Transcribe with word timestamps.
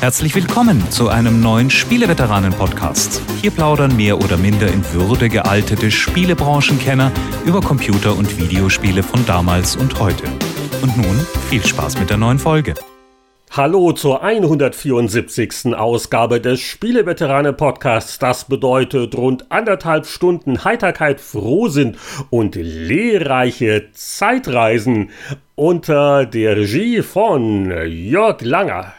Herzlich 0.00 0.34
willkommen 0.34 0.90
zu 0.90 1.08
einem 1.08 1.40
neuen 1.40 1.70
Spieleveteranen-Podcast. 1.70 3.22
Hier 3.40 3.50
plaudern 3.50 3.96
mehr 3.96 4.18
oder 4.18 4.36
minder 4.36 4.68
in 4.68 4.84
Würde 4.92 5.30
gealtete 5.30 5.90
Spielebranchenkenner 5.90 7.10
über 7.46 7.62
Computer- 7.62 8.14
und 8.14 8.38
Videospiele 8.38 9.02
von 9.02 9.24
damals 9.24 9.74
und 9.74 9.98
heute. 9.98 10.24
Und 10.82 10.98
nun 10.98 11.26
viel 11.48 11.64
Spaß 11.64 11.98
mit 11.98 12.10
der 12.10 12.18
neuen 12.18 12.38
Folge. 12.38 12.74
Hallo 13.50 13.92
zur 13.92 14.22
174. 14.22 15.74
Ausgabe 15.74 16.42
des 16.42 16.60
Spieleveteranen-Podcasts. 16.60 18.18
Das 18.18 18.44
bedeutet 18.44 19.16
rund 19.16 19.50
anderthalb 19.50 20.06
Stunden 20.06 20.62
Heiterkeit, 20.62 21.22
Frohsinn 21.22 21.96
und 22.28 22.54
lehrreiche 22.54 23.92
Zeitreisen 23.92 25.08
unter 25.54 26.26
der 26.26 26.58
Regie 26.58 27.00
von 27.00 27.70
Jörg 27.88 28.42
Langer. 28.42 28.92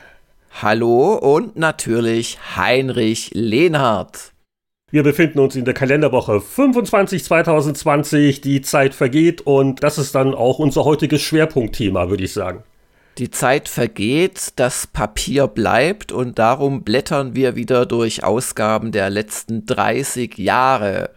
Hallo 0.60 1.14
und 1.14 1.56
natürlich 1.56 2.40
Heinrich 2.56 3.30
Lehnhardt. 3.36 4.34
Wir 4.90 5.04
befinden 5.04 5.38
uns 5.38 5.56
in 5.56 5.66
der 5.66 5.76
Kalenderwoche 5.76 6.42
25 6.42 7.24
2020. 7.24 8.42
Die 8.42 8.62
Zeit 8.64 8.96
vergeht 8.96 9.42
und 9.42 9.84
das 9.84 10.00
ist 10.00 10.16
dann 10.16 10.34
auch 10.34 10.58
unser 10.58 10.84
heutiges 10.84 11.22
Schwerpunktthema, 11.22 12.10
würde 12.10 12.24
ich 12.24 12.34
sagen. 12.34 12.64
Die 13.20 13.30
Zeit 13.30 13.70
vergeht, 13.70 14.54
das 14.56 14.88
Papier 14.88 15.46
bleibt 15.46 16.12
und 16.12 16.40
darum 16.40 16.82
blättern 16.82 17.36
wir 17.36 17.56
wieder 17.56 17.86
durch 17.86 18.24
Ausgaben 18.24 18.92
der 18.92 19.12
letzten 19.12 19.68
30 19.68 20.40
Jahre. 20.40 21.12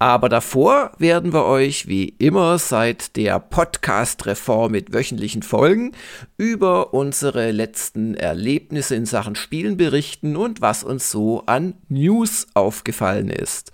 Aber 0.00 0.28
davor 0.28 0.92
werden 0.98 1.32
wir 1.32 1.44
euch 1.44 1.88
wie 1.88 2.14
immer 2.18 2.58
seit 2.58 3.16
der 3.16 3.40
Podcast-Reform 3.40 4.70
mit 4.70 4.92
wöchentlichen 4.92 5.42
Folgen 5.42 5.90
über 6.36 6.94
unsere 6.94 7.50
letzten 7.50 8.14
Erlebnisse 8.14 8.94
in 8.94 9.06
Sachen 9.06 9.34
Spielen 9.34 9.76
berichten 9.76 10.36
und 10.36 10.60
was 10.60 10.84
uns 10.84 11.10
so 11.10 11.42
an 11.46 11.74
News 11.88 12.46
aufgefallen 12.54 13.28
ist. 13.28 13.72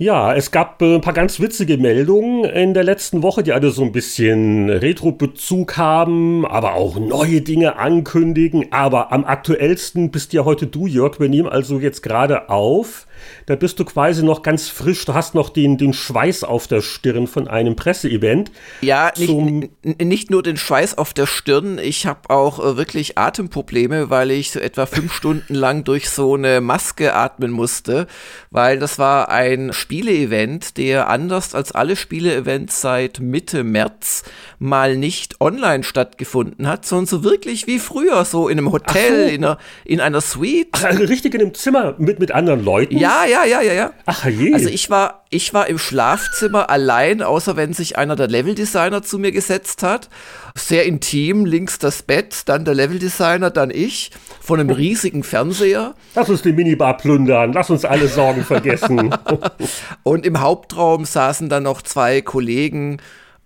Ja, 0.00 0.32
es 0.32 0.52
gab 0.52 0.80
äh, 0.80 0.94
ein 0.94 1.00
paar 1.00 1.12
ganz 1.12 1.40
witzige 1.40 1.76
Meldungen 1.76 2.44
in 2.44 2.72
der 2.72 2.84
letzten 2.84 3.24
Woche, 3.24 3.42
die 3.42 3.52
alle 3.52 3.70
so 3.70 3.82
ein 3.82 3.90
bisschen 3.90 4.70
Retro-Bezug 4.70 5.76
haben, 5.76 6.46
aber 6.46 6.74
auch 6.74 7.00
neue 7.00 7.40
Dinge 7.40 7.78
ankündigen. 7.78 8.70
Aber 8.70 9.10
am 9.12 9.24
aktuellsten 9.24 10.12
bist 10.12 10.32
ja 10.34 10.44
heute 10.44 10.68
du, 10.68 10.86
Jörg. 10.86 11.18
Wir 11.18 11.28
nehmen 11.28 11.48
also 11.48 11.80
jetzt 11.80 12.04
gerade 12.04 12.48
auf 12.48 13.07
da 13.46 13.56
bist 13.56 13.78
du 13.78 13.84
quasi 13.84 14.22
noch 14.22 14.42
ganz 14.42 14.68
frisch, 14.68 15.04
du 15.04 15.14
hast 15.14 15.34
noch 15.34 15.50
den, 15.50 15.78
den 15.78 15.92
Schweiß 15.92 16.44
auf 16.44 16.66
der 16.66 16.82
Stirn 16.82 17.26
von 17.26 17.48
einem 17.48 17.76
Presseevent. 17.76 18.50
Ja, 18.80 19.12
nicht, 19.16 20.02
nicht 20.02 20.30
nur 20.30 20.42
den 20.42 20.56
Schweiß 20.56 20.98
auf 20.98 21.12
der 21.14 21.26
Stirn, 21.26 21.78
ich 21.78 22.06
habe 22.06 22.30
auch 22.30 22.58
äh, 22.58 22.76
wirklich 22.76 23.18
Atemprobleme, 23.18 24.10
weil 24.10 24.30
ich 24.30 24.50
so 24.50 24.60
etwa 24.60 24.86
fünf 24.86 25.12
Stunden 25.18 25.54
lang 25.54 25.84
durch 25.84 26.10
so 26.10 26.34
eine 26.34 26.60
Maske 26.60 27.14
atmen 27.14 27.50
musste, 27.50 28.06
weil 28.50 28.78
das 28.78 28.98
war 28.98 29.28
ein 29.28 29.72
Spieleevent, 29.72 30.76
der 30.76 31.08
anders 31.08 31.54
als 31.54 31.72
alle 31.72 31.96
Spieleevents 31.96 32.80
seit 32.80 33.20
Mitte 33.20 33.64
März 33.64 34.24
mal 34.58 34.96
nicht 34.96 35.40
online 35.40 35.84
stattgefunden 35.84 36.66
hat, 36.66 36.84
sondern 36.86 37.06
so 37.06 37.24
wirklich 37.24 37.66
wie 37.66 37.78
früher, 37.78 38.24
so 38.24 38.48
in 38.48 38.58
einem 38.58 38.72
Hotel, 38.72 39.28
so. 39.28 39.34
in, 39.34 39.44
einer, 39.44 39.58
in 39.84 40.00
einer 40.00 40.20
Suite. 40.20 40.68
Ach, 40.72 40.84
also 40.84 41.04
richtig 41.04 41.34
in 41.34 41.40
einem 41.40 41.54
Zimmer 41.54 41.94
mit, 41.98 42.18
mit 42.18 42.32
anderen 42.32 42.64
Leuten? 42.64 42.96
Ja, 42.96 43.07
ja, 43.26 43.44
ja, 43.44 43.60
ja, 43.62 43.72
ja. 43.72 43.92
Ach 44.06 44.24
je. 44.26 44.54
Also 44.54 44.68
ich 44.68 44.90
war, 44.90 45.24
ich 45.30 45.54
war 45.54 45.68
im 45.68 45.78
Schlafzimmer 45.78 46.70
allein, 46.70 47.22
außer 47.22 47.56
wenn 47.56 47.72
sich 47.72 47.96
einer 47.96 48.16
der 48.16 48.28
Leveldesigner 48.28 49.02
zu 49.02 49.18
mir 49.18 49.32
gesetzt 49.32 49.82
hat. 49.82 50.08
Sehr 50.54 50.84
intim, 50.84 51.44
links 51.44 51.78
das 51.78 52.02
Bett, 52.02 52.42
dann 52.46 52.64
der 52.64 52.74
Leveldesigner, 52.74 53.50
dann 53.50 53.70
ich, 53.70 54.10
von 54.40 54.60
einem 54.60 54.70
riesigen 54.70 55.22
Fernseher. 55.22 55.94
Lass 56.14 56.28
uns 56.28 56.42
die 56.42 56.52
Minibar 56.52 56.96
plündern, 56.96 57.52
lass 57.52 57.70
uns 57.70 57.84
alle 57.84 58.08
Sorgen 58.08 58.44
vergessen. 58.44 59.14
Und 60.02 60.26
im 60.26 60.40
Hauptraum 60.40 61.04
saßen 61.04 61.48
dann 61.48 61.62
noch 61.64 61.82
zwei 61.82 62.20
Kollegen 62.20 62.98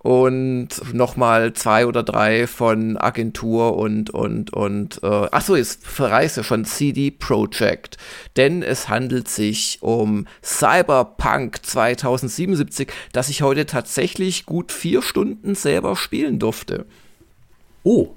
und 0.03 0.69
nochmal 0.93 1.53
zwei 1.53 1.87
oder 1.87 2.03
drei 2.03 2.47
von 2.47 2.97
Agentur 2.97 3.77
und 3.77 4.11
und 4.11 4.53
und 4.53 5.03
äh, 5.03 5.29
ach 5.31 5.43
so 5.43 5.57
jetzt 5.57 5.87
verreist 5.87 6.37
ja 6.37 6.43
schon 6.43 6.65
CD 6.65 7.11
Projekt, 7.11 7.99
denn 8.37 8.62
es 8.62 8.89
handelt 8.89 9.29
sich 9.29 9.79
um 9.81 10.27
Cyberpunk 10.43 11.65
2077, 11.65 12.89
das 13.12 13.29
ich 13.29 13.43
heute 13.43 13.67
tatsächlich 13.67 14.45
gut 14.45 14.73
vier 14.73 15.03
Stunden 15.03 15.55
selber 15.55 15.95
spielen 15.97 16.39
durfte. 16.39 16.85
Oh, 17.85 18.09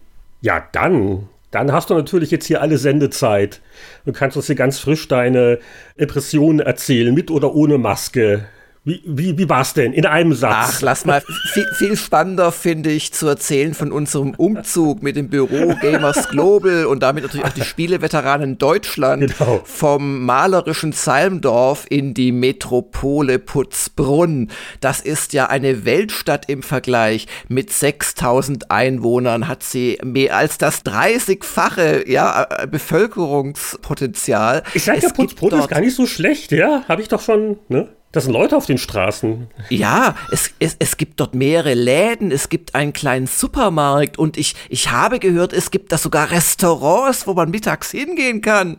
ja 0.41 0.67
dann. 0.71 1.29
Dann 1.51 1.71
hast 1.71 1.89
du 1.89 1.93
natürlich 1.93 2.31
jetzt 2.31 2.47
hier 2.47 2.61
alle 2.61 2.77
Sendezeit. 2.77 3.61
Du 4.05 4.11
kannst 4.11 4.35
uns 4.35 4.47
hier 4.47 4.55
ganz 4.55 4.77
frisch 4.77 5.07
deine 5.07 5.59
Impressionen 5.95 6.59
erzählen, 6.59 7.13
mit 7.13 7.31
oder 7.31 7.55
ohne 7.55 7.77
Maske. 7.77 8.45
Wie, 8.87 9.01
wie, 9.03 9.35
wie 9.35 9.49
war 9.49 9.61
es 9.61 9.73
denn? 9.73 9.93
In 9.93 10.05
einem 10.05 10.33
Satz. 10.33 10.53
Ach, 10.55 10.81
lass 10.83 11.05
mal. 11.05 11.23
viel, 11.53 11.65
viel 11.73 11.97
spannender 11.97 12.51
finde 12.51 12.91
ich 12.91 13.11
zu 13.13 13.27
erzählen 13.27 13.73
von 13.73 13.91
unserem 13.91 14.35
Umzug 14.35 15.01
mit 15.01 15.15
dem 15.15 15.27
Büro 15.27 15.73
Gamers 15.81 16.29
Global 16.29 16.85
und 16.85 17.01
damit 17.01 17.23
natürlich 17.23 17.47
auch 17.47 17.53
die 17.53 17.63
Spieleveteranen 17.63 18.59
Deutschland 18.59 19.35
genau. 19.35 19.61
vom 19.65 20.23
malerischen 20.23 20.91
Salmdorf 20.91 21.87
in 21.89 22.13
die 22.13 22.31
Metropole 22.31 23.39
Putzbrunn. 23.39 24.51
Das 24.81 25.01
ist 25.01 25.33
ja 25.33 25.47
eine 25.47 25.85
Weltstadt 25.85 26.47
im 26.47 26.61
Vergleich. 26.61 27.25
Mit 27.47 27.71
6000 27.71 28.69
Einwohnern 28.69 29.47
hat 29.47 29.63
sie 29.63 29.97
mehr 30.03 30.37
als 30.37 30.59
das 30.59 30.85
30-fache 30.85 32.07
ja, 32.07 32.47
äh, 32.51 32.67
Bevölkerungspotenzial. 32.67 34.61
Ich 34.75 34.83
sage 34.83 34.99
ja, 34.99 35.09
Putzbrunn 35.09 35.59
ist 35.59 35.69
gar 35.69 35.81
nicht 35.81 35.95
so 35.95 36.05
schlecht, 36.05 36.51
ja? 36.51 36.83
Habe 36.87 37.01
ich 37.01 37.07
doch 37.07 37.21
schon, 37.21 37.57
ne? 37.67 37.89
Das 38.15 38.23
sind 38.23 38.31
Leute 38.31 38.55
auf 38.55 38.65
den 38.65 38.77
Straßen. 38.77 39.47
Ja, 39.69 40.15
es, 40.31 40.51
es, 40.59 40.77
es 40.79 40.95
gibt 40.95 41.19
dort 41.19 41.35
mehrere 41.35 41.73
Läden, 41.73 42.31
es 42.31 42.47
gibt 42.47 42.73
einen 42.73 42.93
kleinen 42.93 43.27
Supermarkt 43.27 44.17
und 44.17 44.37
ich, 44.37 44.55
ich 44.69 44.89
habe 44.89 45.19
gehört, 45.19 45.51
es 45.51 45.69
gibt 45.69 45.91
da 45.91 45.97
sogar 45.97 46.31
Restaurants, 46.31 47.27
wo 47.27 47.33
man 47.33 47.49
mittags 47.49 47.91
hingehen 47.91 48.39
kann. 48.39 48.77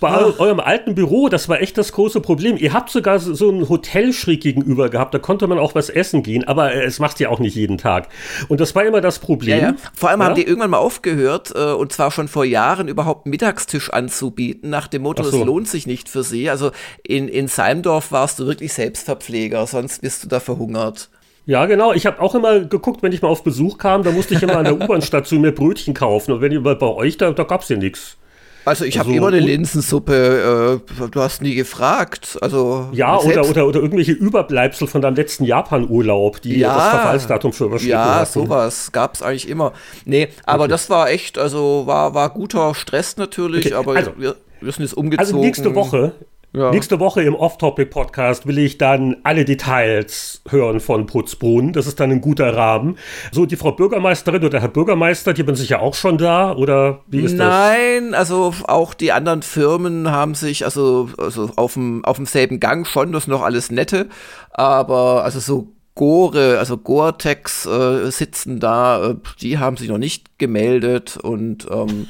Bei 0.00 0.24
oh. 0.24 0.34
eurem 0.38 0.60
alten 0.60 0.94
Büro, 0.94 1.28
das 1.28 1.48
war 1.48 1.60
echt 1.60 1.76
das 1.76 1.92
große 1.92 2.20
Problem. 2.20 2.56
Ihr 2.56 2.72
habt 2.72 2.88
sogar 2.90 3.18
so, 3.18 3.34
so 3.34 3.50
einen 3.50 3.68
Hotelschräg 3.68 4.40
gegenüber 4.40 4.88
gehabt, 4.88 5.12
da 5.12 5.18
konnte 5.18 5.46
man 5.46 5.58
auch 5.58 5.74
was 5.74 5.90
essen 5.90 6.22
gehen, 6.22 6.44
aber 6.44 6.72
äh, 6.74 6.84
es 6.84 6.98
macht 6.98 7.20
ja 7.20 7.28
auch 7.28 7.40
nicht 7.40 7.56
jeden 7.56 7.76
Tag. 7.76 8.08
Und 8.48 8.60
das 8.60 8.74
war 8.74 8.84
immer 8.84 9.02
das 9.02 9.18
Problem. 9.18 9.58
Ja, 9.58 9.64
ja. 9.70 9.74
Vor 9.94 10.08
allem 10.08 10.20
ja? 10.20 10.26
haben 10.26 10.34
die 10.34 10.44
irgendwann 10.44 10.70
mal 10.70 10.78
aufgehört, 10.78 11.52
äh, 11.54 11.72
und 11.72 11.92
zwar 11.92 12.10
schon 12.10 12.28
vor 12.28 12.46
Jahren, 12.46 12.88
überhaupt 12.88 13.26
Mittagstisch 13.26 13.90
anzubieten, 13.90 14.70
nach 14.70 14.88
dem 14.88 15.02
Motto, 15.02 15.22
es 15.22 15.30
so. 15.30 15.44
lohnt 15.44 15.68
sich 15.68 15.86
nicht 15.86 16.08
für 16.08 16.22
sie. 16.22 16.48
Also 16.48 16.70
in, 17.02 17.28
in 17.28 17.48
Salmdorf 17.48 18.12
warst 18.12 18.38
du 18.38 18.46
wirklich 18.46 18.61
wirklich 18.62 18.72
Selbstverpfleger, 18.72 19.66
sonst 19.66 20.00
bist 20.00 20.24
du 20.24 20.28
da 20.28 20.40
verhungert. 20.40 21.10
Ja, 21.44 21.66
genau. 21.66 21.92
Ich 21.92 22.06
habe 22.06 22.20
auch 22.20 22.36
immer 22.36 22.60
geguckt, 22.60 23.02
wenn 23.02 23.12
ich 23.12 23.20
mal 23.20 23.28
auf 23.28 23.42
Besuch 23.42 23.76
kam, 23.76 24.04
da 24.04 24.12
musste 24.12 24.34
ich 24.34 24.42
immer 24.42 24.58
an 24.58 24.64
der 24.64 24.74
U-Bahn-Station 24.80 25.40
mir 25.40 25.52
Brötchen 25.52 25.92
kaufen. 25.92 26.32
Und 26.32 26.40
wenn 26.40 26.52
ihr 26.52 26.62
bei 26.62 26.80
euch, 26.80 27.16
da, 27.16 27.32
da 27.32 27.42
gab 27.42 27.62
es 27.62 27.68
ja 27.68 27.76
nichts. 27.76 28.16
Also 28.64 28.84
ich 28.84 28.96
habe 28.96 29.08
also, 29.08 29.18
immer 29.18 29.26
eine 29.26 29.40
Linsensuppe, 29.40 30.80
äh, 30.86 31.08
du 31.10 31.20
hast 31.20 31.42
nie 31.42 31.56
gefragt. 31.56 32.38
Also 32.40 32.90
ja, 32.92 33.18
oder, 33.18 33.44
oder, 33.50 33.66
oder 33.66 33.80
irgendwelche 33.80 34.12
Überbleibsel 34.12 34.86
von 34.86 35.02
deinem 35.02 35.16
letzten 35.16 35.42
Japan-Urlaub, 35.42 36.40
die 36.42 36.60
ja, 36.60 36.72
das 36.72 36.90
Verfallsdatum 36.90 37.52
für 37.52 37.64
überschritten 37.64 37.90
Ja, 37.90 38.20
hatten. 38.20 38.32
sowas 38.32 38.92
gab 38.92 39.16
es 39.16 39.22
eigentlich 39.22 39.48
immer. 39.48 39.72
Nee, 40.04 40.28
aber 40.44 40.64
okay. 40.64 40.70
das 40.70 40.90
war 40.90 41.10
echt, 41.10 41.38
also 41.38 41.82
war, 41.86 42.14
war 42.14 42.30
guter 42.30 42.72
Stress 42.76 43.16
natürlich, 43.16 43.66
okay. 43.66 43.74
aber 43.74 43.96
also, 43.96 44.12
wir, 44.16 44.36
wir 44.60 44.70
sind 44.70 44.84
jetzt 44.84 44.94
umgezogen. 44.94 45.26
Also 45.26 45.40
nächste 45.40 45.74
Woche 45.74 46.12
ja. 46.52 46.70
Nächste 46.70 47.00
Woche 47.00 47.22
im 47.22 47.34
Off-Topic-Podcast 47.34 48.46
will 48.46 48.58
ich 48.58 48.76
dann 48.76 49.16
alle 49.22 49.44
Details 49.44 50.42
hören 50.48 50.80
von 50.80 51.06
Putzbrunn. 51.06 51.72
Das 51.72 51.86
ist 51.86 51.98
dann 51.98 52.10
ein 52.10 52.20
guter 52.20 52.54
Rahmen. 52.54 52.98
So, 53.30 53.46
die 53.46 53.56
Frau 53.56 53.72
Bürgermeisterin 53.72 54.44
oder 54.44 54.60
Herr 54.60 54.68
Bürgermeister, 54.68 55.32
die 55.32 55.44
sind 55.44 55.56
sicher 55.56 55.80
auch 55.80 55.94
schon 55.94 56.18
da 56.18 56.52
oder 56.52 57.00
wie 57.06 57.20
ist 57.20 57.36
Nein, 57.36 57.38
das? 57.38 58.10
Nein, 58.10 58.14
also 58.14 58.54
auch 58.68 58.92
die 58.92 59.12
anderen 59.12 59.42
Firmen 59.42 60.10
haben 60.10 60.34
sich, 60.34 60.64
also, 60.64 61.08
also 61.16 61.50
auf 61.56 61.74
dem, 61.74 62.04
auf 62.04 62.16
demselben 62.16 62.60
Gang 62.60 62.86
schon, 62.86 63.12
das 63.12 63.24
ist 63.24 63.28
noch 63.28 63.42
alles 63.42 63.70
nette, 63.70 64.08
aber 64.50 65.24
also 65.24 65.40
so 65.40 65.72
Gore, 65.94 66.58
also 66.58 66.78
Gore-Tex 66.78 67.66
äh, 67.66 68.10
sitzen 68.10 68.60
da, 68.60 69.10
äh, 69.10 69.14
die 69.40 69.58
haben 69.58 69.76
sich 69.76 69.88
noch 69.88 69.98
nicht 69.98 70.38
gemeldet 70.38 71.18
und 71.18 71.66
ähm, 71.70 72.08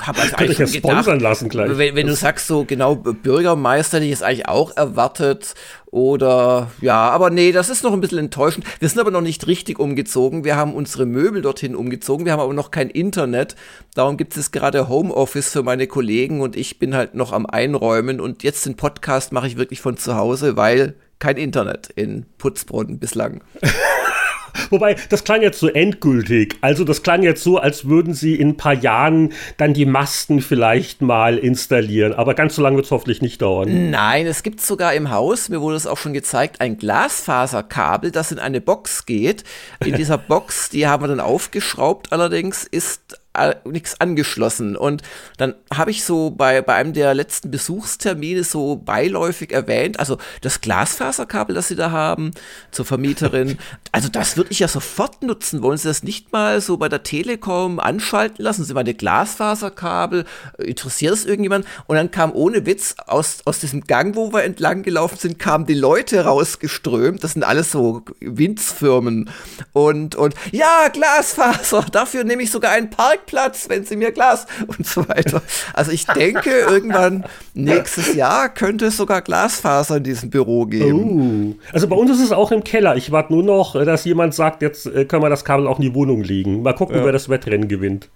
habe 0.00 0.20
also 0.20 0.36
eigentlich 0.36 0.58
ja 0.58 0.66
sponsern 0.66 1.20
lassen 1.20 1.48
gleich. 1.48 1.76
Wenn, 1.76 1.94
wenn 1.94 2.06
du 2.06 2.14
sagst 2.14 2.46
so 2.46 2.64
genau 2.64 2.96
Bürgermeister, 2.96 4.00
die 4.00 4.10
ist 4.10 4.22
eigentlich 4.22 4.48
auch 4.48 4.76
erwartet 4.76 5.54
oder 5.86 6.70
ja, 6.80 7.10
aber 7.10 7.30
nee, 7.30 7.52
das 7.52 7.70
ist 7.70 7.84
noch 7.84 7.92
ein 7.92 8.00
bisschen 8.00 8.18
enttäuschend. 8.18 8.66
Wir 8.80 8.88
sind 8.88 8.98
aber 9.00 9.10
noch 9.10 9.20
nicht 9.20 9.46
richtig 9.46 9.78
umgezogen. 9.78 10.44
Wir 10.44 10.56
haben 10.56 10.74
unsere 10.74 11.06
Möbel 11.06 11.42
dorthin 11.42 11.76
umgezogen. 11.76 12.26
Wir 12.26 12.32
haben 12.32 12.40
aber 12.40 12.54
noch 12.54 12.70
kein 12.70 12.90
Internet. 12.90 13.56
Darum 13.94 14.16
gibt 14.16 14.36
es 14.36 14.50
gerade 14.50 14.88
Homeoffice 14.88 15.50
für 15.50 15.62
meine 15.62 15.86
Kollegen 15.86 16.40
und 16.40 16.56
ich 16.56 16.78
bin 16.78 16.94
halt 16.94 17.14
noch 17.14 17.32
am 17.32 17.46
Einräumen 17.46 18.20
und 18.20 18.42
jetzt 18.42 18.66
den 18.66 18.76
Podcast 18.76 19.32
mache 19.32 19.46
ich 19.46 19.56
wirklich 19.56 19.80
von 19.80 19.96
zu 19.96 20.16
Hause, 20.16 20.56
weil 20.56 20.94
kein 21.18 21.36
Internet 21.36 21.90
in 21.94 22.26
Putzbrunnen 22.38 22.98
bislang. 22.98 23.42
Wobei, 24.70 24.96
das 25.08 25.24
klang 25.24 25.42
jetzt 25.42 25.58
so 25.58 25.68
endgültig. 25.68 26.56
Also 26.60 26.84
das 26.84 27.02
klang 27.02 27.22
jetzt 27.22 27.42
so, 27.42 27.58
als 27.58 27.88
würden 27.88 28.14
sie 28.14 28.34
in 28.34 28.50
ein 28.50 28.56
paar 28.56 28.74
Jahren 28.74 29.32
dann 29.56 29.74
die 29.74 29.86
Masten 29.86 30.40
vielleicht 30.40 31.02
mal 31.02 31.38
installieren. 31.38 32.12
Aber 32.12 32.34
ganz 32.34 32.54
so 32.54 32.62
lange 32.62 32.76
wird 32.76 32.86
es 32.86 32.92
hoffentlich 32.92 33.22
nicht 33.22 33.42
dauern. 33.42 33.90
Nein, 33.90 34.26
es 34.26 34.42
gibt 34.42 34.60
sogar 34.60 34.94
im 34.94 35.10
Haus, 35.10 35.48
mir 35.48 35.60
wurde 35.60 35.76
es 35.76 35.86
auch 35.86 35.98
schon 35.98 36.12
gezeigt, 36.12 36.60
ein 36.60 36.78
Glasfaserkabel, 36.78 38.10
das 38.10 38.32
in 38.32 38.38
eine 38.38 38.60
Box 38.60 39.06
geht. 39.06 39.44
In 39.84 39.94
dieser 39.94 40.18
Box, 40.18 40.70
die 40.70 40.86
haben 40.86 41.02
wir 41.02 41.08
dann 41.08 41.20
aufgeschraubt, 41.20 42.12
allerdings 42.12 42.64
ist 42.64 43.18
nichts 43.64 44.00
angeschlossen. 44.00 44.76
Und 44.76 45.02
dann 45.36 45.54
habe 45.72 45.90
ich 45.90 46.04
so 46.04 46.30
bei, 46.30 46.62
bei 46.62 46.74
einem 46.74 46.92
der 46.92 47.14
letzten 47.14 47.50
Besuchstermine 47.50 48.44
so 48.44 48.76
beiläufig 48.76 49.52
erwähnt, 49.52 49.98
also 49.98 50.18
das 50.40 50.60
Glasfaserkabel, 50.60 51.54
das 51.54 51.68
sie 51.68 51.76
da 51.76 51.90
haben, 51.90 52.30
zur 52.70 52.84
Vermieterin, 52.84 53.58
also 53.92 54.08
das 54.08 54.36
würde 54.36 54.50
ich 54.50 54.60
ja 54.60 54.68
sofort 54.68 55.22
nutzen. 55.22 55.62
Wollen 55.62 55.78
Sie 55.78 55.88
das 55.88 56.02
nicht 56.02 56.32
mal 56.32 56.60
so 56.60 56.76
bei 56.76 56.88
der 56.88 57.02
Telekom 57.02 57.80
anschalten 57.80 58.44
lassen? 58.44 58.64
Sie 58.64 58.74
meine 58.74 58.94
Glasfaserkabel, 58.94 60.24
interessiert 60.58 61.12
das 61.12 61.24
irgendjemand? 61.24 61.66
Und 61.86 61.96
dann 61.96 62.10
kam 62.10 62.32
ohne 62.32 62.66
Witz 62.66 62.94
aus, 63.06 63.38
aus 63.44 63.58
diesem 63.58 63.82
Gang, 63.82 64.14
wo 64.16 64.32
wir 64.32 64.44
entlang 64.44 64.82
gelaufen 64.82 65.18
sind, 65.18 65.38
kamen 65.38 65.66
die 65.66 65.74
Leute 65.74 66.24
rausgeströmt. 66.24 67.24
Das 67.24 67.32
sind 67.32 67.42
alles 67.42 67.72
so 67.72 68.02
Winzfirmen. 68.20 69.30
Und, 69.72 70.14
und 70.14 70.34
ja, 70.52 70.88
Glasfaser, 70.92 71.86
dafür 71.92 72.24
nehme 72.24 72.42
ich 72.42 72.50
sogar 72.50 72.72
einen 72.72 72.90
Park 72.90 73.23
Parkplatz, 73.24 73.68
wenn 73.68 73.84
Sie 73.84 73.96
mir 73.96 74.12
Glas 74.12 74.46
und 74.66 74.86
so 74.86 75.08
weiter. 75.08 75.42
Also 75.72 75.90
ich 75.92 76.06
denke, 76.06 76.50
irgendwann 76.68 77.24
nächstes 77.54 78.14
Jahr 78.14 78.48
könnte 78.48 78.86
es 78.86 78.96
sogar 78.96 79.22
Glasfaser 79.22 79.96
in 79.96 80.04
diesem 80.04 80.30
Büro 80.30 80.66
geben. 80.66 81.54
Uh, 81.54 81.54
also 81.72 81.88
bei 81.88 81.96
uns 81.96 82.10
ist 82.10 82.20
es 82.20 82.32
auch 82.32 82.52
im 82.52 82.64
Keller. 82.64 82.96
Ich 82.96 83.10
warte 83.10 83.32
nur 83.32 83.42
noch, 83.42 83.74
dass 83.84 84.04
jemand 84.04 84.34
sagt, 84.34 84.62
jetzt 84.62 84.86
äh, 84.86 85.04
können 85.04 85.22
wir 85.22 85.30
das 85.30 85.44
Kabel 85.44 85.66
auch 85.66 85.78
in 85.78 85.82
die 85.82 85.94
Wohnung 85.94 86.22
legen. 86.22 86.62
Mal 86.62 86.74
gucken, 86.74 86.96
ja. 86.96 87.04
wer 87.04 87.12
das 87.12 87.28
Wettrennen 87.28 87.68
gewinnt. 87.68 88.08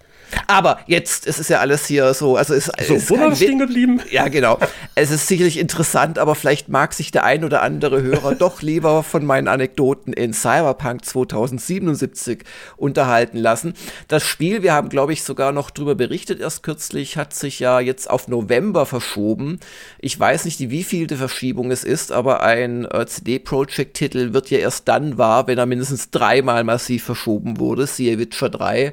Aber 0.47 0.81
jetzt, 0.87 1.27
es 1.27 1.39
ist 1.39 1.51
ja 1.51 1.61
alles 1.61 1.87
hier 1.87 2.15
so, 2.15 2.37
also 2.37 2.55
es 2.55 2.71
so, 2.87 2.95
ist 2.95 3.11
war 3.11 3.35
stehen 3.35 3.59
geblieben? 3.59 4.01
Ja, 4.11 4.29
genau. 4.29 4.59
Es 4.95 5.11
ist 5.11 5.27
sicherlich 5.27 5.59
interessant, 5.59 6.19
aber 6.19 6.35
vielleicht 6.35 6.69
mag 6.69 6.93
sich 6.95 7.11
der 7.11 7.25
ein 7.25 7.45
oder 7.45 7.63
andere 7.63 8.03
Hörer 8.03 8.35
doch 8.39 8.63
lieber 8.63 9.03
von 9.03 9.25
meinen 9.25 9.49
Anekdoten 9.49 10.13
in 10.13 10.33
Cyberpunk 10.33 11.05
2077 11.05 12.45
unterhalten 12.77 13.39
lassen. 13.39 13.75
Das 14.09 14.23
Spiel, 14.25 14.63
wir 14.63 14.73
haben, 14.73 14.89
glaube 14.89 15.13
ich, 15.13 15.23
sogar 15.23 15.53
noch 15.53 15.71
drüber 15.71 15.95
berichtet 15.95 16.41
erst 16.41 16.63
kürzlich, 16.63 17.17
hat 17.17 17.35
sich 17.35 17.61
ja 17.61 17.81
jetzt 17.81 18.09
auf 18.09 18.29
November 18.29 18.87
verschoben. 18.87 19.61
Ich 19.99 20.19
weiß 20.19 20.45
nicht, 20.45 20.59
wie 20.71 20.85
vielte 20.85 21.17
Verschiebung 21.17 21.71
es 21.71 21.85
ist, 21.85 22.13
aber 22.13 22.43
ein 22.43 22.85
äh, 22.87 23.07
CD-Projekt-Titel 23.07 24.33
wird 24.33 24.51
ja 24.51 24.59
erst 24.59 24.89
dann 24.89 25.19
wahr, 25.19 25.47
wenn 25.47 25.59
er 25.59 25.67
mindestens 25.67 26.11
dreimal 26.11 26.65
massiv 26.65 27.05
verschoben 27.05 27.59
wurde, 27.59 27.87
siehe 27.87 28.19
Witcher 28.19 28.49
3. 28.49 28.93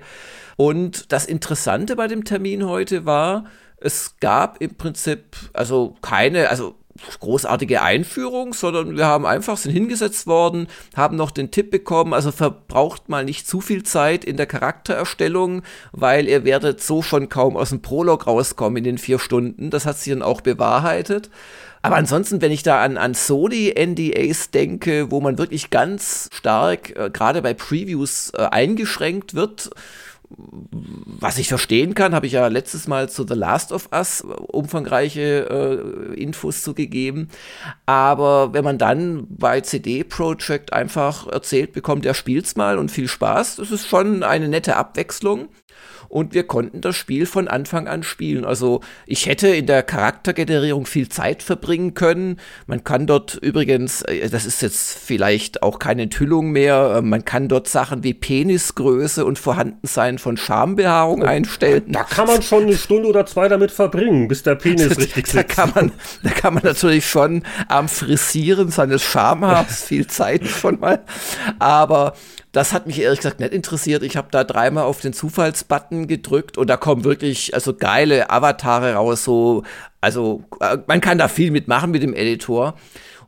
Und 0.55 1.11
das 1.11 1.25
Interessante 1.25 1.95
bei 1.95 2.07
dem 2.07 2.23
Termin 2.23 2.65
heute 2.65 3.05
war, 3.05 3.45
es 3.77 4.15
gab 4.19 4.61
im 4.61 4.75
Prinzip 4.75 5.35
also 5.53 5.95
keine, 6.01 6.49
also 6.49 6.75
großartige 7.19 7.81
Einführung, 7.81 8.53
sondern 8.53 8.95
wir 8.95 9.05
haben 9.05 9.25
einfach 9.25 9.57
sind 9.57 9.73
hingesetzt 9.73 10.27
worden, 10.27 10.67
haben 10.95 11.17
noch 11.17 11.31
den 11.31 11.51
Tipp 11.51 11.69
bekommen, 11.69 12.13
also 12.13 12.31
verbraucht 12.31 13.09
mal 13.09 13.25
nicht 13.25 13.47
zu 13.47 13.59
viel 13.59 13.83
Zeit 13.83 14.23
in 14.23 14.37
der 14.37 14.45
Charaktererstellung, 14.45 15.61
weil 15.91 16.27
ihr 16.27 16.45
werdet 16.45 16.81
so 16.81 17.01
schon 17.01 17.27
kaum 17.27 17.57
aus 17.57 17.69
dem 17.69 17.81
Prolog 17.81 18.27
rauskommen 18.27 18.77
in 18.77 18.85
den 18.85 18.97
vier 18.97 19.19
Stunden. 19.19 19.71
Das 19.71 19.85
hat 19.85 19.97
sich 19.97 20.13
dann 20.13 20.21
auch 20.21 20.41
bewahrheitet. 20.41 21.29
Aber 21.81 21.97
ansonsten, 21.97 22.41
wenn 22.41 22.51
ich 22.51 22.63
da 22.63 22.81
an, 22.81 22.97
an 22.97 23.13
Sony-NDAs 23.13 24.49
denke, 24.49 25.11
wo 25.11 25.21
man 25.21 25.37
wirklich 25.37 25.69
ganz 25.69 26.29
stark, 26.33 26.95
äh, 26.95 27.11
gerade 27.11 27.43
bei 27.43 27.53
Previews, 27.53 28.31
äh, 28.35 28.41
eingeschränkt 28.41 29.35
wird, 29.35 29.69
was 30.37 31.37
ich 31.37 31.47
verstehen 31.47 31.95
kann, 31.95 32.13
habe 32.13 32.27
ich 32.27 32.33
ja 32.33 32.47
letztes 32.47 32.87
Mal 32.87 33.09
zu 33.09 33.25
The 33.27 33.35
Last 33.35 33.71
of 33.71 33.89
Us 33.91 34.21
umfangreiche 34.21 36.11
äh, 36.13 36.21
Infos 36.21 36.63
zugegeben. 36.63 37.29
Aber 37.85 38.53
wenn 38.53 38.63
man 38.63 38.77
dann 38.77 39.27
bei 39.29 39.61
CD 39.61 40.03
Projekt 40.03 40.73
einfach 40.73 41.27
erzählt 41.27 41.73
bekommt, 41.73 42.05
er 42.05 42.13
spielt's 42.13 42.55
mal 42.55 42.77
und 42.77 42.91
viel 42.91 43.07
Spaß, 43.07 43.57
das 43.57 43.71
ist 43.71 43.87
schon 43.87 44.23
eine 44.23 44.49
nette 44.49 44.75
Abwechslung 44.75 45.49
und 46.15 46.33
wir 46.33 46.47
konnten 46.47 46.79
das 46.79 46.95
Spiel 46.95 47.25
von 47.25 47.49
Anfang 47.49 47.89
an 47.89 48.01
spielen. 48.01 48.45
Also 48.45 48.79
ich 49.05 49.25
hätte 49.25 49.49
in 49.49 49.65
der 49.65 49.83
Charaktergenerierung 49.83 50.85
viel 50.85 51.09
Zeit 51.09 51.43
verbringen 51.43 51.93
können. 51.93 52.39
Man 52.67 52.85
kann 52.85 53.05
dort 53.05 53.35
übrigens, 53.35 54.01
äh, 54.03 54.29
das 54.29 54.45
ist 54.45 54.61
jetzt 54.61 54.97
vielleicht 54.97 55.61
auch 55.61 55.77
keine 55.77 56.03
Enthüllung 56.03 56.51
mehr, 56.51 56.95
äh, 56.95 57.01
man 57.01 57.25
kann 57.25 57.49
dort 57.49 57.67
Sachen 57.67 58.05
wie 58.05 58.13
Penisgröße 58.13 59.25
und 59.25 59.37
Vorhandensein 59.37 60.17
von 60.17 60.37
Schambehaarung 60.37 61.23
oh, 61.23 61.25
einstellen. 61.25 61.83
Da 61.89 62.03
kann 62.05 62.27
man 62.27 62.41
schon 62.41 62.63
eine 62.63 62.77
Stunde 62.77 63.09
oder 63.09 63.25
zwei 63.25 63.49
damit 63.49 63.71
verbringen, 63.71 64.29
bis 64.29 64.41
der 64.41 64.55
Penis 64.55 64.97
richtig 64.97 65.27
sitzt. 65.27 65.35
Da 65.35 65.43
kann 65.43 65.73
man, 65.75 65.91
da 66.23 66.29
kann 66.29 66.53
man 66.53 66.63
natürlich 66.63 67.05
schon 67.05 67.43
am 67.67 67.89
Frisieren 67.89 68.69
seines 68.69 69.03
Schamhaars 69.03 69.83
viel 69.87 70.07
Zeit 70.07 70.47
schon 70.47 70.79
mal. 70.79 71.03
Aber 71.59 72.13
das 72.55 72.71
hat 72.71 72.87
mich 72.87 73.01
ehrlich 73.01 73.19
gesagt 73.19 73.41
nicht 73.41 73.51
interessiert. 73.51 74.01
Ich 74.01 74.15
habe 74.15 74.29
da 74.31 74.45
dreimal 74.45 74.85
auf 74.85 75.01
den 75.01 75.11
Zufallsbutton 75.11 76.07
gedrückt 76.07 76.57
und 76.57 76.69
da 76.69 76.77
kommen 76.77 77.03
wirklich 77.03 77.53
also 77.53 77.73
geile 77.75 78.29
Avatare 78.29 78.93
raus. 78.93 79.25
So, 79.25 79.63
also 79.99 80.45
äh, 80.61 80.77
man 80.87 81.01
kann 81.01 81.17
da 81.17 81.27
viel 81.27 81.51
mitmachen 81.51 81.91
mit 81.91 82.01
dem 82.01 82.13
Editor. 82.13 82.75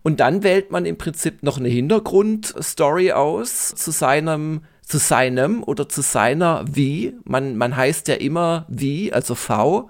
Und 0.02 0.22
dann 0.22 0.44
wählt 0.44 0.72
man 0.72 0.86
im 0.86 0.98
Prinzip 0.98 1.44
noch 1.44 1.58
eine 1.58 1.68
Hintergrundstory 1.68 3.12
aus 3.12 3.76
zu 3.76 3.92
seinem 3.92 4.62
zu 4.82 4.98
seinem 4.98 5.62
oder 5.62 5.90
zu 5.90 6.02
seiner 6.02 6.64
wie. 6.66 7.14
Man, 7.26 7.58
man 7.58 7.76
heißt 7.76 8.08
ja 8.08 8.16
immer 8.16 8.66
wie, 8.70 9.12
also 9.12 9.36
V. 9.36 9.90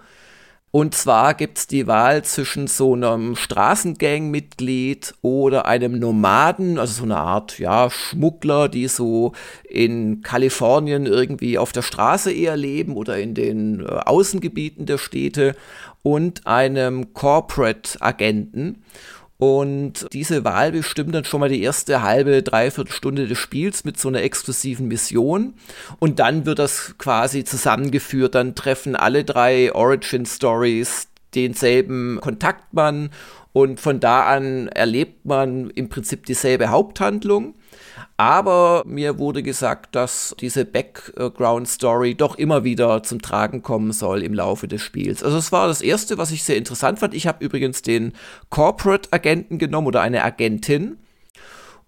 Und 0.69 0.93
zwar 0.93 1.33
gibt 1.33 1.59
es 1.59 1.67
die 1.67 1.87
Wahl 1.87 2.23
zwischen 2.25 2.67
so 2.67 2.93
einem 2.93 3.37
Straßengang-Mitglied 3.37 5.15
oder 5.21 5.65
einem 5.65 5.97
Nomaden, 5.97 6.77
also 6.77 6.93
so 6.93 7.03
eine 7.03 7.17
Art, 7.17 7.57
ja, 7.57 7.89
Schmuggler, 7.89 8.67
die 8.67 8.89
so 8.89 9.31
in 9.67 10.21
Kalifornien 10.21 11.05
irgendwie 11.05 11.57
auf 11.57 11.71
der 11.71 11.83
Straße 11.83 12.33
eher 12.33 12.57
leben 12.57 12.97
oder 12.97 13.17
in 13.17 13.33
den 13.33 13.79
äh, 13.79 13.85
Außengebieten 13.85 14.85
der 14.85 14.97
Städte 14.97 15.55
und 16.03 16.45
einem 16.45 17.13
Corporate-Agenten. 17.13 18.83
Und 19.39 20.07
diese 20.13 20.43
Wahl 20.43 20.71
bestimmt 20.71 21.13
dann 21.13 21.23
schon 21.23 21.39
mal 21.39 21.49
die 21.49 21.61
erste 21.61 22.01
halbe, 22.01 22.41
dreiviertel 22.41 22.91
Stunde 22.91 23.27
des 23.27 23.37
Spiels 23.37 23.83
mit 23.83 23.99
so 23.99 24.07
einer 24.07 24.23
exklusiven 24.23 24.87
Mission. 24.87 25.53
Und 25.99 26.19
dann 26.19 26.45
wird 26.47 26.57
das 26.57 26.95
quasi 26.97 27.43
zusammengeführt. 27.43 28.33
Dann 28.33 28.55
treffen 28.55 28.95
alle 28.95 29.23
drei 29.23 29.73
Origin 29.73 30.25
Stories 30.25 31.09
denselben 31.35 32.19
Kontaktmann 32.21 33.11
und 33.53 33.79
von 33.79 33.99
da 33.99 34.27
an 34.27 34.67
erlebt 34.67 35.25
man 35.25 35.71
im 35.71 35.89
Prinzip 35.89 36.25
dieselbe 36.27 36.69
Haupthandlung. 36.69 37.55
Aber 38.19 38.81
mir 38.87 39.19
wurde 39.19 39.43
gesagt, 39.43 39.93
dass 39.93 40.35
diese 40.39 40.65
Background-Story 40.65 42.15
doch 42.15 42.35
immer 42.35 42.63
wieder 42.63 43.03
zum 43.03 43.21
Tragen 43.21 43.61
kommen 43.61 43.91
soll 43.91 44.23
im 44.23 44.33
Laufe 44.33 44.67
des 44.67 44.81
Spiels. 44.81 45.23
Also 45.23 45.37
es 45.37 45.51
war 45.51 45.67
das 45.67 45.81
Erste, 45.81 46.17
was 46.17 46.31
ich 46.31 46.43
sehr 46.43 46.57
interessant 46.57 46.97
fand. 46.97 47.13
Ich 47.13 47.27
habe 47.27 47.45
übrigens 47.45 47.83
den 47.83 48.13
Corporate-Agenten 48.49 49.59
genommen 49.59 49.85
oder 49.85 50.01
eine 50.01 50.23
Agentin 50.23 50.97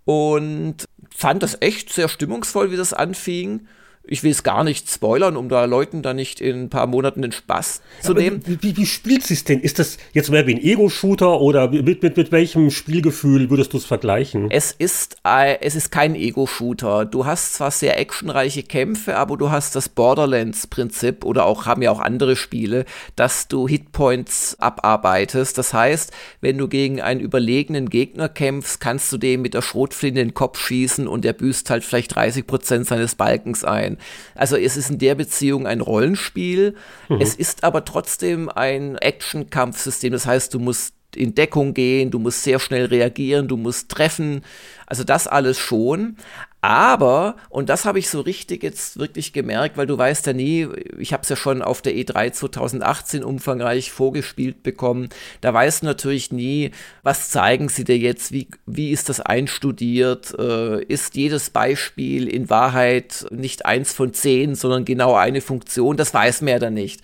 und 0.06 0.86
fand 1.10 1.42
das 1.42 1.58
echt 1.62 1.92
sehr 1.92 2.08
stimmungsvoll, 2.08 2.70
wie 2.72 2.78
das 2.78 2.94
anfing 2.94 3.68
ich 4.10 4.24
will 4.24 4.32
es 4.32 4.44
gar 4.44 4.64
nicht 4.64 4.90
spoilern, 4.90 5.38
um 5.38 5.50
da 5.50 5.66
Leuten 5.66 6.02
da 6.02 6.14
nicht 6.14 6.42
in 6.42 6.64
ein 6.64 6.70
paar 6.70 6.88
Monaten 6.88 7.22
den 7.22 7.32
Spaß 7.32 7.82
zu 8.02 8.12
Aber 8.12 8.22
nehmen. 8.22 8.42
Wie, 8.46 8.76
wie 8.76 8.86
spielt 8.86 9.24
sich 9.24 9.44
denn? 9.44 9.60
Ist 9.60 9.80
das 9.80 9.98
jetzt 10.14 10.32
mehr 10.32 10.48
wie 10.48 10.56
ein 10.56 10.62
Ego-Shooter 10.62 11.40
oder 11.40 11.70
mit, 11.70 12.02
mit, 12.02 12.18
mit 12.18 12.32
welchem 12.32 12.72
Spielgefühl 12.72 13.50
würdest 13.50 13.74
du 13.74 13.78
es 13.78 13.86
vergleichen? 13.86 14.50
Es 14.50 14.72
ist, 14.72 15.18
äh, 15.24 15.58
es 15.62 15.76
ist 15.76 15.92
kein 15.92 16.16
Ego-Shooter. 16.16 17.06
Du 17.06 17.26
hast 17.26 17.54
zwar 17.54 17.72
sehr 17.72 18.00
actionreiche 18.00 18.64
Kämpfe, 18.64 19.16
aber 19.16 19.38
du 19.38 19.52
hast 19.52 19.76
das 19.76 19.90
Borderlands-Prinzip 19.90 21.24
oder 21.24 21.46
auch 21.46 21.66
haben 21.66 21.82
ja 21.82 21.92
auch 21.92 22.00
andere 22.00 22.36
Spiele, 22.36 22.86
dass 23.16 23.48
du 23.48 23.68
Hitpoints 23.68 24.58
abarbeitest. 24.60 25.58
Das 25.58 25.74
heißt, 25.74 26.12
wenn 26.42 26.58
du 26.58 26.68
gegen 26.68 27.00
einen 27.02 27.20
überlegenen 27.20 27.90
Gegner 27.90 28.28
kämpfst, 28.28 28.80
kannst 28.80 29.12
du 29.12 29.18
dem 29.18 29.42
mit 29.42 29.54
der 29.54 29.62
Schrotflinte 29.62 30.20
in 30.22 30.30
den 30.30 30.34
Kopf 30.34 30.60
schießen 30.60 31.08
und 31.08 31.24
der 31.24 31.34
büßt 31.34 31.70
halt 31.70 31.84
vielleicht 31.84 32.16
30 32.16 32.48
Prozent 32.48 32.88
seines 32.88 33.16
Balkens 33.16 33.64
ein. 33.64 33.99
Also 34.36 34.56
es 34.56 34.78
ist 34.78 34.90
in 34.90 34.98
der 34.98 35.16
Beziehung 35.16 35.68
ein 35.68 35.82
Rollenspiel. 35.82 36.76
Mhm. 37.08 37.22
Es 37.22 37.36
ist 37.36 37.64
aber 37.64 37.86
trotzdem 37.86 38.50
ein 38.50 38.96
Action-Kampfsystem. 38.98 40.12
Das 40.12 40.26
heißt, 40.26 40.54
du 40.54 40.60
musst 40.60 40.94
in 41.16 41.34
Deckung 41.34 41.74
gehen, 41.74 42.12
du 42.12 42.20
musst 42.20 42.44
sehr 42.44 42.60
schnell 42.60 42.86
reagieren, 42.86 43.48
du 43.48 43.58
musst 43.58 43.90
treffen. 43.90 44.44
Also 44.86 45.04
das 45.04 45.28
alles 45.28 45.58
schon. 45.58 46.18
Aber, 46.62 47.38
und 47.50 47.70
das 47.70 47.86
habe 47.86 48.00
ich 48.00 48.10
so 48.10 48.20
richtig 48.20 48.64
jetzt 48.64 49.00
wirklich 49.00 49.32
gemerkt, 49.32 49.78
weil 49.78 49.88
du 49.88 49.98
weißt 49.98 50.28
ja 50.28 50.34
nie, 50.34 50.68
ich 50.98 51.14
habe 51.14 51.24
es 51.24 51.30
ja 51.30 51.38
schon 51.38 51.62
auf 51.62 51.82
der 51.82 51.94
E3 51.94 52.34
2018 52.34 53.24
umfangreich 53.24 53.92
vorgespielt 53.92 54.62
bekommen, 54.62 55.08
da 55.40 55.54
weißt 55.54 55.84
du 55.84 55.86
natürlich 55.86 56.34
nie, 56.34 56.72
was 57.02 57.30
zeigen 57.30 57.70
sie 57.70 57.86
dir 57.86 57.98
jetzt, 57.98 58.34
wie, 58.34 58.50
wie 58.66 58.92
ist 58.92 59.08
das 59.08 59.22
einstudiert, 59.22 60.38
äh, 60.38 60.84
ist 60.84 61.16
jedes 61.16 61.50
Beispiel 61.50 62.28
in 62.28 62.50
Wahrheit 62.50 63.26
nicht 63.32 63.66
eins 63.66 63.94
von 63.94 64.14
zehn, 64.14 64.54
sondern 64.56 64.84
genau 64.84 65.16
eine 65.16 65.40
Funktion, 65.40 65.96
das 65.96 66.14
weiß 66.14 66.42
man 66.42 66.50
ja 66.50 66.60
dann 66.60 66.74
nicht. 66.74 67.02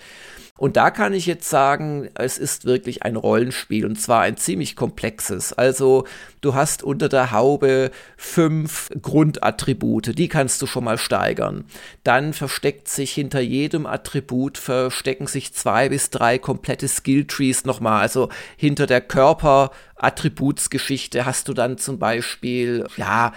Und 0.58 0.78
da 0.78 0.90
kann 0.90 1.14
ich 1.14 1.26
jetzt 1.26 1.50
sagen, 1.50 2.08
es 2.14 2.38
ist 2.38 2.64
wirklich 2.64 3.04
ein 3.04 3.18
Rollenspiel 3.18 3.86
und 3.86 4.00
zwar 4.00 4.22
ein 4.22 4.38
ziemlich 4.38 4.78
komplexes. 4.78 5.52
Also 5.52 6.06
du 6.40 6.54
hast 6.54 6.82
unter 6.82 7.10
der 7.10 7.32
Haube 7.32 7.92
fünf 8.16 8.90
Grundattribute, 9.02 10.18
die 10.18 10.30
kannst 10.30 10.62
du 10.62 10.66
schon 10.66 10.86
mal 10.86 10.98
steigern. 10.98 11.66
Dann 12.06 12.32
versteckt 12.32 12.88
sich 12.88 13.12
hinter 13.12 13.42
jedem 13.42 13.86
Attribut 13.86 14.58
verstecken 14.58 15.28
sich 15.28 15.54
zwei 15.54 15.90
bis 15.90 16.10
drei 16.10 16.40
komplette 16.40 16.88
Skilltrees 16.88 17.66
nochmal. 17.66 18.00
Also 18.00 18.30
hinter 18.56 18.88
der 18.88 19.02
Körperattributsgeschichte 19.02 21.26
hast 21.26 21.50
du 21.50 21.54
dann 21.54 21.78
zum 21.78 22.00
Beispiel, 22.00 22.88
ja, 22.96 23.34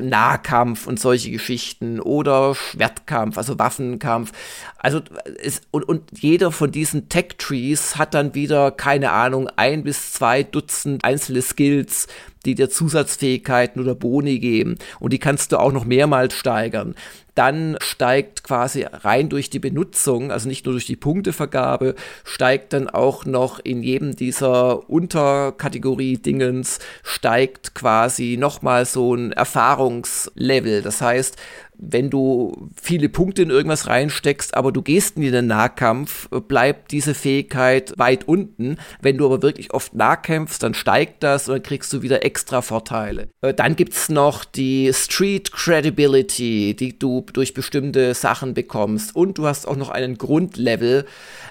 Nahkampf 0.00 0.86
und 0.86 1.00
solche 1.00 1.30
Geschichten 1.30 2.00
oder 2.00 2.54
Schwertkampf, 2.54 3.38
also 3.38 3.58
Waffenkampf. 3.58 4.32
Also 4.78 5.00
es, 5.42 5.62
und, 5.70 5.84
und 5.84 6.02
jeder 6.18 6.52
von 6.52 6.70
diesen 6.70 7.08
Tech-Trees 7.08 7.96
hat 7.96 8.14
dann 8.14 8.34
wieder, 8.34 8.70
keine 8.70 9.12
Ahnung, 9.12 9.48
ein 9.56 9.84
bis 9.84 10.12
zwei 10.12 10.42
Dutzend 10.42 11.04
einzelne 11.04 11.42
Skills, 11.42 12.08
die 12.42 12.54
dir 12.54 12.70
Zusatzfähigkeiten 12.70 13.80
oder 13.80 13.94
Boni 13.94 14.38
geben. 14.38 14.76
Und 15.00 15.12
die 15.12 15.18
kannst 15.18 15.52
du 15.52 15.58
auch 15.58 15.72
noch 15.72 15.84
mehrmals 15.84 16.34
steigern. 16.34 16.94
Dann 17.34 17.78
steigt 17.80 18.44
quasi 18.44 18.82
rein 18.82 19.30
durch 19.30 19.48
die 19.48 19.58
Benutzung, 19.58 20.30
also 20.30 20.48
nicht 20.48 20.66
nur 20.66 20.74
durch 20.74 20.84
die 20.84 20.96
Punktevergabe, 20.96 21.94
steigt 22.24 22.74
dann 22.74 22.90
auch 22.90 23.24
noch 23.24 23.58
in 23.58 23.82
jedem 23.82 24.14
dieser 24.14 24.90
Unterkategorie-Dingens, 24.90 26.78
steigt 27.02 27.74
quasi 27.74 28.36
nochmal 28.38 28.84
so 28.84 29.14
ein 29.14 29.32
Erfahrungslevel. 29.32 30.82
Das 30.82 31.00
heißt, 31.00 31.38
wenn 31.84 32.10
du 32.10 32.70
viele 32.80 33.08
Punkte 33.08 33.42
in 33.42 33.50
irgendwas 33.50 33.88
reinsteckst, 33.88 34.54
aber 34.54 34.70
du 34.70 34.82
gehst 34.82 35.18
nie 35.18 35.26
in 35.26 35.32
den 35.32 35.46
Nahkampf, 35.48 36.28
bleibt 36.28 36.92
diese 36.92 37.12
Fähigkeit 37.12 37.92
weit 37.96 38.28
unten. 38.28 38.76
Wenn 39.00 39.18
du 39.18 39.26
aber 39.26 39.42
wirklich 39.42 39.74
oft 39.74 39.92
nahkämpfst, 39.94 40.62
dann 40.62 40.74
steigt 40.74 41.24
das 41.24 41.48
und 41.48 41.54
dann 41.54 41.62
kriegst 41.62 41.92
du 41.92 42.02
wieder 42.02 42.24
extra 42.24 42.62
Vorteile. 42.62 43.28
Äh, 43.40 43.52
dann 43.52 43.74
gibt's 43.74 44.08
noch 44.08 44.44
die 44.44 44.92
Street 44.92 45.50
Credibility, 45.50 46.76
die 46.76 46.98
du 46.98 47.26
durch 47.32 47.52
bestimmte 47.52 48.14
Sachen 48.14 48.54
bekommst. 48.54 49.16
Und 49.16 49.38
du 49.38 49.46
hast 49.46 49.66
auch 49.66 49.76
noch 49.76 49.90
einen 49.90 50.18
Grundlevel. 50.18 51.04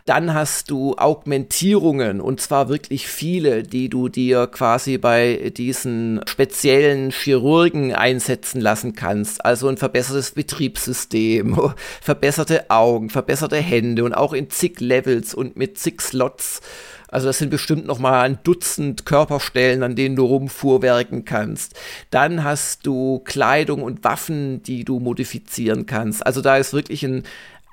Dann 0.06 0.34
hast 0.34 0.72
du 0.72 0.96
Augmentierungen 0.96 2.22
und 2.22 2.40
zwar 2.40 2.70
wirklich 2.70 3.08
viele, 3.08 3.64
die 3.64 3.90
du 3.90 4.08
dir 4.08 4.48
quasi 4.48 4.98
bei 4.98 5.52
diesen 5.56 6.22
speziellen 6.26 7.12
Chirurgen 7.12 7.94
einsetzen 7.94 8.62
lassen 8.62 8.94
kannst. 8.94 9.44
Also 9.46 9.68
ein 9.68 9.78
verbessertes 9.78 10.21
Betriebssystem, 10.30 11.74
verbesserte 12.02 12.70
Augen, 12.70 13.10
verbesserte 13.10 13.58
Hände 13.58 14.04
und 14.04 14.14
auch 14.14 14.34
in 14.34 14.52
zig 14.52 14.80
Levels 14.80 15.34
und 15.34 15.58
mit 15.58 15.80
zig 15.80 16.00
Slots. 16.02 16.62
Also 17.08 17.28
das 17.28 17.40
sind 17.40 17.50
bestimmt 17.50 17.86
noch 17.86 18.00
mal 18.00 18.22
ein 18.22 18.40
Dutzend 18.44 19.06
Körperstellen, 19.06 19.84
an 19.84 19.96
denen 19.96 20.16
du 20.16 20.26
rumfuhrwerken 20.26 21.26
kannst. 21.26 21.74
Dann 22.10 22.44
hast 22.44 22.86
du 22.86 23.20
Kleidung 23.26 23.82
und 23.82 24.04
Waffen, 24.06 24.64
die 24.64 24.86
du 24.86 25.00
modifizieren 25.00 25.86
kannst. 25.88 26.26
Also 26.26 26.42
da 26.42 26.56
ist 26.56 26.72
wirklich 26.72 27.04
ein, 27.04 27.24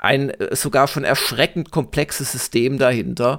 ein 0.00 0.32
sogar 0.50 0.88
schon 0.88 1.04
erschreckend 1.04 1.70
komplexes 1.70 2.32
System 2.32 2.78
dahinter. 2.78 3.38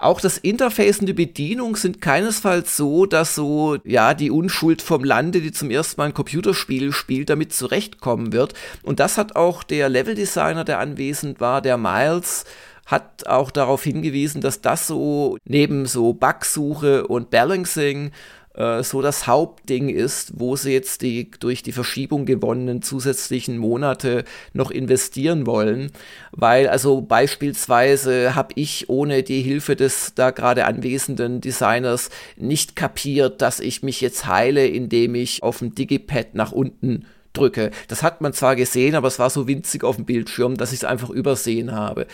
Auch 0.00 0.18
das 0.18 0.38
Interface 0.38 1.00
und 1.00 1.06
die 1.06 1.12
Bedienung 1.12 1.76
sind 1.76 2.00
keinesfalls 2.00 2.74
so, 2.74 3.04
dass 3.04 3.34
so, 3.34 3.76
ja, 3.84 4.14
die 4.14 4.30
Unschuld 4.30 4.80
vom 4.80 5.04
Lande, 5.04 5.42
die 5.42 5.52
zum 5.52 5.70
ersten 5.70 6.00
Mal 6.00 6.06
ein 6.06 6.14
Computerspiel 6.14 6.92
spielt, 6.92 7.28
damit 7.28 7.52
zurechtkommen 7.52 8.32
wird. 8.32 8.54
Und 8.82 8.98
das 8.98 9.18
hat 9.18 9.36
auch 9.36 9.62
der 9.62 9.90
Leveldesigner, 9.90 10.64
der 10.64 10.78
anwesend 10.78 11.38
war, 11.38 11.60
der 11.60 11.76
Miles, 11.76 12.46
hat 12.86 13.26
auch 13.26 13.50
darauf 13.50 13.84
hingewiesen, 13.84 14.40
dass 14.40 14.62
das 14.62 14.86
so 14.86 15.36
neben 15.44 15.84
so 15.84 16.14
Bugsuche 16.14 17.06
und 17.06 17.28
Balancing 17.28 18.10
äh, 18.54 18.82
so 18.82 19.00
das 19.02 19.26
Hauptding 19.26 19.88
ist, 19.88 20.32
wo 20.38 20.56
sie 20.56 20.72
jetzt 20.72 21.02
die 21.02 21.30
durch 21.30 21.62
die 21.62 21.72
Verschiebung 21.72 22.26
gewonnenen 22.26 22.82
zusätzlichen 22.82 23.58
Monate 23.58 24.24
noch 24.52 24.70
investieren 24.70 25.46
wollen. 25.46 25.92
Weil 26.32 26.68
also 26.68 27.00
beispielsweise 27.00 28.34
habe 28.34 28.52
ich 28.56 28.88
ohne 28.88 29.22
die 29.22 29.42
Hilfe 29.42 29.76
des 29.76 30.14
da 30.14 30.30
gerade 30.30 30.66
anwesenden 30.66 31.40
Designers 31.40 32.10
nicht 32.36 32.76
kapiert, 32.76 33.40
dass 33.40 33.60
ich 33.60 33.82
mich 33.82 34.00
jetzt 34.00 34.26
heile, 34.26 34.66
indem 34.66 35.14
ich 35.14 35.42
auf 35.42 35.58
dem 35.58 35.74
Digipad 35.74 36.34
nach 36.34 36.52
unten 36.52 37.06
drücke. 37.32 37.70
Das 37.88 38.02
hat 38.02 38.20
man 38.20 38.32
zwar 38.32 38.56
gesehen, 38.56 38.96
aber 38.96 39.08
es 39.08 39.18
war 39.18 39.30
so 39.30 39.46
winzig 39.46 39.84
auf 39.84 39.96
dem 39.96 40.04
Bildschirm, 40.04 40.56
dass 40.56 40.72
ich 40.72 40.80
es 40.80 40.84
einfach 40.84 41.10
übersehen 41.10 41.72
habe. 41.72 42.06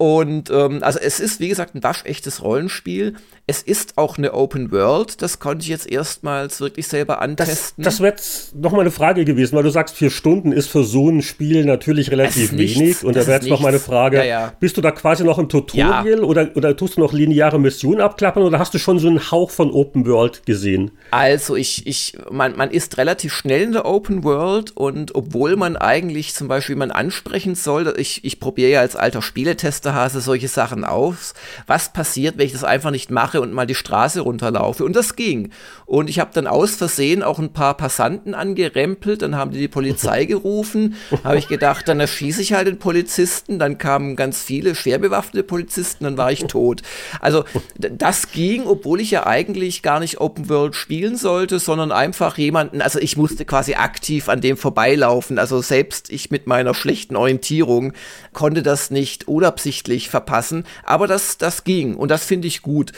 Und 0.00 0.48
ähm, 0.48 0.78
also 0.80 0.98
es 0.98 1.20
ist, 1.20 1.40
wie 1.40 1.48
gesagt, 1.50 1.74
ein 1.74 1.82
waschechtes 1.82 2.42
Rollenspiel. 2.42 3.16
Es 3.46 3.60
ist 3.60 3.98
auch 3.98 4.16
eine 4.16 4.32
Open 4.32 4.72
World. 4.72 5.20
Das 5.20 5.40
konnte 5.40 5.64
ich 5.64 5.68
jetzt 5.68 5.92
erstmals 5.92 6.58
wirklich 6.58 6.88
selber 6.88 7.20
antesten. 7.20 7.82
Das, 7.82 7.96
das 7.96 8.00
wäre 8.00 8.12
jetzt 8.12 8.54
nochmal 8.54 8.80
eine 8.80 8.92
Frage 8.92 9.26
gewesen, 9.26 9.56
weil 9.56 9.62
du 9.62 9.68
sagst, 9.68 9.94
vier 9.94 10.08
Stunden 10.08 10.52
ist 10.52 10.68
für 10.68 10.84
so 10.84 11.10
ein 11.10 11.20
Spiel 11.20 11.66
natürlich 11.66 12.10
relativ 12.10 12.56
wenig. 12.56 13.04
Und 13.04 13.14
da 13.14 13.26
wäre 13.26 13.40
jetzt 13.40 13.50
noch 13.50 13.60
meine 13.60 13.78
Frage, 13.78 14.16
ja, 14.16 14.24
ja. 14.24 14.52
bist 14.58 14.78
du 14.78 14.80
da 14.80 14.90
quasi 14.90 15.22
noch 15.22 15.38
im 15.38 15.50
Tutorial 15.50 16.06
ja. 16.06 16.18
oder, 16.20 16.48
oder 16.54 16.74
tust 16.74 16.96
du 16.96 17.02
noch 17.02 17.12
lineare 17.12 17.60
Missionen 17.60 18.00
abklappern 18.00 18.42
oder 18.42 18.58
hast 18.58 18.72
du 18.72 18.78
schon 18.78 18.98
so 18.98 19.08
einen 19.08 19.30
Hauch 19.30 19.50
von 19.50 19.70
Open 19.70 20.06
World 20.06 20.46
gesehen? 20.46 20.92
Also 21.10 21.56
ich, 21.56 21.86
ich, 21.86 22.16
man, 22.30 22.56
man 22.56 22.70
ist 22.70 22.96
relativ 22.96 23.34
schnell 23.34 23.64
in 23.64 23.72
der 23.72 23.84
Open 23.84 24.24
World 24.24 24.74
und 24.74 25.14
obwohl 25.14 25.56
man 25.56 25.76
eigentlich 25.76 26.32
zum 26.32 26.48
Beispiel 26.48 26.76
man 26.76 26.90
ansprechen 26.90 27.54
soll, 27.54 27.92
ich, 27.98 28.24
ich 28.24 28.40
probiere 28.40 28.70
ja 28.70 28.80
als 28.80 28.96
alter 28.96 29.20
Spieletester 29.20 29.89
Osterhase 29.90 30.20
solche 30.20 30.48
Sachen 30.48 30.84
aus. 30.84 31.34
Was 31.66 31.92
passiert, 31.92 32.38
wenn 32.38 32.46
ich 32.46 32.52
das 32.52 32.64
einfach 32.64 32.90
nicht 32.90 33.10
mache 33.10 33.40
und 33.40 33.52
mal 33.52 33.66
die 33.66 33.74
Straße 33.74 34.20
runterlaufe? 34.20 34.84
Und 34.84 34.94
das 34.94 35.16
ging. 35.16 35.50
Und 35.86 36.08
ich 36.08 36.20
habe 36.20 36.30
dann 36.32 36.46
aus 36.46 36.76
Versehen 36.76 37.22
auch 37.22 37.38
ein 37.38 37.52
paar 37.52 37.76
Passanten 37.76 38.34
angerempelt, 38.34 39.22
dann 39.22 39.36
haben 39.36 39.50
die 39.50 39.58
die 39.58 39.68
Polizei 39.68 40.24
gerufen, 40.24 40.94
habe 41.24 41.38
ich 41.38 41.48
gedacht, 41.48 41.88
dann 41.88 41.98
erschieße 41.98 42.40
ich 42.40 42.52
halt 42.52 42.68
den 42.68 42.78
Polizisten, 42.78 43.58
dann 43.58 43.78
kamen 43.78 44.14
ganz 44.14 44.42
viele 44.42 44.76
schwer 44.76 44.98
bewaffnete 44.98 45.42
Polizisten, 45.42 46.04
dann 46.04 46.16
war 46.16 46.30
ich 46.30 46.44
tot. 46.44 46.82
Also 47.20 47.44
das 47.76 48.30
ging, 48.30 48.66
obwohl 48.66 49.00
ich 49.00 49.10
ja 49.10 49.26
eigentlich 49.26 49.82
gar 49.82 49.98
nicht 49.98 50.20
Open 50.20 50.48
World 50.48 50.76
spielen 50.76 51.16
sollte, 51.16 51.58
sondern 51.58 51.90
einfach 51.90 52.38
jemanden, 52.38 52.80
also 52.80 53.00
ich 53.00 53.16
musste 53.16 53.44
quasi 53.44 53.74
aktiv 53.74 54.28
an 54.28 54.40
dem 54.40 54.56
vorbeilaufen, 54.56 55.38
also 55.38 55.60
selbst 55.60 56.10
ich 56.10 56.30
mit 56.30 56.46
meiner 56.46 56.74
schlechten 56.74 57.16
Orientierung 57.16 57.92
konnte 58.32 58.62
das 58.62 58.92
nicht 58.92 59.26
unabsichtlich 59.26 59.79
absichtlich 59.80 60.10
verpassen, 60.10 60.64
aber 60.84 61.06
das, 61.06 61.38
das 61.38 61.64
ging 61.64 61.96
und 61.96 62.10
das 62.10 62.24
finde 62.24 62.48
ich 62.48 62.62
gut. 62.62 62.92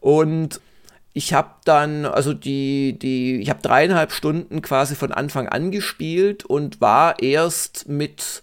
Und 0.00 0.60
ich 1.12 1.34
habe 1.34 1.50
dann, 1.64 2.06
also 2.06 2.32
die, 2.32 2.96
die, 2.98 3.40
ich 3.40 3.50
habe 3.50 3.60
dreieinhalb 3.60 4.12
Stunden 4.12 4.62
quasi 4.62 4.94
von 4.94 5.12
Anfang 5.12 5.48
an 5.48 5.72
gespielt 5.72 6.44
und 6.44 6.80
war 6.80 7.20
erst 7.20 7.88
mit 7.88 8.42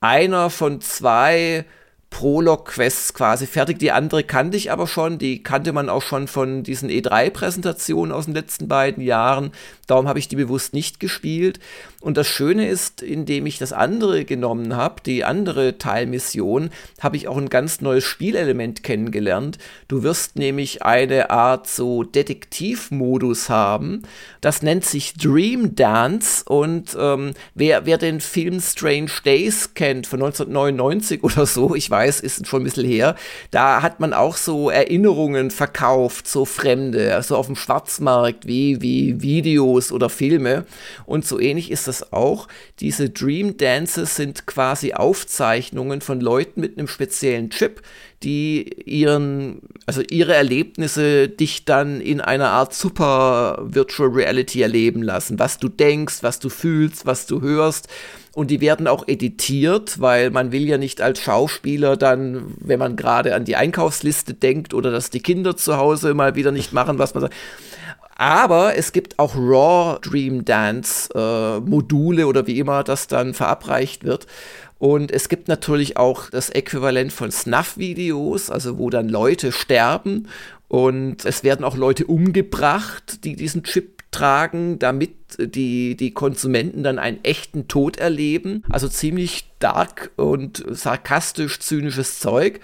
einer 0.00 0.50
von 0.50 0.80
zwei 0.80 1.64
Prolog-Quests 2.10 3.14
quasi 3.14 3.46
fertig. 3.46 3.78
Die 3.78 3.92
andere 3.92 4.24
kannte 4.24 4.56
ich 4.56 4.72
aber 4.72 4.88
schon, 4.88 5.18
die 5.18 5.44
kannte 5.44 5.72
man 5.72 5.88
auch 5.88 6.02
schon 6.02 6.26
von 6.26 6.64
diesen 6.64 6.90
E3-Präsentationen 6.90 8.12
aus 8.12 8.24
den 8.24 8.34
letzten 8.34 8.66
beiden 8.66 9.04
Jahren. 9.04 9.52
Darum 9.86 10.08
habe 10.08 10.18
ich 10.18 10.26
die 10.26 10.36
bewusst 10.36 10.74
nicht 10.74 10.98
gespielt. 10.98 11.60
Und 12.00 12.16
das 12.16 12.26
Schöne 12.26 12.66
ist, 12.66 13.02
indem 13.02 13.44
ich 13.44 13.58
das 13.58 13.74
andere 13.74 14.24
genommen 14.24 14.74
habe, 14.74 15.02
die 15.04 15.22
andere 15.22 15.76
Teilmission, 15.76 16.70
habe 16.98 17.18
ich 17.18 17.28
auch 17.28 17.36
ein 17.36 17.50
ganz 17.50 17.82
neues 17.82 18.04
Spielelement 18.04 18.82
kennengelernt. 18.82 19.58
Du 19.86 20.02
wirst 20.02 20.36
nämlich 20.36 20.82
eine 20.82 21.28
Art 21.28 21.66
so 21.66 22.02
Detektivmodus 22.02 23.50
haben. 23.50 24.02
Das 24.40 24.62
nennt 24.62 24.86
sich 24.86 25.12
Dream 25.12 25.74
Dance. 25.74 26.42
Und 26.46 26.96
ähm, 26.98 27.34
wer, 27.54 27.84
wer 27.84 27.98
den 27.98 28.20
Film 28.20 28.60
Strange 28.60 29.10
Days 29.26 29.74
kennt 29.74 30.06
von 30.06 30.22
1999 30.22 31.22
oder 31.22 31.44
so, 31.44 31.74
ich 31.74 31.90
weiß, 31.90 32.20
ist 32.20 32.46
schon 32.46 32.62
ein 32.62 32.64
bisschen 32.64 32.86
her. 32.86 33.14
Da 33.50 33.82
hat 33.82 34.00
man 34.00 34.14
auch 34.14 34.38
so 34.38 34.70
Erinnerungen 34.70 35.50
verkauft, 35.50 36.26
so 36.26 36.46
Fremde, 36.46 37.14
also 37.14 37.36
auf 37.36 37.46
dem 37.46 37.56
Schwarzmarkt, 37.56 38.46
wie, 38.46 38.80
wie 38.80 39.20
Videos 39.20 39.92
oder 39.92 40.08
Filme. 40.08 40.64
Und 41.04 41.26
so 41.26 41.38
ähnlich 41.38 41.70
ist 41.70 41.89
das 41.90 42.12
auch. 42.12 42.48
Diese 42.78 43.10
Dream 43.10 43.56
Dances 43.56 44.16
sind 44.16 44.46
quasi 44.46 44.94
Aufzeichnungen 44.94 46.00
von 46.00 46.20
Leuten 46.20 46.60
mit 46.60 46.78
einem 46.78 46.88
speziellen 46.88 47.50
Chip, 47.50 47.82
die 48.22 48.68
ihren, 48.84 49.60
also 49.86 50.02
ihre 50.08 50.34
Erlebnisse 50.34 51.28
dich 51.28 51.64
dann 51.64 52.00
in 52.00 52.20
einer 52.20 52.50
Art 52.50 52.74
super 52.74 53.58
Virtual 53.62 54.08
Reality 54.10 54.62
erleben 54.62 55.02
lassen. 55.02 55.38
Was 55.38 55.58
du 55.58 55.68
denkst, 55.68 56.22
was 56.22 56.38
du 56.38 56.48
fühlst, 56.48 57.06
was 57.06 57.26
du 57.26 57.40
hörst. 57.40 57.88
Und 58.32 58.52
die 58.52 58.60
werden 58.60 58.86
auch 58.86 59.08
editiert, 59.08 60.00
weil 60.00 60.30
man 60.30 60.52
will 60.52 60.68
ja 60.68 60.78
nicht 60.78 61.00
als 61.00 61.20
Schauspieler 61.20 61.96
dann, 61.96 62.54
wenn 62.60 62.78
man 62.78 62.94
gerade 62.94 63.34
an 63.34 63.44
die 63.44 63.56
Einkaufsliste 63.56 64.34
denkt 64.34 64.72
oder 64.72 64.92
dass 64.92 65.10
die 65.10 65.20
Kinder 65.20 65.56
zu 65.56 65.76
Hause 65.76 66.14
mal 66.14 66.36
wieder 66.36 66.52
nicht 66.52 66.72
machen, 66.72 66.98
was 66.98 67.14
man 67.14 67.22
sagt. 67.22 67.34
Aber 68.20 68.76
es 68.76 68.92
gibt 68.92 69.18
auch 69.18 69.34
Raw 69.34 69.98
Dream 70.02 70.44
Dance 70.44 71.08
äh, 71.14 71.58
Module 71.60 72.26
oder 72.26 72.46
wie 72.46 72.58
immer 72.58 72.84
das 72.84 73.06
dann 73.06 73.32
verabreicht 73.32 74.04
wird. 74.04 74.26
Und 74.78 75.10
es 75.10 75.30
gibt 75.30 75.48
natürlich 75.48 75.96
auch 75.96 76.28
das 76.28 76.50
Äquivalent 76.50 77.14
von 77.14 77.30
Snuff-Videos, 77.30 78.50
also 78.50 78.76
wo 78.76 78.90
dann 78.90 79.08
Leute 79.08 79.52
sterben 79.52 80.28
und 80.68 81.24
es 81.24 81.44
werden 81.44 81.64
auch 81.64 81.78
Leute 81.78 82.04
umgebracht, 82.04 83.24
die 83.24 83.36
diesen 83.36 83.62
Chip 83.62 84.02
tragen, 84.10 84.78
damit 84.78 85.14
die, 85.38 85.96
die 85.96 86.10
Konsumenten 86.10 86.82
dann 86.82 86.98
einen 86.98 87.24
echten 87.24 87.68
Tod 87.68 87.96
erleben. 87.96 88.64
Also 88.68 88.86
ziemlich 88.88 89.50
dark 89.60 90.10
und 90.16 90.62
sarkastisch 90.68 91.58
zynisches 91.58 92.20
Zeug. 92.20 92.60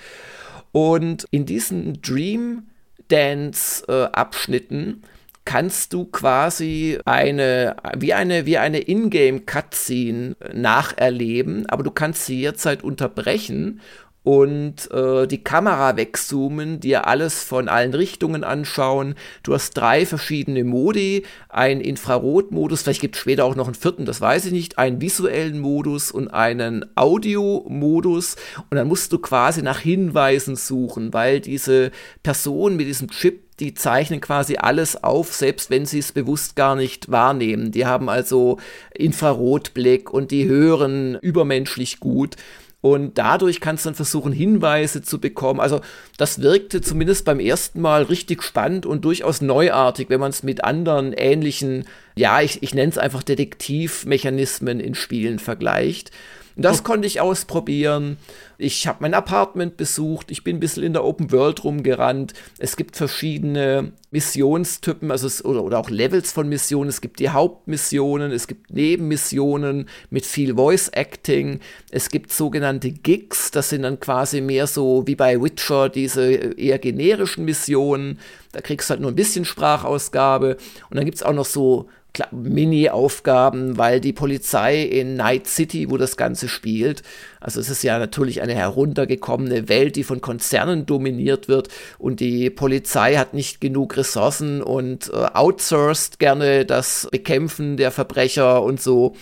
Und 0.73 1.27
in 1.31 1.47
diesen 1.47 2.03
Dream 2.03 2.65
Dance-Abschnitten 3.09 5.03
äh, 5.03 5.16
kannst 5.47 5.95
du 5.95 6.05
quasi 6.05 6.99
eine, 7.07 7.76
wie 7.97 8.12
eine, 8.12 8.45
wie 8.45 8.59
eine 8.59 8.81
Ingame-Cutscene 8.81 10.37
nacherleben, 10.53 11.65
aber 11.71 11.83
du 11.83 11.91
kannst 11.91 12.26
sie 12.26 12.41
jederzeit 12.41 12.85
unterbrechen 12.85 13.81
und 14.26 14.91
äh, 14.91 15.29
die 15.29 15.45
Kamera 15.45 15.97
wegzoomen, 15.97 16.81
dir 16.81 17.07
alles 17.07 17.45
von 17.45 17.69
allen 17.69 17.95
Richtungen 17.95 18.43
anschauen. 18.43 19.15
Du 19.45 19.55
hast 19.55 19.75
drei 19.75 20.05
verschiedene 20.05 20.65
Modi, 20.65 21.25
einen 21.49 21.81
Infrarotmodus, 21.81 22.83
vielleicht 22.83 23.03
gibt 23.03 23.15
es 23.15 23.21
später 23.21 23.45
auch 23.45 23.55
noch 23.55 23.67
einen 23.67 23.76
vierten, 23.76 24.05
das 24.05 24.21
weiß 24.21 24.47
ich 24.47 24.53
nicht, 24.53 24.79
einen 24.79 25.00
visuellen 25.00 25.61
Modus 25.61 26.11
und 26.11 26.26
einen 26.26 26.85
Audio-Modus. 26.97 28.35
Und 28.69 28.76
dann 28.76 28.88
musst 28.88 29.12
du 29.12 29.21
quasi 29.21 29.62
nach 29.62 29.79
Hinweisen 29.79 30.57
suchen, 30.57 31.15
weil 31.15 31.38
diese 31.38 31.93
Person 32.25 32.75
mit 32.75 32.88
diesem 32.88 33.09
Chip 33.12 33.46
die 33.61 33.75
zeichnen 33.75 34.21
quasi 34.21 34.57
alles 34.57 35.03
auf, 35.03 35.33
selbst 35.33 35.71
wenn 35.71 35.87
sie 35.87 35.99
es 35.99 36.13
bewusst 36.13 36.57
gar 36.57 36.77
nicht 36.77 37.11
wahrnehmen. 37.11 37.73
Die 37.73 37.87
haben 37.87 38.09
also 38.09 38.59
Infrarotblick 38.95 40.13
und 40.13 40.31
die 40.31 40.47
hören 40.47 41.17
übermenschlich 41.21 42.01
gut. 42.01 42.37
Und 42.83 43.19
dadurch 43.19 43.61
kannst 43.61 43.85
du 43.85 43.89
dann 43.89 43.97
versuchen, 43.97 44.33
Hinweise 44.33 45.03
zu 45.03 45.19
bekommen. 45.19 45.59
Also 45.59 45.81
das 46.19 46.41
wirkte 46.41 46.83
zumindest 46.83 47.25
beim 47.25 47.41
ersten 47.41 47.81
Mal 47.81 48.03
richtig 48.05 48.43
spannend 48.43 48.87
und 48.87 49.05
durchaus 49.05 49.41
neuartig, 49.41 50.09
wenn 50.09 50.21
man 50.21 50.31
es 50.31 50.43
mit 50.43 50.63
anderen 50.63 51.13
ähnlichen, 51.13 51.87
ja, 52.15 52.43
ich, 52.43 52.63
ich 52.63 52.75
nenne 52.75 52.91
es 52.91 52.99
einfach 52.99 53.25
Detektivmechanismen 53.25 54.79
in 54.79 54.95
Spielen 54.95 55.39
vergleicht. 55.39 56.13
Und 56.57 56.65
das 56.65 56.83
konnte 56.83 57.07
ich 57.07 57.21
ausprobieren. 57.21 58.17
Ich 58.57 58.87
habe 58.87 58.99
mein 59.03 59.13
Apartment 59.13 59.77
besucht, 59.77 60.31
ich 60.31 60.43
bin 60.43 60.57
ein 60.57 60.61
bisschen 60.61 60.83
in 60.83 60.95
der 60.95 61.05
Open 61.05 61.31
World 61.31 61.63
rumgerannt. 61.65 62.33
Es 62.59 62.77
gibt 62.77 62.97
verschiedene 62.97 63.93
Missionstypen, 64.11 65.11
also 65.11 65.27
es, 65.27 65.45
oder, 65.45 65.63
oder 65.63 65.79
auch 65.79 65.91
Levels 65.91 66.33
von 66.33 66.49
Missionen. 66.49 66.89
Es 66.89 67.03
gibt 67.03 67.21
die 67.21 67.29
Hauptmissionen, 67.29 68.33
es 68.33 68.47
gibt 68.47 68.73
Nebenmissionen 68.73 69.87
mit 70.09 70.25
viel 70.25 70.55
Voice 70.55 70.89
Acting. 70.89 71.61
Es 71.91 72.09
gibt 72.09 72.33
sogenannte 72.33 72.91
Gigs, 72.91 73.51
das 73.51 73.69
sind 73.69 73.83
dann 73.83 74.01
quasi 74.01 74.41
mehr 74.41 74.67
so 74.67 75.07
wie 75.07 75.15
bei 75.15 75.43
Witcher 75.43 75.91
diese 75.91 76.25
eher 76.33 76.79
generischen 76.79 77.45
Missionen. 77.45 78.19
Da 78.53 78.63
kriegst 78.63 78.89
du 78.89 78.93
halt 78.93 79.03
nur 79.03 79.13
ein 79.13 79.17
bisschen 79.17 79.45
Sprachausgabe. 79.45 80.57
Und 80.89 80.97
dann 80.97 81.05
gibt 81.05 81.19
es 81.19 81.23
auch 81.23 81.35
noch 81.35 81.45
so 81.45 81.91
Mini-Aufgaben, 82.31 83.79
weil 83.79 84.01
die 84.01 84.13
Polizei 84.13 84.83
in 84.83 85.17
Night 85.17 85.47
City, 85.47 85.91
wo 85.91 85.97
das 85.97 86.17
Ganze 86.17 86.49
spielt, 86.49 87.03
also 87.41 87.61
es 87.61 87.69
ist 87.69 87.83
ja 87.83 87.99
natürlich 87.99 88.43
eine 88.43 88.55
heruntergekommene 88.55 89.69
Welt, 89.69 89.97
die 89.97 90.05
von 90.05 90.21
Konzernen 90.21 90.87
dominiert 90.87 91.49
wird 91.49 91.69
und 91.99 92.21
die 92.21 92.51
Polizei 92.51 93.17
hat 93.17 93.35
nicht 93.35 93.61
genug 93.61 93.97
Ressourcen 93.97 94.63
und 94.63 95.11
äh, 95.13 95.27
outsourced 95.33 96.19
gerne 96.19 96.65
das 96.65 97.09
Bekämpfen 97.11 97.77
der 97.77 97.91
Verbrecher 97.91 98.63
und 98.63 98.81
so. 98.81 99.15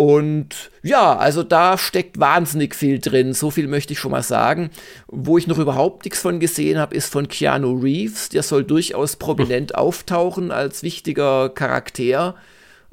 Und 0.00 0.70
ja, 0.84 1.16
also 1.16 1.42
da 1.42 1.76
steckt 1.76 2.20
wahnsinnig 2.20 2.76
viel 2.76 3.00
drin, 3.00 3.32
so 3.32 3.50
viel 3.50 3.66
möchte 3.66 3.92
ich 3.92 3.98
schon 3.98 4.12
mal 4.12 4.22
sagen. 4.22 4.70
Wo 5.08 5.38
ich 5.38 5.48
noch 5.48 5.58
überhaupt 5.58 6.04
nichts 6.04 6.20
von 6.20 6.38
gesehen 6.38 6.78
habe, 6.78 6.94
ist 6.94 7.10
von 7.10 7.26
Keanu 7.26 7.72
Reeves. 7.80 8.28
Der 8.28 8.44
soll 8.44 8.62
durchaus 8.62 9.16
prominent 9.16 9.74
auftauchen 9.74 10.52
als 10.52 10.84
wichtiger 10.84 11.48
Charakter. 11.48 12.36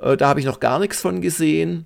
Äh, 0.02 0.18
da 0.18 0.30
habe 0.30 0.40
ich 0.40 0.48
noch 0.48 0.60
gar 0.60 0.80
nichts 0.80 1.00
von 1.00 1.22
gesehen. 1.22 1.86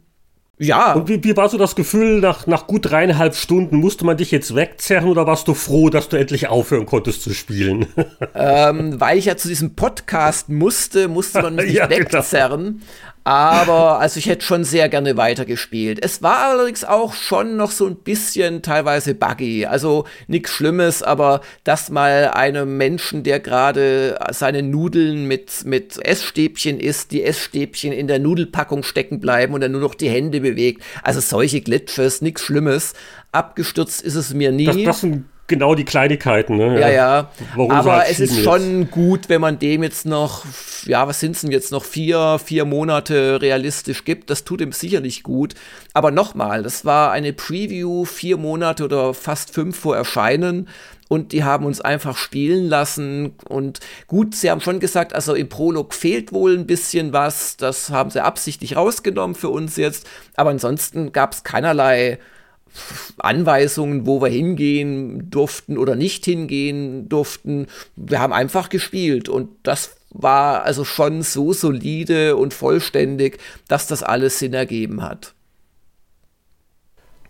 Ja. 0.58 0.94
Und 0.94 1.10
wie, 1.10 1.22
wie 1.24 1.36
war 1.36 1.50
so 1.50 1.58
das 1.58 1.76
Gefühl, 1.76 2.20
nach, 2.22 2.48
nach 2.48 2.68
gut 2.68 2.90
dreieinhalb 2.90 3.36
Stunden 3.36 3.78
musste 3.78 4.06
man 4.06 4.18
dich 4.18 4.32
jetzt 4.32 4.56
wegzerren 4.56 5.10
oder 5.10 5.26
warst 5.26 5.48
du 5.48 5.54
froh, 5.54 5.90
dass 5.90 6.10
du 6.10 6.18
endlich 6.18 6.48
aufhören 6.48 6.86
konntest 6.86 7.24
zu 7.24 7.34
spielen? 7.34 7.88
Ähm, 8.36 9.00
weil 9.00 9.18
ich 9.18 9.26
ja 9.26 9.38
zu 9.38 9.48
diesem 9.48 9.76
Podcast 9.76 10.50
musste, 10.50 11.08
musste 11.08 11.42
man 11.42 11.56
mich 11.56 11.74
ja, 11.74 11.88
genau. 11.88 12.00
wegzerren. 12.00 12.64
Genau. 12.64 12.86
Aber 13.30 14.00
also 14.00 14.18
ich 14.18 14.26
hätte 14.26 14.44
schon 14.44 14.64
sehr 14.64 14.90
gerne 14.90 15.16
weitergespielt. 15.16 16.04
Es 16.04 16.24
war 16.24 16.50
allerdings 16.50 16.84
auch 16.84 17.14
schon 17.14 17.58
noch 17.58 17.70
so 17.70 17.86
ein 17.86 17.98
bisschen 17.98 18.64
teilweise 18.64 19.14
buggy. 19.14 19.68
Also 19.68 20.06
nichts 20.26 20.50
Schlimmes, 20.50 21.04
aber 21.04 21.42
dass 21.64 21.92
mal 21.92 22.30
einem 22.30 22.78
Menschen, 22.78 23.22
der 23.22 23.40
gerade 23.40 24.18
seine 24.32 24.64
Nudeln 24.64 25.26
mit, 25.26 25.64
mit 25.64 26.04
Essstäbchen 26.04 26.80
isst, 26.80 27.12
die 27.12 27.24
Essstäbchen 27.24 27.94
in 27.94 28.08
der 28.08 28.18
Nudelpackung 28.18 28.82
stecken 28.82 29.20
bleiben 29.20 29.54
und 29.54 29.62
er 29.62 29.70
nur 29.70 29.82
noch 29.82 29.94
die 29.94 30.10
Hände 30.10 30.42
bewegt. 30.42 30.82
Also 31.04 31.20
solche 31.20 31.62
Glitches, 31.62 32.24
nichts 32.24 32.42
Schlimmes. 32.42 32.94
Abgestürzt 33.32 34.02
ist 34.02 34.16
es 34.16 34.34
mir 34.34 34.52
nie. 34.52 34.66
Das, 34.66 34.84
das 34.84 35.02
sind 35.02 35.26
genau 35.50 35.76
die 35.76 35.84
Kleinigkeiten. 35.84 36.56
Ne? 36.56 36.80
Ja, 36.80 36.90
ja. 36.90 37.32
Warum 37.56 37.72
Aber 37.72 38.08
es 38.08 38.20
ist 38.20 38.42
schon 38.42 38.82
jetzt? 38.82 38.92
gut, 38.92 39.30
wenn 39.30 39.42
man 39.42 39.60
dem 39.60 39.84
jetzt 39.84 40.06
noch, 40.06 40.46
ja, 40.86 41.08
was 41.08 41.20
sind 41.20 41.36
es 41.36 41.42
denn 41.42 41.52
jetzt 41.52 41.72
noch, 41.72 41.84
vier, 41.84 42.40
vier 42.44 42.64
Monate 42.64 43.42
realistisch 43.42 44.06
gibt. 44.06 44.30
Das 44.30 44.46
tut 44.46 44.62
ihm 44.62 44.72
sicherlich 44.72 45.24
gut. 45.24 45.56
Aber 45.94 46.12
nochmal, 46.12 46.64
das 46.64 46.86
war 46.86 47.12
eine 47.12 47.34
Preview 47.34 48.06
vier 48.06 48.38
Monate 48.38 48.86
oder 48.86 49.14
fast 49.14 49.54
fünf 49.54 49.78
vor 49.78 49.98
Erscheinen. 49.98 50.70
Und 51.10 51.32
die 51.32 51.44
haben 51.44 51.66
uns 51.66 51.82
einfach 51.82 52.16
spielen 52.16 52.70
lassen. 52.70 53.34
Und 53.50 53.80
gut, 54.08 54.36
sie 54.36 54.52
haben 54.52 54.62
schon 54.62 54.80
gesagt, 54.80 55.14
also 55.14 55.34
im 55.34 55.50
Prolog 55.50 55.96
fehlt 55.96 56.32
wohl 56.32 56.56
ein 56.56 56.68
bisschen 56.68 57.14
was. 57.14 57.58
Das 57.58 57.90
haben 57.90 58.12
sie 58.12 58.24
absichtlich 58.24 58.76
rausgenommen 58.76 59.36
für 59.36 59.50
uns 59.50 59.76
jetzt. 59.76 60.08
Aber 60.36 60.52
ansonsten 60.52 61.12
gab 61.12 61.34
es 61.34 61.44
keinerlei 61.44 62.20
Anweisungen, 63.18 64.06
wo 64.06 64.22
wir 64.22 64.30
hingehen 64.30 65.30
durften 65.30 65.78
oder 65.78 65.96
nicht 65.96 66.26
hingehen 66.26 67.10
durften. 67.10 67.68
Wir 67.96 68.20
haben 68.20 68.34
einfach 68.34 68.70
gespielt 68.70 69.30
und 69.30 69.50
das 69.64 69.98
war 70.12 70.64
also 70.64 70.86
schon 70.86 71.22
so 71.22 71.54
solide 71.54 72.36
und 72.36 72.54
vollständig, 72.54 73.40
dass 73.68 73.88
das 73.88 74.04
alles 74.04 74.40
Sinn 74.40 74.54
ergeben 74.54 75.04
hat. 75.04 75.34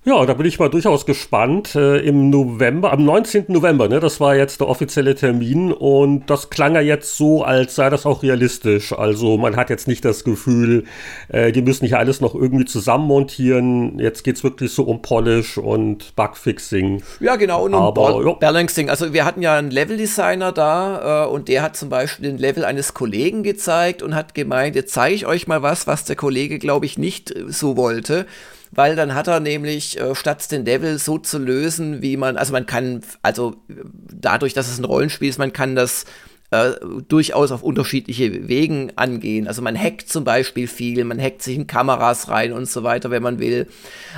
Ja, 0.09 0.25
da 0.25 0.33
bin 0.33 0.47
ich 0.47 0.57
mal 0.57 0.69
durchaus 0.69 1.05
gespannt. 1.05 1.75
Äh, 1.75 1.99
Im 1.99 2.31
November, 2.31 2.91
am 2.93 3.05
19. 3.05 3.45
November, 3.49 3.87
ne, 3.87 3.99
das 3.99 4.19
war 4.19 4.35
jetzt 4.35 4.59
der 4.59 4.67
offizielle 4.67 5.13
Termin 5.13 5.71
und 5.71 6.27
das 6.31 6.49
klang 6.49 6.73
ja 6.73 6.81
jetzt 6.81 7.15
so, 7.15 7.43
als 7.43 7.75
sei 7.75 7.91
das 7.91 8.07
auch 8.07 8.23
realistisch. 8.23 8.91
Also 8.91 9.37
man 9.37 9.55
hat 9.55 9.69
jetzt 9.69 9.87
nicht 9.87 10.03
das 10.03 10.23
Gefühl, 10.23 10.85
äh, 11.27 11.51
die 11.51 11.61
müssen 11.61 11.85
hier 11.85 11.99
alles 11.99 12.21
noch 12.21 12.33
irgendwie 12.33 12.65
zusammenmontieren. 12.65 13.99
Jetzt 13.99 14.23
geht 14.23 14.37
es 14.37 14.43
wirklich 14.43 14.73
so 14.73 14.81
um 14.81 15.03
Polish 15.03 15.59
und 15.59 16.15
Bugfixing. 16.15 17.03
Ja, 17.19 17.35
genau, 17.35 17.65
und 17.65 17.75
um 17.75 17.83
Aber, 17.83 18.25
ja. 18.25 18.33
Balancing. 18.33 18.89
Also 18.89 19.13
wir 19.13 19.25
hatten 19.25 19.43
ja 19.43 19.57
einen 19.57 19.69
Leveldesigner 19.69 20.51
da 20.51 21.25
äh, 21.25 21.29
und 21.29 21.49
der 21.49 21.61
hat 21.61 21.77
zum 21.77 21.89
Beispiel 21.89 22.29
den 22.29 22.39
Level 22.39 22.65
eines 22.65 22.95
Kollegen 22.95 23.43
gezeigt 23.43 24.01
und 24.01 24.15
hat 24.15 24.33
gemeint, 24.33 24.75
jetzt 24.75 24.91
zeige 24.91 25.13
ich 25.13 25.27
euch 25.27 25.45
mal 25.45 25.61
was, 25.61 25.85
was 25.85 26.03
der 26.03 26.15
Kollege, 26.15 26.57
glaube 26.57 26.87
ich, 26.87 26.97
nicht 26.97 27.31
so 27.47 27.77
wollte 27.77 28.25
weil 28.71 28.95
dann 28.95 29.15
hat 29.15 29.27
er 29.27 29.39
nämlich, 29.39 29.99
äh, 29.99 30.15
statt 30.15 30.51
den 30.51 30.65
Devil 30.65 30.97
so 30.99 31.17
zu 31.17 31.37
lösen, 31.37 32.01
wie 32.01 32.17
man, 32.17 32.37
also 32.37 32.53
man 32.53 32.65
kann, 32.65 33.01
also 33.21 33.55
dadurch, 33.67 34.53
dass 34.53 34.69
es 34.69 34.79
ein 34.79 34.85
Rollenspiel 34.85 35.29
ist, 35.29 35.39
man 35.39 35.53
kann 35.53 35.75
das 35.75 36.05
äh, 36.51 36.71
durchaus 37.07 37.51
auf 37.51 37.63
unterschiedliche 37.63 38.47
Wegen 38.47 38.91
angehen. 38.95 39.47
Also 39.47 39.61
man 39.61 39.77
hackt 39.77 40.09
zum 40.09 40.23
Beispiel 40.23 40.67
viel, 40.67 41.03
man 41.03 41.21
hackt 41.21 41.43
sich 41.43 41.55
in 41.55 41.67
Kameras 41.67 42.29
rein 42.29 42.53
und 42.53 42.67
so 42.67 42.83
weiter, 42.83 43.11
wenn 43.11 43.23
man 43.23 43.39
will. 43.39 43.67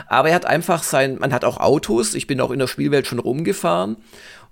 Aber 0.07 0.29
er 0.29 0.35
hat 0.35 0.45
einfach 0.45 0.83
sein, 0.83 1.17
man 1.19 1.33
hat 1.33 1.43
auch 1.43 1.57
Autos, 1.57 2.13
ich 2.13 2.27
bin 2.27 2.39
auch 2.39 2.51
in 2.51 2.59
der 2.59 2.67
Spielwelt 2.67 3.07
schon 3.07 3.19
rumgefahren 3.19 3.97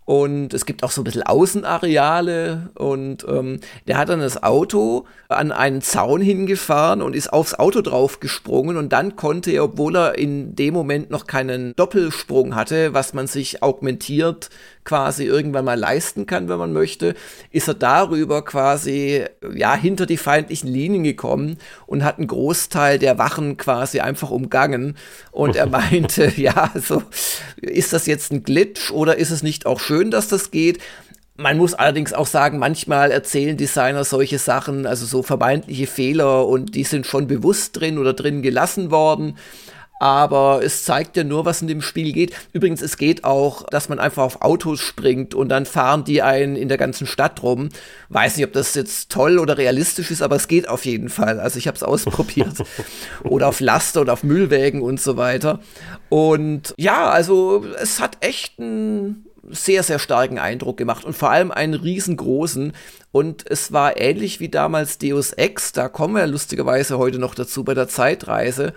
und 0.10 0.56
es 0.56 0.66
gibt 0.66 0.84
auch 0.84 0.90
so 0.90 1.02
ein 1.02 1.04
bisschen 1.04 1.22
Außenareale. 1.22 2.72
Und 2.74 3.28
ähm, 3.30 3.60
der 3.88 4.00
hat 4.00 4.10
dann 4.10 4.22
das 4.22 4.42
Auto 4.42 5.06
an 5.28 5.52
einen 5.52 5.84
Zaun 5.84 6.20
hingefahren 6.20 7.04
und 7.04 7.16
ist 7.16 7.32
aufs 7.32 7.54
Auto 7.54 7.82
drauf 7.82 8.20
gesprungen 8.20 8.78
und 8.78 8.92
dann 8.92 9.16
konnte 9.16 9.52
er, 9.52 9.66
obwohl 9.66 9.96
er 9.96 10.18
in 10.18 10.56
dem 10.56 10.74
Moment 10.74 11.12
noch 11.12 11.28
keinen 11.28 11.76
Doppelsprung 11.76 12.56
hatte, 12.56 12.96
was 12.96 13.14
man 13.14 13.28
sich 13.28 13.62
augmentiert 13.62 14.50
quasi 14.90 15.26
irgendwann 15.26 15.66
mal 15.66 15.78
leisten 15.78 16.26
kann, 16.26 16.50
wenn 16.50 16.58
man 16.58 16.74
möchte, 16.74 17.14
ist 17.52 17.68
er 17.68 17.76
darüber 17.76 18.44
quasi 18.44 19.24
ja 19.54 19.76
hinter 19.76 20.08
die 20.08 20.18
feindlichen 20.18 20.68
Linien 20.68 21.04
gekommen 21.04 21.58
und 21.86 22.04
hat 22.04 22.18
einen 22.18 22.26
Großteil 22.26 22.98
der 22.98 23.20
Wachen 23.20 23.58
quasi 23.58 24.00
einfach 24.00 24.32
umgangen. 24.32 24.98
Und 25.32 25.56
er 25.56 25.68
meinte, 25.70 26.34
ja, 26.38 26.72
so 26.74 27.04
ist 27.58 27.94
das 27.94 28.08
jetzt 28.08 28.32
ein 28.32 28.42
Glitch 28.42 28.90
oder 28.90 29.18
ist 29.18 29.30
es 29.30 29.44
nicht 29.44 29.68
auch 29.68 29.80
schön, 29.80 29.99
dass 30.06 30.28
das 30.28 30.52
geht? 30.52 30.80
Man 31.36 31.58
muss 31.58 31.74
allerdings 31.74 32.12
auch 32.12 32.28
sagen, 32.28 32.60
manchmal 32.60 33.12
erzählen 33.12 33.56
Designer 33.56 34.04
solche 34.04 34.40
Sachen, 34.40 34.86
also 34.86 35.06
so 35.06 35.24
vermeintliche 35.24 35.88
Fehler 35.88 36.46
und 36.48 36.76
die 36.76 36.84
sind 36.84 37.06
schon 37.06 37.28
bewusst 37.28 37.80
drin 37.80 37.98
oder 37.98 38.14
drin 38.14 38.42
gelassen 38.42 38.92
worden 38.92 39.36
aber 40.00 40.62
es 40.64 40.86
zeigt 40.86 41.18
ja 41.18 41.26
nur, 41.26 41.44
was 41.44 41.62
in 41.62 41.68
dem 41.68 41.82
Spiel 41.82 42.14
geht. 42.14 42.34
Übrigens, 42.54 42.82
es 42.82 42.98
geht 42.98 43.26
auch, 43.26 43.66
dass 43.68 43.90
man 43.90 44.00
einfach 44.00 44.24
auf 44.24 44.42
Autos 44.42 44.80
springt 44.80 45.36
und 45.36 45.50
dann 45.50 45.66
fahren 45.66 46.06
die 46.06 46.22
einen 46.22 46.56
in 46.56 46.70
der 46.70 46.78
ganzen 46.78 47.06
Stadt 47.06 47.44
rum. 47.44 47.68
Weiß 48.08 48.38
nicht, 48.38 48.46
ob 48.46 48.54
das 48.54 48.74
jetzt 48.76 49.12
toll 49.12 49.38
oder 49.38 49.58
realistisch 49.58 50.10
ist, 50.10 50.22
aber 50.22 50.38
es 50.38 50.48
geht 50.48 50.70
auf 50.70 50.86
jeden 50.86 51.10
Fall. 51.10 51.42
Also 51.42 51.60
ich 51.60 51.68
habe 51.68 51.76
es 51.76 51.84
ausprobiert. 51.84 52.54
oder 53.26 53.50
auf 53.50 53.60
Laster 53.60 54.02
oder 54.02 54.14
auf 54.14 54.24
Müllwägen 54.24 54.82
und 54.82 55.02
so 55.02 55.18
weiter. 55.18 55.60
Und 56.08 56.74
ja, 56.78 57.10
also 57.10 57.66
es 57.82 58.00
hat 58.00 58.18
echt 58.22 58.58
einen 58.58 59.26
sehr, 59.50 59.84
sehr 59.84 60.00
starken 60.00 60.40
Eindruck 60.40 60.78
gemacht 60.78 61.06
und 61.06 61.16
vor 61.16 61.32
allem 61.32 61.52
einen 61.52 61.74
riesengroßen. 61.74 62.74
Und 63.12 63.50
es 63.50 63.72
war 63.72 64.00
ähnlich 64.00 64.40
wie 64.40 64.50
damals 64.50 64.98
Deus 64.98 65.34
Ex, 65.34 65.72
da 65.72 65.90
kommen 65.90 66.16
wir 66.16 66.28
lustigerweise 66.28 66.98
heute 66.98 67.20
noch 67.20 67.34
dazu 67.36 67.64
bei 67.64 67.74
der 67.74 67.88
Zeitreise 67.88 68.74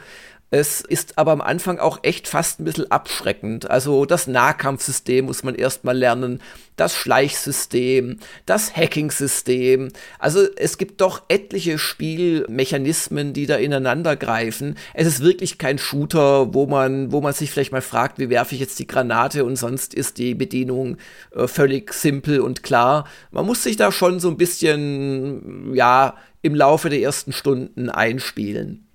es 0.52 0.82
ist 0.82 1.16
aber 1.16 1.32
am 1.32 1.40
Anfang 1.40 1.78
auch 1.78 2.00
echt 2.02 2.28
fast 2.28 2.60
ein 2.60 2.64
bisschen 2.64 2.90
abschreckend. 2.90 3.70
Also 3.70 4.04
das 4.04 4.26
Nahkampfsystem 4.26 5.24
muss 5.24 5.44
man 5.44 5.54
erstmal 5.54 5.96
lernen, 5.96 6.42
das 6.76 6.94
Schleichsystem, 6.94 8.18
das 8.44 8.76
Hacking-System. 8.76 9.88
Also 10.18 10.46
es 10.56 10.76
gibt 10.76 11.00
doch 11.00 11.22
etliche 11.28 11.78
Spielmechanismen, 11.78 13.32
die 13.32 13.46
da 13.46 13.56
ineinander 13.56 14.14
greifen. 14.14 14.76
Es 14.92 15.06
ist 15.06 15.22
wirklich 15.22 15.56
kein 15.56 15.78
Shooter, 15.78 16.52
wo 16.52 16.66
man, 16.66 17.12
wo 17.12 17.22
man 17.22 17.32
sich 17.32 17.50
vielleicht 17.50 17.72
mal 17.72 17.80
fragt, 17.80 18.18
wie 18.18 18.28
werfe 18.28 18.54
ich 18.54 18.60
jetzt 18.60 18.78
die 18.78 18.86
Granate 18.86 19.46
und 19.46 19.56
sonst 19.56 19.94
ist 19.94 20.18
die 20.18 20.34
Bedienung 20.34 20.98
äh, 21.34 21.46
völlig 21.46 21.94
simpel 21.94 22.40
und 22.40 22.62
klar. 22.62 23.08
Man 23.30 23.46
muss 23.46 23.62
sich 23.62 23.78
da 23.78 23.90
schon 23.90 24.20
so 24.20 24.28
ein 24.28 24.36
bisschen, 24.36 25.74
ja, 25.74 26.14
im 26.42 26.54
Laufe 26.54 26.90
der 26.90 27.00
ersten 27.00 27.32
Stunden 27.32 27.88
einspielen. 27.88 28.86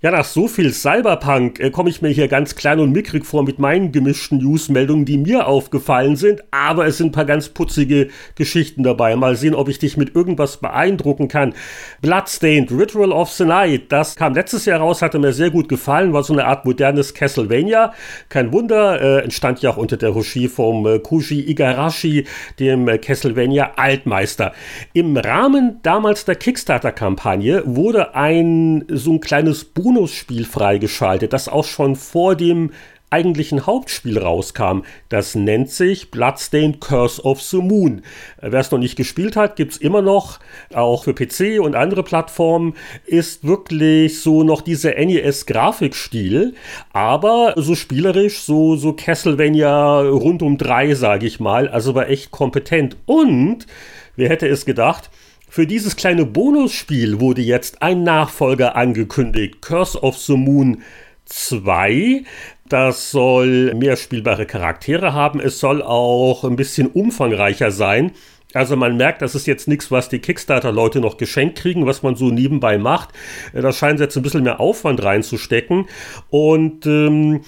Ja, 0.00 0.12
nach 0.12 0.24
so 0.24 0.46
viel 0.46 0.72
Cyberpunk 0.72 1.58
äh, 1.58 1.72
komme 1.72 1.90
ich 1.90 2.02
mir 2.02 2.10
hier 2.10 2.28
ganz 2.28 2.54
klein 2.54 2.78
und 2.78 2.92
mickrig 2.92 3.26
vor 3.26 3.42
mit 3.42 3.58
meinen 3.58 3.90
gemischten 3.90 4.38
Newsmeldungen, 4.38 5.04
die 5.04 5.18
mir 5.18 5.48
aufgefallen 5.48 6.14
sind, 6.14 6.44
aber 6.52 6.86
es 6.86 6.98
sind 6.98 7.08
ein 7.08 7.12
paar 7.12 7.24
ganz 7.24 7.48
putzige 7.48 8.06
Geschichten 8.36 8.84
dabei. 8.84 9.16
Mal 9.16 9.34
sehen, 9.34 9.56
ob 9.56 9.68
ich 9.68 9.80
dich 9.80 9.96
mit 9.96 10.14
irgendwas 10.14 10.58
beeindrucken 10.58 11.26
kann. 11.26 11.52
Bloodstained, 12.00 12.70
Ritual 12.70 13.10
of 13.10 13.32
the 13.32 13.44
Night, 13.44 13.90
das 13.90 14.14
kam 14.14 14.34
letztes 14.34 14.66
Jahr 14.66 14.78
raus, 14.78 15.02
hatte 15.02 15.18
mir 15.18 15.32
sehr 15.32 15.50
gut 15.50 15.68
gefallen, 15.68 16.12
war 16.12 16.22
so 16.22 16.32
eine 16.32 16.46
Art 16.46 16.64
modernes 16.64 17.12
Castlevania. 17.12 17.92
Kein 18.28 18.52
Wunder, 18.52 19.02
äh, 19.02 19.24
entstand 19.24 19.62
ja 19.62 19.70
auch 19.70 19.78
unter 19.78 19.96
der 19.96 20.14
Regie 20.14 20.46
vom 20.46 20.86
äh, 20.86 21.00
Kuji 21.00 21.40
Igarashi, 21.50 22.24
dem 22.60 22.86
äh, 22.86 22.98
Castlevania 22.98 23.72
Altmeister. 23.74 24.52
Im 24.92 25.16
Rahmen 25.16 25.80
damals 25.82 26.24
der 26.24 26.36
Kickstarter-Kampagne 26.36 27.64
wurde 27.66 28.14
ein 28.14 28.84
so 28.86 29.14
ein 29.14 29.20
kleines 29.20 29.64
Buch 29.64 29.87
Bonusspiel 29.88 30.44
freigeschaltet, 30.44 31.32
das 31.32 31.48
auch 31.48 31.64
schon 31.64 31.96
vor 31.96 32.36
dem 32.36 32.72
eigentlichen 33.08 33.64
Hauptspiel 33.64 34.18
rauskam. 34.18 34.82
Das 35.08 35.34
nennt 35.34 35.70
sich 35.70 36.10
Bloodstained 36.10 36.82
Curse 36.82 37.22
of 37.22 37.40
the 37.40 37.56
Moon. 37.56 38.02
Äh, 38.42 38.52
wer 38.52 38.60
es 38.60 38.70
noch 38.70 38.78
nicht 38.78 38.96
gespielt 38.96 39.34
hat, 39.34 39.56
gibt 39.56 39.72
es 39.72 39.78
immer 39.78 40.02
noch, 40.02 40.40
auch 40.74 41.04
für 41.04 41.14
PC 41.14 41.58
und 41.58 41.74
andere 41.74 42.02
Plattformen, 42.02 42.74
ist 43.06 43.46
wirklich 43.46 44.20
so 44.20 44.42
noch 44.42 44.60
dieser 44.60 44.94
NES-Grafikstil, 44.94 46.54
aber 46.92 47.54
so 47.56 47.74
spielerisch, 47.74 48.40
so, 48.40 48.76
so 48.76 48.92
Castlevania 48.92 50.00
rund 50.02 50.42
um 50.42 50.58
drei, 50.58 50.92
sage 50.92 51.26
ich 51.26 51.40
mal, 51.40 51.66
also 51.66 51.94
war 51.94 52.10
echt 52.10 52.30
kompetent. 52.30 52.98
Und, 53.06 53.66
wer 54.16 54.28
hätte 54.28 54.48
es 54.48 54.66
gedacht, 54.66 55.08
für 55.48 55.66
dieses 55.66 55.96
kleine 55.96 56.26
Bonusspiel 56.26 57.20
wurde 57.20 57.42
jetzt 57.42 57.82
ein 57.82 58.02
Nachfolger 58.02 58.76
angekündigt, 58.76 59.62
Curse 59.62 60.00
of 60.02 60.16
the 60.18 60.36
Moon 60.36 60.82
2. 61.24 62.24
Das 62.68 63.10
soll 63.10 63.74
mehr 63.74 63.96
spielbare 63.96 64.46
Charaktere 64.46 65.14
haben. 65.14 65.40
Es 65.40 65.58
soll 65.58 65.82
auch 65.82 66.44
ein 66.44 66.56
bisschen 66.56 66.86
umfangreicher 66.88 67.70
sein. 67.70 68.12
Also 68.54 68.76
man 68.76 68.96
merkt, 68.96 69.20
das 69.20 69.34
ist 69.34 69.46
jetzt 69.46 69.68
nichts, 69.68 69.90
was 69.90 70.08
die 70.08 70.20
Kickstarter-Leute 70.20 71.00
noch 71.00 71.18
geschenkt 71.18 71.58
kriegen, 71.58 71.86
was 71.86 72.02
man 72.02 72.16
so 72.16 72.30
nebenbei 72.30 72.78
macht. 72.78 73.10
Da 73.52 73.72
scheint 73.72 74.00
jetzt 74.00 74.16
ein 74.16 74.22
bisschen 74.22 74.44
mehr 74.44 74.60
Aufwand 74.60 75.02
reinzustecken. 75.02 75.86
Und 76.30 76.86
ähm, 76.86 77.36
äh, 77.36 77.40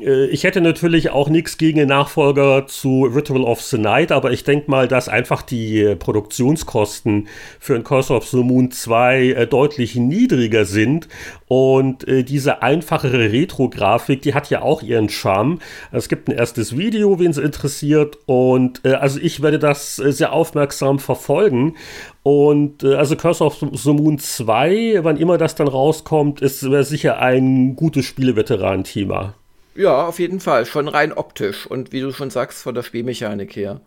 ich 0.00 0.44
hätte 0.44 0.60
natürlich 0.60 1.10
auch 1.10 1.28
nichts 1.28 1.58
gegen 1.58 1.78
den 1.78 1.88
Nachfolger 1.88 2.66
zu 2.66 3.04
Ritual 3.04 3.42
of 3.42 3.60
the 3.62 3.78
Night, 3.78 4.12
aber 4.12 4.30
ich 4.30 4.44
denke 4.44 4.70
mal, 4.70 4.88
dass 4.88 5.08
einfach 5.08 5.42
die 5.42 5.80
äh, 5.80 5.96
Produktionskosten 5.96 7.28
für 7.58 7.74
ein 7.74 7.84
Curse 7.84 8.14
of 8.14 8.26
the 8.28 8.38
Moon 8.38 8.70
2 8.70 9.22
äh, 9.30 9.46
deutlich 9.46 9.96
niedriger 9.96 10.64
sind 10.64 11.08
und 11.46 12.04
diese 12.06 12.62
einfachere 12.62 13.32
Retro-Grafik, 13.32 14.20
die 14.20 14.34
hat 14.34 14.50
ja 14.50 14.60
auch 14.60 14.82
ihren 14.82 15.08
Charme. 15.08 15.60
Es 15.92 16.08
gibt 16.08 16.28
ein 16.28 16.32
erstes 16.32 16.76
Video, 16.76 17.18
wen 17.18 17.30
es 17.30 17.38
interessiert 17.38 18.18
und 18.26 18.84
also 18.84 19.18
ich 19.18 19.40
werde 19.42 19.58
das 19.58 19.96
sehr 19.96 20.32
aufmerksam 20.32 20.98
verfolgen 20.98 21.74
und 22.22 22.84
also 22.84 23.16
Curse 23.16 23.42
of 23.44 23.56
the 23.72 23.92
Moon 23.92 24.18
2, 24.18 24.98
wann 25.02 25.16
immer 25.16 25.38
das 25.38 25.54
dann 25.54 25.68
rauskommt, 25.68 26.42
ist 26.42 26.60
sicher 26.60 27.18
ein 27.18 27.76
gutes 27.76 28.04
Spieleveteran-Thema. 28.04 29.34
Ja, 29.78 30.08
auf 30.08 30.18
jeden 30.18 30.40
Fall. 30.40 30.66
Schon 30.66 30.88
rein 30.88 31.12
optisch 31.12 31.64
und 31.64 31.92
wie 31.92 32.00
du 32.00 32.10
schon 32.10 32.30
sagst, 32.30 32.64
von 32.64 32.74
der 32.74 32.82
Spielmechanik 32.82 33.54
her. 33.54 33.80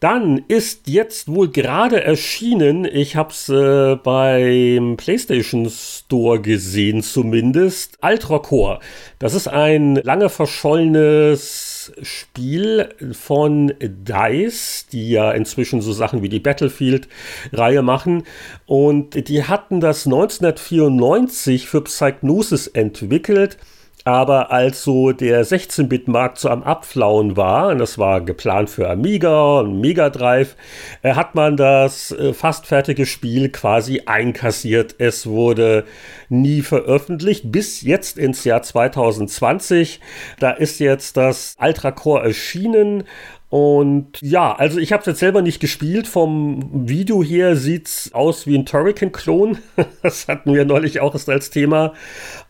Dann 0.00 0.42
ist 0.48 0.88
jetzt 0.88 1.28
wohl 1.28 1.50
gerade 1.50 2.02
erschienen, 2.02 2.86
ich 2.86 3.14
habe 3.14 3.30
es 3.30 3.50
äh, 3.50 3.94
beim 4.02 4.96
PlayStation 4.96 5.68
Store 5.68 6.40
gesehen 6.40 7.02
zumindest, 7.02 7.98
Ultra 8.00 8.38
Core. 8.38 8.80
Das 9.18 9.34
ist 9.34 9.48
ein 9.48 9.96
lange 9.96 10.30
verschollenes 10.30 11.92
Spiel 12.00 12.88
von 13.12 13.74
DICE, 13.80 14.86
die 14.92 15.10
ja 15.10 15.30
inzwischen 15.32 15.82
so 15.82 15.92
Sachen 15.92 16.22
wie 16.22 16.30
die 16.30 16.40
Battlefield-Reihe 16.40 17.82
machen. 17.82 18.24
Und 18.64 19.28
die 19.28 19.44
hatten 19.44 19.80
das 19.80 20.06
1994 20.06 21.68
für 21.68 21.82
Psygnosis 21.82 22.66
entwickelt. 22.66 23.58
Aber 24.04 24.50
als 24.50 24.82
so 24.82 25.12
der 25.12 25.44
16-Bit-Markt 25.46 26.38
so 26.38 26.48
am 26.48 26.62
Abflauen 26.62 27.36
war, 27.36 27.68
und 27.68 27.78
das 27.78 27.98
war 27.98 28.20
geplant 28.20 28.68
für 28.68 28.90
Amiga 28.90 29.60
und 29.60 29.80
Mega 29.80 30.10
Drive, 30.10 30.56
äh, 31.02 31.14
hat 31.14 31.34
man 31.34 31.56
das 31.56 32.10
äh, 32.10 32.32
fast 32.32 32.66
fertige 32.66 33.06
Spiel 33.06 33.48
quasi 33.50 34.02
einkassiert. 34.06 34.96
Es 34.98 35.26
wurde 35.26 35.84
nie 36.28 36.62
veröffentlicht, 36.62 37.52
bis 37.52 37.82
jetzt 37.82 38.18
ins 38.18 38.44
Jahr 38.44 38.62
2020. 38.62 40.00
Da 40.40 40.50
ist 40.50 40.80
jetzt 40.80 41.16
das 41.16 41.56
Ultra 41.60 41.92
Core 41.92 42.24
erschienen 42.24 43.04
und 43.52 44.18
ja, 44.22 44.54
also 44.54 44.78
ich 44.78 44.94
habe 44.94 45.02
es 45.02 45.06
jetzt 45.06 45.18
selber 45.18 45.42
nicht 45.42 45.60
gespielt. 45.60 46.08
Vom 46.08 46.88
Video 46.88 47.22
her 47.22 47.54
sieht's 47.54 48.08
aus 48.14 48.46
wie 48.46 48.56
ein 48.56 48.64
Turrican-Klon. 48.64 49.58
das 50.02 50.26
hatten 50.26 50.54
wir 50.54 50.64
neulich 50.64 51.00
auch 51.00 51.12
erst 51.12 51.28
als 51.28 51.50
Thema 51.50 51.92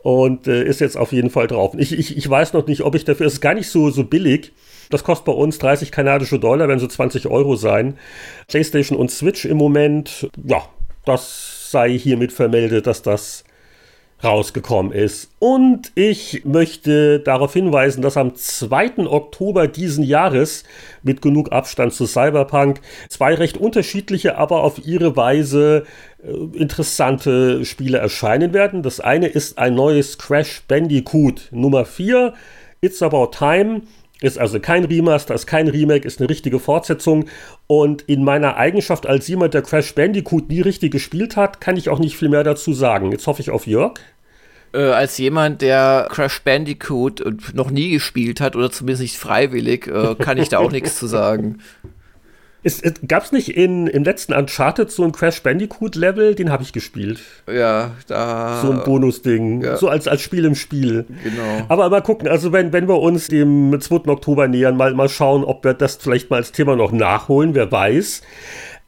und 0.05 0.47
äh, 0.47 0.63
ist 0.63 0.81
jetzt 0.81 0.97
auf 0.97 1.11
jeden 1.11 1.31
Fall 1.31 1.49
drauf. 1.49 1.75
Ich, 1.77 1.91
ich, 1.91 2.17
ich 2.17 2.31
weiß 2.31 2.53
noch 2.53 2.69
nicht, 2.69 2.83
ob 2.83 2.95
ich 2.95 3.05
dafür, 3.05 3.27
es 3.27 3.33
ist 3.33 3.41
gar 3.41 3.55
nicht 3.55 3.69
so, 3.69 3.91
so 3.91 4.05
billig. 4.05 4.53
Das 4.91 5.03
kostet 5.03 5.25
bei 5.25 5.33
uns 5.33 5.59
30 5.59 5.91
kanadische 5.91 6.39
Dollar, 6.39 6.69
werden 6.69 6.79
so 6.79 6.87
20 6.87 7.27
Euro 7.27 7.57
sein. 7.57 7.99
PlayStation 8.47 8.97
und 8.97 9.11
Switch 9.11 9.45
im 9.45 9.57
Moment, 9.57 10.31
ja, 10.45 10.63
das 11.05 11.69
sei 11.73 11.99
hiermit 11.99 12.31
vermeldet, 12.31 12.87
dass 12.87 13.03
das 13.03 13.43
rausgekommen 14.25 14.93
ist. 14.93 15.31
Und 15.39 15.93
ich 15.95 16.45
möchte 16.45 17.21
darauf 17.21 17.53
hinweisen, 17.53 18.03
dass 18.03 18.17
am 18.17 18.35
2. 18.35 19.07
Oktober 19.07 19.69
diesen 19.69 20.05
Jahres 20.05 20.65
mit 21.03 21.23
genug 21.23 21.53
Abstand 21.53 21.93
zu 21.93 22.07
Cyberpunk 22.07 22.81
zwei 23.09 23.35
recht 23.35 23.57
unterschiedliche, 23.57 24.39
aber 24.39 24.63
auf 24.63 24.87
ihre 24.87 25.17
Weise 25.17 25.85
äh, 26.23 26.31
interessante 26.57 27.65
Spiele 27.65 27.99
erscheinen 27.99 28.53
werden. 28.53 28.83
Das 28.83 29.01
eine 29.01 29.27
ist 29.27 29.59
ein 29.59 29.75
neues 29.75 30.19
Crash 30.19 30.63
Bandicoot 30.69 31.49
Nummer 31.51 31.85
4, 31.85 32.35
It's 32.81 33.03
About 33.03 33.31
Time. 33.37 33.83
Ist 34.23 34.39
also 34.39 34.61
kein 34.61 34.85
Remaster, 34.85 35.35
ist 35.35 35.47
kein 35.47 35.69
Remake, 35.69 36.07
ist 36.07 36.21
eine 36.21 36.31
richtige 36.31 36.59
Fortsetzung. 36.59 37.27
Und 37.67 38.03
in 38.03 38.25
meiner 38.25 38.57
Eigenschaft 38.57 39.07
als 39.07 39.29
jemand, 39.29 39.53
der 39.53 39.63
Crash 39.63 39.95
Bandicoot 39.95 40.49
nie 40.49 40.61
richtig 40.61 40.93
gespielt 40.93 41.37
hat, 41.37 41.61
kann 41.61 41.77
ich 41.77 41.89
auch 41.89 41.99
nicht 41.99 42.17
viel 42.17 42.29
mehr 42.29 42.45
dazu 42.45 42.73
sagen. 42.73 43.13
Jetzt 43.13 43.27
hoffe 43.27 43.43
ich 43.43 43.51
auf 43.51 43.67
Jörg. 43.67 43.95
Äh, 44.73 44.79
als 44.85 45.19
jemand, 45.19 45.61
der 45.61 46.09
Crash 46.11 46.41
Bandicoot 46.43 47.53
noch 47.53 47.71
nie 47.71 47.91
gespielt 47.91 48.41
hat 48.41 48.57
oder 48.57 48.71
zumindest 48.71 49.03
nicht 49.03 49.19
freiwillig, 49.19 49.87
äh, 49.89 50.15
kann 50.15 50.39
ich 50.39 50.49
da 50.49 50.59
auch 50.59 50.73
nichts 50.73 50.97
zu 50.97 51.07
sagen. 51.07 51.59
Gab 53.09 53.25
es 53.25 53.33
nicht 53.33 53.57
in, 53.57 53.89
im 53.89 54.05
letzten 54.05 54.33
Uncharted 54.33 54.91
so 54.91 55.03
ein 55.03 55.11
Crash 55.11 55.43
Bandicoot-Level? 55.43 56.37
Den 56.37 56.51
habe 56.51 56.63
ich 56.63 56.73
gespielt. 56.73 57.21
Ja, 57.53 57.91
da. 58.07 58.61
So 58.63 58.71
ein 58.71 58.85
Bonus-Ding. 58.85 59.63
Ja. 59.63 59.77
So 59.77 59.89
als, 59.89 60.07
als 60.07 60.23
Spiel 60.23 60.45
im 60.45 60.55
Spiel. 60.55 61.05
Genau. 61.25 61.67
Aber 61.69 61.91
mal 61.91 62.03
gucken, 62.03 62.29
also 62.29 62.53
wenn, 62.53 62.73
wenn 62.73 62.87
wir 62.87 63.01
uns 63.01 63.27
dem 63.27 63.77
2. 63.81 64.09
Oktober 64.09 64.47
nähern, 64.47 64.77
mal, 64.77 64.95
mal 64.95 65.09
schauen, 65.09 65.43
ob 65.43 65.65
wir 65.65 65.75
das 65.75 65.97
vielleicht 65.97 66.31
mal 66.31 66.37
als 66.37 66.53
Thema 66.53 66.77
noch 66.77 66.93
nachholen, 66.93 67.55
wer 67.55 67.73
weiß. 67.73 68.23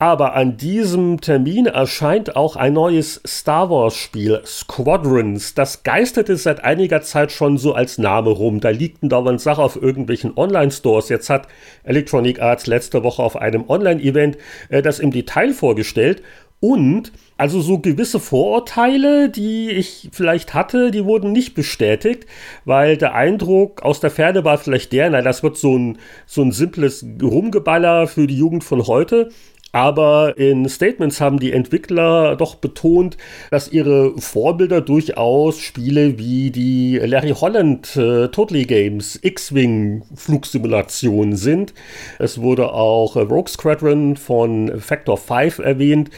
Aber 0.04 0.34
an 0.34 0.58
diesem 0.58 1.22
Termin 1.22 1.64
erscheint 1.64 2.36
auch 2.36 2.56
ein 2.56 2.74
neues 2.74 3.22
Star 3.26 3.70
Wars 3.70 3.96
Spiel, 3.96 4.42
Squadrons. 4.44 5.54
Das 5.54 5.82
geisterte 5.82 6.36
seit 6.36 6.62
einiger 6.62 7.00
Zeit 7.00 7.32
schon 7.32 7.56
so 7.56 7.72
als 7.72 7.96
Name 7.96 8.28
rum. 8.28 8.60
Da 8.60 8.68
liegten 8.68 9.08
dauernd 9.08 9.40
Sachen 9.40 9.64
auf 9.64 9.80
irgendwelchen 9.80 10.36
Online-Stores. 10.36 11.08
Jetzt 11.08 11.30
hat 11.30 11.48
Electronic 11.84 12.42
Arts 12.42 12.66
letzte 12.66 13.02
Woche 13.02 13.22
auf 13.22 13.36
einem 13.36 13.64
Online-Event 13.66 14.36
äh, 14.68 14.82
das 14.82 14.98
im 14.98 15.10
Detail 15.10 15.54
vorgestellt. 15.54 16.22
Und 16.60 17.12
also 17.36 17.60
so 17.60 17.78
gewisse 17.78 18.20
Vorurteile, 18.20 19.28
die 19.28 19.70
ich 19.70 20.10
vielleicht 20.12 20.54
hatte, 20.54 20.90
die 20.90 21.04
wurden 21.04 21.32
nicht 21.32 21.54
bestätigt, 21.54 22.26
weil 22.64 22.96
der 22.96 23.14
Eindruck 23.14 23.82
aus 23.82 24.00
der 24.00 24.10
Ferne 24.10 24.44
war 24.44 24.56
vielleicht 24.58 24.92
der, 24.92 25.10
na, 25.10 25.20
das 25.20 25.42
wird 25.42 25.56
so 25.56 25.76
ein, 25.76 25.98
so 26.26 26.42
ein 26.42 26.52
simples 26.52 27.04
Rumgeballer 27.22 28.06
für 28.06 28.26
die 28.26 28.36
Jugend 28.36 28.64
von 28.64 28.86
heute. 28.86 29.30
Aber 29.74 30.38
in 30.38 30.68
Statements 30.68 31.20
haben 31.20 31.40
die 31.40 31.52
Entwickler 31.52 32.36
doch 32.36 32.54
betont, 32.54 33.16
dass 33.50 33.72
ihre 33.72 34.16
Vorbilder 34.20 34.80
durchaus 34.80 35.58
Spiele 35.58 36.16
wie 36.16 36.52
die 36.52 36.98
Larry 36.98 37.30
Holland 37.30 37.96
äh, 37.96 38.28
Totally 38.28 38.66
Games 38.66 39.18
X-Wing 39.20 40.04
Flugsimulation 40.14 41.34
sind. 41.34 41.74
Es 42.20 42.40
wurde 42.40 42.72
auch 42.72 43.16
äh, 43.16 43.22
Rogue 43.22 43.48
Squadron 43.48 44.16
von 44.16 44.80
Factor 44.80 45.16
5 45.16 45.58
erwähnt. 45.58 46.10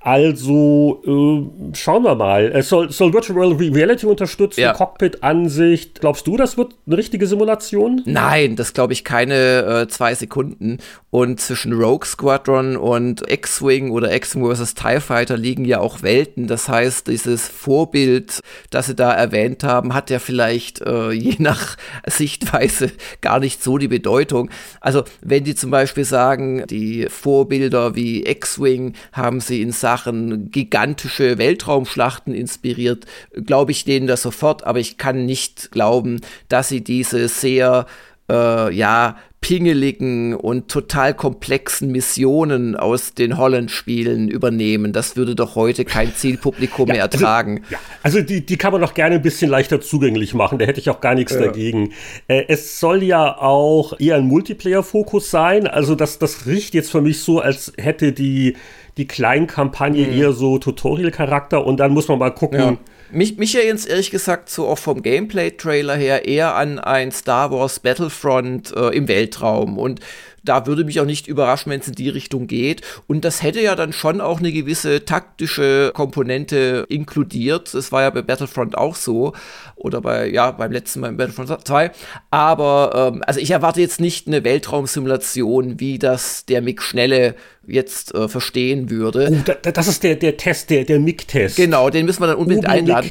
Also 0.00 1.00
äh, 1.06 1.76
schauen 1.76 2.02
wir 2.02 2.16
mal. 2.16 2.50
Es 2.52 2.68
soll, 2.68 2.90
soll 2.90 3.12
Virtual 3.12 3.52
Reality 3.52 4.06
unterstützen, 4.06 4.60
ja. 4.60 4.72
Cockpit-Ansicht. 4.72 6.00
Glaubst 6.00 6.26
du, 6.26 6.36
das 6.36 6.58
wird 6.58 6.74
eine 6.84 6.96
richtige 6.96 7.28
Simulation? 7.28 8.02
Nein, 8.06 8.56
das 8.56 8.72
glaube 8.72 8.92
ich 8.92 9.04
keine 9.04 9.82
äh, 9.84 9.88
zwei 9.88 10.16
Sekunden. 10.16 10.78
Und 11.10 11.40
zwischen 11.40 11.72
Rogue 11.72 12.06
Squadron 12.06 12.76
und 12.76 13.03
X-Wing 13.26 13.90
oder 13.90 14.14
X-Wing 14.14 14.54
vs. 14.54 14.74
TIE 14.74 15.00
Fighter 15.00 15.36
liegen 15.36 15.64
ja 15.64 15.80
auch 15.80 16.02
Welten. 16.02 16.46
Das 16.46 16.68
heißt, 16.68 17.08
dieses 17.08 17.48
Vorbild, 17.48 18.40
das 18.70 18.86
sie 18.86 18.94
da 18.94 19.12
erwähnt 19.12 19.64
haben, 19.64 19.94
hat 19.94 20.10
ja 20.10 20.18
vielleicht 20.18 20.80
äh, 20.80 21.10
je 21.10 21.36
nach 21.38 21.76
Sichtweise 22.06 22.90
gar 23.20 23.40
nicht 23.40 23.62
so 23.62 23.78
die 23.78 23.88
Bedeutung. 23.88 24.50
Also, 24.80 25.04
wenn 25.20 25.44
die 25.44 25.54
zum 25.54 25.70
Beispiel 25.70 26.04
sagen, 26.04 26.64
die 26.66 27.06
Vorbilder 27.08 27.94
wie 27.94 28.26
X-Wing 28.26 28.94
haben 29.12 29.40
sie 29.40 29.62
in 29.62 29.72
Sachen 29.72 30.50
gigantische 30.50 31.38
Weltraumschlachten 31.38 32.34
inspiriert, 32.34 33.06
glaube 33.44 33.72
ich 33.72 33.84
denen 33.84 34.06
das 34.06 34.22
sofort, 34.22 34.64
aber 34.64 34.78
ich 34.78 34.98
kann 34.98 35.26
nicht 35.26 35.70
glauben, 35.70 36.20
dass 36.48 36.68
sie 36.68 36.82
diese 36.82 37.28
sehr 37.28 37.86
äh, 38.30 38.74
ja, 38.74 39.16
pingeligen 39.44 40.34
und 40.34 40.68
total 40.70 41.12
komplexen 41.12 41.92
Missionen 41.92 42.76
aus 42.76 43.12
den 43.12 43.36
Holland-Spielen 43.36 44.28
übernehmen. 44.28 44.94
Das 44.94 45.16
würde 45.16 45.34
doch 45.34 45.54
heute 45.54 45.84
kein 45.84 46.14
Zielpublikum 46.14 46.88
ja, 46.88 46.94
mehr 46.94 47.02
also, 47.02 47.18
ertragen. 47.18 47.60
Also, 47.64 47.74
ja, 47.74 47.78
also 48.02 48.20
die, 48.22 48.46
die 48.46 48.56
kann 48.56 48.72
man 48.72 48.80
doch 48.80 48.94
gerne 48.94 49.16
ein 49.16 49.22
bisschen 49.22 49.50
leichter 49.50 49.82
zugänglich 49.82 50.32
machen. 50.32 50.58
Da 50.58 50.64
hätte 50.64 50.80
ich 50.80 50.88
auch 50.88 51.02
gar 51.02 51.14
nichts 51.14 51.34
ja. 51.34 51.40
dagegen. 51.40 51.92
Äh, 52.26 52.44
es 52.48 52.80
soll 52.80 53.02
ja 53.02 53.36
auch 53.36 54.00
eher 54.00 54.16
ein 54.16 54.26
Multiplayer-Fokus 54.26 55.30
sein. 55.30 55.66
Also 55.66 55.94
das, 55.94 56.18
das 56.18 56.46
riecht 56.46 56.72
jetzt 56.72 56.90
für 56.90 57.02
mich 57.02 57.20
so, 57.20 57.40
als 57.40 57.74
hätte 57.76 58.12
die, 58.12 58.56
die 58.96 59.06
Kleinkampagne 59.06 60.06
mhm. 60.06 60.12
eher 60.14 60.32
so 60.32 60.56
Tutorial-Charakter 60.56 61.66
und 61.66 61.80
dann 61.80 61.92
muss 61.92 62.08
man 62.08 62.18
mal 62.18 62.30
gucken. 62.30 62.78
Mich, 63.10 63.36
mich 63.36 63.54
erinnert 63.54 63.86
ehrlich 63.86 64.10
gesagt 64.10 64.50
so 64.50 64.66
auch 64.66 64.78
vom 64.78 65.02
Gameplay-Trailer 65.02 65.94
her 65.94 66.26
eher 66.26 66.54
an 66.56 66.78
ein 66.78 67.12
Star 67.12 67.50
Wars 67.50 67.80
Battlefront 67.80 68.74
äh, 68.74 68.88
im 68.88 69.08
Weltraum. 69.08 69.78
Und 69.78 70.00
da 70.44 70.66
würde 70.66 70.84
mich 70.84 71.00
auch 71.00 71.06
nicht 71.06 71.26
überraschen, 71.26 71.72
wenn 71.72 71.80
es 71.80 71.88
in 71.88 71.94
die 71.94 72.10
Richtung 72.10 72.46
geht. 72.46 72.82
Und 73.06 73.24
das 73.24 73.42
hätte 73.42 73.60
ja 73.60 73.74
dann 73.74 73.92
schon 73.92 74.20
auch 74.20 74.40
eine 74.40 74.52
gewisse 74.52 75.04
taktische 75.04 75.90
Komponente 75.94 76.84
inkludiert. 76.88 77.72
Das 77.72 77.92
war 77.92 78.02
ja 78.02 78.10
bei 78.10 78.22
Battlefront 78.22 78.76
auch 78.76 78.94
so. 78.94 79.32
Oder 79.74 80.00
bei, 80.02 80.28
ja, 80.28 80.50
beim 80.50 80.70
letzten 80.70 81.00
Mal 81.00 81.08
in 81.08 81.16
Battlefront 81.16 81.66
2. 81.66 81.92
Aber, 82.30 83.12
ähm, 83.14 83.22
also 83.26 83.40
ich 83.40 83.50
erwarte 83.50 83.80
jetzt 83.80 84.00
nicht 84.00 84.26
eine 84.26 84.44
Weltraumsimulation, 84.44 85.80
wie 85.80 85.98
das 85.98 86.44
der 86.44 86.60
Mick 86.60 86.82
Schnelle 86.82 87.34
jetzt 87.66 88.14
äh, 88.14 88.28
verstehen 88.28 88.90
würde. 88.90 89.30
Oh, 89.32 89.42
da, 89.44 89.70
das 89.70 89.88
ist 89.88 90.02
der, 90.02 90.16
der 90.16 90.36
Test, 90.36 90.70
der, 90.70 90.84
der 90.84 91.00
MIG-Test. 91.00 91.56
Genau, 91.56 91.90
den 91.90 92.06
müssen 92.06 92.22
wir 92.22 92.28
dann 92.28 92.36
unbedingt 92.36 92.66
Obi 92.66 92.72
einladen. 92.72 93.10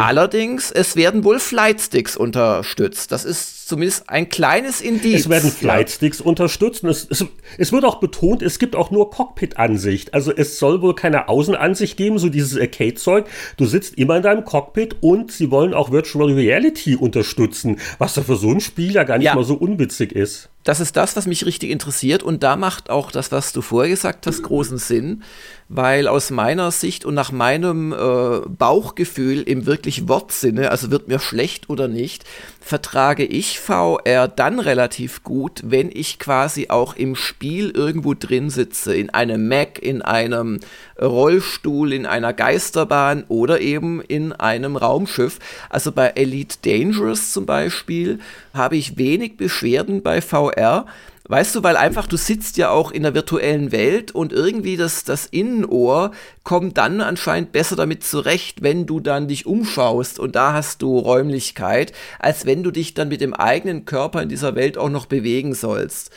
Allerdings, 0.00 0.70
es 0.70 0.96
werden 0.96 1.24
wohl 1.24 1.38
Flightsticks 1.38 2.16
unterstützt. 2.16 3.12
Das 3.12 3.24
ist 3.24 3.68
zumindest 3.68 4.08
ein 4.08 4.28
kleines 4.28 4.80
Indiz. 4.80 5.20
Es 5.20 5.28
werden 5.28 5.50
Flightsticks 5.50 6.20
ja. 6.20 6.24
unterstützt. 6.24 6.84
Und 6.84 6.90
es, 6.90 7.06
es, 7.10 7.24
es, 7.58 7.72
wird 7.72 7.84
auch 7.84 8.00
betont, 8.00 8.42
es 8.42 8.58
gibt 8.58 8.76
auch 8.76 8.90
nur 8.90 9.10
Cockpit-Ansicht. 9.10 10.14
Also 10.14 10.32
es 10.32 10.58
soll 10.58 10.82
wohl 10.82 10.94
keine 10.94 11.28
Außenansicht 11.28 11.96
geben, 11.96 12.18
so 12.18 12.28
dieses 12.28 12.58
Arcade-Zeug. 12.58 13.26
Du 13.56 13.66
sitzt 13.66 13.98
immer 13.98 14.16
in 14.16 14.22
deinem 14.22 14.44
Cockpit 14.44 14.96
und 15.00 15.32
sie 15.32 15.50
wollen 15.50 15.74
auch 15.74 15.90
Virtual 15.90 16.32
Reality 16.32 16.96
unterstützen, 16.96 17.78
was 17.98 18.16
ja 18.16 18.22
für 18.22 18.36
so 18.36 18.50
ein 18.50 18.60
Spiel 18.60 18.92
ja 18.92 19.04
gar 19.04 19.18
nicht 19.18 19.26
ja. 19.26 19.34
mal 19.34 19.44
so 19.44 19.54
unwitzig 19.54 20.12
ist. 20.12 20.50
Das 20.66 20.80
ist 20.80 20.96
das, 20.96 21.14
was 21.14 21.28
mich 21.28 21.46
richtig 21.46 21.70
interessiert. 21.70 22.24
Und 22.24 22.42
da 22.42 22.56
macht 22.56 22.90
auch 22.90 23.12
das, 23.12 23.30
was 23.30 23.52
du 23.52 23.62
vorher 23.62 23.88
gesagt 23.88 24.26
hast, 24.26 24.42
großen 24.42 24.78
Sinn 24.78 25.22
weil 25.68 26.06
aus 26.06 26.30
meiner 26.30 26.70
Sicht 26.70 27.04
und 27.04 27.14
nach 27.14 27.32
meinem 27.32 27.92
äh, 27.92 28.40
Bauchgefühl 28.48 29.42
im 29.42 29.66
wirklich 29.66 30.08
Wortsinne, 30.08 30.70
also 30.70 30.90
wird 30.90 31.08
mir 31.08 31.18
schlecht 31.18 31.68
oder 31.68 31.88
nicht, 31.88 32.24
vertrage 32.60 33.24
ich 33.24 33.58
VR 33.58 34.28
dann 34.28 34.60
relativ 34.60 35.24
gut, 35.24 35.62
wenn 35.64 35.90
ich 35.92 36.18
quasi 36.18 36.68
auch 36.68 36.94
im 36.94 37.16
Spiel 37.16 37.70
irgendwo 37.70 38.14
drin 38.14 38.50
sitze, 38.50 38.94
in 38.94 39.10
einem 39.10 39.48
Mac, 39.48 39.80
in 39.80 40.02
einem 40.02 40.60
Rollstuhl, 41.00 41.92
in 41.92 42.06
einer 42.06 42.32
Geisterbahn 42.32 43.24
oder 43.28 43.60
eben 43.60 44.00
in 44.00 44.32
einem 44.32 44.76
Raumschiff. 44.76 45.38
Also 45.68 45.90
bei 45.92 46.08
Elite 46.08 46.58
Dangerous 46.64 47.32
zum 47.32 47.44
Beispiel 47.44 48.20
habe 48.54 48.76
ich 48.76 48.98
wenig 48.98 49.36
Beschwerden 49.36 50.02
bei 50.02 50.20
VR 50.20 50.86
Weißt 51.28 51.56
du, 51.56 51.64
weil 51.64 51.76
einfach 51.76 52.06
du 52.06 52.16
sitzt 52.16 52.56
ja 52.56 52.70
auch 52.70 52.92
in 52.92 53.02
der 53.02 53.14
virtuellen 53.14 53.72
Welt 53.72 54.12
und 54.12 54.32
irgendwie 54.32 54.76
das, 54.76 55.02
das 55.02 55.26
Innenohr 55.26 56.12
kommt 56.44 56.78
dann 56.78 57.00
anscheinend 57.00 57.50
besser 57.50 57.74
damit 57.74 58.04
zurecht, 58.04 58.62
wenn 58.62 58.86
du 58.86 59.00
dann 59.00 59.26
dich 59.26 59.44
umschaust 59.44 60.20
und 60.20 60.36
da 60.36 60.52
hast 60.52 60.82
du 60.82 60.98
Räumlichkeit, 60.98 61.92
als 62.20 62.46
wenn 62.46 62.62
du 62.62 62.70
dich 62.70 62.94
dann 62.94 63.08
mit 63.08 63.20
dem 63.20 63.34
eigenen 63.34 63.86
Körper 63.86 64.22
in 64.22 64.28
dieser 64.28 64.54
Welt 64.54 64.78
auch 64.78 64.90
noch 64.90 65.06
bewegen 65.06 65.54
sollst. 65.54 66.10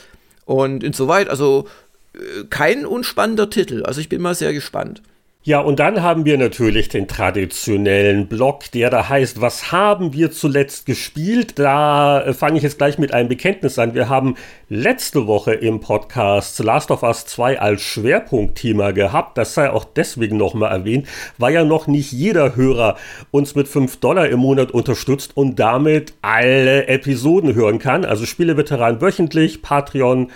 Und 0.46 0.84
insoweit, 0.84 1.28
also 1.28 1.68
äh, 2.14 2.44
kein 2.52 2.86
unspannender 2.86 3.50
Titel. 3.50 3.84
Also 3.84 4.02
ich 4.02 4.10
bin 4.10 4.22
mal 4.22 4.36
sehr 4.36 4.54
gespannt. 4.54 5.02
Ja, 5.50 5.62
und 5.62 5.80
dann 5.80 6.04
haben 6.04 6.26
wir 6.26 6.38
natürlich 6.38 6.90
den 6.90 7.08
traditionellen 7.08 8.28
Block, 8.28 8.70
der 8.72 8.92
da 8.92 9.10
heißt, 9.10 9.42
was 9.42 9.72
haben 9.72 10.14
wir 10.14 10.30
zuletzt 10.30 10.86
gespielt? 10.86 11.58
Da 11.58 12.22
äh, 12.22 12.34
fange 12.36 12.58
ich 12.58 12.64
jetzt 12.64 12.78
gleich 12.78 13.00
mit 13.00 13.16
einem 13.16 13.30
Bekenntnis 13.30 13.80
an. 13.80 13.96
Wir 13.96 14.10
haben 14.10 14.36
letzte 14.70 15.26
Woche 15.26 15.56
im 15.56 15.80
Podcast 15.80 16.60
Last 16.60 16.92
of 16.92 17.02
Us 17.02 17.26
2 17.26 17.60
als 17.60 17.82
Schwerpunktthema 17.82 18.92
gehabt. 18.92 19.40
Das 19.40 19.56
sei 19.56 19.72
auch 19.72 19.86
deswegen 19.86 20.38
nochmal 20.38 20.72
erwähnt, 20.72 21.08
weil 21.40 21.56
ja 21.56 21.64
noch 21.64 21.88
nicht 21.88 22.12
jeder 22.12 22.56
Hörer 22.56 22.98
uns 23.32 23.56
mit 23.56 23.68
5 23.68 23.98
Dollar 23.98 24.30
im 24.30 24.42
Monat 24.42 24.70
unterstützt 24.70 25.36
und 25.36 25.58
damit 25.58 26.14
alle 26.22 26.86
Episoden 26.86 27.56
hören 27.56 27.80
kann. 27.80 28.06
Also 28.06 28.28
Spieleveteran 28.28 29.02
wöchentlich, 29.02 29.64
Patreon 29.64 30.30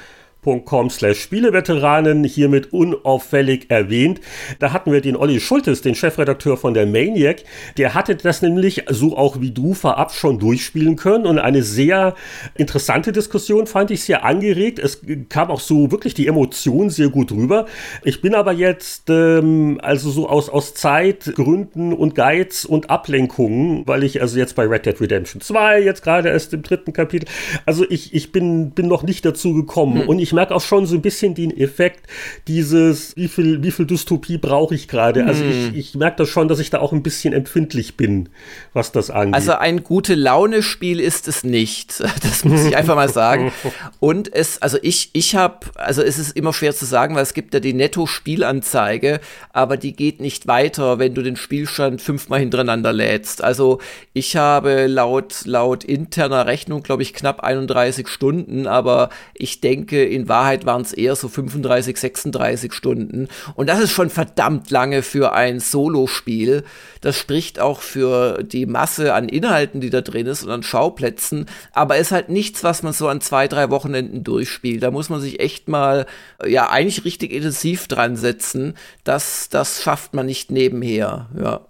patreon.com 0.43 0.89
slash 0.89 1.21
Spieleveteranen 1.21 2.23
hiermit 2.23 2.73
unauffällig 2.73 3.69
erwähnt. 3.69 4.19
Da 4.59 4.73
hatten 4.73 4.91
wir 4.91 5.01
den 5.01 5.15
Olli 5.15 5.39
Schultes, 5.39 5.81
den 5.81 5.95
Chefredakteur 5.95 6.57
von 6.57 6.73
der 6.73 6.85
Maniac. 6.85 7.43
Der 7.77 7.93
hatte 7.93 8.15
das 8.15 8.41
nämlich, 8.41 8.83
so 8.89 9.17
auch 9.17 9.39
wie 9.39 9.51
du, 9.51 9.73
vorab 9.73 10.13
schon 10.13 10.39
durchspielen 10.39 10.95
können 10.95 11.25
und 11.25 11.39
eine 11.39 11.63
sehr 11.63 12.15
interessante 12.55 13.11
Diskussion 13.11 13.67
fand 13.67 13.91
ich 13.91 14.03
sehr 14.03 14.25
angeregt. 14.25 14.79
Es 14.79 15.01
kam 15.29 15.49
auch 15.49 15.59
so 15.59 15.91
wirklich 15.91 16.13
die 16.13 16.27
Emotion 16.27 16.89
sehr 16.89 17.09
gut 17.09 17.31
rüber. 17.31 17.65
Ich 18.03 18.21
bin 18.21 18.35
aber 18.35 18.51
jetzt 18.51 19.09
ähm, 19.09 19.79
also 19.81 20.09
so 20.09 20.29
aus, 20.29 20.49
aus 20.49 20.73
Zeitgründen 20.73 21.93
und 21.93 22.15
Geiz 22.15 22.65
und 22.65 22.89
Ablenkungen, 22.89 23.83
weil 23.87 24.03
ich 24.03 24.21
also 24.21 24.37
jetzt 24.37 24.55
bei 24.55 24.65
Red 24.65 24.85
Dead 24.85 24.99
Redemption 24.99 25.41
2 25.41 25.81
jetzt 25.81 26.03
gerade 26.03 26.29
erst 26.29 26.53
im 26.53 26.61
dritten 26.61 26.93
Kapitel, 26.93 27.27
also 27.65 27.85
ich, 27.89 28.13
ich 28.13 28.31
bin, 28.31 28.71
bin 28.71 28.87
noch 28.87 29.03
nicht 29.03 29.25
dazu 29.25 29.53
gekommen 29.53 30.01
hm. 30.01 30.09
und 30.09 30.19
ich 30.19 30.32
merke 30.33 30.53
auch 30.53 30.61
schon 30.61 30.85
so 30.85 30.95
ein 30.95 31.01
bisschen 31.01 31.35
den 31.35 31.55
Effekt 31.55 32.07
dieses, 32.47 33.15
wie 33.15 33.27
viel, 33.27 33.63
wie 33.63 33.71
viel 33.71 33.85
Dystopie 33.85 34.37
brauche 34.37 34.75
ich 34.75 34.87
gerade. 34.87 35.25
Also 35.25 35.43
ich, 35.43 35.67
hm. 35.67 35.71
ich 35.75 35.95
merke 35.95 36.17
das 36.17 36.29
schon, 36.29 36.47
dass 36.47 36.59
ich 36.59 36.69
da 36.69 36.79
auch 36.79 36.91
ein 36.91 37.03
bisschen 37.03 37.33
empfindlich 37.33 37.95
bin, 37.95 38.29
was 38.73 38.91
das 38.91 39.09
angeht. 39.09 39.35
Also 39.35 39.53
ein 39.53 39.83
gute 39.83 40.15
Laune-Spiel 40.15 40.99
ist 40.99 41.27
es 41.27 41.43
nicht. 41.43 42.03
Das 42.23 42.45
muss 42.45 42.65
ich 42.65 42.77
einfach 42.77 42.95
mal 42.95 43.09
sagen. 43.09 43.51
Und 43.99 44.33
es, 44.33 44.61
also 44.61 44.77
ich, 44.81 45.09
ich 45.13 45.35
habe, 45.35 45.67
also 45.75 46.01
es 46.01 46.17
ist 46.17 46.35
immer 46.35 46.53
schwer 46.53 46.73
zu 46.73 46.85
sagen, 46.85 47.15
weil 47.15 47.23
es 47.23 47.33
gibt 47.33 47.53
ja 47.53 47.59
die 47.59 47.73
Netto-Spielanzeige, 47.73 49.19
aber 49.51 49.77
die 49.77 49.93
geht 49.93 50.21
nicht 50.21 50.47
weiter, 50.47 50.99
wenn 50.99 51.13
du 51.13 51.21
den 51.21 51.35
Spielstand 51.35 52.01
fünfmal 52.01 52.39
hintereinander 52.39 52.93
lädst. 52.93 53.43
Also 53.43 53.79
ich 54.13 54.35
habe 54.35 54.87
laut, 54.87 55.45
laut 55.45 55.83
interner 55.83 56.45
Rechnung, 56.45 56.81
glaube 56.81 57.03
ich, 57.03 57.13
knapp 57.13 57.41
31 57.41 58.07
Stunden, 58.07 58.67
aber 58.67 59.09
ich 59.33 59.61
denke, 59.61 60.03
in 60.03 60.22
Wahrheit 60.27 60.65
waren 60.65 60.81
es 60.81 60.93
eher 60.93 61.15
so 61.15 61.27
35, 61.27 61.97
36 61.97 62.73
Stunden. 62.73 63.27
Und 63.55 63.67
das 63.67 63.79
ist 63.79 63.91
schon 63.91 64.09
verdammt 64.09 64.71
lange 64.71 65.01
für 65.01 65.33
ein 65.33 65.59
Solo-Spiel. 65.59 66.63
Das 67.01 67.17
spricht 67.17 67.59
auch 67.59 67.81
für 67.81 68.43
die 68.43 68.65
Masse 68.65 69.13
an 69.13 69.29
Inhalten, 69.29 69.81
die 69.81 69.89
da 69.89 70.01
drin 70.01 70.27
ist 70.27 70.43
und 70.43 70.51
an 70.51 70.63
Schauplätzen. 70.63 71.47
Aber 71.71 71.97
ist 71.97 72.11
halt 72.11 72.29
nichts, 72.29 72.63
was 72.63 72.83
man 72.83 72.93
so 72.93 73.07
an 73.07 73.21
zwei, 73.21 73.47
drei 73.47 73.69
Wochenenden 73.69 74.23
durchspielt. 74.23 74.83
Da 74.83 74.91
muss 74.91 75.09
man 75.09 75.21
sich 75.21 75.39
echt 75.39 75.67
mal, 75.67 76.05
ja, 76.45 76.69
eigentlich 76.69 77.05
richtig 77.05 77.31
intensiv 77.31 77.87
dran 77.87 78.15
setzen. 78.15 78.75
Das, 79.03 79.49
das 79.49 79.81
schafft 79.81 80.13
man 80.13 80.25
nicht 80.25 80.51
nebenher, 80.51 81.29
ja. 81.37 81.61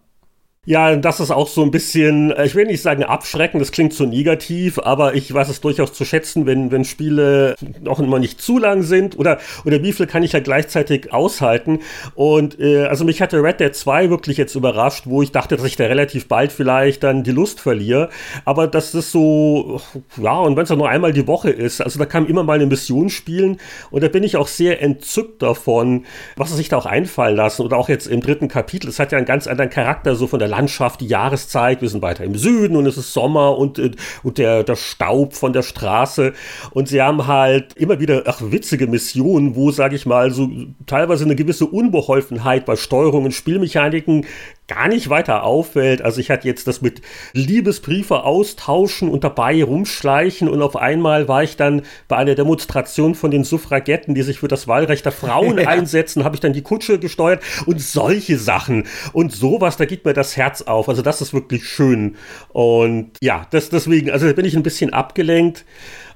Ja, 0.66 0.96
das 0.96 1.20
ist 1.20 1.30
auch 1.30 1.50
so 1.50 1.62
ein 1.62 1.72
bisschen, 1.72 2.32
äh, 2.32 2.46
ich 2.46 2.56
will 2.56 2.66
nicht 2.66 2.82
sagen 2.82 3.04
abschrecken, 3.04 3.60
das 3.60 3.74
klingt 3.74 3.92
so 3.92 4.06
negativ, 4.06 4.80
aber 4.80 5.14
ich 5.14 5.34
weiß 5.34 5.50
es 5.50 5.60
durchaus 5.60 5.92
zu 5.92 6.06
schätzen, 6.06 6.46
wenn, 6.46 6.72
wenn 6.72 6.86
Spiele 6.86 7.56
noch 7.82 8.00
immer 8.00 8.18
nicht 8.18 8.40
zu 8.40 8.60
lang 8.60 8.82
sind 8.82 9.20
oder, 9.20 9.40
oder 9.66 9.84
wie 9.84 9.92
viel 9.92 10.08
kann 10.08 10.24
ich 10.24 10.32
ja 10.32 10.40
gleichzeitig 10.40 11.12
aushalten. 11.12 11.80
Und 12.16 12.62
äh, 12.62 12.86
also 12.86 13.04
mich 13.04 13.22
hatte 13.22 13.44
Red 13.44 13.60
Dead 13.60 13.76
2 13.76 14.10
wirklich 14.10 14.38
jetzt 14.38 14.56
überrascht, 14.56 15.04
wo 15.06 15.22
ich 15.22 15.34
dachte, 15.34 15.58
dass 15.58 15.66
ich 15.66 15.76
da 15.76 15.84
relativ 15.84 16.30
bald 16.30 16.54
vielleicht 16.54 17.04
dann 17.04 17.24
die 17.24 17.32
Lust 17.32 17.60
verliere. 17.60 18.08
Aber 18.46 18.66
das 18.68 18.96
ist 18.96 19.12
so, 19.12 19.82
ja, 20.16 20.40
und 20.40 20.56
wenn 20.56 20.64
es 20.64 20.70
ja 20.70 20.78
nur 20.78 20.88
einmal 20.88 21.12
die 21.12 21.28
Woche 21.28 21.50
ist, 21.50 21.82
also 21.82 22.00
da 22.00 22.06
kann 22.06 22.26
immer 22.26 22.44
mal 22.44 22.54
eine 22.54 22.68
Mission 22.68 23.10
spielen 23.10 23.58
und 23.92 24.02
da 24.02 24.08
bin 24.08 24.24
ich 24.24 24.38
auch 24.38 24.48
sehr 24.48 24.82
entzückt 24.82 25.42
davon, 25.42 26.06
was 26.38 26.52
sie 26.52 26.56
sich 26.56 26.70
da 26.70 26.78
auch 26.78 26.86
einfallen 26.86 27.36
lassen. 27.36 27.64
Oder 27.64 27.76
auch 27.76 27.90
jetzt 27.90 28.08
im 28.08 28.22
dritten 28.22 28.48
Kapitel, 28.48 28.88
es 28.88 29.00
hat 29.00 29.12
ja 29.12 29.18
einen 29.18 29.28
ganz 29.28 29.48
anderen 29.48 29.70
Charakter 29.70 30.16
so 30.16 30.26
von 30.26 30.40
der 30.40 30.53
Landschaft, 30.56 31.02
die 31.02 31.08
Jahreszeit. 31.08 31.82
Wir 31.82 31.90
sind 31.90 32.04
weiter 32.04 32.24
im 32.24 32.36
Süden 32.36 32.76
und 32.76 32.86
es 32.86 32.98
ist 32.98 33.12
Sommer 33.12 33.58
und, 33.58 33.80
äh, 33.80 33.92
und 34.22 34.38
der, 34.38 34.64
der 34.64 34.76
Staub 34.76 35.34
von 35.34 35.52
der 35.52 35.64
Straße. 35.64 36.34
Und 36.72 36.88
sie 36.88 37.02
haben 37.02 37.26
halt 37.26 37.74
immer 37.74 38.00
wieder 38.00 38.24
ach, 38.28 38.40
witzige 38.42 38.86
Missionen, 38.86 39.56
wo, 39.56 39.72
sage 39.72 39.96
ich 39.96 40.06
mal, 40.06 40.32
so 40.32 40.50
teilweise 40.86 41.26
eine 41.26 41.36
gewisse 41.36 41.66
Unbeholfenheit 41.66 42.66
bei 42.66 42.76
Steuerung 42.76 43.26
und 43.26 43.34
Spielmechaniken 43.34 44.26
gar 44.68 44.88
nicht 44.88 45.10
weiter 45.10 45.44
auffällt. 45.44 46.02
Also 46.02 46.22
ich 46.22 46.30
hatte 46.30 46.48
jetzt 46.48 46.68
das 46.68 46.82
mit 46.82 47.02
Liebesbriefe 47.34 48.24
austauschen 48.24 49.10
und 49.10 49.24
dabei 49.24 49.64
rumschleichen 49.64 50.48
und 50.48 50.62
auf 50.62 50.76
einmal 50.76 51.28
war 51.28 51.44
ich 51.44 51.58
dann 51.58 51.82
bei 52.08 52.16
einer 52.16 52.36
Demonstration 52.36 53.14
von 53.14 53.30
den 53.30 53.44
Suffragetten, 53.44 54.16
die 54.16 54.22
sich 54.22 54.40
für 54.40 54.48
das 54.48 54.68
Wahlrecht 54.68 55.06
der 55.06 55.12
Frauen 55.12 55.58
ja. 55.60 55.68
einsetzen, 55.68 56.24
habe 56.24 56.36
ich 56.36 56.40
dann 56.40 56.54
die 56.54 56.62
Kutsche 56.62 56.98
gesteuert 56.98 57.44
und 57.66 57.82
solche 57.82 58.38
Sachen 58.38 58.86
und 59.12 59.34
sowas, 59.34 59.76
da 59.78 59.86
geht 59.86 60.06
mir 60.06 60.14
das 60.14 60.38
Herz 60.38 60.62
auf. 60.62 60.88
Also 60.88 61.02
das 61.02 61.22
ist 61.22 61.34
wirklich 61.34 61.66
schön 61.68 62.16
und 62.50 63.12
ja, 63.22 63.46
das 63.52 63.70
deswegen, 63.70 64.12
also 64.12 64.34
bin 64.34 64.46
ich 64.46 64.56
ein 64.56 64.64
bisschen 64.64 64.94
abgelenkt 64.94 65.66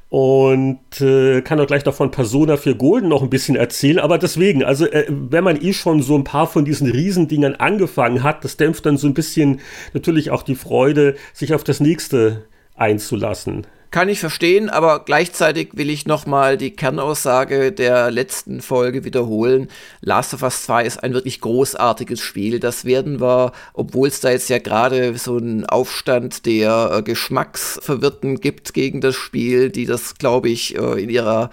und 0.10 1.02
äh, 1.02 1.42
kann 1.42 1.60
auch 1.60 1.68
gleich 1.68 1.84
noch 1.84 1.94
von 1.94 2.12
Persona 2.12 2.56
4 2.56 2.76
Golden 2.76 3.10
noch 3.10 3.24
ein 3.24 3.30
bisschen 3.30 3.56
erzählen. 3.56 4.00
Aber 4.00 4.18
deswegen, 4.18 4.64
also 4.64 4.86
äh, 4.86 5.06
wenn 5.10 5.44
man 5.44 5.62
eh 5.62 5.74
schon 5.74 6.02
so 6.02 6.16
ein 6.16 6.24
paar 6.24 6.48
von 6.48 6.64
diesen 6.64 6.90
Riesendingern 6.90 7.56
angefangen 7.56 8.24
hat, 8.24 8.44
das 8.44 8.56
dämpft 8.56 8.86
dann 8.86 8.98
so 8.98 9.08
ein 9.08 9.14
bisschen 9.14 9.60
natürlich 9.94 10.32
auch 10.32 10.44
die 10.44 10.56
Freude, 10.56 11.16
sich 11.34 11.54
auf 11.54 11.64
das 11.64 11.80
nächste 11.82 12.46
einzulassen. 12.76 13.68
Kann 13.90 14.10
ich 14.10 14.20
verstehen, 14.20 14.70
aber 14.70 15.06
gleichzeitig 15.06 15.70
will 15.74 15.90
ich 15.90 16.06
nochmal 16.06 16.58
die 16.58 16.72
Kernaussage 16.72 17.72
der 17.72 18.12
letzten 18.12 18.62
Folge 18.62 19.06
wiederholen. 19.06 19.70
Last 20.02 20.34
of 20.34 20.44
Us 20.44 20.64
2 20.64 20.86
ist 20.86 21.04
ein 21.04 21.14
wirklich 21.14 21.40
großartiges 21.40 22.20
Spiel. 22.20 22.60
Das 22.60 22.84
werden 22.84 23.22
wir, 23.22 23.54
obwohl 23.74 24.10
es 24.10 24.20
da 24.20 24.30
jetzt 24.30 24.50
ja 24.50 24.60
gerade 24.60 25.18
so 25.18 25.38
einen 25.38 25.66
Aufstand 25.66 26.46
der 26.46 26.92
äh, 26.98 27.02
Geschmacksverwirrten 27.02 28.42
gibt 28.42 28.74
gegen 28.74 29.00
das 29.00 29.16
Spiel, 29.16 29.70
die 29.70 29.86
das, 29.86 30.16
glaube 30.16 30.50
ich, 30.50 30.78
äh, 30.78 31.02
in 31.02 31.10
ihrer 31.10 31.50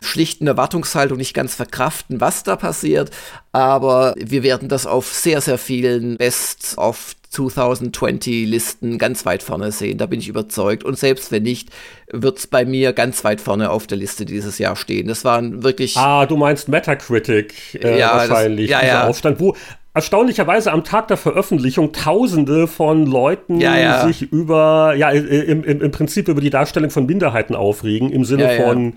schlichten 0.00 0.46
Erwartungshaltung 0.46 1.18
nicht 1.18 1.34
ganz 1.34 1.54
verkraften, 1.54 2.20
was 2.20 2.42
da 2.42 2.56
passiert. 2.56 3.10
Aber 3.52 4.14
wir 4.18 4.42
werden 4.42 4.68
das 4.68 4.86
auf 4.86 5.12
sehr, 5.12 5.40
sehr 5.40 5.58
vielen 5.58 6.16
Best 6.16 6.78
of 6.78 7.14
2020 7.30 8.46
Listen 8.46 8.98
ganz 8.98 9.24
weit 9.24 9.42
vorne 9.42 9.70
sehen. 9.70 9.98
Da 9.98 10.06
bin 10.06 10.18
ich 10.18 10.28
überzeugt. 10.28 10.82
Und 10.84 10.98
selbst 10.98 11.30
wenn 11.30 11.44
nicht, 11.44 11.70
wird 12.12 12.38
es 12.38 12.46
bei 12.46 12.64
mir 12.64 12.92
ganz 12.92 13.24
weit 13.24 13.40
vorne 13.40 13.70
auf 13.70 13.86
der 13.86 13.98
Liste 13.98 14.24
dieses 14.24 14.58
Jahr 14.58 14.74
stehen. 14.74 15.06
Das 15.06 15.24
waren 15.24 15.62
wirklich. 15.62 15.96
Ah, 15.96 16.26
du 16.26 16.36
meinst 16.36 16.68
Metacritic 16.68 17.78
äh, 17.82 17.98
ja, 17.98 18.16
wahrscheinlich, 18.16 18.70
das, 18.70 18.80
ja, 18.80 18.80
dieser 18.80 19.00
ja. 19.00 19.06
Aufstand, 19.06 19.38
wo 19.38 19.56
erstaunlicherweise 19.94 20.72
am 20.72 20.82
Tag 20.82 21.08
der 21.08 21.16
Veröffentlichung 21.16 21.92
Tausende 21.92 22.66
von 22.66 23.06
Leuten 23.06 23.60
ja, 23.60 23.76
ja. 23.76 24.06
sich 24.06 24.22
über, 24.22 24.94
ja, 24.96 25.10
im, 25.10 25.64
im, 25.64 25.80
im 25.82 25.90
Prinzip 25.90 26.28
über 26.28 26.40
die 26.40 26.50
Darstellung 26.50 26.90
von 26.90 27.06
Minderheiten 27.06 27.54
aufregen, 27.54 28.10
im 28.10 28.24
Sinne 28.24 28.56
ja, 28.56 28.64
von 28.64 28.94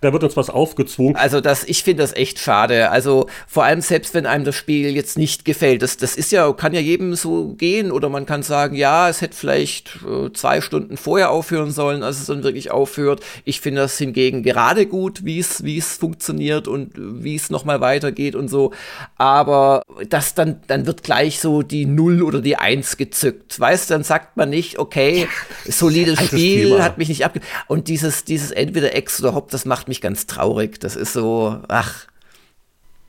da 0.00 0.12
wird 0.12 0.24
uns 0.24 0.36
was 0.36 0.50
aufgezwungen. 0.50 1.16
Also 1.16 1.40
das, 1.40 1.64
ich 1.64 1.82
finde 1.82 2.02
das 2.02 2.14
echt 2.14 2.38
schade. 2.38 2.90
Also 2.90 3.28
vor 3.46 3.64
allem 3.64 3.80
selbst 3.80 4.14
wenn 4.14 4.26
einem 4.26 4.44
das 4.44 4.54
Spiel 4.54 4.94
jetzt 4.94 5.18
nicht 5.18 5.44
gefällt, 5.44 5.82
das, 5.82 5.96
das 5.96 6.16
ist 6.16 6.32
ja, 6.32 6.52
kann 6.52 6.72
ja 6.72 6.80
jedem 6.80 7.14
so 7.14 7.54
gehen 7.54 7.90
oder 7.90 8.08
man 8.08 8.26
kann 8.26 8.42
sagen, 8.42 8.76
ja, 8.76 9.08
es 9.08 9.20
hätte 9.20 9.36
vielleicht 9.36 9.98
äh, 10.06 10.32
zwei 10.32 10.60
Stunden 10.60 10.96
vorher 10.96 11.30
aufhören 11.30 11.70
sollen, 11.70 12.02
als 12.02 12.20
es 12.20 12.26
dann 12.26 12.42
wirklich 12.42 12.70
aufhört. 12.70 13.22
Ich 13.44 13.60
finde 13.60 13.82
das 13.82 13.98
hingegen 13.98 14.42
gerade 14.42 14.86
gut, 14.86 15.24
wie 15.24 15.38
es, 15.38 15.64
wie 15.64 15.78
es 15.78 15.96
funktioniert 15.96 16.68
und 16.68 16.92
wie 16.96 17.34
es 17.34 17.50
nochmal 17.50 17.80
weitergeht 17.80 18.34
und 18.34 18.48
so. 18.48 18.72
Aber 19.16 19.82
das 20.08 20.34
dann, 20.34 20.60
dann 20.66 20.86
wird 20.86 21.02
gleich 21.02 21.40
so 21.40 21.62
die 21.62 21.86
Null 21.86 22.22
oder 22.22 22.40
die 22.40 22.56
Eins 22.56 22.96
gezückt. 22.96 23.58
Weißt, 23.58 23.90
dann 23.90 24.04
sagt 24.04 24.36
man 24.36 24.50
nicht, 24.50 24.78
okay, 24.78 25.28
solides 25.66 26.20
Spiel, 26.24 26.82
hat 26.82 26.98
mich 26.98 27.08
nicht 27.08 27.24
abge... 27.24 27.40
Und 27.66 27.88
dieses, 27.88 28.24
dieses 28.24 28.50
entweder 28.50 28.94
Ex 28.94 29.20
oder 29.20 29.34
Hop, 29.34 29.50
das 29.50 29.64
macht 29.64 29.83
mich 29.88 29.94
mich 29.94 30.00
ganz 30.00 30.26
traurig. 30.26 30.80
Das 30.80 30.96
ist 30.96 31.12
so, 31.12 31.58
ach. 31.68 32.06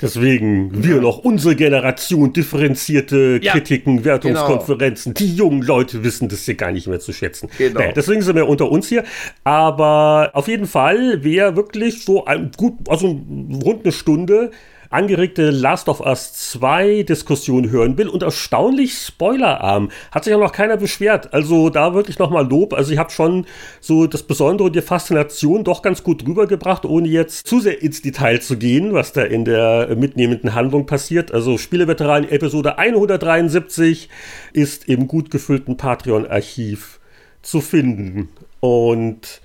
Deswegen, 0.02 0.84
wir 0.84 1.00
noch 1.00 1.20
unsere 1.20 1.56
Generation, 1.56 2.34
differenzierte 2.34 3.40
ja, 3.42 3.54
Kritiken, 3.54 4.04
Wertungskonferenzen. 4.04 5.14
Genau. 5.14 5.30
Die 5.30 5.36
jungen 5.36 5.62
Leute 5.62 6.04
wissen 6.04 6.28
das 6.28 6.44
hier 6.44 6.56
gar 6.56 6.74
nicht 6.74 6.88
mehr 6.88 7.00
zu 7.00 7.14
schätzen. 7.14 7.50
Genau. 7.58 7.80
Naja, 7.80 7.94
deswegen 7.94 8.22
sind 8.22 8.36
wir 8.36 8.50
unter 8.50 8.70
uns 8.70 8.90
hier. 8.90 9.06
Aber 9.46 10.32
auf 10.34 10.50
jeden 10.50 10.68
Fall, 10.68 11.24
wer 11.24 11.56
wirklich 11.56 12.04
so 12.04 12.26
ein, 12.26 12.52
gut, 12.58 12.74
also 12.90 13.08
rund 13.08 13.84
eine 13.84 13.94
Stunde 13.94 14.52
angeregte 14.90 15.50
Last 15.50 15.90
of 15.90 16.00
Us 16.02 16.34
2 16.52 17.04
Diskussion 17.04 17.70
hören 17.70 17.98
will 17.98 18.08
und 18.08 18.24
erstaunlich 18.24 18.94
spoilerarm. 18.94 19.90
Hat 20.12 20.24
sich 20.24 20.34
auch 20.34 20.40
noch 20.40 20.52
keiner 20.52 20.78
beschwert. 20.78 21.34
Also 21.34 21.70
da 21.70 21.94
wirklich 21.94 22.20
nochmal 22.20 22.48
Lob. 22.48 22.74
Also 22.74 22.92
ich 22.92 23.00
habe 23.00 23.12
schon 23.12 23.46
so 23.80 24.08
das 24.08 24.24
Besondere 24.24 24.68
und 24.68 24.76
die 24.76 24.82
Faszination 24.82 25.64
doch 25.64 25.82
ganz 25.82 26.04
gut 26.04 26.26
rübergebracht, 26.26 26.86
ohne 26.86 27.08
jetzt 27.08 27.48
zu 27.48 27.60
sehr 27.60 27.82
ins 27.82 28.02
Detail 28.02 28.42
zu 28.42 28.58
gehen, 28.58 28.94
was 28.94 29.14
da 29.14 29.24
in 29.24 29.46
der 29.46 29.96
mitnehmenden 29.96 30.54
Handlung 30.54 30.86
passiert. 30.86 31.32
Also 31.32 31.58
Spieleveteran 31.58 32.28
Episode 32.30 32.78
173 32.78 34.10
ist 34.54 34.88
im 34.88 35.08
gut 35.08 35.32
gefüllten 35.32 35.78
Patreon-Archiv 35.78 37.00
zu 37.42 37.62
finden. 37.62 38.30
Und 38.60 39.42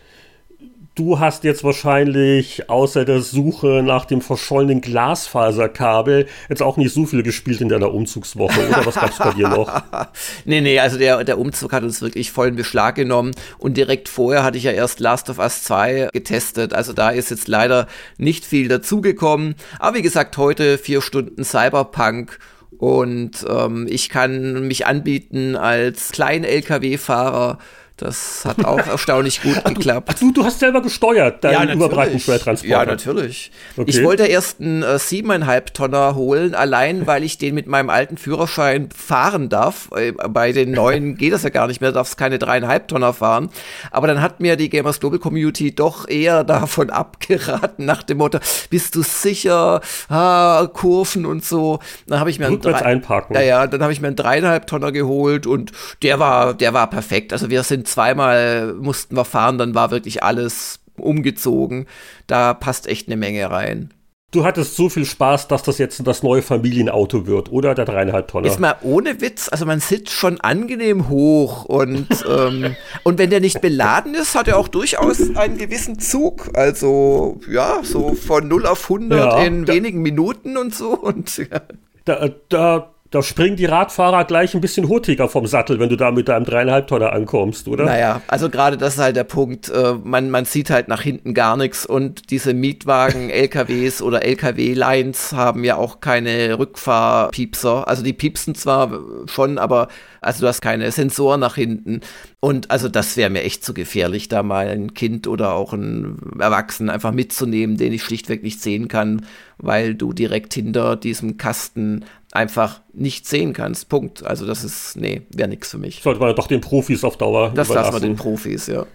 du 1.01 1.19
hast 1.19 1.45
jetzt 1.45 1.65
wahrscheinlich 1.65 2.69
außer 2.69 3.07
der 3.07 3.23
Suche 3.23 3.83
nach 3.83 4.05
dem 4.05 4.21
verschollenen 4.21 4.83
Glasfaserkabel 4.83 6.27
jetzt 6.51 6.63
auch 6.63 6.77
nicht 6.77 6.93
so 6.93 7.07
viel 7.07 7.23
gespielt 7.23 7.63
in 7.63 7.71
deiner 7.71 7.95
Umzugswoche, 7.95 8.69
oder? 8.69 8.85
Was 8.85 8.97
gab's 8.97 9.17
bei 9.17 9.33
dir 9.33 9.49
noch? 9.49 9.83
nee, 10.45 10.61
nee, 10.61 10.79
also 10.79 10.99
der, 10.99 11.25
der 11.25 11.39
Umzug 11.39 11.73
hat 11.73 11.85
uns 11.85 12.03
wirklich 12.03 12.33
vollen 12.33 12.55
Beschlag 12.55 12.97
genommen. 12.97 13.33
Und 13.57 13.79
direkt 13.79 14.11
vorher 14.11 14.43
hatte 14.43 14.59
ich 14.59 14.65
ja 14.65 14.73
erst 14.73 15.01
Last 15.01 15.31
of 15.31 15.39
Us 15.39 15.65
2 15.65 16.11
getestet, 16.13 16.75
also 16.75 16.93
da 16.93 17.09
ist 17.09 17.31
jetzt 17.31 17.49
leider 17.49 17.87
nicht 18.19 18.45
viel 18.45 18.69
dazugekommen, 18.69 19.55
aber 19.79 19.97
wie 19.97 20.03
gesagt, 20.03 20.37
heute 20.37 20.77
vier 20.77 21.01
Stunden 21.01 21.45
Cyberpunk. 21.45 22.39
Und 22.77 23.45
ähm, 23.49 23.87
ich 23.91 24.09
kann 24.09 24.67
mich 24.67 24.87
anbieten 24.87 25.57
als 25.57 26.13
Klein-LKW-Fahrer 26.13 27.59
das 28.01 28.45
hat 28.47 28.65
auch 28.65 28.87
erstaunlich 28.87 29.43
gut 29.43 29.63
geklappt. 29.65 30.09
Ach, 30.11 30.19
du, 30.19 30.33
du 30.33 30.45
hast 30.45 30.61
selber 30.61 30.81
gesteuert, 30.81 31.45
deinen 31.45 31.69
ja, 31.69 31.75
Überbreitenschwertransporter. 31.75 32.73
Ja, 32.73 32.87
natürlich. 32.87 33.53
Okay. 33.77 33.91
Ich 33.91 34.03
wollte 34.03 34.25
erst 34.25 34.61
einen 34.61 34.83
äh, 34.83 34.99
siebeneinhalb 34.99 35.75
Tonner 35.75 36.15
holen, 36.15 36.55
allein 36.55 37.07
weil 37.07 37.23
ich 37.23 37.37
den 37.37 37.55
mit 37.55 37.67
meinem 37.67 37.91
alten 37.91 38.17
Führerschein 38.17 38.89
fahren 38.97 39.51
darf. 39.51 39.91
Äh, 39.95 40.13
bei 40.13 40.53
den 40.53 40.73
neuen 40.73 41.17
geht 41.19 41.33
das 41.33 41.43
ja 41.43 41.51
gar 41.51 41.67
nicht 41.67 41.81
mehr, 41.81 41.93
darfst 41.93 42.17
keine 42.17 42.39
dreieinhalb 42.39 42.89
Tonner 42.89 43.13
fahren. 43.13 43.51
Aber 43.91 44.07
dann 44.07 44.23
hat 44.23 44.41
mir 44.41 44.57
die 44.57 44.71
Gamers 44.71 44.99
Global 45.01 45.19
Community 45.19 45.75
doch 45.75 46.09
eher 46.09 46.43
davon 46.51 46.89
abgeraten, 46.91 47.85
nach 47.85 48.03
dem 48.03 48.19
Motto, 48.19 48.39
bist 48.71 48.95
du 48.95 49.03
sicher, 49.03 49.83
ah, 50.09 50.67
Kurven 50.73 51.27
und 51.27 51.45
so. 51.45 51.81
Dann 52.07 52.19
habe 52.19 52.31
ich 52.31 52.39
mir 52.39 52.47
einen 52.47 52.61
drei, 52.61 52.83
einparken. 52.83 53.37
Ja, 53.37 53.43
ja, 53.43 53.67
dann 53.67 53.83
habe 53.83 53.93
ich 53.93 54.01
mir 54.01 54.07
einen 54.07 54.17
dreieinhalb 54.17 54.67
Tonner 54.67 54.91
geholt 54.91 55.47
und 55.47 55.73
der 56.03 56.19
war, 56.19 56.55
der 56.55 56.73
war 56.73 56.89
perfekt. 56.89 57.33
Also 57.35 57.51
wir 57.51 57.63
sind 57.63 57.90
zweimal 57.91 58.75
mussten 58.75 59.17
wir 59.17 59.25
fahren, 59.25 59.59
dann 59.59 59.75
war 59.75 59.91
wirklich 59.91 60.23
alles 60.23 60.81
umgezogen. 60.97 61.87
Da 62.27 62.55
passt 62.55 62.87
echt 62.87 63.09
eine 63.09 63.17
Menge 63.17 63.51
rein. 63.51 63.93
Du 64.33 64.45
hattest 64.45 64.77
so 64.77 64.89
viel 64.89 65.05
Spaß, 65.05 65.49
dass 65.49 65.65
das 65.65 65.79
jetzt 65.79 66.07
das 66.07 66.23
neue 66.23 66.41
Familienauto 66.41 67.27
wird, 67.27 67.51
oder? 67.51 67.75
Der 67.75 67.85
dreieinhalb 67.85 68.29
Tonner. 68.29 68.47
Ist 68.47 68.61
mal 68.61 68.77
ohne 68.83 69.21
Witz, 69.21 69.49
also 69.49 69.67
man 69.67 69.81
sitzt 69.81 70.11
schon 70.11 70.41
angenehm 70.41 71.09
hoch 71.09 71.65
und, 71.65 72.07
ähm, 72.29 72.77
und 73.03 73.19
wenn 73.19 73.31
der 73.31 73.41
nicht 73.41 73.61
beladen 73.61 74.15
ist, 74.15 74.37
hat 74.37 74.47
er 74.47 74.57
auch 74.57 74.69
durchaus 74.69 75.35
einen 75.35 75.59
gewissen 75.59 75.99
Zug. 75.99 76.51
Also, 76.55 77.41
ja, 77.51 77.81
so 77.83 78.15
von 78.15 78.47
0 78.47 78.67
auf 78.67 78.85
100 78.85 79.19
ja, 79.19 79.43
in 79.43 79.67
wenigen 79.67 80.01
Minuten 80.01 80.57
und 80.57 80.77
so. 80.77 80.97
Und, 80.97 81.37
ja. 81.39 81.63
da, 82.05 82.29
da 82.49 82.95
da 83.11 83.23
springen 83.25 83.57
die 83.57 83.65
Radfahrer 83.65 84.25
gleich 84.25 84.55
ein 84.55 84.61
bisschen 84.61 84.89
hurtiger 84.89 85.29
vom 85.29 85.47
Sattel, 85.47 85.81
wenn 85.81 85.89
du 85.89 85.97
da 85.97 86.13
mit 86.13 86.29
deinem 86.29 86.45
dreieinhalb 86.45 86.87
Tonner 86.87 87.13
ankommst, 87.13 87.67
oder? 87.67 87.85
Naja, 87.85 88.23
also 88.29 88.49
gerade 88.49 88.77
das 88.77 88.95
ist 88.95 89.01
halt 89.01 89.17
der 89.17 89.25
Punkt. 89.25 89.69
Äh, 89.69 89.95
man, 90.05 90.31
man 90.31 90.45
sieht 90.45 90.71
halt 90.71 90.87
nach 90.87 91.03
hinten 91.03 91.35
gar 91.35 91.57
nichts 91.57 91.85
und 91.85 92.31
diese 92.31 92.55
Mietwagen, 92.55 93.29
LKWs 93.31 94.01
oder 94.01 94.25
LKW-Lines 94.25 95.33
haben 95.33 95.65
ja 95.65 95.77
auch 95.77 96.01
keine 96.01 96.57
Rückfahrpiepser. 96.57 97.89
Also 97.89 98.05
die 98.05 98.13
piepsen 98.13 98.55
zwar 98.55 99.01
schon, 99.27 99.59
aber 99.59 99.89
also 100.21 100.43
du 100.43 100.49
hast 100.49 100.61
keine 100.61 100.93
Sensoren 100.93 101.41
nach 101.41 101.57
hinten. 101.57 102.03
Und 102.39 102.71
also 102.71 102.89
das 102.89 103.17
wäre 103.17 103.31
mir 103.31 103.43
echt 103.43 103.65
zu 103.65 103.75
gefährlich, 103.75 104.29
da 104.29 104.45
mal 104.45 104.69
ein 104.69 104.95
Kind 104.95 105.27
oder 105.27 105.55
auch 105.55 105.73
ein 105.73 106.17
Erwachsenen 106.39 106.91
einfach 106.91 107.13
mitzunehmen, 107.13 107.77
den 107.77 107.93
ich 107.93 108.05
schlichtweg 108.05 108.43
nicht 108.45 108.61
sehen 108.61 108.87
kann, 108.89 109.27
weil 109.59 109.95
du 109.95 110.13
direkt 110.13 110.55
hinter 110.55 110.97
diesem 110.97 111.39
Kasten 111.39 112.05
einfach 112.33 112.81
nicht 112.93 113.27
sehen 113.27 113.53
kannst. 113.53 113.89
Punkt. 113.89 114.25
Also 114.25 114.47
das 114.47 114.65
ist, 114.65 114.97
nee, 114.97 115.23
wäre 115.31 115.49
nichts 115.49 115.71
für 115.71 115.79
mich. 115.79 116.03
Sollte 116.03 116.21
man 116.21 116.35
doch 116.35 116.47
den 116.47 116.61
Profis 116.61 117.05
auf 117.05 117.17
Dauer 117.17 117.53
Das 117.55 117.69
lassen 117.69 117.93
wir 117.93 118.01
den 118.01 118.17
Profis, 118.17 118.67
ja. 118.67 118.87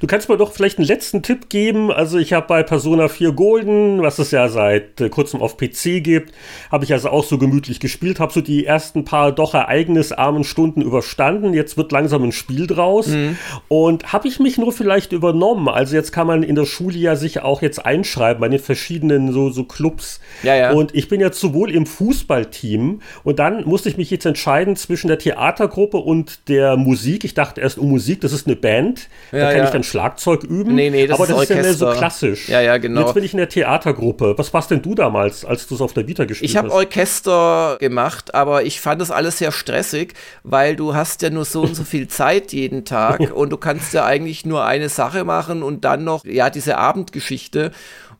Du 0.00 0.06
kannst 0.06 0.28
mir 0.28 0.36
doch 0.36 0.52
vielleicht 0.52 0.78
einen 0.78 0.86
letzten 0.86 1.22
Tipp 1.22 1.48
geben. 1.48 1.90
Also 1.90 2.18
ich 2.18 2.32
habe 2.32 2.46
bei 2.46 2.62
Persona 2.62 3.08
4 3.08 3.32
Golden, 3.32 4.02
was 4.02 4.18
es 4.18 4.30
ja 4.30 4.48
seit 4.48 5.00
äh, 5.00 5.08
kurzem 5.08 5.42
auf 5.42 5.56
PC 5.56 6.02
gibt, 6.02 6.32
habe 6.70 6.84
ich 6.84 6.92
also 6.92 7.10
auch 7.10 7.24
so 7.24 7.38
gemütlich 7.38 7.80
gespielt, 7.80 8.20
habe 8.20 8.32
so 8.32 8.40
die 8.40 8.64
ersten 8.64 9.04
paar 9.04 9.32
doch 9.32 9.54
ereignisarmen 9.54 10.44
Stunden 10.44 10.82
überstanden. 10.82 11.52
Jetzt 11.52 11.76
wird 11.76 11.92
langsam 11.92 12.22
ein 12.22 12.32
Spiel 12.32 12.66
draus. 12.66 13.08
Mhm. 13.08 13.36
Und 13.68 14.12
habe 14.12 14.28
ich 14.28 14.40
mich 14.40 14.58
nur 14.58 14.72
vielleicht 14.72 15.12
übernommen? 15.12 15.68
Also 15.68 15.96
jetzt 15.96 16.12
kann 16.12 16.26
man 16.26 16.42
in 16.42 16.54
der 16.54 16.66
Schule 16.66 16.98
ja 16.98 17.16
sich 17.16 17.42
auch 17.42 17.62
jetzt 17.62 17.84
einschreiben 17.84 18.40
bei 18.40 18.48
den 18.48 18.58
verschiedenen 18.58 19.32
so, 19.32 19.50
so 19.50 19.64
Clubs. 19.64 20.20
Ja, 20.42 20.54
ja. 20.54 20.72
Und 20.72 20.94
ich 20.94 21.08
bin 21.08 21.20
jetzt 21.20 21.40
sowohl 21.40 21.70
im 21.70 21.86
Fußballteam 21.86 23.00
und 23.24 23.38
dann 23.38 23.64
musste 23.64 23.88
ich 23.88 23.96
mich 23.96 24.10
jetzt 24.10 24.26
entscheiden 24.26 24.76
zwischen 24.76 25.08
der 25.08 25.18
Theatergruppe 25.18 25.98
und 25.98 26.48
der 26.48 26.76
Musik. 26.76 27.24
Ich 27.24 27.34
dachte 27.34 27.60
erst, 27.60 27.78
um 27.78 27.86
oh, 27.86 27.88
Musik, 27.90 28.20
das 28.20 28.32
ist 28.32 28.46
eine 28.46 28.56
Band. 28.56 29.08
Ja, 29.32 29.40
da 29.40 29.48
kann 29.48 29.58
ja. 29.58 29.64
ich 29.64 29.70
dann 29.70 29.79
dann 29.80 29.84
Schlagzeug 29.84 30.44
üben. 30.44 30.74
Nee, 30.74 30.90
nee, 30.90 31.06
das 31.06 31.18
aber 31.18 31.28
ist 31.28 31.34
das 31.34 31.42
ist 31.42 31.48
ja 31.50 31.56
mehr 31.56 31.74
so 31.74 31.90
klassisch. 31.90 32.48
Ja, 32.48 32.60
ja, 32.60 32.78
genau. 32.78 33.02
Jetzt 33.02 33.14
bin 33.14 33.24
ich 33.24 33.32
in 33.32 33.38
der 33.38 33.48
Theatergruppe. 33.48 34.34
Was 34.36 34.52
warst 34.52 34.70
denn 34.70 34.82
du 34.82 34.94
damals, 34.94 35.44
als 35.44 35.66
du 35.66 35.74
es 35.74 35.80
auf 35.80 35.92
der 35.92 36.06
Vita 36.06 36.24
gespielt 36.24 36.50
ich 36.50 36.56
hab 36.56 36.66
hast? 36.66 36.70
Ich 36.70 36.74
habe 36.74 36.86
Orchester 36.86 37.76
gemacht, 37.80 38.34
aber 38.34 38.64
ich 38.64 38.80
fand 38.80 39.00
das 39.00 39.10
alles 39.10 39.38
sehr 39.38 39.52
stressig, 39.52 40.14
weil 40.42 40.76
du 40.76 40.94
hast 40.94 41.22
ja 41.22 41.30
nur 41.30 41.44
so 41.44 41.62
und 41.62 41.74
so 41.74 41.84
viel 41.84 42.08
Zeit 42.08 42.52
jeden 42.52 42.84
Tag 42.84 43.32
und 43.34 43.50
du 43.50 43.56
kannst 43.56 43.92
ja 43.92 44.04
eigentlich 44.04 44.44
nur 44.46 44.64
eine 44.64 44.88
Sache 44.88 45.24
machen 45.24 45.62
und 45.62 45.84
dann 45.84 46.04
noch, 46.04 46.24
ja, 46.24 46.50
diese 46.50 46.78
Abendgeschichte. 46.78 47.72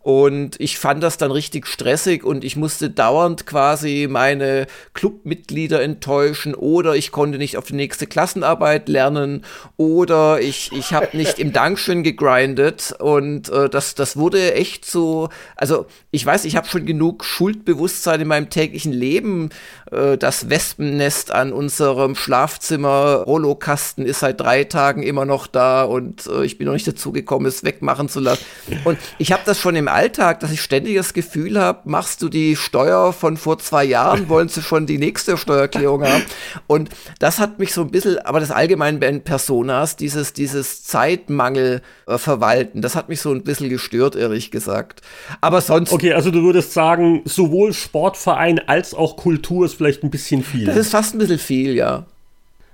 Und 0.03 0.59
ich 0.59 0.79
fand 0.79 1.03
das 1.03 1.19
dann 1.19 1.31
richtig 1.31 1.67
stressig 1.67 2.25
und 2.25 2.43
ich 2.43 2.57
musste 2.57 2.89
dauernd 2.89 3.45
quasi 3.45 4.07
meine 4.09 4.67
Clubmitglieder 4.95 5.83
enttäuschen 5.83 6.55
oder 6.55 6.97
ich 6.97 7.13
konnte 7.13 7.37
nicht 7.37 7.59
auf 7.59 7.67
die 7.67 7.75
nächste 7.75 8.07
Klassenarbeit 8.07 8.89
lernen 8.89 9.45
oder 9.77 10.41
ich, 10.41 10.73
ich 10.73 10.95
habe 10.95 11.09
nicht 11.13 11.39
im 11.39 11.53
Dankeschön 11.53 12.03
gegrindet 12.03 12.95
und 12.99 13.51
äh, 13.51 13.69
das, 13.69 13.95
das 13.95 14.17
wurde 14.17 14.55
echt 14.55 14.87
so, 14.87 15.29
also 15.55 15.85
ich 16.11 16.25
weiß, 16.25 16.47
ich 16.47 16.57
habe 16.57 16.67
schon 16.67 16.87
genug 16.87 17.23
Schuldbewusstsein 17.23 18.23
in 18.23 18.29
meinem 18.29 18.49
täglichen 18.49 18.95
Leben. 18.95 19.51
Äh, 19.91 20.17
das 20.17 20.49
Wespennest 20.49 21.31
an 21.31 21.53
unserem 21.53 22.15
Schlafzimmer, 22.15 23.25
Rollokasten 23.27 24.07
ist 24.07 24.21
seit 24.21 24.41
drei 24.41 24.65
Tagen 24.65 25.03
immer 25.03 25.27
noch 25.27 25.47
da 25.47 25.83
und 25.83 26.27
äh, 26.27 26.43
ich 26.47 26.57
bin 26.57 26.67
noch 26.67 26.73
nicht 26.73 26.89
dazu 26.89 27.13
gekommen, 27.13 27.45
es 27.45 27.65
wegmachen 27.65 28.09
zu 28.09 28.21
lassen. 28.21 28.47
Und 28.85 28.99
ich 29.19 29.33
habe 29.33 29.43
das 29.45 29.61
schon 29.61 29.77
im 29.77 29.90
Alltag, 29.93 30.41
dass 30.41 30.53
ich 30.53 30.61
ständig 30.61 30.97
das 30.97 31.15
Gefühl 31.15 31.59
habe, 31.61 31.81
machst 31.85 32.23
du 32.23 32.29
die 32.29 32.57
Steuer 32.57 33.13
von 33.13 33.37
vor 33.37 33.59
zwei 33.59 33.85
Jahren, 33.85 34.29
wollen 34.29 34.49
sie 34.49 34.63
schon 34.63 34.87
die 34.87 34.99
nächste 34.99 35.37
Steuererklärung 35.37 36.05
haben. 36.05 36.25
Und 36.67 36.91
das 37.19 37.39
hat 37.39 37.59
mich 37.59 37.73
so 37.73 37.83
ein 37.83 37.91
bisschen, 37.91 38.19
aber 38.19 38.41
das 38.41 38.51
allgemein 38.51 39.01
bei 39.01 39.11
Personas, 39.19 39.97
dieses, 39.97 40.33
dieses 40.33 40.85
Zeitmangel 40.85 41.83
äh, 42.07 42.19
verwalten, 42.19 42.83
das 42.83 42.97
hat 42.97 43.09
mich 43.09 43.21
so 43.21 43.33
ein 43.33 43.43
bisschen 43.43 43.69
gestört, 43.69 44.17
ehrlich 44.17 44.51
gesagt. 44.51 45.03
Aber 45.41 45.61
sonst. 45.61 45.93
Okay, 45.93 46.13
also 46.13 46.31
du 46.31 46.43
würdest 46.43 46.73
sagen, 46.73 47.23
sowohl 47.25 47.73
Sportverein 47.73 48.59
als 48.59 48.95
auch 48.95 49.17
Kultur 49.17 49.67
ist 49.67 49.75
vielleicht 49.75 50.03
ein 50.03 50.11
bisschen 50.11 50.43
viel. 50.43 50.67
Das 50.67 50.77
ist 50.77 50.91
fast 50.91 51.15
ein 51.15 51.19
bisschen 51.19 51.39
viel, 51.39 51.75
ja. 51.75 52.07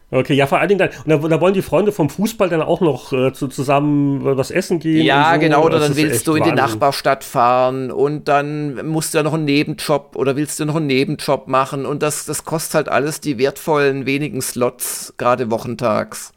Okay, 0.09 0.35
ja, 0.35 0.47
vor 0.47 0.61
allen 0.61 0.69
Dingen 0.69 0.79
dann, 0.79 0.91
und 1.05 1.25
da, 1.25 1.29
da 1.29 1.41
wollen 1.41 1.55
die 1.55 1.63
Freunde 1.63 1.91
vom 1.91 2.09
Fußball 2.09 2.49
dann 2.49 2.63
auch 2.63 2.81
noch 2.81 3.13
äh, 3.13 3.33
zu, 3.33 3.49
zusammen 3.49 4.21
was 4.25 4.53
essen 4.53 4.79
gehen. 4.79 5.05
Ja, 5.05 5.35
so. 5.35 5.41
genau, 5.41 5.65
oder 5.65 5.81
das 5.81 5.89
dann 5.89 5.97
willst 5.97 6.29
du 6.29 6.35
in 6.35 6.43
Wahnsinn. 6.43 6.57
die 6.57 6.63
Nachbarstadt 6.63 7.25
fahren 7.25 7.91
und 7.91 8.29
dann 8.29 8.87
musst 8.87 9.15
du 9.15 9.19
ja 9.19 9.25
noch 9.25 9.35
einen 9.35 9.47
Nebenjob 9.47 10.15
oder 10.15 10.37
willst 10.37 10.61
du 10.61 10.65
noch 10.65 10.77
einen 10.77 10.87
Nebenjob 10.87 11.49
machen 11.49 11.87
und 11.87 12.03
das, 12.03 12.25
das 12.25 12.45
kostet 12.45 12.75
halt 12.75 12.89
alles 12.89 13.21
die 13.21 13.37
wertvollen 13.39 14.07
wenigen 14.07 14.41
Slots, 14.43 15.15
gerade 15.17 15.51
wochentags. 15.51 16.33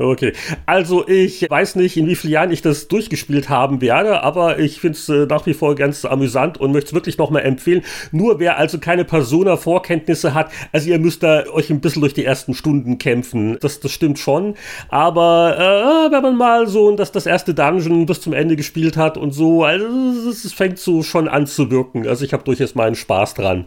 Okay, 0.00 0.32
also 0.64 1.08
ich 1.08 1.50
weiß 1.50 1.74
nicht, 1.74 1.96
in 1.96 2.06
wie 2.06 2.14
vielen 2.14 2.32
Jahren 2.32 2.52
ich 2.52 2.62
das 2.62 2.86
durchgespielt 2.86 3.48
haben 3.48 3.80
werde, 3.80 4.22
aber 4.22 4.60
ich 4.60 4.80
finde 4.80 4.96
es 4.96 5.08
äh, 5.08 5.26
nach 5.26 5.44
wie 5.44 5.54
vor 5.54 5.74
ganz 5.74 6.04
amüsant 6.04 6.56
und 6.56 6.70
möchte 6.70 6.90
es 6.90 6.94
wirklich 6.94 7.18
nochmal 7.18 7.42
empfehlen. 7.42 7.82
Nur 8.12 8.38
wer 8.38 8.58
also 8.58 8.78
keine 8.78 9.04
Persona-Vorkenntnisse 9.04 10.34
hat, 10.34 10.52
also 10.70 10.88
ihr 10.88 11.00
müsst 11.00 11.24
da 11.24 11.46
euch 11.48 11.70
ein 11.70 11.80
bisschen 11.80 12.02
durch 12.02 12.14
die 12.14 12.24
ersten 12.24 12.54
Stunden 12.54 12.98
kämpfen. 12.98 13.58
Das, 13.60 13.80
das 13.80 13.90
stimmt 13.90 14.20
schon. 14.20 14.54
Aber 14.88 15.56
äh, 15.58 16.12
wenn 16.12 16.22
man 16.22 16.36
mal 16.36 16.68
so 16.68 16.94
das, 16.94 17.10
das 17.10 17.26
erste 17.26 17.52
Dungeon 17.52 18.06
bis 18.06 18.20
zum 18.20 18.34
Ende 18.34 18.54
gespielt 18.54 18.96
hat 18.96 19.18
und 19.18 19.32
so, 19.32 19.64
also 19.64 19.84
es 20.30 20.52
fängt 20.52 20.78
so 20.78 21.02
schon 21.02 21.26
an 21.26 21.48
zu 21.48 21.72
wirken. 21.72 22.06
Also 22.06 22.24
ich 22.24 22.32
habe 22.32 22.44
durchaus 22.44 22.76
meinen 22.76 22.94
Spaß 22.94 23.34
dran 23.34 23.66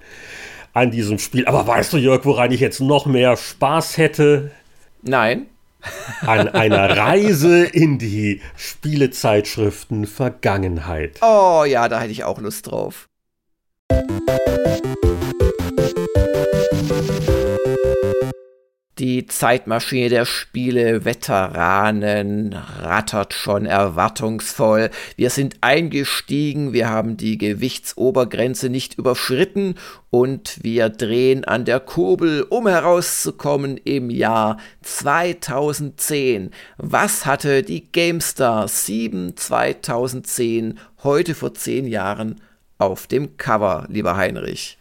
an 0.72 0.92
diesem 0.92 1.20
Spiel. 1.20 1.46
Aber 1.46 1.68
weißt 1.68 1.92
du, 1.92 1.98
Jörg, 1.98 2.24
woran 2.24 2.54
ich 2.54 2.62
jetzt 2.62 2.80
noch 2.80 3.06
mehr 3.06 3.36
Spaß 3.36 3.98
hätte? 3.98 4.52
Nein 5.02 5.48
an 6.22 6.50
einer 6.50 6.98
Reise 6.98 7.64
in 7.66 7.98
die 7.98 8.42
Spielezeitschriften 8.56 10.08
Vergangenheit. 10.08 11.20
Oh 11.22 11.64
ja, 11.66 11.90
da 11.90 12.00
hätte 12.00 12.12
ich 12.12 12.24
auch 12.24 12.40
Lust 12.40 12.68
drauf. 12.68 13.08
Die 19.02 19.26
Zeitmaschine 19.26 20.10
der 20.10 20.26
Spiele 20.26 21.06
Veteranen 21.06 22.54
rattert 22.54 23.34
schon 23.34 23.66
erwartungsvoll. 23.66 24.92
Wir 25.16 25.32
sind 25.32 25.56
eingestiegen, 25.62 26.72
wir 26.72 26.88
haben 26.88 27.18
die 27.18 27.40
Gewichtsobergrenze 27.40 28.70
nicht 28.70 29.00
überschritten 29.00 29.74
und 30.12 30.60
wir 30.62 30.90
drehen 30.90 31.46
an 31.46 31.66
der 31.66 31.80
Kurbel, 31.80 32.44
um 32.44 32.68
herauszukommen 32.68 33.78
im 33.78 34.12
Jahr 34.12 34.58
2010. 34.84 36.52
Was 36.78 37.26
hatte 37.26 37.64
die 37.64 37.92
GameStar 37.92 38.68
7 38.68 39.36
2010 39.36 40.78
heute 41.02 41.34
vor 41.34 41.56
zehn 41.56 41.88
Jahren 41.88 42.40
auf 42.78 43.08
dem 43.08 43.36
Cover, 43.38 43.88
lieber 43.90 44.16
Heinrich? 44.16 44.78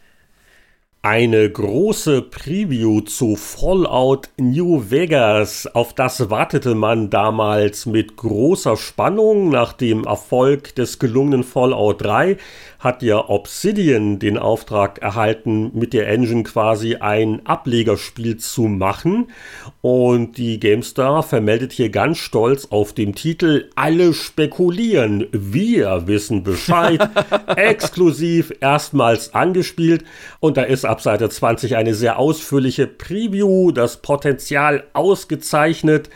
Eine 1.03 1.49
große 1.49 2.21
Preview 2.21 3.01
zu 3.01 3.35
Fallout 3.35 4.29
New 4.37 4.91
Vegas. 4.91 5.65
Auf 5.65 5.95
das 5.95 6.29
wartete 6.29 6.75
man 6.75 7.09
damals 7.09 7.87
mit 7.87 8.17
großer 8.17 8.77
Spannung. 8.77 9.49
Nach 9.49 9.73
dem 9.73 10.03
Erfolg 10.03 10.75
des 10.75 10.99
gelungenen 10.99 11.43
Fallout 11.43 12.03
3 12.03 12.37
hat 12.77 13.01
ja 13.01 13.29
Obsidian 13.29 14.19
den 14.19 14.37
Auftrag 14.37 14.99
erhalten, 14.99 15.71
mit 15.73 15.93
der 15.93 16.07
Engine 16.07 16.43
quasi 16.43 16.95
ein 16.95 17.45
Ablegerspiel 17.47 18.37
zu 18.37 18.63
machen. 18.63 19.31
Und 19.81 20.37
die 20.37 20.59
GameStar 20.59 21.23
vermeldet 21.23 21.71
hier 21.71 21.89
ganz 21.89 22.19
stolz 22.19 22.67
auf 22.69 22.93
dem 22.93 23.15
Titel 23.15 23.69
Alle 23.73 24.13
spekulieren, 24.13 25.25
wir 25.31 26.05
wissen 26.05 26.43
Bescheid. 26.43 27.09
Exklusiv 27.55 28.53
erstmals 28.59 29.33
angespielt. 29.33 30.03
Und 30.39 30.57
da 30.57 30.61
ist 30.61 30.85
ab 30.91 31.01
Seite 31.01 31.29
20 31.29 31.77
eine 31.77 31.95
sehr 31.95 32.19
ausführliche 32.19 32.85
Preview, 32.85 33.71
das 33.71 33.97
Potenzial 34.01 34.83
ausgezeichnet. 34.93 36.09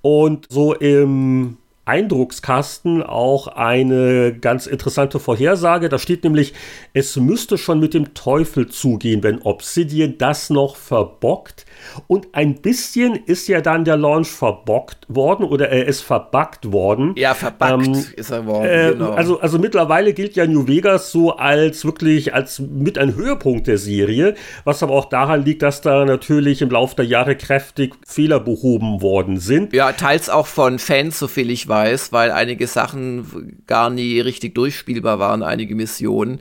Und 0.00 0.46
so 0.48 0.74
im 0.74 1.58
Eindruckskasten 1.84 3.02
auch 3.02 3.48
eine 3.48 4.32
ganz 4.40 4.66
interessante 4.66 5.18
Vorhersage. 5.18 5.88
Da 5.88 5.98
steht 5.98 6.22
nämlich, 6.22 6.54
es 6.92 7.16
müsste 7.16 7.58
schon 7.58 7.80
mit 7.80 7.92
dem 7.92 8.14
Teufel 8.14 8.68
zugehen, 8.68 9.24
wenn 9.24 9.42
Obsidian 9.42 10.16
das 10.16 10.48
noch 10.48 10.76
verbockt. 10.76 11.66
Und 12.06 12.28
ein 12.32 12.62
bisschen 12.62 13.16
ist 13.26 13.48
ja 13.48 13.60
dann 13.60 13.84
der 13.84 13.96
Launch 13.96 14.28
verbockt 14.28 15.06
worden 15.08 15.44
oder 15.44 15.70
er 15.70 15.86
ist 15.86 16.02
verbuggt 16.02 16.70
worden. 16.70 17.14
Ja, 17.16 17.34
verbuggt 17.34 17.86
ähm, 17.86 18.04
ist 18.14 18.30
er 18.30 18.46
worden. 18.46 18.68
Äh, 18.68 18.92
genau. 18.92 19.10
also, 19.10 19.40
also 19.40 19.58
mittlerweile 19.58 20.12
gilt 20.12 20.36
ja 20.36 20.46
New 20.46 20.68
Vegas 20.68 21.10
so 21.10 21.36
als 21.36 21.84
wirklich 21.84 22.32
als 22.32 22.60
mit 22.60 22.96
ein 22.96 23.16
Höhepunkt 23.16 23.66
der 23.66 23.78
Serie, 23.78 24.34
was 24.62 24.84
aber 24.84 24.94
auch 24.94 25.06
daran 25.06 25.44
liegt, 25.44 25.62
dass 25.62 25.80
da 25.80 26.04
natürlich 26.04 26.62
im 26.62 26.70
Laufe 26.70 26.94
der 26.94 27.06
Jahre 27.06 27.34
kräftig 27.34 27.94
Fehler 28.06 28.38
behoben 28.38 29.02
worden 29.02 29.40
sind. 29.40 29.72
Ja, 29.72 29.90
teils 29.90 30.30
auch 30.30 30.46
von 30.46 30.78
Fans, 30.78 31.18
soviel 31.18 31.50
ich 31.50 31.68
weiß, 31.68 31.72
weil 32.12 32.30
einige 32.30 32.66
Sachen 32.66 33.62
gar 33.66 33.90
nie 33.90 34.20
richtig 34.20 34.54
durchspielbar 34.54 35.18
waren, 35.18 35.42
einige 35.42 35.74
Missionen. 35.74 36.40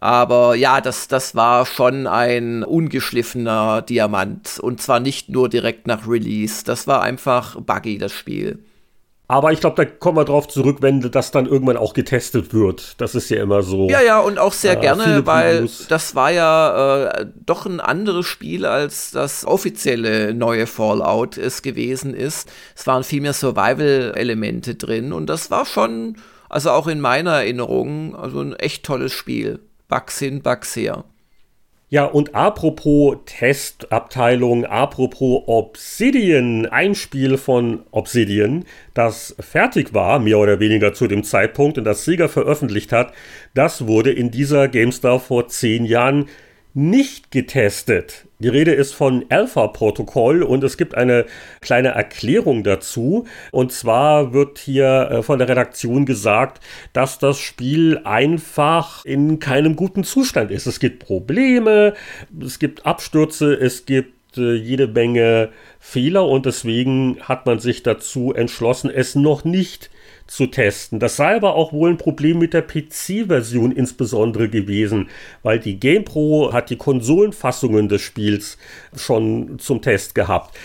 Aber 0.00 0.54
ja, 0.54 0.80
das, 0.80 1.08
das 1.08 1.34
war 1.34 1.64
schon 1.64 2.06
ein 2.06 2.62
ungeschliffener 2.62 3.82
Diamant. 3.82 4.58
Und 4.60 4.82
zwar 4.82 5.00
nicht 5.00 5.28
nur 5.30 5.48
direkt 5.48 5.86
nach 5.86 6.06
Release. 6.06 6.64
Das 6.64 6.86
war 6.86 7.02
einfach 7.02 7.58
buggy, 7.60 7.98
das 7.98 8.12
Spiel. 8.12 8.58
Aber 9.26 9.52
ich 9.52 9.60
glaube, 9.60 9.76
da 9.76 9.90
kommen 9.90 10.18
wir 10.18 10.26
drauf 10.26 10.48
zurück, 10.48 10.78
wenn 10.80 11.00
das 11.00 11.30
dann 11.30 11.46
irgendwann 11.46 11.78
auch 11.78 11.94
getestet 11.94 12.52
wird. 12.52 13.00
Das 13.00 13.14
ist 13.14 13.30
ja 13.30 13.42
immer 13.42 13.62
so. 13.62 13.88
Ja, 13.88 14.02
ja, 14.02 14.20
und 14.20 14.38
auch 14.38 14.52
sehr 14.52 14.76
äh, 14.76 14.80
gerne, 14.80 15.24
weil 15.24 15.68
das 15.88 16.14
war 16.14 16.30
ja 16.30 17.06
äh, 17.06 17.26
doch 17.46 17.64
ein 17.64 17.80
anderes 17.80 18.26
Spiel, 18.26 18.66
als 18.66 19.12
das 19.12 19.46
offizielle 19.46 20.34
neue 20.34 20.66
Fallout 20.66 21.38
es 21.38 21.62
gewesen 21.62 22.12
ist. 22.12 22.52
Es 22.76 22.86
waren 22.86 23.02
viel 23.02 23.22
mehr 23.22 23.32
Survival-Elemente 23.32 24.74
drin 24.74 25.14
und 25.14 25.26
das 25.26 25.50
war 25.50 25.64
schon, 25.64 26.18
also 26.50 26.70
auch 26.70 26.86
in 26.86 27.00
meiner 27.00 27.32
Erinnerung, 27.32 28.14
also 28.14 28.40
ein 28.40 28.52
echt 28.52 28.84
tolles 28.84 29.12
Spiel. 29.12 29.60
Bugs 29.88 30.18
hin, 30.18 30.42
Bugs 30.42 30.76
her. 30.76 31.04
Ja, 31.94 32.06
und 32.06 32.34
apropos 32.34 33.18
Testabteilung, 33.24 34.64
apropos 34.64 35.44
Obsidian, 35.46 36.66
ein 36.66 36.96
Spiel 36.96 37.38
von 37.38 37.84
Obsidian, 37.92 38.64
das 38.94 39.36
fertig 39.38 39.94
war, 39.94 40.18
mehr 40.18 40.40
oder 40.40 40.58
weniger 40.58 40.92
zu 40.92 41.06
dem 41.06 41.22
Zeitpunkt, 41.22 41.78
und 41.78 41.84
das 41.84 42.04
Sega 42.04 42.26
veröffentlicht 42.26 42.90
hat, 42.90 43.12
das 43.54 43.86
wurde 43.86 44.10
in 44.10 44.32
dieser 44.32 44.66
GameStar 44.66 45.20
vor 45.20 45.46
zehn 45.46 45.84
Jahren 45.84 46.26
nicht 46.74 47.30
getestet. 47.30 48.26
Die 48.40 48.48
Rede 48.48 48.72
ist 48.72 48.92
von 48.92 49.24
Alpha-Protokoll 49.28 50.42
und 50.42 50.64
es 50.64 50.76
gibt 50.76 50.96
eine 50.96 51.24
kleine 51.60 51.88
Erklärung 51.90 52.64
dazu. 52.64 53.26
Und 53.52 53.72
zwar 53.72 54.32
wird 54.32 54.58
hier 54.58 55.08
äh, 55.10 55.22
von 55.22 55.38
der 55.38 55.48
Redaktion 55.48 56.04
gesagt, 56.04 56.60
dass 56.92 57.18
das 57.18 57.38
Spiel 57.38 58.00
einfach 58.04 59.04
in 59.04 59.38
keinem 59.38 59.76
guten 59.76 60.02
Zustand 60.02 60.50
ist. 60.50 60.66
Es 60.66 60.80
gibt 60.80 61.04
Probleme, 61.04 61.94
es 62.44 62.58
gibt 62.58 62.84
Abstürze, 62.84 63.54
es 63.54 63.86
gibt 63.86 64.36
äh, 64.36 64.54
jede 64.54 64.88
Menge 64.88 65.50
Fehler 65.78 66.26
und 66.26 66.44
deswegen 66.44 67.18
hat 67.20 67.46
man 67.46 67.60
sich 67.60 67.84
dazu 67.84 68.34
entschlossen, 68.34 68.90
es 68.90 69.14
noch 69.14 69.44
nicht 69.44 69.90
zu 70.26 70.46
testen. 70.46 71.00
Das 71.00 71.16
sei 71.16 71.36
aber 71.36 71.54
auch 71.54 71.72
wohl 71.72 71.90
ein 71.90 71.98
Problem 71.98 72.38
mit 72.38 72.54
der 72.54 72.62
PC-Version 72.62 73.72
insbesondere 73.72 74.48
gewesen, 74.48 75.08
weil 75.42 75.58
die 75.58 75.78
GamePro 75.78 76.52
hat 76.52 76.70
die 76.70 76.76
Konsolenfassungen 76.76 77.88
des 77.88 78.02
Spiels 78.02 78.58
schon 78.96 79.58
zum 79.58 79.82
Test 79.82 80.14
gehabt. 80.14 80.56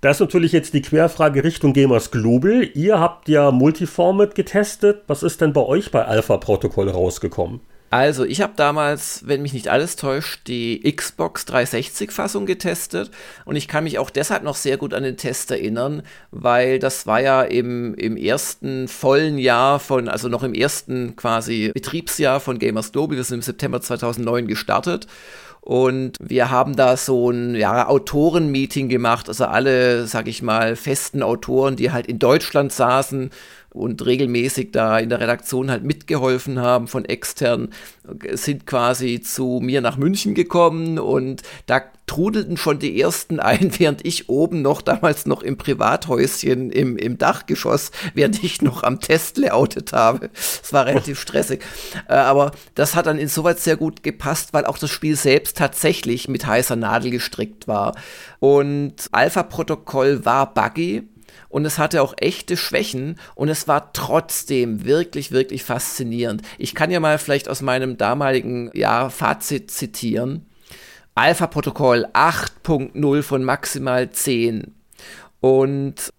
Da 0.00 0.10
ist 0.10 0.20
natürlich 0.20 0.52
jetzt 0.52 0.74
die 0.74 0.82
Querfrage 0.82 1.42
Richtung 1.42 1.72
Gamers 1.72 2.12
Global. 2.12 2.68
Ihr 2.74 3.00
habt 3.00 3.28
ja 3.28 3.50
Multiformat 3.50 4.36
getestet. 4.36 5.02
Was 5.08 5.24
ist 5.24 5.40
denn 5.40 5.52
bei 5.52 5.62
euch 5.62 5.90
bei 5.90 6.04
Alpha 6.04 6.36
Protokoll 6.36 6.88
rausgekommen? 6.88 7.60
Also, 7.90 8.24
ich 8.24 8.42
habe 8.42 8.52
damals, 8.54 9.26
wenn 9.26 9.40
mich 9.40 9.54
nicht 9.54 9.68
alles 9.68 9.96
täuscht, 9.96 10.46
die 10.46 10.82
Xbox 10.94 11.46
360-Fassung 11.46 12.44
getestet 12.44 13.10
und 13.46 13.56
ich 13.56 13.66
kann 13.66 13.84
mich 13.84 13.98
auch 13.98 14.10
deshalb 14.10 14.42
noch 14.42 14.56
sehr 14.56 14.76
gut 14.76 14.92
an 14.92 15.04
den 15.04 15.16
Test 15.16 15.50
erinnern, 15.50 16.02
weil 16.30 16.78
das 16.78 17.06
war 17.06 17.20
ja 17.20 17.42
im, 17.42 17.94
im 17.94 18.18
ersten 18.18 18.88
vollen 18.88 19.38
Jahr 19.38 19.80
von, 19.80 20.08
also 20.08 20.28
noch 20.28 20.42
im 20.42 20.52
ersten 20.52 21.16
quasi 21.16 21.70
Betriebsjahr 21.72 22.40
von 22.40 22.58
Gamers 22.58 22.92
Global, 22.92 23.16
wir 23.16 23.24
sind 23.24 23.38
im 23.38 23.42
September 23.42 23.80
2009 23.80 24.46
gestartet 24.46 25.06
und 25.68 26.16
wir 26.18 26.50
haben 26.50 26.76
da 26.76 26.96
so 26.96 27.30
ein 27.30 27.54
ja, 27.54 27.88
Autoren-Meeting 27.88 28.88
gemacht, 28.88 29.28
also 29.28 29.44
alle, 29.44 30.06
sag 30.06 30.26
ich 30.26 30.40
mal, 30.40 30.76
festen 30.76 31.22
Autoren, 31.22 31.76
die 31.76 31.90
halt 31.90 32.06
in 32.06 32.18
Deutschland 32.18 32.72
saßen, 32.72 33.30
und 33.70 34.04
regelmäßig 34.04 34.72
da 34.72 34.98
in 34.98 35.10
der 35.10 35.20
Redaktion 35.20 35.70
halt 35.70 35.84
mitgeholfen 35.84 36.58
haben 36.58 36.88
von 36.88 37.04
extern, 37.04 37.68
sind 38.32 38.66
quasi 38.66 39.20
zu 39.20 39.60
mir 39.62 39.80
nach 39.80 39.98
München 39.98 40.34
gekommen 40.34 40.98
und 40.98 41.42
da 41.66 41.82
trudelten 42.06 42.56
schon 42.56 42.78
die 42.78 42.98
ersten 42.98 43.38
ein, 43.40 43.70
während 43.78 44.04
ich 44.06 44.28
oben 44.30 44.62
noch, 44.62 44.80
damals 44.80 45.26
noch 45.26 45.42
im 45.42 45.58
Privathäuschen 45.58 46.70
im, 46.70 46.96
im 46.96 47.18
Dachgeschoss, 47.18 47.90
während 48.14 48.42
ich 48.42 48.62
noch 48.62 48.82
am 48.82 49.00
Test 49.00 49.36
layoutet 49.36 49.92
habe. 49.92 50.30
Es 50.32 50.72
war 50.72 50.86
relativ 50.86 51.20
stressig. 51.20 51.62
Äh, 52.08 52.14
aber 52.14 52.52
das 52.74 52.94
hat 52.94 53.06
dann 53.06 53.18
insoweit 53.18 53.60
sehr 53.60 53.76
gut 53.76 54.02
gepasst, 54.02 54.54
weil 54.54 54.64
auch 54.64 54.78
das 54.78 54.90
Spiel 54.90 55.14
selbst 55.14 55.58
tatsächlich 55.58 56.28
mit 56.28 56.46
heißer 56.46 56.76
Nadel 56.76 57.10
gestrickt 57.10 57.68
war. 57.68 57.94
Und 58.40 58.94
Alpha-Protokoll 59.12 60.24
war 60.24 60.54
buggy 60.54 61.06
und 61.48 61.64
es 61.64 61.78
hatte 61.78 62.02
auch 62.02 62.14
echte 62.18 62.56
Schwächen 62.56 63.18
und 63.34 63.48
es 63.48 63.68
war 63.68 63.92
trotzdem 63.92 64.84
wirklich, 64.84 65.30
wirklich 65.32 65.64
faszinierend. 65.64 66.42
Ich 66.58 66.74
kann 66.74 66.90
ja 66.90 67.00
mal 67.00 67.18
vielleicht 67.18 67.48
aus 67.48 67.62
meinem 67.62 67.96
damaligen 67.96 68.70
ja, 68.74 69.08
Fazit 69.08 69.70
zitieren. 69.70 70.46
Alpha-Protokoll 71.14 72.06
8.0 72.12 73.22
von 73.22 73.42
maximal 73.42 74.10
10. 74.10 74.74
Und 75.40 76.12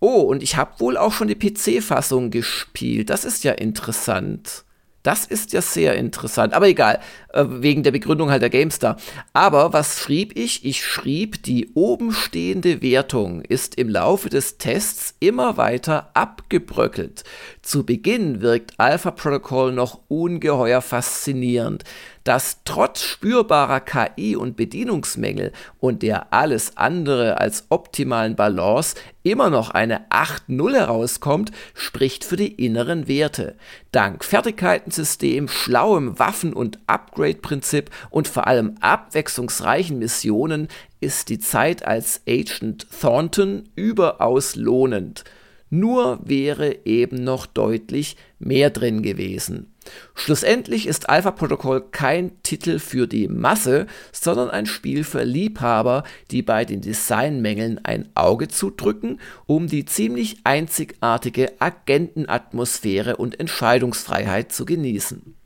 oh, 0.00 0.20
und 0.20 0.42
ich 0.42 0.56
habe 0.56 0.80
wohl 0.80 0.96
auch 0.96 1.12
schon 1.12 1.28
die 1.28 1.34
PC-Fassung 1.34 2.30
gespielt. 2.30 3.10
Das 3.10 3.24
ist 3.24 3.44
ja 3.44 3.52
interessant. 3.52 4.64
Das 5.02 5.26
ist 5.26 5.52
ja 5.52 5.62
sehr 5.62 5.96
interessant. 5.96 6.54
Aber 6.54 6.68
egal, 6.68 7.00
äh, 7.32 7.44
wegen 7.48 7.82
der 7.82 7.90
Begründung 7.90 8.30
halt 8.30 8.42
der 8.42 8.50
GameStar. 8.50 8.96
Aber 9.32 9.72
was 9.72 9.98
schrieb 9.98 10.36
ich? 10.38 10.64
Ich 10.64 10.84
schrieb, 10.84 11.42
die 11.42 11.70
oben 11.74 12.12
stehende 12.12 12.82
Wertung 12.82 13.42
ist 13.42 13.74
im 13.76 13.88
Laufe 13.88 14.28
des 14.28 14.58
Tests 14.58 15.14
immer 15.18 15.56
weiter 15.56 16.10
abgebröckelt. 16.14 17.24
Zu 17.62 17.84
Beginn 17.84 18.42
wirkt 18.42 18.74
Alpha 18.78 19.10
Protocol 19.10 19.72
noch 19.72 20.00
ungeheuer 20.08 20.80
faszinierend. 20.80 21.84
Dass 22.24 22.58
trotz 22.64 23.02
spürbarer 23.02 23.80
KI 23.80 24.36
und 24.36 24.56
Bedienungsmängel 24.56 25.52
und 25.80 26.02
der 26.02 26.32
alles 26.32 26.76
andere 26.76 27.38
als 27.38 27.66
optimalen 27.68 28.36
Balance 28.36 28.96
immer 29.22 29.50
noch 29.50 29.70
eine 29.70 30.08
8.0 30.10 30.74
herauskommt, 30.74 31.52
spricht 31.74 32.24
für 32.24 32.36
die 32.36 32.52
inneren 32.52 33.08
Werte. 33.08 33.56
Dank 33.92 34.24
Fertigkeitensystem, 34.24 35.48
schlauem 35.48 36.18
Waffen- 36.18 36.54
und 36.54 36.78
Upgrade-Prinzip 36.86 37.90
und 38.10 38.28
vor 38.28 38.46
allem 38.46 38.76
abwechslungsreichen 38.80 39.98
Missionen 39.98 40.68
ist 41.00 41.28
die 41.28 41.38
Zeit 41.38 41.84
als 41.84 42.22
Agent 42.28 42.86
Thornton 43.00 43.68
überaus 43.74 44.56
lohnend. 44.56 45.24
Nur 45.74 46.20
wäre 46.22 46.84
eben 46.84 47.24
noch 47.24 47.46
deutlich 47.46 48.18
mehr 48.38 48.68
drin 48.68 49.00
gewesen. 49.00 49.72
Schlussendlich 50.14 50.86
ist 50.86 51.08
Alpha 51.08 51.30
Protocol 51.30 51.80
kein 51.90 52.42
Titel 52.42 52.78
für 52.78 53.06
die 53.06 53.26
Masse, 53.26 53.86
sondern 54.12 54.50
ein 54.50 54.66
Spiel 54.66 55.02
für 55.02 55.24
Liebhaber, 55.24 56.04
die 56.30 56.42
bei 56.42 56.66
den 56.66 56.82
Designmängeln 56.82 57.82
ein 57.84 58.10
Auge 58.14 58.48
zudrücken, 58.48 59.18
um 59.46 59.66
die 59.66 59.86
ziemlich 59.86 60.36
einzigartige 60.44 61.54
Agentenatmosphäre 61.58 63.16
und 63.16 63.40
Entscheidungsfreiheit 63.40 64.52
zu 64.52 64.66
genießen. 64.66 65.36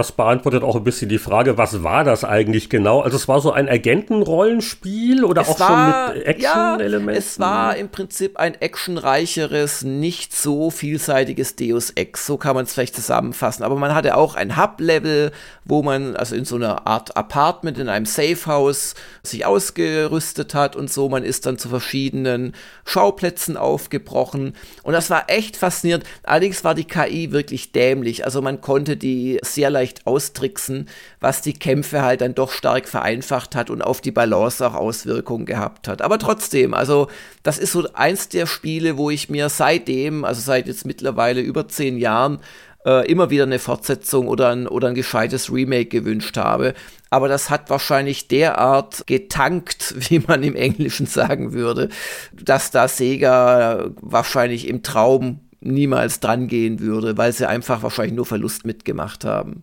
Das 0.00 0.12
beantwortet 0.12 0.62
auch 0.62 0.76
ein 0.76 0.82
bisschen 0.84 1.10
die 1.10 1.18
Frage, 1.18 1.58
was 1.58 1.82
war 1.82 2.04
das 2.04 2.24
eigentlich 2.24 2.70
genau? 2.70 3.00
Also 3.00 3.18
es 3.18 3.28
war 3.28 3.42
so 3.42 3.52
ein 3.52 3.68
Agentenrollenspiel 3.68 5.24
oder 5.24 5.42
es 5.42 5.48
auch 5.48 5.60
war, 5.60 6.06
schon 6.06 6.16
mit 6.16 6.26
Action-Elementen? 6.26 7.12
Ja, 7.12 7.18
es 7.18 7.38
war 7.38 7.76
im 7.76 7.90
Prinzip 7.90 8.38
ein 8.38 8.54
actionreicheres, 8.54 9.82
nicht 9.82 10.34
so 10.34 10.70
vielseitiges 10.70 11.54
Deus 11.54 11.90
Ex, 11.90 12.24
so 12.24 12.38
kann 12.38 12.54
man 12.54 12.64
es 12.64 12.72
vielleicht 12.72 12.94
zusammenfassen. 12.94 13.62
Aber 13.62 13.76
man 13.76 13.94
hatte 13.94 14.16
auch 14.16 14.36
ein 14.36 14.56
Hub-Level, 14.56 15.32
wo 15.66 15.82
man 15.82 16.16
also 16.16 16.34
in 16.34 16.46
so 16.46 16.56
einer 16.56 16.86
Art 16.86 17.14
Apartment 17.18 17.76
in 17.76 17.90
einem 17.90 18.06
Safehouse 18.06 18.94
sich 19.22 19.44
ausgerüstet 19.44 20.54
hat 20.54 20.76
und 20.76 20.90
so. 20.90 21.10
Man 21.10 21.24
ist 21.24 21.44
dann 21.44 21.58
zu 21.58 21.68
verschiedenen 21.68 22.54
Schauplätzen 22.86 23.58
aufgebrochen 23.58 24.54
und 24.82 24.94
das 24.94 25.10
war 25.10 25.24
echt 25.26 25.58
faszinierend. 25.58 26.04
Allerdings 26.22 26.64
war 26.64 26.74
die 26.74 26.84
KI 26.84 27.32
wirklich 27.32 27.72
dämlich. 27.72 28.24
Also 28.24 28.40
man 28.40 28.62
konnte 28.62 28.96
die 28.96 29.38
sehr 29.42 29.68
leicht 29.68 29.89
leicht 29.90 30.06
austricksen, 30.06 30.88
was 31.20 31.42
die 31.42 31.52
Kämpfe 31.52 32.02
halt 32.02 32.20
dann 32.20 32.34
doch 32.34 32.52
stark 32.52 32.88
vereinfacht 32.88 33.54
hat 33.54 33.70
und 33.70 33.82
auf 33.82 34.00
die 34.00 34.12
Balance 34.12 34.66
auch 34.66 34.74
Auswirkungen 34.74 35.46
gehabt 35.46 35.88
hat. 35.88 36.02
Aber 36.02 36.18
trotzdem, 36.18 36.74
also 36.74 37.08
das 37.42 37.58
ist 37.58 37.72
so 37.72 37.88
eins 37.94 38.28
der 38.28 38.46
Spiele, 38.46 38.96
wo 38.96 39.10
ich 39.10 39.28
mir 39.28 39.48
seitdem, 39.48 40.24
also 40.24 40.40
seit 40.40 40.66
jetzt 40.66 40.86
mittlerweile 40.86 41.40
über 41.40 41.68
zehn 41.68 41.98
Jahren, 41.98 42.40
äh, 42.86 43.10
immer 43.10 43.28
wieder 43.28 43.44
eine 43.44 43.58
Fortsetzung 43.58 44.28
oder 44.28 44.50
ein, 44.50 44.66
oder 44.66 44.88
ein 44.88 44.94
gescheites 44.94 45.52
Remake 45.52 45.86
gewünscht 45.86 46.36
habe. 46.36 46.74
Aber 47.10 47.28
das 47.28 47.50
hat 47.50 47.68
wahrscheinlich 47.68 48.28
derart 48.28 49.06
getankt, 49.06 49.94
wie 50.10 50.20
man 50.20 50.42
im 50.42 50.54
Englischen 50.54 51.06
sagen 51.06 51.52
würde, 51.52 51.88
dass 52.32 52.70
da 52.70 52.88
Sega 52.88 53.90
wahrscheinlich 54.00 54.68
im 54.68 54.82
Traum 54.82 55.40
niemals 55.60 56.20
dran 56.20 56.48
gehen 56.48 56.80
würde, 56.80 57.18
weil 57.18 57.32
sie 57.32 57.46
einfach 57.46 57.82
wahrscheinlich 57.82 58.14
nur 58.14 58.26
Verlust 58.26 58.64
mitgemacht 58.64 59.24
haben. 59.24 59.62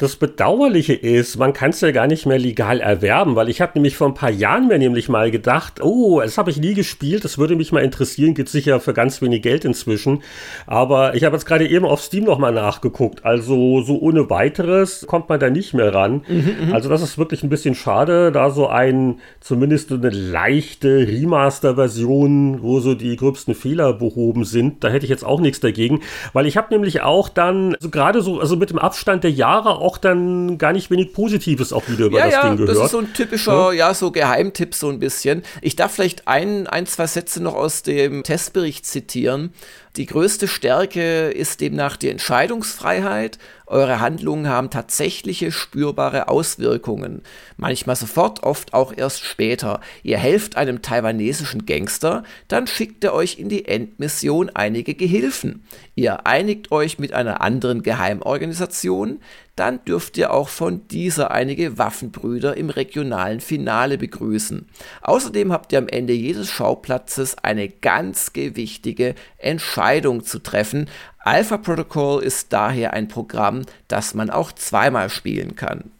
Das 0.00 0.14
Bedauerliche 0.14 0.92
ist, 0.92 1.38
man 1.38 1.52
kann 1.52 1.70
es 1.70 1.80
ja 1.80 1.90
gar 1.90 2.06
nicht 2.06 2.24
mehr 2.24 2.38
legal 2.38 2.78
erwerben, 2.78 3.34
weil 3.34 3.48
ich 3.48 3.60
habe 3.60 3.72
nämlich 3.74 3.96
vor 3.96 4.06
ein 4.06 4.14
paar 4.14 4.30
Jahren 4.30 4.68
mir 4.68 4.78
nämlich 4.78 5.08
mal 5.08 5.32
gedacht, 5.32 5.82
oh, 5.82 6.20
das 6.20 6.38
habe 6.38 6.52
ich 6.52 6.60
nie 6.60 6.74
gespielt, 6.74 7.24
das 7.24 7.36
würde 7.36 7.56
mich 7.56 7.72
mal 7.72 7.82
interessieren, 7.82 8.34
geht 8.34 8.48
sicher 8.48 8.78
für 8.78 8.94
ganz 8.94 9.20
wenig 9.22 9.42
Geld 9.42 9.64
inzwischen. 9.64 10.22
Aber 10.68 11.16
ich 11.16 11.24
habe 11.24 11.34
jetzt 11.34 11.46
gerade 11.46 11.66
eben 11.66 11.84
auf 11.84 12.00
Steam 12.00 12.22
nochmal 12.22 12.52
nachgeguckt, 12.52 13.24
also 13.24 13.82
so 13.82 13.98
ohne 13.98 14.30
weiteres 14.30 15.04
kommt 15.08 15.28
man 15.28 15.40
da 15.40 15.50
nicht 15.50 15.74
mehr 15.74 15.92
ran. 15.92 16.22
Mhm, 16.28 16.68
mhm, 16.68 16.72
also 16.72 16.88
das 16.88 17.02
ist 17.02 17.18
wirklich 17.18 17.42
ein 17.42 17.48
bisschen 17.48 17.74
schade, 17.74 18.30
da 18.30 18.50
so 18.50 18.68
ein, 18.68 19.18
zumindest 19.40 19.90
eine 19.90 20.10
leichte 20.10 21.08
Remaster-Version, 21.08 22.62
wo 22.62 22.78
so 22.78 22.94
die 22.94 23.16
gröbsten 23.16 23.56
Fehler 23.56 23.94
behoben 23.94 24.44
sind, 24.44 24.84
da 24.84 24.90
hätte 24.90 25.06
ich 25.06 25.10
jetzt 25.10 25.26
auch 25.26 25.40
nichts 25.40 25.58
dagegen, 25.58 26.02
weil 26.34 26.46
ich 26.46 26.56
habe 26.56 26.72
nämlich 26.72 27.00
auch 27.00 27.28
dann, 27.28 27.74
so 27.80 27.90
gerade 27.90 28.22
so, 28.22 28.38
also 28.38 28.54
mit 28.54 28.70
dem 28.70 28.78
Abstand 28.78 29.24
der 29.24 29.32
Jahre 29.32 29.80
auch 29.87 29.87
auch 29.88 29.96
dann 29.96 30.58
gar 30.58 30.74
nicht 30.74 30.90
wenig 30.90 31.14
Positives 31.14 31.72
auch 31.72 31.88
wieder 31.88 32.06
über 32.06 32.18
ja, 32.18 32.26
das 32.26 32.34
ja, 32.34 32.42
Ding 32.42 32.58
gehört. 32.58 32.76
Das 32.76 32.84
ist 32.84 32.90
so 32.90 32.98
ein 32.98 33.14
typischer, 33.14 33.72
ja, 33.72 33.88
ja 33.88 33.94
so 33.94 34.10
Geheimtipp 34.10 34.74
so 34.74 34.90
ein 34.90 34.98
bisschen. 34.98 35.42
Ich 35.62 35.76
darf 35.76 35.94
vielleicht 35.94 36.28
ein, 36.28 36.66
ein, 36.66 36.86
zwei 36.86 37.06
Sätze 37.06 37.42
noch 37.42 37.54
aus 37.54 37.82
dem 37.82 38.22
Testbericht 38.22 38.84
zitieren. 38.84 39.54
Die 39.96 40.06
größte 40.06 40.46
Stärke 40.46 41.30
ist 41.30 41.60
demnach 41.60 41.96
die 41.96 42.10
Entscheidungsfreiheit. 42.10 43.38
Eure 43.66 44.00
Handlungen 44.00 44.46
haben 44.46 44.70
tatsächliche 44.70 45.50
spürbare 45.50 46.28
Auswirkungen. 46.28 47.22
Manchmal 47.56 47.96
sofort, 47.96 48.44
oft 48.44 48.74
auch 48.74 48.92
erst 48.96 49.24
später. 49.24 49.80
Ihr 50.02 50.18
helft 50.18 50.56
einem 50.56 50.82
taiwanesischen 50.82 51.66
Gangster, 51.66 52.22
dann 52.46 52.66
schickt 52.66 53.02
er 53.02 53.12
euch 53.12 53.38
in 53.38 53.48
die 53.48 53.64
Endmission 53.64 54.50
einige 54.50 54.94
Gehilfen. 54.94 55.64
Ihr 55.96 56.26
einigt 56.26 56.70
euch 56.70 56.98
mit 56.98 57.12
einer 57.12 57.40
anderen 57.40 57.82
Geheimorganisation, 57.82 59.20
dann 59.58 59.84
dürft 59.84 60.16
ihr 60.16 60.32
auch 60.32 60.48
von 60.48 60.86
dieser 60.88 61.30
einige 61.30 61.78
Waffenbrüder 61.78 62.56
im 62.56 62.70
regionalen 62.70 63.40
Finale 63.40 63.98
begrüßen. 63.98 64.68
Außerdem 65.02 65.52
habt 65.52 65.72
ihr 65.72 65.78
am 65.78 65.88
Ende 65.88 66.12
jedes 66.12 66.50
Schauplatzes 66.50 67.36
eine 67.42 67.68
ganz 67.68 68.32
gewichtige 68.32 69.14
Entscheidung 69.38 70.22
zu 70.24 70.38
treffen. 70.38 70.88
Alpha 71.18 71.56
Protocol 71.58 72.22
ist 72.22 72.52
daher 72.52 72.92
ein 72.92 73.08
Programm, 73.08 73.62
das 73.88 74.14
man 74.14 74.30
auch 74.30 74.52
zweimal 74.52 75.10
spielen 75.10 75.56
kann. 75.56 75.90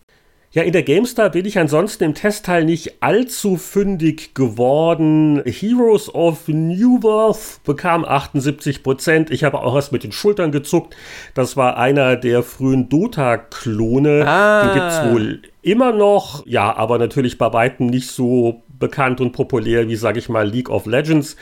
Ja, 0.51 0.63
in 0.63 0.73
der 0.73 0.83
GameStar 0.83 1.29
bin 1.29 1.45
ich 1.45 1.59
ansonsten 1.59 2.05
im 2.05 2.15
Testteil 2.15 2.65
nicht 2.65 3.03
allzu 3.03 3.59
fündig 3.59 4.33
geworden. 4.33 5.43
Heroes 5.45 6.15
of 6.15 6.49
New 6.49 7.03
Worth 7.03 7.63
bekam 7.65 8.03
78%. 8.03 9.31
Ich 9.31 9.45
habe 9.45 9.61
auch 9.61 9.75
erst 9.75 9.93
mit 9.93 10.05
den 10.05 10.13
Schultern 10.13 10.51
gezuckt. 10.51 10.97
Das 11.35 11.59
war 11.59 11.77
einer 11.77 12.17
der 12.17 12.43
frühen 12.43 12.89
Dota-Klone. 12.89 14.27
Ah. 14.27 14.65
Den 14.65 14.73
gibt 14.73 14.91
es 14.91 15.13
wohl 15.13 15.43
immer 15.61 15.93
noch. 15.93 16.47
Ja, 16.47 16.75
aber 16.75 16.99
natürlich 16.99 17.37
bei 17.37 17.53
weitem 17.53 17.89
nicht 17.89 18.09
so 18.09 18.63
bekannt 18.79 19.21
und 19.21 19.33
populär 19.33 19.87
wie, 19.89 19.97
sage 19.97 20.19
ich 20.19 20.31
mal, 20.31 20.49
League 20.49 20.71
of 20.71 20.87
Legends. 20.87 21.37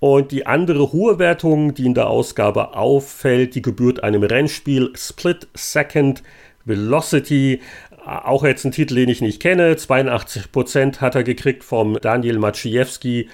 Und 0.00 0.32
die 0.32 0.46
andere 0.46 0.92
hohe 0.92 1.18
Wertung, 1.18 1.74
die 1.74 1.84
in 1.84 1.92
der 1.92 2.08
Ausgabe 2.08 2.74
auffällt, 2.74 3.54
die 3.54 3.60
gebührt 3.60 4.02
einem 4.02 4.22
Rennspiel 4.22 4.92
Split 4.94 5.46
Second 5.52 6.22
Velocity. 6.66 7.60
Auch 8.06 8.44
jetzt 8.44 8.64
ein 8.64 8.70
Titel, 8.70 8.94
den 8.94 9.08
ich 9.08 9.20
nicht 9.20 9.40
kenne. 9.40 9.74
82% 9.74 11.00
hat 11.00 11.16
er 11.16 11.24
gekriegt 11.24 11.64
vom 11.64 11.98
Daniel 12.00 12.38
Maciejewski. 12.38 13.28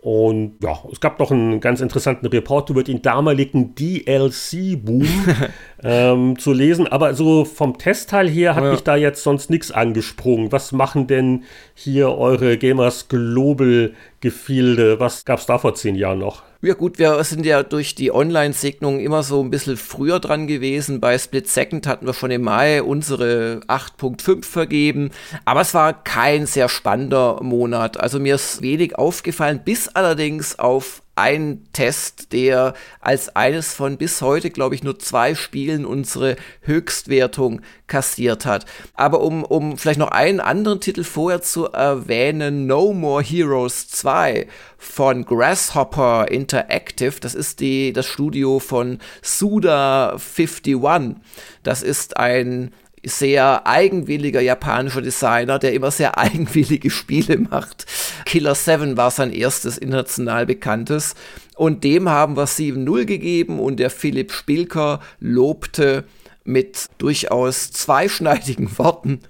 Und 0.00 0.58
ja, 0.62 0.78
es 0.92 1.00
gab 1.00 1.18
noch 1.20 1.30
einen 1.30 1.60
ganz 1.60 1.80
interessanten 1.80 2.26
Report 2.26 2.70
über 2.70 2.82
den 2.82 3.02
damaligen 3.02 3.74
DLC-Boom 3.74 5.08
ähm, 5.82 6.38
zu 6.38 6.52
lesen. 6.52 6.86
Aber 6.86 7.14
so 7.14 7.44
vom 7.44 7.78
Testteil 7.78 8.28
her 8.28 8.54
hat 8.54 8.64
ja. 8.64 8.70
mich 8.70 8.82
da 8.82 8.96
jetzt 8.96 9.22
sonst 9.22 9.50
nichts 9.50 9.70
angesprungen. 9.70 10.52
Was 10.52 10.72
machen 10.72 11.06
denn 11.06 11.44
hier 11.74 12.16
eure 12.16 12.58
Gamers 12.58 13.08
Global 13.08 13.92
Gefilde? 14.20 15.00
Was 15.00 15.24
gab 15.24 15.38
es 15.38 15.46
da 15.46 15.58
vor 15.58 15.74
zehn 15.74 15.94
Jahren 15.94 16.18
noch? 16.18 16.42
Ja 16.62 16.74
gut, 16.74 16.98
wir 16.98 17.22
sind 17.22 17.44
ja 17.44 17.62
durch 17.62 17.94
die 17.94 18.12
Online-Segnung 18.12 18.98
immer 18.98 19.22
so 19.22 19.40
ein 19.40 19.50
bisschen 19.50 19.76
früher 19.76 20.20
dran 20.20 20.46
gewesen. 20.46 21.00
Bei 21.00 21.16
Split 21.18 21.48
Second 21.48 21.86
hatten 21.86 22.06
wir 22.06 22.14
schon 22.14 22.30
im 22.30 22.42
Mai 22.42 22.82
unsere 22.82 23.60
8.5 23.68 24.44
vergeben. 24.44 25.10
Aber 25.44 25.60
es 25.60 25.74
war 25.74 25.92
kein 25.92 26.46
sehr 26.46 26.68
spannender 26.68 27.40
Monat. 27.42 28.00
Also 28.00 28.18
mir 28.18 28.36
ist 28.36 28.62
wenig 28.62 28.98
aufgefallen, 28.98 29.60
bis 29.64 29.88
allerdings 29.88 30.58
auf 30.58 31.02
ein 31.16 31.66
Test, 31.72 32.32
der 32.32 32.74
als 33.00 33.34
eines 33.34 33.74
von 33.74 33.96
bis 33.96 34.20
heute, 34.22 34.50
glaube 34.50 34.74
ich, 34.74 34.84
nur 34.84 34.98
zwei 34.98 35.34
Spielen 35.34 35.86
unsere 35.86 36.36
Höchstwertung 36.60 37.62
kassiert 37.86 38.44
hat. 38.44 38.66
Aber 38.94 39.20
um, 39.22 39.42
um 39.42 39.78
vielleicht 39.78 39.98
noch 39.98 40.10
einen 40.10 40.40
anderen 40.40 40.80
Titel 40.80 41.04
vorher 41.04 41.40
zu 41.40 41.66
erwähnen, 41.66 42.66
No 42.66 42.92
More 42.92 43.22
Heroes 43.22 43.88
2 43.88 44.46
von 44.76 45.24
Grasshopper 45.24 46.28
Interactive, 46.30 47.18
das 47.20 47.34
ist 47.34 47.60
die, 47.60 47.94
das 47.94 48.06
Studio 48.06 48.58
von 48.58 48.98
Suda51. 49.24 51.16
Das 51.62 51.82
ist 51.82 52.18
ein 52.18 52.72
sehr 53.06 53.66
eigenwilliger 53.66 54.40
japanischer 54.40 55.00
Designer, 55.00 55.58
der 55.58 55.72
immer 55.72 55.90
sehr 55.90 56.18
eigenwillige 56.18 56.90
Spiele 56.90 57.38
macht. 57.38 57.86
Killer 58.24 58.54
7 58.54 58.96
war 58.96 59.10
sein 59.10 59.32
erstes 59.32 59.78
international 59.78 60.46
bekanntes. 60.46 61.14
Und 61.54 61.84
dem 61.84 62.08
haben 62.08 62.36
wir 62.36 62.46
7-0 62.46 63.04
gegeben 63.06 63.60
und 63.60 63.78
der 63.78 63.90
Philipp 63.90 64.32
Spilker 64.32 65.00
lobte 65.20 66.04
mit 66.44 66.86
durchaus 66.98 67.70
zweischneidigen 67.72 68.68
Worten 68.78 69.20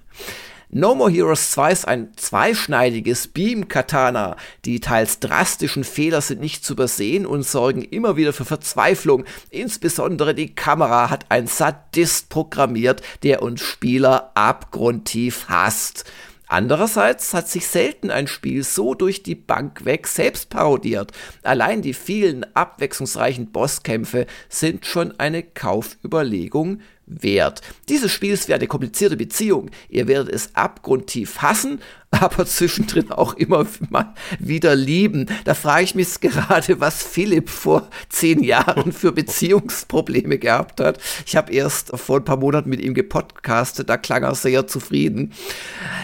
No 0.69 0.95
More 0.95 1.09
Heroes 1.09 1.51
2 1.51 1.71
ist 1.71 1.87
ein 1.87 2.11
zweischneidiges 2.17 3.29
Beam-Katana. 3.29 4.35
Die 4.65 4.81
teils 4.81 5.21
drastischen 5.21 5.85
Fehler 5.85 6.19
sind 6.19 6.41
nicht 6.41 6.65
zu 6.65 6.73
übersehen 6.73 7.25
und 7.25 7.43
sorgen 7.43 7.83
immer 7.83 8.17
wieder 8.17 8.33
für 8.33 8.43
Verzweiflung. 8.43 9.23
Insbesondere 9.49 10.35
die 10.35 10.53
Kamera 10.53 11.09
hat 11.09 11.25
ein 11.29 11.47
Sadist 11.47 12.27
programmiert, 12.27 13.01
der 13.23 13.43
uns 13.43 13.61
Spieler 13.61 14.31
abgrundtief 14.35 15.45
hasst. 15.47 16.03
Andererseits 16.49 17.33
hat 17.33 17.47
sich 17.47 17.65
selten 17.67 18.11
ein 18.11 18.27
Spiel 18.27 18.63
so 18.63 18.93
durch 18.93 19.23
die 19.23 19.35
Bank 19.35 19.85
weg 19.85 20.05
selbst 20.05 20.49
parodiert. 20.49 21.13
Allein 21.43 21.81
die 21.81 21.93
vielen 21.93 22.45
abwechslungsreichen 22.55 23.51
Bosskämpfe 23.51 24.27
sind 24.49 24.85
schon 24.85 25.17
eine 25.17 25.43
Kaufüberlegung 25.43 26.81
wert. 27.07 27.61
Dieses 27.89 28.11
Spiel 28.11 28.33
ist 28.33 28.47
wie 28.47 28.53
eine 28.53 28.67
komplizierte 28.67 29.17
Beziehung. 29.17 29.71
Ihr 29.89 30.07
werdet 30.07 30.33
es 30.33 30.55
abgrundtief 30.55 31.41
hassen, 31.41 31.79
aber 32.11 32.45
zwischendrin 32.45 33.11
auch 33.11 33.33
immer 33.33 33.65
mal 33.89 34.13
wieder 34.39 34.75
lieben. 34.75 35.27
Da 35.45 35.53
frage 35.53 35.85
ich 35.85 35.95
mich 35.95 36.19
gerade, 36.19 36.79
was 36.79 37.03
Philipp 37.03 37.49
vor 37.49 37.89
zehn 38.09 38.43
Jahren 38.43 38.91
für 38.91 39.11
Beziehungsprobleme 39.11 40.37
gehabt 40.37 40.79
hat. 40.79 40.99
Ich 41.25 41.35
habe 41.35 41.51
erst 41.51 41.97
vor 41.97 42.17
ein 42.17 42.25
paar 42.25 42.37
Monaten 42.37 42.69
mit 42.69 42.81
ihm 42.81 42.93
gepodcastet, 42.93 43.89
da 43.89 43.97
klang 43.97 44.23
er 44.23 44.35
sehr 44.35 44.67
zufrieden. 44.67 45.33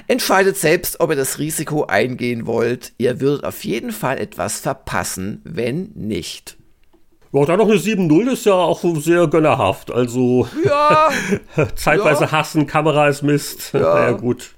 Entscheidet 0.08 0.58
selbst, 0.58 0.99
ob 0.99 1.12
ihr 1.12 1.16
das 1.16 1.39
Risiko 1.39 1.86
eingehen 1.86 2.45
wollt. 2.45 2.93
Ihr 2.97 3.20
würdet 3.20 3.43
auf 3.43 3.64
jeden 3.64 3.91
Fall 3.91 4.18
etwas 4.18 4.60
verpassen, 4.60 5.41
wenn 5.43 5.91
nicht. 5.95 6.58
Ja, 7.34 7.46
dann 7.46 7.58
noch 7.58 7.68
eine 7.68 7.78
7-0 7.78 8.32
ist 8.32 8.46
ja 8.46 8.54
auch 8.54 8.84
sehr 9.00 9.26
gönnerhaft. 9.26 9.92
Also 9.92 10.48
ja, 10.64 11.10
zeitweise 11.76 12.26
ja. 12.26 12.32
hassen, 12.32 12.68
Kamera 12.68 13.08
ist 13.08 13.24
Mist. 13.24 13.72
Ja, 13.74 13.80
naja, 13.96 14.12
gut. 14.12 14.52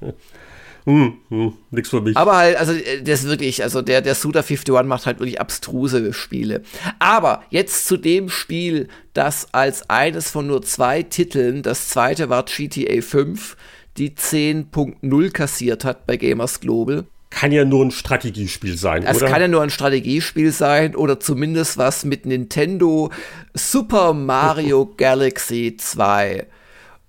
Hm, 0.83 1.13
hm, 1.29 1.53
nix 1.71 1.89
für 1.89 2.01
mich. 2.01 2.17
Aber 2.17 2.35
halt, 2.35 2.57
also 2.57 2.73
äh, 2.73 3.01
das 3.01 3.23
ist 3.23 3.29
wirklich, 3.29 3.63
also 3.63 3.81
der, 3.81 4.01
der 4.01 4.13
Suda 4.13 4.41
51 4.41 4.83
macht 4.83 5.05
halt 5.05 5.19
wirklich 5.19 5.39
abstruse 5.39 6.11
Spiele. 6.11 6.63
Aber 6.99 7.43
jetzt 7.49 7.87
zu 7.87 7.95
dem 7.95 8.29
Spiel, 8.29 8.89
das 9.13 9.47
als 9.53 9.89
eines 9.89 10.29
von 10.29 10.45
nur 10.45 10.61
zwei 10.61 11.01
Titeln, 11.01 11.63
das 11.63 11.87
zweite 11.87 12.29
war 12.29 12.43
GTA 12.43 13.01
5, 13.01 13.55
die 13.95 14.11
10.0 14.11 15.31
kassiert 15.31 15.85
hat 15.85 16.05
bei 16.05 16.17
Gamers 16.17 16.59
Global 16.59 17.05
kann 17.29 17.51
ja 17.51 17.65
nur 17.65 17.85
ein 17.85 17.91
Strategiespiel 17.91 18.77
sein, 18.77 19.03
es 19.03 19.17
oder? 19.17 19.25
Es 19.25 19.31
kann 19.31 19.41
ja 19.41 19.47
nur 19.47 19.61
ein 19.61 19.69
Strategiespiel 19.69 20.51
sein 20.51 20.95
oder 20.95 21.19
zumindest 21.19 21.77
was 21.77 22.05
mit 22.05 22.25
Nintendo 22.25 23.11
Super 23.53 24.13
Mario 24.13 24.93
Galaxy 24.97 25.75
2. 25.77 26.47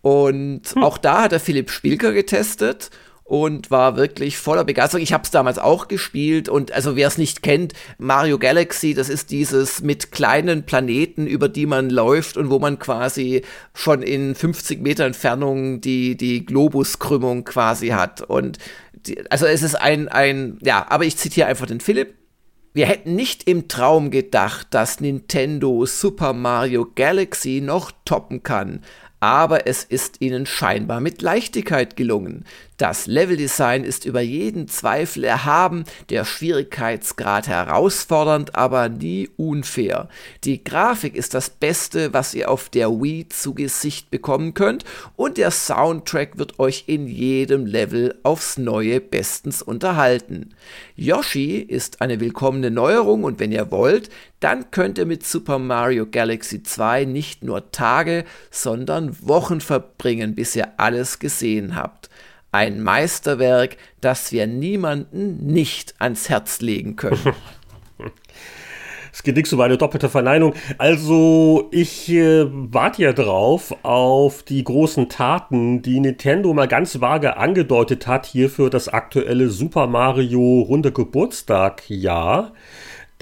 Und 0.02 0.62
hm. 0.72 0.82
auch 0.82 0.98
da 0.98 1.22
hat 1.22 1.32
der 1.32 1.40
Philipp 1.40 1.70
Spielker 1.70 2.12
getestet 2.12 2.90
und 3.26 3.72
war 3.72 3.96
wirklich 3.96 4.38
voller 4.38 4.62
Begeisterung. 4.62 5.02
Ich 5.02 5.12
habe 5.12 5.24
es 5.24 5.32
damals 5.32 5.58
auch 5.58 5.88
gespielt 5.88 6.48
und 6.48 6.70
also 6.70 6.94
wer 6.94 7.08
es 7.08 7.18
nicht 7.18 7.42
kennt, 7.42 7.72
Mario 7.98 8.38
Galaxy, 8.38 8.94
das 8.94 9.08
ist 9.08 9.32
dieses 9.32 9.82
mit 9.82 10.12
kleinen 10.12 10.64
Planeten, 10.64 11.26
über 11.26 11.48
die 11.48 11.66
man 11.66 11.90
läuft 11.90 12.36
und 12.36 12.50
wo 12.50 12.60
man 12.60 12.78
quasi 12.78 13.42
schon 13.74 14.02
in 14.02 14.36
50 14.36 14.80
Meter 14.80 15.04
Entfernung 15.04 15.80
die, 15.80 16.16
die 16.16 16.46
Globuskrümmung 16.46 17.42
quasi 17.42 17.88
hat. 17.88 18.22
Und 18.22 18.58
also 19.30 19.46
es 19.46 19.62
ist 19.62 19.74
ein, 19.74 20.08
ein, 20.08 20.58
ja, 20.62 20.86
aber 20.88 21.04
ich 21.04 21.16
zitiere 21.16 21.48
einfach 21.48 21.66
den 21.66 21.80
Philipp. 21.80 22.14
Wir 22.72 22.86
hätten 22.86 23.14
nicht 23.14 23.48
im 23.48 23.68
Traum 23.68 24.10
gedacht, 24.10 24.68
dass 24.70 25.00
Nintendo 25.00 25.86
Super 25.86 26.34
Mario 26.34 26.86
Galaxy 26.94 27.62
noch 27.64 27.90
toppen 28.04 28.42
kann, 28.42 28.82
aber 29.26 29.66
es 29.66 29.82
ist 29.82 30.20
ihnen 30.20 30.46
scheinbar 30.46 31.00
mit 31.00 31.20
Leichtigkeit 31.20 31.96
gelungen. 31.96 32.44
Das 32.76 33.08
Leveldesign 33.08 33.82
ist 33.82 34.04
über 34.04 34.20
jeden 34.20 34.68
Zweifel 34.68 35.24
erhaben, 35.24 35.84
der 36.10 36.24
Schwierigkeitsgrad 36.24 37.48
herausfordernd, 37.48 38.54
aber 38.54 38.88
nie 38.88 39.28
unfair. 39.36 40.08
Die 40.44 40.62
Grafik 40.62 41.16
ist 41.16 41.34
das 41.34 41.50
Beste, 41.50 42.12
was 42.12 42.34
ihr 42.34 42.50
auf 42.50 42.68
der 42.68 42.88
Wii 42.90 43.28
zu 43.28 43.54
Gesicht 43.54 44.10
bekommen 44.12 44.54
könnt 44.54 44.84
und 45.16 45.38
der 45.38 45.50
Soundtrack 45.50 46.38
wird 46.38 46.60
euch 46.60 46.84
in 46.86 47.08
jedem 47.08 47.66
Level 47.66 48.14
aufs 48.22 48.58
Neue 48.58 49.00
bestens 49.00 49.60
unterhalten. 49.60 50.54
Yoshi 50.96 51.58
ist 51.58 52.00
eine 52.00 52.20
willkommene 52.20 52.70
Neuerung 52.70 53.24
und 53.24 53.38
wenn 53.38 53.52
ihr 53.52 53.70
wollt, 53.70 54.08
dann 54.40 54.70
könnt 54.70 54.96
ihr 54.96 55.04
mit 55.04 55.26
Super 55.26 55.58
Mario 55.58 56.06
Galaxy 56.06 56.62
2 56.62 57.04
nicht 57.04 57.44
nur 57.44 57.70
Tage, 57.70 58.24
sondern 58.50 59.16
Wochen 59.20 59.60
verbringen, 59.60 60.34
bis 60.34 60.56
ihr 60.56 60.68
alles 60.78 61.18
gesehen 61.18 61.76
habt. 61.76 62.08
Ein 62.50 62.82
Meisterwerk, 62.82 63.76
das 64.00 64.32
wir 64.32 64.46
niemanden 64.46 65.46
nicht 65.46 65.94
ans 65.98 66.30
Herz 66.30 66.60
legen 66.60 66.96
können. 66.96 67.20
Es 69.16 69.22
geht 69.22 69.36
nichts 69.36 69.50
über 69.50 69.64
eine 69.64 69.78
doppelte 69.78 70.10
Verneinung. 70.10 70.52
Also, 70.76 71.68
ich 71.70 72.10
äh, 72.10 72.44
warte 72.50 73.00
ja 73.00 73.14
drauf 73.14 73.74
auf 73.82 74.42
die 74.42 74.62
großen 74.62 75.08
Taten, 75.08 75.80
die 75.80 76.00
Nintendo 76.00 76.52
mal 76.52 76.68
ganz 76.68 77.00
vage 77.00 77.38
angedeutet 77.38 78.06
hat 78.06 78.26
hier 78.26 78.50
für 78.50 78.68
das 78.68 78.88
aktuelle 78.88 79.48
Super 79.48 79.86
Mario 79.86 80.60
Runde 80.68 80.92
Geburtstag-Jahr. 80.92 82.52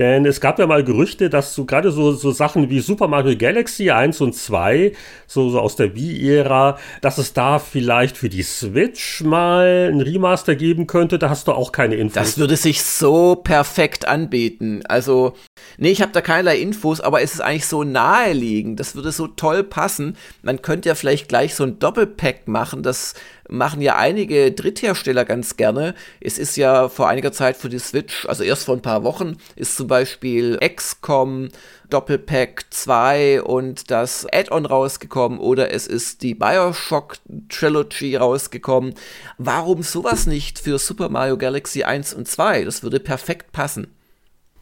Denn 0.01 0.27
es 0.27 0.41
gab 0.41 0.59
ja 0.59 0.67
mal 0.67 0.83
Gerüchte, 0.83 1.31
dass 1.31 1.55
so 1.55 1.65
gerade 1.65 1.93
so, 1.93 2.11
so 2.11 2.33
Sachen 2.33 2.69
wie 2.69 2.81
Super 2.81 3.07
Mario 3.07 3.39
Galaxy 3.39 3.93
1 3.93 4.21
und 4.21 4.35
2, 4.35 4.93
so, 5.29 5.51
so 5.51 5.61
aus 5.61 5.77
der 5.77 5.95
Wii-Ära, 5.95 6.77
dass 7.01 7.19
es 7.19 7.33
da 7.33 7.61
vielleicht 7.61 8.17
für 8.17 8.29
die 8.29 8.43
Switch 8.43 9.23
mal 9.23 9.91
ein 9.93 10.01
Remaster 10.01 10.57
geben 10.57 10.89
könnte. 10.89 11.21
Da 11.21 11.31
hast 11.31 11.47
du 11.47 11.53
auch 11.53 11.71
keine 11.71 11.95
Infos. 11.95 12.15
Das 12.15 12.39
würde 12.39 12.57
sich 12.57 12.83
so 12.83 13.37
perfekt 13.37 14.09
anbieten. 14.09 14.83
Also, 14.89 15.35
nee, 15.79 15.91
ich 15.91 16.03
habe 16.03 16.13
da 16.13 16.21
keinerlei 16.21 16.59
Infos, 16.59 17.01
aber 17.01 17.23
es 17.23 17.35
ist 17.35 17.41
eigentlich 17.41 17.67
so 17.67 17.85
naheliegend. 17.85 18.81
Das 18.81 18.95
würde 18.95 19.13
so 19.13 19.27
toll 19.27 19.65
passen. 19.65 20.17
Man 20.43 20.63
könnte 20.63 20.89
ja 20.89 20.95
vielleicht 20.95 21.29
gleich 21.29 21.55
so 21.55 21.65
ein 21.65 21.79
Doppelpack 21.79 22.49
machen, 22.49 22.83
das 22.83 23.15
machen 23.49 23.83
ja 23.83 23.97
einige 23.97 24.53
Dritthersteller 24.53 25.25
ganz 25.25 25.57
gerne. 25.57 25.95
Es 26.21 26.39
ist 26.39 26.57
ja 26.57 26.89
vor 26.89 27.09
einiger 27.09 27.33
Zeit 27.33 27.57
für 27.57 27.69
die 27.69 27.79
Switch, 27.79 28.27
also 28.27 28.43
erst 28.43 28.65
vor 28.65 28.75
ein 28.77 28.83
paar 28.83 29.05
Wochen, 29.05 29.37
ist 29.57 29.77
zum 29.77 29.87
Beispiel 29.87 30.59
XCOM 30.59 31.49
Doppelpack 31.91 32.65
2 32.71 33.43
und 33.43 33.91
das 33.91 34.27
Add-on 34.33 34.67
rausgekommen 34.67 35.39
oder 35.39 35.73
es 35.73 35.87
ist 35.87 36.23
die 36.23 36.35
Bioshock 36.35 37.19
Trilogy 37.49 38.17
rausgekommen. 38.17 38.95
Warum 39.39 39.83
sowas 39.83 40.27
nicht 40.27 40.59
für 40.59 40.79
Super 40.79 41.09
Mario 41.09 41.37
Galaxy 41.37 41.85
1 41.85 42.15
und 42.15 42.27
2? 42.27 42.65
Das 42.65 42.83
würde 42.83 43.01
perfekt 43.01 43.53
passen. 43.53 43.89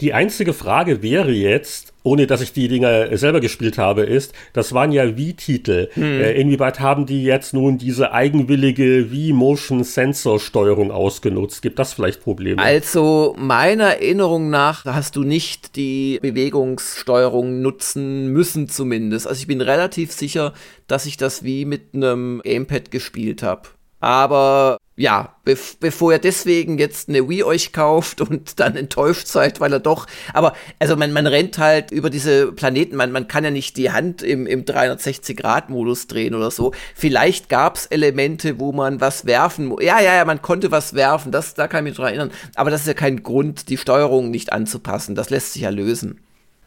Die 0.00 0.14
einzige 0.14 0.52
Frage 0.52 1.02
wäre 1.02 1.30
jetzt, 1.30 1.92
ohne 2.02 2.26
dass 2.26 2.40
ich 2.40 2.52
die 2.52 2.66
Dinger 2.66 3.16
selber 3.16 3.40
gespielt 3.40 3.78
habe, 3.78 4.02
ist, 4.02 4.32
das 4.52 4.72
waren 4.72 4.90
ja 4.90 5.16
Wii-Titel. 5.16 5.90
Hm. 5.94 6.02
Äh, 6.02 6.32
inwieweit 6.32 6.80
haben 6.80 7.06
die 7.06 7.22
jetzt 7.22 7.54
nun 7.54 7.78
diese 7.78 8.12
eigenwillige 8.12 9.12
Wii-Motion-Sensor-Steuerung 9.12 10.90
ausgenutzt? 10.90 11.62
Gibt 11.62 11.78
das 11.78 11.92
vielleicht 11.92 12.20
Probleme? 12.20 12.60
Also, 12.60 13.36
meiner 13.38 13.84
Erinnerung 13.84 14.50
nach 14.50 14.84
hast 14.84 15.14
du 15.14 15.22
nicht 15.22 15.76
die 15.76 16.18
Bewegungssteuerung 16.20 17.62
nutzen 17.62 18.28
müssen 18.28 18.68
zumindest. 18.68 19.28
Also 19.28 19.40
ich 19.40 19.46
bin 19.46 19.60
relativ 19.60 20.10
sicher, 20.10 20.52
dass 20.88 21.06
ich 21.06 21.16
das 21.16 21.44
wie 21.44 21.64
mit 21.64 21.94
einem 21.94 22.40
Gamepad 22.42 22.90
gespielt 22.90 23.44
habe. 23.44 23.68
Aber 24.00 24.78
ja, 24.94 25.34
bev 25.44 25.76
bevor 25.80 26.12
ihr 26.12 26.18
deswegen 26.18 26.78
jetzt 26.78 27.08
eine 27.08 27.28
Wii 27.28 27.44
euch 27.44 27.72
kauft 27.72 28.20
und 28.20 28.60
dann 28.60 28.76
enttäuscht 28.76 29.26
seid, 29.26 29.60
weil 29.60 29.72
er 29.72 29.80
doch, 29.80 30.06
aber 30.34 30.54
also 30.78 30.96
man, 30.96 31.12
man 31.12 31.26
rennt 31.26 31.58
halt 31.58 31.90
über 31.90 32.10
diese 32.10 32.52
Planeten, 32.52 32.96
man, 32.96 33.10
man 33.10 33.26
kann 33.26 33.44
ja 33.44 33.50
nicht 33.50 33.76
die 33.76 33.90
Hand 33.90 34.22
im, 34.22 34.46
im 34.46 34.64
360-Grad-Modus 34.64 36.08
drehen 36.08 36.34
oder 36.34 36.50
so. 36.50 36.72
Vielleicht 36.94 37.48
gab 37.48 37.76
es 37.76 37.86
Elemente, 37.86 38.60
wo 38.60 38.72
man 38.72 39.00
was 39.00 39.24
werfen, 39.24 39.74
ja, 39.80 40.00
ja, 40.00 40.14
ja, 40.14 40.24
man 40.24 40.42
konnte 40.42 40.70
was 40.70 40.94
werfen, 40.94 41.32
das, 41.32 41.54
da 41.54 41.68
kann 41.68 41.86
ich 41.86 41.90
mich 41.90 41.96
dran 41.96 42.08
erinnern, 42.08 42.30
aber 42.54 42.70
das 42.70 42.82
ist 42.82 42.86
ja 42.86 42.94
kein 42.94 43.22
Grund, 43.22 43.68
die 43.70 43.78
Steuerung 43.78 44.30
nicht 44.30 44.52
anzupassen, 44.52 45.14
das 45.14 45.30
lässt 45.30 45.54
sich 45.54 45.62
ja 45.62 45.70
lösen. 45.70 46.20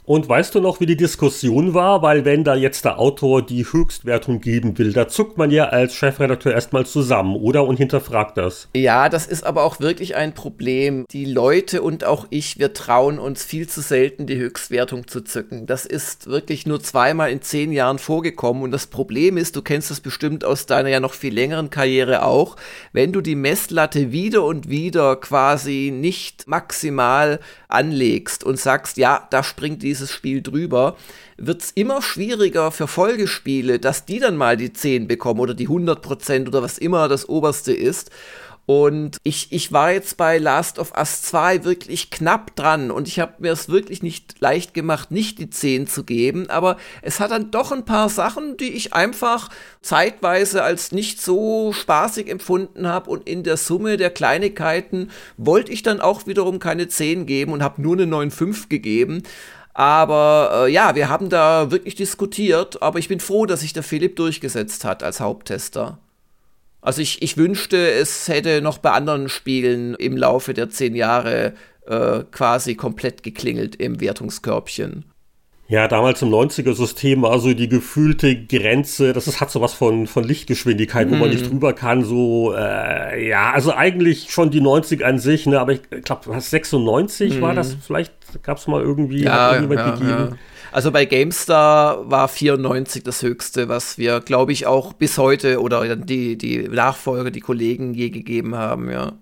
Und 0.06 0.30
weißt 0.30 0.54
du 0.54 0.60
noch, 0.60 0.80
wie 0.80 0.86
die 0.86 0.96
Diskussion 0.96 1.74
war? 1.74 2.04
Weil 2.04 2.26
wenn 2.26 2.44
da 2.44 2.54
jetzt 2.54 2.86
der 2.86 3.00
Autor 3.00 3.44
die 3.44 3.66
Höchstwertung 3.66 4.40
geben 4.40 4.78
will, 4.78 4.94
da 4.94 5.08
zuckt 5.08 5.40
man 5.40 5.50
ja 5.50 5.66
als 5.66 5.96
Chefredakteur 5.96 6.54
erstmal 6.54 6.86
zusammen, 6.86 7.36
oder? 7.36 7.66
Und 7.66 7.78
hinterfragt 7.78 8.38
das. 8.38 8.70
Ja, 8.76 9.10
das 9.10 9.26
ist 9.26 9.44
aber 9.44 9.64
auch 9.64 9.80
wirklich 9.80 10.16
ein 10.16 10.36
Problem. 10.36 11.06
Die 11.10 11.26
Leute 11.26 11.82
und 11.82 12.04
auch 12.04 12.28
ich, 12.30 12.60
wir 12.60 12.74
trauen 12.74 13.18
uns 13.18 13.44
viel 13.44 13.68
zu 13.68 13.82
selten, 13.82 14.28
die 14.28 14.38
Höchstwertung 14.38 15.08
zu 15.08 15.22
zücken. 15.22 15.66
Das 15.66 15.88
ist 15.88 16.28
wirklich 16.28 16.68
nur 16.68 16.84
zweimal 16.84 17.32
in 17.32 17.42
zehn 17.42 17.72
Jahren 17.72 17.98
vorgekommen. 17.98 18.62
Und 18.62 18.70
das 18.70 18.86
Problem 18.86 19.38
ist, 19.38 19.56
du 19.56 19.64
kennst 19.64 19.90
das 19.90 20.02
bestimmt 20.02 20.46
aus 20.46 20.68
deiner 20.68 20.90
ja 20.90 21.00
noch 21.00 21.14
viel 21.14 21.34
längeren 21.34 21.72
Karriere 21.72 22.24
auch, 22.24 22.58
wenn 22.94 23.12
du 23.12 23.22
die 23.22 23.36
Messlatte 23.36 24.12
wieder 24.12 24.44
und 24.44 24.70
wieder 24.70 25.16
quasi 25.16 25.92
nicht 25.92 26.48
maximal 26.48 27.40
anlegst 27.68 28.44
und 28.44 28.60
sagst, 28.60 28.98
ja, 28.98 29.28
da 29.32 29.42
springt 29.42 29.82
die 29.82 29.95
dieses 29.96 30.12
Spiel 30.12 30.42
drüber, 30.42 30.98
wird 31.38 31.62
es 31.62 31.72
immer 31.72 32.02
schwieriger 32.02 32.72
für 32.72 32.88
Folgespiele, 32.88 33.80
dass 33.80 34.06
die 34.06 34.20
dann 34.20 34.36
mal 34.36 34.58
die 34.58 34.74
10 34.74 35.08
bekommen 35.08 35.40
oder 35.40 35.54
die 35.54 35.70
100% 35.70 36.48
oder 36.48 36.62
was 36.62 36.78
immer 36.78 37.08
das 37.08 37.30
oberste 37.30 37.74
ist. 37.74 38.12
Und 38.68 39.18
ich, 39.22 39.52
ich 39.52 39.72
war 39.72 39.92
jetzt 39.92 40.18
bei 40.18 40.40
Last 40.40 40.80
of 40.80 40.94
Us 40.98 41.22
2 41.22 41.66
wirklich 41.66 42.10
knapp 42.10 42.56
dran 42.56 42.90
und 42.90 43.08
ich 43.08 43.20
habe 43.20 43.34
mir 43.38 43.52
es 43.52 43.70
wirklich 43.70 44.02
nicht 44.02 44.42
leicht 44.42 44.74
gemacht, 44.74 45.12
nicht 45.12 45.38
die 45.38 45.52
10 45.52 45.86
zu 45.86 46.04
geben, 46.04 46.50
aber 46.50 46.78
es 47.04 47.20
hat 47.20 47.30
dann 47.30 47.52
doch 47.52 47.72
ein 47.72 47.86
paar 47.86 48.10
Sachen, 48.10 48.58
die 48.58 48.74
ich 48.74 48.94
einfach 48.94 49.50
zeitweise 49.84 50.64
als 50.64 50.92
nicht 50.92 51.22
so 51.22 51.74
spaßig 51.74 52.28
empfunden 52.28 52.88
habe 52.88 53.12
und 53.12 53.30
in 53.30 53.44
der 53.44 53.58
Summe 53.58 53.98
der 53.98 54.10
Kleinigkeiten 54.10 55.12
wollte 55.38 55.72
ich 55.72 55.84
dann 55.84 56.02
auch 56.02 56.26
wiederum 56.26 56.58
keine 56.58 56.88
10 56.88 57.28
geben 57.28 57.54
und 57.54 57.62
habe 57.62 57.84
nur 57.84 57.94
eine 57.94 58.06
9,5 58.06 58.68
gegeben. 58.68 59.22
Aber 59.78 60.68
äh, 60.68 60.72
ja, 60.72 60.96
wir 60.96 61.10
haben 61.10 61.28
da 61.28 61.70
wirklich 61.70 61.96
diskutiert, 61.96 62.82
aber 62.82 62.98
ich 62.98 63.10
bin 63.10 63.20
froh, 63.20 63.46
dass 63.46 63.60
sich 63.60 63.74
der 63.74 63.84
Philipp 63.84 64.16
durchgesetzt 64.16 64.86
hat 64.86 65.04
als 65.04 65.20
Haupttester. 65.20 66.00
Also 66.80 67.02
ich, 67.02 67.22
ich 67.22 67.36
wünschte, 67.36 67.92
es 67.92 68.30
hätte 68.30 68.62
noch 68.62 68.78
bei 68.78 68.92
anderen 68.92 69.28
Spielen 69.28 69.94
im 69.96 70.16
Laufe 70.16 70.54
der 70.54 70.70
zehn 70.70 70.96
Jahre 70.96 71.56
äh, 71.88 72.24
quasi 72.32 72.76
komplett 72.76 73.22
geklingelt 73.22 73.76
im 73.76 74.00
Wertungskörbchen. 74.00 75.04
Ja, 75.68 75.88
damals 75.88 76.22
im 76.22 76.30
90er-System 76.30 77.24
war 77.24 77.40
so 77.40 77.52
die 77.54 77.68
gefühlte 77.68 78.36
Grenze, 78.36 79.14
das 79.14 79.28
ist, 79.28 79.42
hat 79.42 79.50
so 79.50 79.62
was 79.62 79.74
von, 79.74 80.06
von 80.06 80.24
Lichtgeschwindigkeit, 80.24 81.10
mm. 81.10 81.12
wo 81.12 81.16
man 81.16 81.30
nicht 81.30 81.46
mhm. 81.46 81.50
drüber 81.50 81.74
kann, 81.74 82.04
so, 82.04 82.54
äh, 82.56 83.28
ja, 83.28 83.52
also 83.52 83.74
eigentlich 83.74 84.30
schon 84.30 84.52
die 84.52 84.62
90 84.62 85.04
an 85.04 85.18
sich, 85.18 85.48
ne, 85.48 85.60
aber 85.60 85.74
ich 85.74 85.82
glaube, 86.04 86.22
was 86.28 86.52
96 86.52 87.40
mm. 87.40 87.42
war 87.42 87.56
das, 87.56 87.76
vielleicht 87.84 88.14
gab 88.44 88.58
es 88.58 88.68
mal 88.68 88.82
irgendwie, 88.82 89.24
ja, 89.24 89.54
hat 89.54 89.72
ja, 89.72 89.92
gegeben. 89.92 90.10
Ja. 90.10 90.30
Also 90.72 90.92
bei 90.92 91.06
GameStar 91.06 92.12
war 92.12 92.28
94 92.28 93.02
das 93.02 93.24
höchste, 93.24 93.68
was 93.68 93.98
wir, 93.98 94.20
glaube 94.20 94.52
ich, 94.52 94.68
auch 94.68 94.94
bis 94.94 95.18
heute 95.18 95.62
oder 95.62 95.96
die, 95.96 96.38
die 96.38 96.68
Nachfolger, 96.68 97.32
die 97.32 97.40
Kollegen 97.40 97.94
je 97.94 98.10
gegeben 98.12 98.56
haben, 98.56 98.92
ja. 98.92 99.14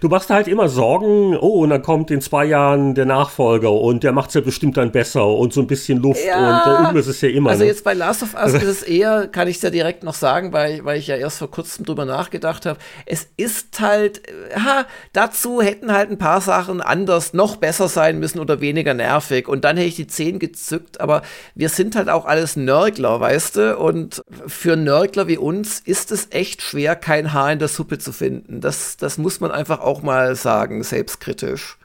Du 0.00 0.06
machst 0.06 0.30
halt 0.30 0.46
immer 0.46 0.68
Sorgen, 0.68 1.36
oh, 1.36 1.64
und 1.64 1.70
dann 1.70 1.82
kommt 1.82 2.12
in 2.12 2.20
zwei 2.20 2.44
Jahren 2.44 2.94
der 2.94 3.04
Nachfolger 3.04 3.72
und 3.72 4.04
der 4.04 4.12
macht 4.12 4.28
es 4.28 4.34
ja 4.34 4.40
bestimmt 4.40 4.76
dann 4.76 4.92
besser 4.92 5.26
und 5.26 5.52
so 5.52 5.60
ein 5.60 5.66
bisschen 5.66 6.00
Luft 6.00 6.24
ja, 6.24 6.36
und 6.36 6.70
äh, 6.70 6.76
irgendwas 6.76 7.08
ist 7.08 7.20
ja 7.20 7.30
immer. 7.30 7.50
Also 7.50 7.64
ne? 7.64 7.68
jetzt 7.68 7.82
bei 7.82 7.94
Last 7.94 8.22
of 8.22 8.34
Us 8.34 8.40
also 8.40 8.58
ist 8.58 8.62
es 8.62 8.82
eher, 8.84 9.26
kann 9.26 9.48
ich 9.48 9.56
es 9.56 9.62
ja 9.62 9.70
direkt 9.70 10.04
noch 10.04 10.14
sagen, 10.14 10.52
weil, 10.52 10.84
weil 10.84 11.00
ich 11.00 11.08
ja 11.08 11.16
erst 11.16 11.38
vor 11.38 11.50
kurzem 11.50 11.84
drüber 11.84 12.04
nachgedacht 12.04 12.64
habe. 12.64 12.78
Es 13.06 13.26
ist 13.36 13.80
halt, 13.80 14.22
ha, 14.54 14.86
dazu 15.14 15.60
hätten 15.62 15.92
halt 15.92 16.12
ein 16.12 16.18
paar 16.18 16.42
Sachen 16.42 16.80
anders 16.80 17.34
noch 17.34 17.56
besser 17.56 17.88
sein 17.88 18.20
müssen 18.20 18.38
oder 18.38 18.60
weniger 18.60 18.94
nervig 18.94 19.48
und 19.48 19.64
dann 19.64 19.76
hätte 19.76 19.88
ich 19.88 19.96
die 19.96 20.06
10 20.06 20.38
gezückt, 20.38 21.00
aber 21.00 21.22
wir 21.56 21.70
sind 21.70 21.96
halt 21.96 22.08
auch 22.08 22.24
alles 22.24 22.54
Nörgler, 22.54 23.18
weißt 23.18 23.56
du? 23.56 23.76
Und 23.76 24.22
für 24.46 24.76
Nörgler 24.76 25.26
wie 25.26 25.38
uns 25.38 25.80
ist 25.80 26.12
es 26.12 26.28
echt 26.30 26.62
schwer, 26.62 26.94
kein 26.94 27.32
Haar 27.32 27.50
in 27.50 27.58
der 27.58 27.66
Suppe 27.66 27.98
zu 27.98 28.12
finden. 28.12 28.60
Das, 28.60 28.96
das 28.96 29.18
muss 29.18 29.40
man 29.40 29.50
einfach 29.50 29.87
auch 29.88 30.02
mal 30.02 30.36
sagen, 30.36 30.84
selbstkritisch. 30.84 31.78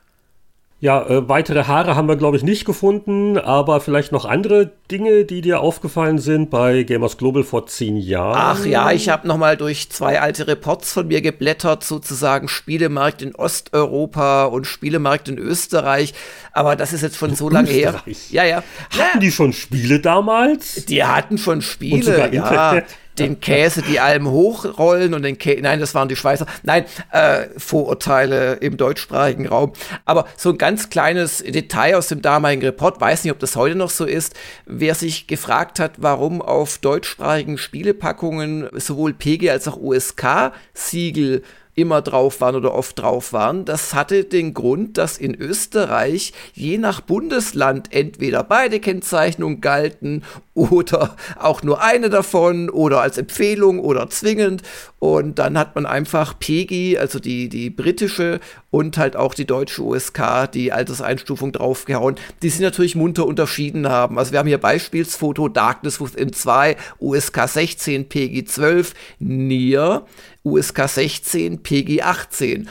Ja, 0.84 1.02
äh, 1.08 1.30
weitere 1.30 1.64
Haare 1.64 1.96
haben 1.96 2.10
wir, 2.10 2.18
glaube 2.18 2.36
ich, 2.36 2.44
nicht 2.44 2.66
gefunden, 2.66 3.38
aber 3.38 3.80
vielleicht 3.80 4.12
noch 4.12 4.26
andere 4.26 4.70
Dinge, 4.92 5.24
die 5.24 5.40
dir 5.40 5.62
aufgefallen 5.62 6.20
sind 6.20 6.50
bei 6.50 6.84
Gamers 6.84 7.16
Global 7.16 7.46
vor 7.46 7.68
zehn 7.68 7.96
Jahren. 7.96 8.36
Ach 8.38 8.66
ja, 8.66 8.92
ich 8.92 9.08
habe 9.08 9.26
noch 9.26 9.38
mal 9.38 9.56
durch 9.56 9.90
zwei 9.92 10.20
alte 10.20 10.46
Reports 10.46 10.92
von 10.92 11.08
mir 11.08 11.22
geblättert, 11.22 11.86
sozusagen 11.86 12.50
Spielemarkt 12.50 13.22
in 13.22 13.34
Osteuropa 13.34 14.44
und 14.44 14.68
Spielemarkt 14.68 15.30
in 15.30 15.38
Österreich. 15.38 16.14
Aber 16.52 16.76
das 16.76 16.92
ist 16.92 17.02
jetzt 17.02 17.16
schon 17.16 17.34
so 17.34 17.48
lange 17.48 17.70
her. 17.70 18.04
Ja, 18.30 18.44
ja. 18.44 18.62
Hatten 19.00 19.22
die 19.22 19.32
schon 19.32 19.54
Spiele 19.54 20.02
damals? 20.02 20.84
Die 20.84 21.02
hatten 21.06 21.38
schon 21.38 21.62
Spiele, 21.62 21.96
und 21.96 22.04
sogar 22.04 22.34
ja. 22.34 22.44
Internet 22.44 22.86
den 23.20 23.40
Käse 23.40 23.82
die 23.82 24.00
Alm 24.00 24.30
hochrollen 24.30 25.14
und 25.14 25.24
den 25.24 25.38
Käse, 25.38 25.62
nein, 25.62 25.80
das 25.80 25.94
waren 25.96 26.08
die 26.08 26.16
Schweizer, 26.16 26.46
nein, 26.64 26.86
äh, 27.12 27.48
Vorurteile 27.58 28.56
im 28.56 28.78
deutschsprachigen 28.78 29.48
Raum. 29.48 29.74
Aber 30.06 30.28
so 30.38 30.50
ein 30.50 30.58
ganz 30.58 30.90
kleines 30.90 31.44
Detail 31.44 31.98
aus 31.98 32.08
dem 32.08 32.22
damaligen 32.22 32.64
Report, 32.64 33.00
weiß 33.00 33.24
nicht, 33.24 33.32
ob 33.32 33.40
das 33.40 33.56
heute 33.56 33.76
noch 33.76 33.90
so 33.90 34.06
ist, 34.06 34.34
wer 34.66 34.96
sich 34.96 35.28
gefragt 35.28 35.80
hat, 35.80 35.94
warum 35.98 36.42
auf 36.42 36.78
deutschsprachigen 36.78 37.58
Spielepackungen 37.58 38.70
sowohl 38.74 39.14
PG 39.14 39.50
als 39.50 39.68
auch 39.68 39.78
USK-Siegel 39.78 41.44
immer 41.76 42.02
drauf 42.02 42.42
waren 42.42 42.56
oder 42.56 42.74
oft 42.74 43.00
drauf 43.00 43.34
waren. 43.34 43.66
Das 43.66 43.94
hatte 43.94 44.24
den 44.24 44.54
Grund, 44.54 44.98
dass 44.98 45.18
in 45.18 45.34
Österreich 45.36 46.34
je 46.54 46.78
nach 46.78 47.02
Bundesland 47.02 47.94
entweder 47.94 48.44
beide 48.44 48.80
Kennzeichnungen 48.80 49.62
galten 49.62 50.24
oder 50.54 51.16
auch 51.40 51.64
nur 51.64 51.82
eine 51.82 52.10
davon 52.10 52.70
oder 52.70 53.02
als 53.02 53.18
Empfehlung 53.18 53.80
oder 53.80 54.10
zwingend. 54.10 54.62
Und 55.00 55.40
dann 55.40 55.58
hat 55.58 55.76
man 55.76 55.86
einfach 55.86 56.38
PEGI, 56.40 56.98
also 56.98 57.20
die, 57.20 57.50
die 57.50 57.70
britische 57.70 58.40
und 58.70 58.98
halt 58.98 59.16
auch 59.16 59.34
die 59.34 59.46
deutsche 59.46 59.84
USK, 59.84 60.52
die 60.54 60.72
Alterseinstufung 60.72 61.52
draufgehauen, 61.52 62.16
die 62.42 62.50
sie 62.50 62.64
natürlich 62.64 62.96
munter 62.96 63.26
unterschieden 63.26 63.90
haben. 63.90 64.18
Also 64.18 64.32
wir 64.32 64.40
haben 64.40 64.48
hier 64.48 64.60
Beispielsfoto 64.60 65.48
Darkness 65.50 66.00
Within 66.00 66.32
2, 66.34 66.78
USK 67.00 67.48
16, 67.48 68.10
PEGI 68.10 68.46
12, 68.46 68.94
Nier, 69.20 70.06
USK 70.44 70.88
16, 70.88 71.64
PEGI 71.64 72.02
18. 72.02 72.70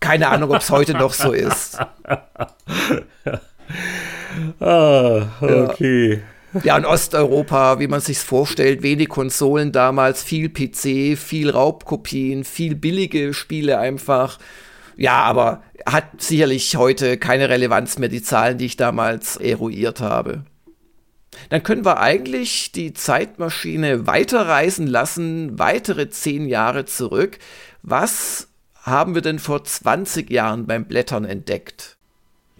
Keine 0.00 0.28
Ahnung, 0.28 0.50
ob 0.50 0.62
es 0.62 0.70
heute 0.70 0.94
noch 0.94 1.12
so 1.12 1.32
ist. 1.32 1.78
ah, 4.60 5.26
okay. 5.40 6.14
Ja. 6.14 6.20
Ja, 6.64 6.76
in 6.76 6.84
Osteuropa, 6.84 7.78
wie 7.78 7.86
man 7.86 8.00
sich's 8.00 8.24
vorstellt, 8.24 8.82
wenig 8.82 9.08
Konsolen 9.08 9.70
damals, 9.70 10.24
viel 10.24 10.48
PC, 10.48 11.16
viel 11.16 11.50
Raubkopien, 11.50 12.42
viel 12.42 12.74
billige 12.74 13.34
Spiele 13.34 13.78
einfach. 13.78 14.38
Ja, 14.96 15.22
aber 15.22 15.62
hat 15.86 16.20
sicherlich 16.20 16.76
heute 16.76 17.18
keine 17.18 17.48
Relevanz 17.48 17.98
mehr, 17.98 18.08
die 18.08 18.22
Zahlen, 18.22 18.58
die 18.58 18.66
ich 18.66 18.76
damals 18.76 19.36
eruiert 19.36 20.00
habe. 20.00 20.42
Dann 21.48 21.62
können 21.62 21.84
wir 21.84 21.98
eigentlich 21.98 22.72
die 22.72 22.92
Zeitmaschine 22.92 24.06
weiterreisen 24.06 24.86
lassen, 24.86 25.58
weitere 25.58 26.10
zehn 26.10 26.46
Jahre 26.46 26.84
zurück. 26.84 27.38
Was 27.82 28.48
haben 28.82 29.14
wir 29.14 29.22
denn 29.22 29.38
vor 29.38 29.64
20 29.64 30.30
Jahren 30.30 30.66
beim 30.66 30.84
Blättern 30.86 31.24
entdeckt? 31.24 31.96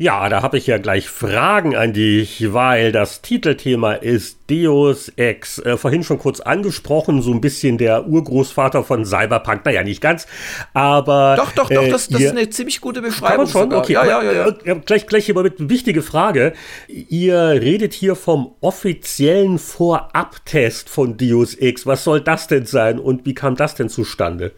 Ja, 0.00 0.30
da 0.30 0.40
habe 0.40 0.56
ich 0.56 0.66
ja 0.66 0.78
gleich 0.78 1.10
Fragen 1.10 1.76
an 1.76 1.92
dich, 1.92 2.54
weil 2.54 2.90
das 2.90 3.20
Titelthema 3.20 3.92
ist 3.92 4.38
Deus 4.48 5.12
Ex. 5.16 5.58
Äh, 5.58 5.76
vorhin 5.76 6.04
schon 6.04 6.18
kurz 6.18 6.40
angesprochen, 6.40 7.20
so 7.20 7.34
ein 7.34 7.42
bisschen 7.42 7.76
der 7.76 8.06
Urgroßvater 8.06 8.82
von 8.82 9.04
Cyberpunk. 9.04 9.66
Naja, 9.66 9.82
nicht 9.82 10.00
ganz, 10.00 10.26
aber. 10.72 11.34
Doch, 11.36 11.52
doch, 11.52 11.68
doch, 11.68 11.82
äh, 11.82 11.90
das, 11.90 12.08
das 12.08 12.18
ist 12.18 12.30
eine 12.30 12.48
ziemlich 12.48 12.80
gute 12.80 13.02
Beschreibung. 13.02 13.44
Kann 13.46 13.68
man 13.68 13.70
schon? 13.70 13.74
Okay, 13.74 13.92
ja, 13.92 14.06
ja, 14.06 14.22
ja, 14.22 14.32
ja. 14.32 14.48
Äh, 14.64 14.80
gleich, 14.86 15.06
gleich 15.06 15.26
hier 15.26 15.34
mal 15.34 15.44
mit 15.44 15.68
wichtige 15.68 16.00
Frage. 16.00 16.54
Ihr 16.88 17.36
redet 17.36 17.92
hier 17.92 18.16
vom 18.16 18.54
offiziellen 18.62 19.58
Vorabtest 19.58 20.88
von 20.88 21.18
Deus 21.18 21.54
Ex. 21.54 21.84
Was 21.84 22.04
soll 22.04 22.22
das 22.22 22.46
denn 22.46 22.64
sein 22.64 22.98
und 22.98 23.26
wie 23.26 23.34
kam 23.34 23.54
das 23.54 23.74
denn 23.74 23.90
zustande? 23.90 24.52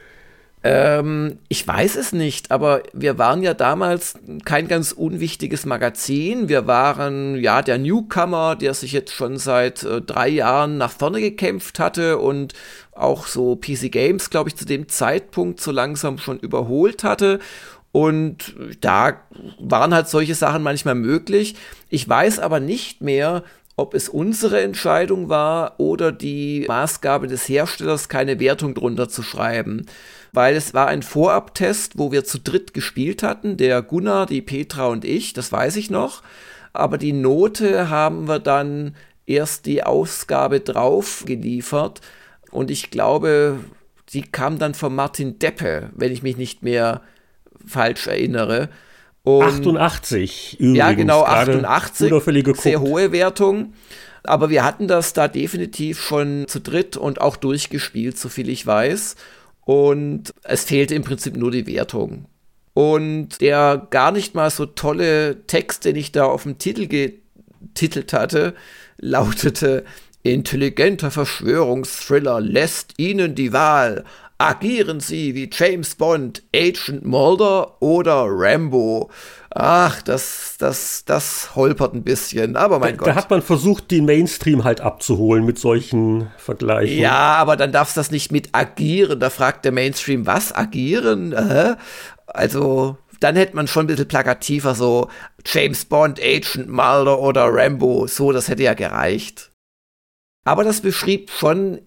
Ähm, 0.65 1.39
ich 1.49 1.67
weiß 1.67 1.97
es 1.97 2.13
nicht, 2.13 2.53
aber 2.53 2.85
wir 2.93 3.19
waren 3.19 3.43
ja 3.43 3.53
damals 3.53 4.15
kein 4.45 4.69
ganz 4.69 4.93
unwichtiges 4.93 5.67
Magazin. 5.67 6.49
Wir 6.49 6.69
waren 6.69 7.37
ja 7.37 7.63
der 7.63 7.79
Newcomer, 7.79 8.55
der 8.55 8.73
sich 8.75 8.93
jetzt 8.93 9.13
schon 9.13 9.39
seit 9.39 9.83
äh, 9.83 10.01
drei 10.01 10.29
Jahren 10.29 10.79
nach 10.79 10.93
vorne 10.93 11.21
gekämpft 11.21 11.81
hatte 11.81 12.19
und 12.19 12.55
auch 12.93 13.27
so 13.27 13.57
PC 13.57 13.91
Games, 13.91 14.31
glaube 14.31 14.51
ich, 14.51 14.57
zu 14.57 14.65
dem 14.65 14.89
Zeitpunkt 14.89 15.61
so 15.61 15.73
langsam 15.73 16.19
schon 16.19 16.39
überholt 16.39 17.03
hatte. 17.03 17.41
Und 17.91 18.55
da 18.81 19.21
waren 19.59 19.93
halt 19.93 20.09
solche 20.09 20.35
Sachen 20.35 20.63
manchmal 20.63 20.95
möglich. 20.95 21.57
Ich 21.91 22.09
weiß 22.09 22.39
aber 22.39 22.61
nicht 22.61 23.03
mehr, 23.03 23.43
ob 23.75 23.95
es 23.95 24.09
unsere 24.09 24.63
Entscheidung 24.63 25.29
war 25.29 25.75
oder 25.79 26.13
die 26.13 26.67
Maßgabe 26.69 27.27
des 27.27 27.49
Herstellers, 27.49 28.09
keine 28.09 28.39
Wertung 28.39 28.75
drunter 28.75 29.09
zu 29.09 29.23
schreiben 29.23 29.87
weil 30.33 30.57
es 30.57 30.73
war 30.75 30.89
ein 30.89 31.03
Vorabtest, 31.03 31.99
wo 31.99 32.11
wir 32.11 32.25
zu 32.25 32.39
dritt 32.39 32.75
gespielt 32.75 33.23
hatten, 33.23 33.57
der 33.57 33.83
Gunnar, 33.83 34.27
die 34.27 34.43
Petra 34.43 34.87
und 34.87 35.05
ich, 35.05 35.35
das 35.35 35.53
weiß 35.53 35.77
ich 35.77 35.91
noch. 35.91 36.23
Aber 36.73 36.97
die 36.97 37.13
Note 37.13 37.91
haben 37.91 38.29
wir 38.29 38.39
dann 38.39 38.97
erst 39.27 39.67
die 39.67 39.83
Ausgabe 39.83 40.61
drauf 40.61 41.25
geliefert. 41.27 42.01
Und 42.51 42.71
ich 42.71 42.91
glaube, 42.91 43.59
die 44.13 44.23
kam 44.23 44.59
dann 44.59 44.75
von 44.75 44.95
Martin 44.95 45.39
Deppe, 45.39 45.91
wenn 45.95 46.13
ich 46.13 46.23
mich 46.23 46.37
nicht 46.37 46.63
mehr 46.63 47.03
falsch 47.67 48.07
erinnere. 48.07 48.71
Und 49.23 49.43
88 49.43 50.57
übrigens. 50.59 50.79
Ja, 50.79 50.93
genau, 50.93 51.25
88. 51.25 52.11
Sehr 52.57 52.81
hohe 52.81 53.13
Wertung. 53.13 53.75
Aber 54.25 54.51
wir 54.51 54.65
hatten 54.65 54.89
das 54.89 55.13
da 55.13 55.29
definitiv 55.29 56.01
schon 56.01 56.47
zu 56.49 56.61
dritt 56.61 56.97
und 56.97 57.21
auch 57.21 57.37
durchgespielt, 57.37 58.19
soviel 58.19 58.49
ich 58.49 58.67
weiß. 58.67 59.17
Und 59.65 60.35
es 60.43 60.65
fehlte 60.65 60.95
im 60.95 61.03
Prinzip 61.03 61.37
nur 61.37 61.51
die 61.51 61.67
Wertung. 61.67 62.27
Und 62.75 63.41
der 63.41 63.87
gar 63.91 64.13
nicht 64.13 64.35
mal 64.35 64.51
so 64.51 64.67
tolle 64.67 65.47
Text, 65.47 65.85
den 65.85 65.97
ich 65.97 66.11
da 66.13 66.25
auf 66.25 66.45
dem 66.45 66.59
Titel 66.59 66.89
betitelt 66.89 68.13
hatte, 68.13 68.55
lautete 68.99 69.85
Intelligenter 70.25 71.11
Verschwörungsthriller 71.11 72.41
lässt 72.41 72.95
Ihnen 72.97 73.35
die 73.35 73.53
Wahl. 73.53 74.05
Agieren 74.39 75.01
Sie 75.01 75.35
wie 75.35 75.51
James 75.53 75.97
Bond, 75.97 76.43
Agent 76.55 77.05
Mulder 77.05 77.83
oder 77.83 78.25
Rambo. 78.27 79.11
Ach, 79.55 80.01
das, 80.01 80.57
das, 80.59 81.05
das 81.05 81.55
holpert 81.55 81.93
ein 81.95 82.05
bisschen, 82.05 82.57
aber 82.57 82.79
mein 82.79 82.93
da, 82.93 82.97
Gott. 82.97 83.09
Da 83.09 83.15
hat 83.15 83.31
man 83.31 83.43
versucht, 83.43 83.91
den 83.91 84.07
Mainstream 84.07 84.65
halt 84.65 84.81
abzuholen 84.81 85.45
mit 85.45 85.59
solchen 85.59 86.31
Vergleichen. 86.39 86.99
Ja, 86.99 87.35
aber 87.35 87.57
dann 87.57 87.71
darfst 87.71 87.97
du 87.97 88.01
das 88.01 88.11
nicht 88.11 88.33
mit 88.33 88.51
agieren. 88.53 89.21
Da 89.21 89.29
fragt 89.29 89.67
der 89.67 89.73
Mainstream, 89.73 90.27
was 90.27 90.55
agieren? 90.55 91.33
Äh? 91.33 91.77
Also, 92.27 92.97
dann 93.21 93.37
hätte 93.37 93.55
man 93.55 93.69
schon 93.69 93.85
ein 93.85 93.89
bisschen 93.89 94.09
plakativer 94.09 94.75
so 94.75 95.09
James 95.45 95.85
Bond, 95.85 96.19
Agent 96.19 96.69
Mulder 96.69 97.19
oder 97.19 97.53
Rambo. 97.53 98.07
So, 98.07 98.33
das 98.33 98.49
hätte 98.49 98.63
ja 98.63 98.73
gereicht. 98.73 99.53
Aber 100.45 100.65
das 100.65 100.81
beschrieb 100.81 101.31
schon 101.31 101.83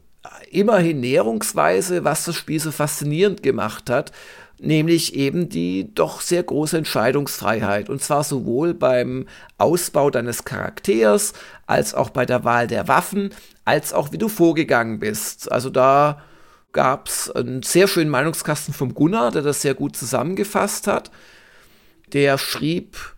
immerhin 0.51 0.99
näherungsweise, 0.99 2.03
was 2.03 2.25
das 2.25 2.35
Spiel 2.35 2.59
so 2.59 2.71
faszinierend 2.71 3.41
gemacht 3.41 3.89
hat, 3.89 4.11
nämlich 4.59 5.15
eben 5.15 5.49
die 5.49 5.93
doch 5.93 6.21
sehr 6.21 6.43
große 6.43 6.77
Entscheidungsfreiheit. 6.77 7.89
Und 7.89 8.01
zwar 8.01 8.23
sowohl 8.23 8.73
beim 8.73 9.27
Ausbau 9.57 10.09
deines 10.09 10.45
Charakters, 10.45 11.33
als 11.65 11.93
auch 11.93 12.09
bei 12.09 12.25
der 12.25 12.43
Wahl 12.43 12.67
der 12.67 12.87
Waffen, 12.87 13.31
als 13.65 13.93
auch 13.93 14.11
wie 14.11 14.17
du 14.17 14.29
vorgegangen 14.29 14.99
bist. 14.99 15.51
Also 15.51 15.69
da 15.69 16.21
gab 16.71 17.07
es 17.07 17.31
einen 17.31 17.63
sehr 17.63 17.87
schönen 17.87 18.09
Meinungskasten 18.09 18.73
vom 18.73 18.93
Gunnar, 18.93 19.31
der 19.31 19.41
das 19.41 19.61
sehr 19.61 19.73
gut 19.73 19.95
zusammengefasst 19.95 20.87
hat. 20.87 21.09
Der 22.13 22.37
schrieb, 22.37 23.14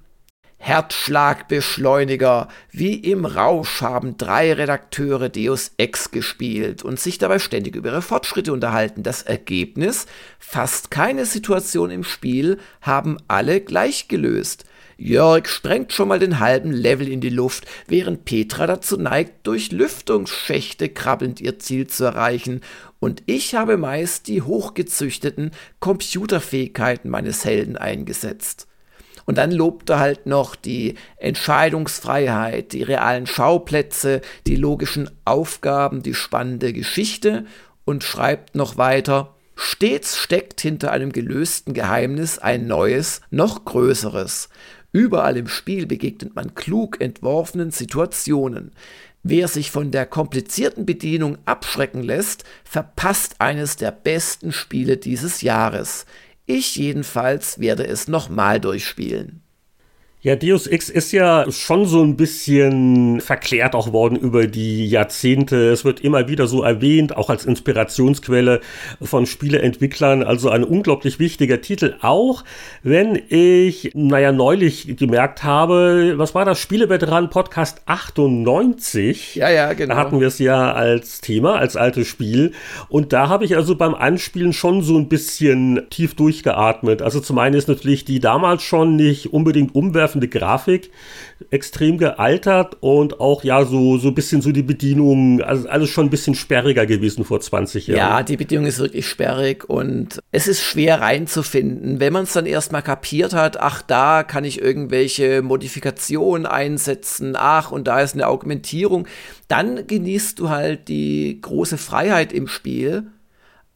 Herzschlagbeschleuniger. 0.57 2.49
Wie 2.71 2.95
im 2.95 3.25
Rausch 3.25 3.81
haben 3.81 4.17
drei 4.17 4.53
Redakteure 4.53 5.29
Deus 5.29 5.71
Ex 5.77 6.11
gespielt 6.11 6.83
und 6.83 6.99
sich 6.99 7.17
dabei 7.17 7.39
ständig 7.39 7.75
über 7.75 7.89
ihre 7.89 8.01
Fortschritte 8.01 8.51
unterhalten. 8.51 9.03
Das 9.03 9.21
Ergebnis? 9.21 10.07
Fast 10.39 10.91
keine 10.91 11.25
Situation 11.25 11.91
im 11.91 12.03
Spiel 12.03 12.57
haben 12.81 13.17
alle 13.27 13.61
gleich 13.61 14.07
gelöst. 14.07 14.65
Jörg 14.97 15.47
sprengt 15.47 15.93
schon 15.93 16.07
mal 16.07 16.17
den 16.17 16.39
halben 16.39 16.71
Level 16.71 17.07
in 17.07 17.21
die 17.21 17.29
Luft, 17.29 17.67
während 17.87 18.25
Petra 18.25 18.65
dazu 18.65 18.97
neigt, 18.97 19.45
durch 19.45 19.71
Lüftungsschächte 19.71 20.89
krabbelnd 20.89 21.39
ihr 21.39 21.59
Ziel 21.59 21.85
zu 21.85 22.05
erreichen. 22.05 22.61
Und 22.99 23.21
ich 23.27 23.53
habe 23.53 23.77
meist 23.77 24.27
die 24.27 24.41
hochgezüchteten 24.41 25.51
Computerfähigkeiten 25.79 27.11
meines 27.11 27.45
Helden 27.45 27.77
eingesetzt. 27.77 28.67
Und 29.27 29.37
dann 29.37 29.51
lobt 29.51 29.89
er 29.89 29.99
halt 29.99 30.25
noch 30.25 30.55
die 30.55 30.95
Entscheidungsfreiheit, 31.17 32.71
die 32.71 32.81
realen 32.81 33.27
Schauplätze, 33.27 34.21
die 34.47 34.55
logischen 34.55 35.11
Aufgaben, 35.25 36.01
die 36.01 36.13
spannende 36.13 36.71
Geschichte 36.71 37.45
und 37.83 38.05
schreibt 38.05 38.55
noch 38.55 38.77
weiter, 38.77 39.35
Stets 39.53 40.17
steckt 40.17 40.61
hinter 40.61 40.91
einem 40.91 41.11
gelösten 41.11 41.73
Geheimnis 41.73 42.39
ein 42.39 42.67
neues, 42.67 43.19
noch 43.29 43.65
größeres. 43.65 44.47
Überall 44.93 45.35
im 45.35 45.49
Spiel 45.49 45.87
begegnet 45.87 46.33
man 46.33 46.55
klug 46.55 47.01
entworfenen 47.01 47.71
Situationen. 47.71 48.71
Wer 49.23 49.49
sich 49.49 49.71
von 49.71 49.91
der 49.91 50.05
komplizierten 50.05 50.85
Bedienung 50.85 51.37
abschrecken 51.43 52.01
lässt, 52.01 52.45
verpasst 52.63 53.35
eines 53.39 53.75
der 53.75 53.91
besten 53.91 54.53
Spiele 54.53 54.95
dieses 54.95 55.41
Jahres. 55.41 56.05
Ich 56.49 56.77
jedenfalls 56.77 57.59
werde 57.59 57.85
es 57.85 58.07
nochmal 58.07 58.61
durchspielen. 58.61 59.43
Ja, 60.27 60.35
Deus 60.35 60.67
Ex 60.67 60.89
ist 60.89 61.13
ja 61.13 61.49
schon 61.49 61.85
so 61.85 62.03
ein 62.03 62.17
bisschen 62.17 63.21
verklärt 63.21 63.75
auch 63.75 63.93
worden 63.93 64.17
über 64.17 64.45
die 64.45 64.85
Jahrzehnte. 64.85 65.69
Es 65.69 65.85
wird 65.85 66.01
immer 66.01 66.27
wieder 66.27 66.47
so 66.47 66.63
erwähnt, 66.63 67.15
auch 67.15 67.29
als 67.29 67.45
Inspirationsquelle 67.45 68.59
von 69.01 69.25
Spieleentwicklern. 69.25 70.23
Also 70.23 70.49
ein 70.49 70.65
unglaublich 70.65 71.19
wichtiger 71.19 71.61
Titel. 71.61 71.95
Auch 72.01 72.43
wenn 72.83 73.17
ich, 73.29 73.91
naja, 73.93 74.33
neulich 74.33 74.97
gemerkt 74.97 75.45
habe, 75.45 76.15
was 76.17 76.35
war 76.35 76.43
das? 76.43 76.59
Spieleveteran 76.59 77.29
Podcast 77.29 77.83
98. 77.85 79.35
Ja, 79.35 79.49
ja, 79.49 79.71
genau. 79.71 79.95
Da 79.95 80.01
hatten 80.01 80.19
wir 80.19 80.27
es 80.27 80.39
ja 80.39 80.73
als 80.73 81.21
Thema, 81.21 81.55
als 81.55 81.77
altes 81.77 82.05
Spiel. 82.05 82.51
Und 82.89 83.13
da 83.13 83.29
habe 83.29 83.45
ich 83.45 83.55
also 83.55 83.77
beim 83.77 83.95
Anspielen 83.95 84.51
schon 84.51 84.81
so 84.81 84.97
ein 84.97 85.07
bisschen 85.07 85.83
tief 85.89 86.15
durchgeatmet. 86.15 87.01
Also 87.01 87.21
zum 87.21 87.37
einen 87.37 87.55
ist 87.55 87.69
natürlich 87.69 88.03
die 88.03 88.19
damals 88.19 88.63
schon 88.63 88.97
nicht 88.97 89.31
unbedingt 89.31 89.73
umwerfend 89.73 90.16
umwerfende 90.17 90.27
Grafik, 90.27 90.91
extrem 91.51 91.97
gealtert 91.97 92.77
und 92.79 93.19
auch 93.19 93.43
ja 93.43 93.63
so, 93.63 93.97
so 93.97 94.09
ein 94.09 94.15
bisschen 94.15 94.41
so 94.41 94.51
die 94.51 94.63
Bedienung, 94.63 95.41
also 95.41 95.69
alles 95.69 95.89
schon 95.89 96.07
ein 96.07 96.09
bisschen 96.09 96.35
sperriger 96.35 96.85
gewesen 96.85 97.23
vor 97.23 97.39
20 97.39 97.87
Jahren. 97.87 97.97
Ja, 97.97 98.23
die 98.23 98.37
Bedienung 98.37 98.65
ist 98.65 98.79
wirklich 98.79 99.07
sperrig 99.07 99.69
und 99.69 100.19
es 100.31 100.47
ist 100.47 100.63
schwer 100.63 101.01
reinzufinden. 101.01 101.99
Wenn 101.99 102.13
man 102.13 102.23
es 102.23 102.33
dann 102.33 102.45
erstmal 102.45 102.81
kapiert 102.81 103.33
hat, 103.33 103.59
ach, 103.59 103.81
da 103.81 104.23
kann 104.23 104.43
ich 104.43 104.61
irgendwelche 104.61 105.41
Modifikationen 105.41 106.45
einsetzen, 106.45 107.35
ach, 107.37 107.71
und 107.71 107.87
da 107.87 108.01
ist 108.01 108.15
eine 108.15 108.27
Augmentierung, 108.27 109.07
dann 109.47 109.85
genießt 109.87 110.39
du 110.39 110.49
halt 110.49 110.87
die 110.87 111.39
große 111.41 111.77
Freiheit 111.77 112.33
im 112.33 112.47
Spiel 112.47 113.11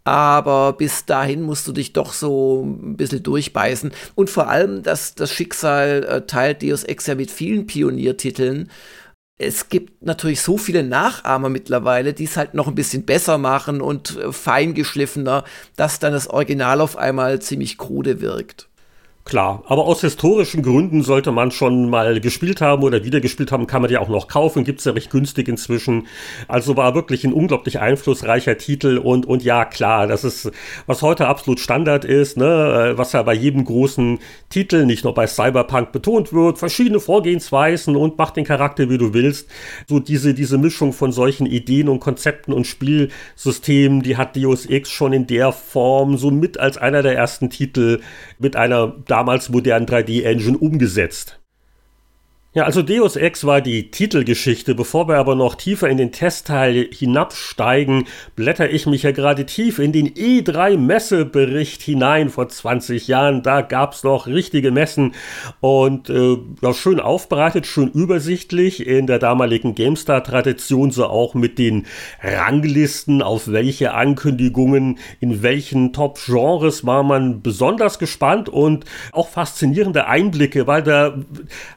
aber 0.03 0.73
bis 0.73 1.05
dahin 1.05 1.41
musst 1.43 1.67
du 1.67 1.71
dich 1.71 1.93
doch 1.93 2.13
so 2.13 2.63
ein 2.65 2.97
bisschen 2.97 3.23
durchbeißen. 3.23 3.91
Und 4.15 4.29
vor 4.29 4.47
allem, 4.47 4.83
das, 4.83 5.15
das 5.15 5.31
Schicksal 5.31 6.03
äh, 6.03 6.21
teilt 6.25 6.63
Deus 6.63 6.83
Ex 6.83 7.07
ja 7.07 7.15
mit 7.15 7.29
vielen 7.29 7.67
Pioniertiteln. 7.67 8.71
Es 9.37 9.69
gibt 9.69 10.03
natürlich 10.03 10.41
so 10.41 10.57
viele 10.57 10.83
Nachahmer 10.83 11.49
mittlerweile, 11.49 12.13
die 12.13 12.25
es 12.25 12.37
halt 12.37 12.53
noch 12.53 12.67
ein 12.67 12.75
bisschen 12.75 13.05
besser 13.05 13.37
machen 13.37 13.81
und 13.81 14.17
äh, 14.17 14.31
feingeschliffener, 14.31 15.43
dass 15.75 15.99
dann 15.99 16.13
das 16.13 16.27
Original 16.27 16.81
auf 16.81 16.97
einmal 16.97 17.41
ziemlich 17.41 17.77
krude 17.77 18.21
wirkt. 18.21 18.70
Klar, 19.24 19.63
aber 19.67 19.86
aus 19.86 20.01
historischen 20.01 20.63
Gründen 20.63 21.03
sollte 21.03 21.32
man 21.32 21.51
schon 21.51 21.89
mal 21.91 22.19
gespielt 22.19 22.59
haben 22.59 22.82
oder 22.82 23.05
wieder 23.05 23.22
gespielt 23.22 23.51
haben, 23.51 23.67
kann 23.67 23.84
man 23.84 23.91
ja 23.91 23.99
auch 23.99 24.09
noch 24.09 24.28
kaufen, 24.28 24.63
gibt's 24.63 24.84
ja 24.86 24.93
recht 24.93 25.11
günstig 25.11 25.47
inzwischen. 25.47 26.07
Also 26.47 26.76
war 26.76 26.95
wirklich 26.95 27.24
ein 27.24 27.32
unglaublich 27.32 27.80
einflussreicher 27.80 28.57
Titel 28.57 28.97
und, 28.97 29.28
und 29.28 29.43
ja, 29.43 29.63
klar, 29.65 30.07
das 30.07 30.24
ist, 30.24 30.51
was 30.88 31.03
heute 31.03 31.28
absolut 31.28 31.59
Standard 31.59 32.03
ist, 32.03 32.36
ne, 32.36 32.93
was 32.95 33.13
ja 33.13 33.22
bei 33.22 33.36
jedem 33.36 33.63
großen 33.63 34.17
Titel, 34.49 34.88
nicht 34.88 35.03
nur 35.03 35.13
bei 35.13 35.28
Cyberpunk 35.28 35.91
betont 35.91 36.34
wird, 36.34 36.57
verschiedene 36.57 36.99
Vorgehensweisen 36.99 37.95
und 37.95 38.17
mach 38.17 38.32
den 38.32 38.43
Charakter, 38.43 38.89
wie 38.89 38.97
du 38.97 39.13
willst. 39.13 39.47
So 39.88 39.99
diese, 39.99 40.34
diese 40.34 40.57
Mischung 40.57 40.93
von 40.93 41.11
solchen 41.11 41.45
Ideen 41.45 41.89
und 41.89 41.99
Konzepten 41.99 42.53
und 42.53 42.65
Spielsystemen, 42.65 44.01
die 44.01 44.17
hat 44.17 44.36
Deus 44.36 44.65
Ex 44.65 44.89
schon 44.89 45.13
in 45.13 45.28
der 45.28 45.51
Form 45.51 46.17
so 46.17 46.32
mit 46.32 46.59
als 46.59 46.80
einer 46.80 47.03
der 47.03 47.15
ersten 47.15 47.51
Titel 47.51 48.01
mit 48.39 48.55
einer 48.55 48.88
damals 49.12 49.49
modernen 49.49 49.86
3D-Engine 49.86 50.57
umgesetzt. 50.57 51.40
Ja, 52.53 52.63
also 52.63 52.81
Deus 52.81 53.15
Ex 53.15 53.45
war 53.45 53.61
die 53.61 53.91
Titelgeschichte. 53.91 54.75
Bevor 54.75 55.07
wir 55.07 55.15
aber 55.15 55.35
noch 55.35 55.55
tiefer 55.55 55.87
in 55.87 55.95
den 55.95 56.11
Testteil 56.11 56.89
hinabsteigen, 56.91 58.09
blätter 58.35 58.69
ich 58.69 58.85
mich 58.85 59.03
ja 59.03 59.11
gerade 59.11 59.45
tief 59.45 59.79
in 59.79 59.93
den 59.93 60.09
E3-Messebericht 60.15 61.81
hinein 61.81 62.29
vor 62.29 62.49
20 62.49 63.07
Jahren. 63.07 63.41
Da 63.41 63.61
gab's 63.61 64.03
noch 64.03 64.27
richtige 64.27 64.71
Messen 64.71 65.13
und 65.61 66.09
äh, 66.09 66.39
ja, 66.61 66.73
schön 66.73 66.99
aufbereitet, 66.99 67.67
schön 67.67 67.87
übersichtlich 67.87 68.85
in 68.85 69.07
der 69.07 69.19
damaligen 69.19 69.73
GameStar-Tradition, 69.73 70.91
so 70.91 71.05
auch 71.05 71.35
mit 71.35 71.57
den 71.57 71.85
Ranglisten, 72.21 73.21
auf 73.21 73.47
welche 73.47 73.93
Ankündigungen, 73.93 74.99
in 75.21 75.41
welchen 75.41 75.93
Top-Genres 75.93 76.85
war 76.85 77.03
man 77.03 77.41
besonders 77.41 77.97
gespannt 77.97 78.49
und 78.49 78.83
auch 79.13 79.29
faszinierende 79.29 80.07
Einblicke, 80.07 80.67
weil 80.67 80.83
da 80.83 81.17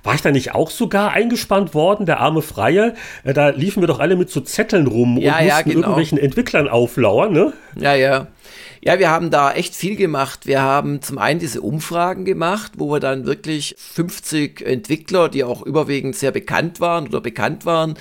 war 0.02 0.16
ich 0.16 0.22
da 0.22 0.32
nicht 0.32 0.52
auch 0.52 0.63
auch 0.64 0.70
sogar 0.70 1.12
eingespannt 1.12 1.74
worden, 1.74 2.06
der 2.06 2.20
arme 2.20 2.40
Freie. 2.40 2.94
Äh, 3.22 3.34
da 3.34 3.50
liefen 3.50 3.82
wir 3.82 3.86
doch 3.86 4.00
alle 4.00 4.16
mit 4.16 4.30
so 4.30 4.40
Zetteln 4.40 4.86
rum 4.86 5.18
ja, 5.18 5.38
und 5.38 5.46
ja, 5.46 5.54
mussten 5.56 5.70
genau. 5.70 5.80
irgendwelchen 5.82 6.18
Entwicklern 6.18 6.68
auflauern, 6.68 7.32
ne? 7.32 7.52
Ja, 7.78 7.94
ja. 7.94 8.28
Ja, 8.80 8.98
wir 8.98 9.10
haben 9.10 9.30
da 9.30 9.52
echt 9.52 9.74
viel 9.74 9.96
gemacht. 9.96 10.46
Wir 10.46 10.62
haben 10.62 11.02
zum 11.02 11.18
einen 11.18 11.40
diese 11.40 11.60
Umfragen 11.60 12.24
gemacht, 12.24 12.72
wo 12.76 12.90
wir 12.90 13.00
dann 13.00 13.26
wirklich 13.26 13.74
50 13.78 14.60
Entwickler, 14.60 15.28
die 15.28 15.44
auch 15.44 15.62
überwiegend 15.62 16.16
sehr 16.16 16.32
bekannt 16.32 16.80
waren 16.80 17.06
oder 17.06 17.20
bekannt 17.20 17.66
waren, 17.66 17.94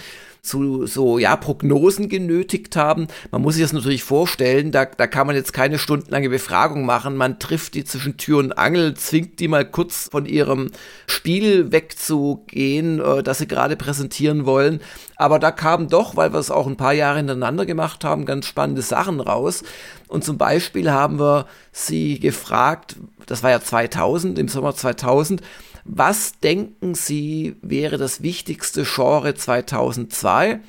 zu 0.44 0.86
so 0.86 1.18
ja 1.20 1.38
Prognosen 1.38 2.10
genötigt 2.10 2.76
haben. 2.76 3.08
Man 3.32 3.42
muss 3.42 3.54
sich 3.56 3.64
das 3.64 3.72
natürlich 3.72 4.04
vorstellen, 4.04 4.74
da, 4.74 4.84
da 4.84 5.08
kann 5.08 5.26
man 5.26 5.38
jetzt 5.38 5.54
keine 5.54 5.80
stundenlange 5.80 6.30
Befragung 6.30 6.86
machen. 6.86 7.16
Man 7.16 7.40
trifft 7.40 7.76
die 7.76 7.86
zwischen 7.86 8.18
Tür 8.18 8.40
und 8.40 8.58
Angel, 8.58 8.94
zwingt 8.94 9.40
die 9.40 9.48
mal 9.48 9.64
kurz 9.64 10.10
von 10.12 10.26
ihrem 10.26 10.72
Spiel 11.08 11.72
wegzugehen, 11.72 13.00
äh, 13.00 13.24
das 13.24 13.38
sie 13.38 13.48
gerade 13.48 13.78
präsentieren 13.78 14.46
wollen. 14.46 14.82
Aber 15.16 15.40
da 15.40 15.52
kamen 15.52 15.88
doch, 15.88 16.18
weil 16.18 16.34
wir 16.34 16.40
es 16.40 16.52
auch 16.52 16.68
ein 16.68 16.76
paar 16.76 16.94
Jahre 16.94 17.18
hintereinander 17.18 17.66
gemacht 17.66 18.04
haben, 18.04 18.26
ganz 18.26 18.46
spannende 18.46 18.82
Sachen 18.82 19.22
raus. 19.22 19.64
Und 20.10 20.26
zum 20.26 20.38
Beispiel 20.38 20.92
haben 20.92 21.20
wir 21.20 21.46
sie 21.72 22.20
gefragt, 22.20 22.98
das 23.28 23.44
war 23.44 23.52
ja 23.52 23.62
2000, 23.62 24.38
im 24.38 24.50
Sommer 24.50 24.76
2000, 24.76 25.42
was 25.86 26.40
denken 26.40 26.96
Sie 26.96 27.56
wäre 27.62 27.98
das 27.98 28.24
wichtigste 28.24 28.84
Genre 28.84 29.36
2002? 29.36 30.60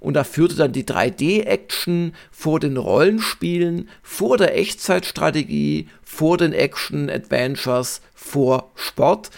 Und 0.00 0.14
da 0.14 0.24
führte 0.24 0.56
dann 0.56 0.72
die 0.72 0.84
3D-Action 0.84 2.12
vor 2.32 2.58
den 2.58 2.76
Rollenspielen, 2.76 3.88
vor 4.02 4.36
der 4.36 4.58
Echtzeitstrategie, 4.58 5.88
vor 6.02 6.38
den 6.38 6.52
Action-Adventures, 6.52 8.00
vor 8.12 8.72
Sport 8.74 9.30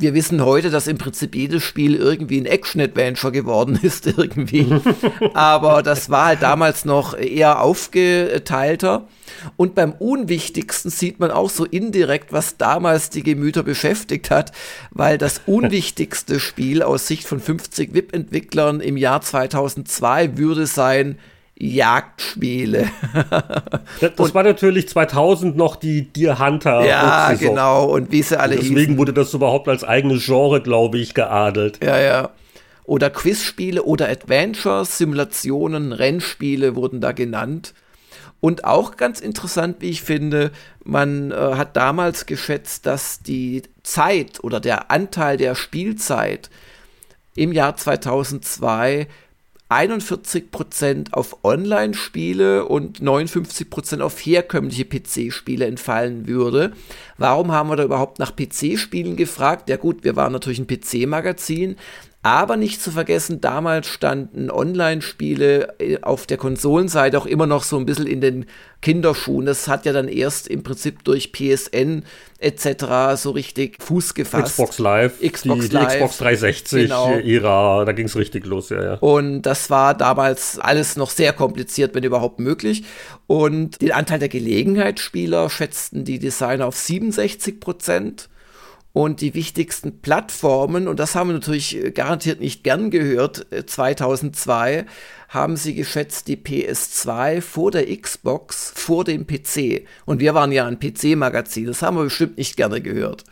wir 0.00 0.14
wissen 0.14 0.44
heute, 0.44 0.70
dass 0.70 0.86
im 0.86 0.98
Prinzip 0.98 1.34
jedes 1.34 1.62
Spiel 1.62 1.94
irgendwie 1.94 2.40
ein 2.40 2.46
Action-Adventure 2.46 3.32
geworden 3.32 3.78
ist, 3.82 4.06
irgendwie. 4.06 4.66
Aber 5.34 5.82
das 5.82 6.10
war 6.10 6.26
halt 6.26 6.42
damals 6.42 6.84
noch 6.84 7.16
eher 7.16 7.60
aufgeteilter. 7.60 9.06
Und 9.56 9.74
beim 9.74 9.92
Unwichtigsten 9.92 10.90
sieht 10.90 11.20
man 11.20 11.30
auch 11.30 11.50
so 11.50 11.64
indirekt, 11.64 12.32
was 12.32 12.56
damals 12.56 13.10
die 13.10 13.22
Gemüter 13.22 13.62
beschäftigt 13.62 14.30
hat, 14.30 14.52
weil 14.90 15.18
das 15.18 15.42
unwichtigste 15.46 16.40
Spiel 16.40 16.82
aus 16.82 17.06
Sicht 17.06 17.26
von 17.26 17.40
50 17.40 17.94
VIP-Entwicklern 17.94 18.80
im 18.80 18.96
Jahr 18.96 19.20
2002 19.20 20.36
würde 20.38 20.66
sein 20.66 21.18
Jagdspiele. 21.62 22.90
das, 24.00 24.14
das 24.16 24.34
war 24.34 24.42
natürlich 24.42 24.88
2000 24.88 25.56
noch 25.56 25.76
die 25.76 26.10
Deer 26.10 26.38
Hunter. 26.38 26.84
Ja, 26.86 27.34
genau. 27.34 27.84
Und 27.84 28.10
wie 28.10 28.22
sie 28.22 28.40
alle 28.40 28.56
Deswegen 28.56 28.76
hießen. 28.76 28.98
wurde 28.98 29.12
das 29.12 29.34
überhaupt 29.34 29.68
als 29.68 29.84
eigenes 29.84 30.24
Genre, 30.24 30.62
glaube 30.62 30.98
ich, 30.98 31.12
geadelt. 31.12 31.78
Ja, 31.84 32.00
ja. 32.00 32.30
Oder 32.84 33.10
Quizspiele 33.10 33.82
oder 33.82 34.08
Adventures, 34.08 34.96
Simulationen, 34.96 35.92
Rennspiele 35.92 36.74
wurden 36.76 37.02
da 37.02 37.12
genannt. 37.12 37.74
Und 38.40 38.64
auch 38.64 38.96
ganz 38.96 39.20
interessant, 39.20 39.76
wie 39.80 39.90
ich 39.90 40.00
finde, 40.00 40.52
man 40.82 41.30
äh, 41.30 41.34
hat 41.34 41.76
damals 41.76 42.24
geschätzt, 42.24 42.86
dass 42.86 43.20
die 43.20 43.62
Zeit 43.82 44.42
oder 44.42 44.60
der 44.60 44.90
Anteil 44.90 45.36
der 45.36 45.54
Spielzeit 45.54 46.48
im 47.36 47.52
Jahr 47.52 47.76
2002 47.76 49.08
41% 49.70 51.12
auf 51.12 51.44
Online-Spiele 51.44 52.64
und 52.66 53.00
59% 53.00 54.00
auf 54.00 54.18
herkömmliche 54.18 54.84
PC-Spiele 54.84 55.64
entfallen 55.66 56.26
würde. 56.26 56.72
Warum 57.18 57.52
haben 57.52 57.70
wir 57.70 57.76
da 57.76 57.84
überhaupt 57.84 58.18
nach 58.18 58.34
PC-Spielen 58.34 59.16
gefragt? 59.16 59.68
Ja 59.68 59.76
gut, 59.76 60.02
wir 60.02 60.16
waren 60.16 60.32
natürlich 60.32 60.58
ein 60.58 60.66
PC-Magazin, 60.66 61.76
aber 62.22 62.58
nicht 62.58 62.82
zu 62.82 62.90
vergessen, 62.90 63.40
damals 63.40 63.86
standen 63.86 64.50
Online-Spiele 64.50 65.80
äh, 65.80 65.98
auf 66.02 66.26
der 66.26 66.36
Konsolenseite 66.36 67.16
auch 67.16 67.24
immer 67.24 67.46
noch 67.46 67.62
so 67.62 67.78
ein 67.78 67.86
bisschen 67.86 68.06
in 68.06 68.20
den 68.20 68.44
Kinderschuhen. 68.82 69.46
Das 69.46 69.68
hat 69.68 69.86
ja 69.86 69.94
dann 69.94 70.06
erst 70.06 70.46
im 70.46 70.62
Prinzip 70.62 71.02
durch 71.04 71.32
PSN 71.32 72.04
etc. 72.38 73.16
so 73.16 73.30
richtig 73.30 73.82
Fuß 73.82 74.12
gefasst. 74.12 74.52
Xbox 74.52 74.78
Live, 74.78 75.20
Xbox, 75.20 75.68
die, 75.68 75.74
Live, 75.74 75.88
die 75.88 75.94
Xbox 75.94 76.18
360 76.18 76.82
genau. 76.82 77.14
Ära, 77.14 77.84
da 77.86 77.92
ging 77.92 78.06
es 78.06 78.16
richtig 78.16 78.44
los, 78.44 78.68
ja, 78.68 78.82
ja. 78.82 78.94
Und 78.94 79.42
das 79.42 79.70
war 79.70 79.94
damals 79.94 80.58
alles 80.58 80.96
noch 80.96 81.10
sehr 81.10 81.32
kompliziert, 81.32 81.94
wenn 81.94 82.04
überhaupt 82.04 82.38
möglich. 82.38 82.84
Und 83.26 83.80
den 83.80 83.92
Anteil 83.92 84.18
der 84.18 84.28
Gelegenheitsspieler 84.28 85.48
schätzten 85.48 86.04
die 86.04 86.18
Designer 86.18 86.66
auf 86.66 86.76
67 86.76 87.60
Prozent 87.60 88.28
und 88.92 89.20
die 89.20 89.34
wichtigsten 89.34 90.00
Plattformen, 90.00 90.88
und 90.88 90.98
das 90.98 91.14
haben 91.14 91.30
wir 91.30 91.34
natürlich 91.34 91.76
äh, 91.76 91.90
garantiert 91.90 92.40
nicht 92.40 92.64
gern 92.64 92.90
gehört, 92.90 93.46
2002 93.66 94.74
äh, 94.74 94.84
haben 95.28 95.56
sie 95.56 95.74
geschätzt 95.74 96.26
die 96.26 96.36
PS2 96.36 97.40
vor 97.40 97.70
der 97.70 97.86
Xbox, 97.96 98.72
vor 98.74 99.04
dem 99.04 99.26
PC. 99.26 99.86
Und 100.04 100.18
wir 100.18 100.34
waren 100.34 100.50
ja 100.50 100.66
ein 100.66 100.80
PC-Magazin, 100.80 101.66
das 101.66 101.82
haben 101.82 101.96
wir 101.96 102.04
bestimmt 102.04 102.36
nicht 102.36 102.56
gerne 102.56 102.80
gehört. 102.80 103.24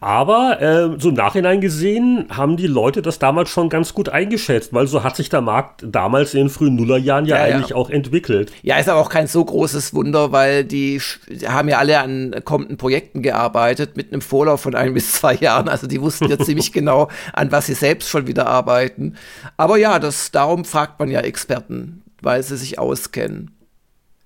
Aber 0.00 0.60
äh, 0.60 1.00
so 1.00 1.08
im 1.08 1.14
Nachhinein 1.14 1.62
gesehen 1.62 2.26
haben 2.28 2.58
die 2.58 2.66
Leute 2.66 3.00
das 3.00 3.18
damals 3.18 3.48
schon 3.48 3.70
ganz 3.70 3.94
gut 3.94 4.10
eingeschätzt, 4.10 4.74
weil 4.74 4.86
so 4.86 5.02
hat 5.02 5.16
sich 5.16 5.30
der 5.30 5.40
Markt 5.40 5.86
damals 5.88 6.34
in 6.34 6.40
den 6.40 6.48
frühen 6.50 6.74
Nullerjahren 6.76 7.24
ja, 7.24 7.36
ja 7.36 7.54
eigentlich 7.54 7.70
ja. 7.70 7.76
auch 7.76 7.88
entwickelt. 7.88 8.52
Ja, 8.62 8.76
ist 8.76 8.90
aber 8.90 9.00
auch 9.00 9.08
kein 9.08 9.26
so 9.26 9.42
großes 9.42 9.94
Wunder, 9.94 10.32
weil 10.32 10.64
die, 10.64 11.00
haben 11.46 11.68
ja 11.68 11.78
alle 11.78 11.98
an 12.00 12.34
kommenden 12.44 12.76
Projekten 12.76 13.22
gearbeitet 13.22 13.96
mit 13.96 14.12
einem 14.12 14.20
Vorlauf 14.20 14.60
von 14.60 14.74
ein 14.74 14.92
bis 14.94 15.12
zwei 15.12 15.34
Jahren. 15.34 15.68
Also 15.68 15.86
die 15.86 16.02
wussten 16.02 16.28
ja 16.28 16.38
ziemlich 16.46 16.72
genau, 16.72 17.08
an 17.32 17.50
was 17.50 17.66
sie 17.66 17.74
selbst 17.74 18.10
schon 18.10 18.26
wieder 18.26 18.46
arbeiten. 18.46 19.14
Aber 19.56 19.78
ja, 19.78 19.98
das, 19.98 20.30
darum 20.30 20.66
fragt 20.66 21.00
man 21.00 21.10
ja 21.10 21.20
Experten, 21.20 22.02
weil 22.20 22.42
sie 22.42 22.58
sich 22.58 22.78
auskennen. 22.78 23.55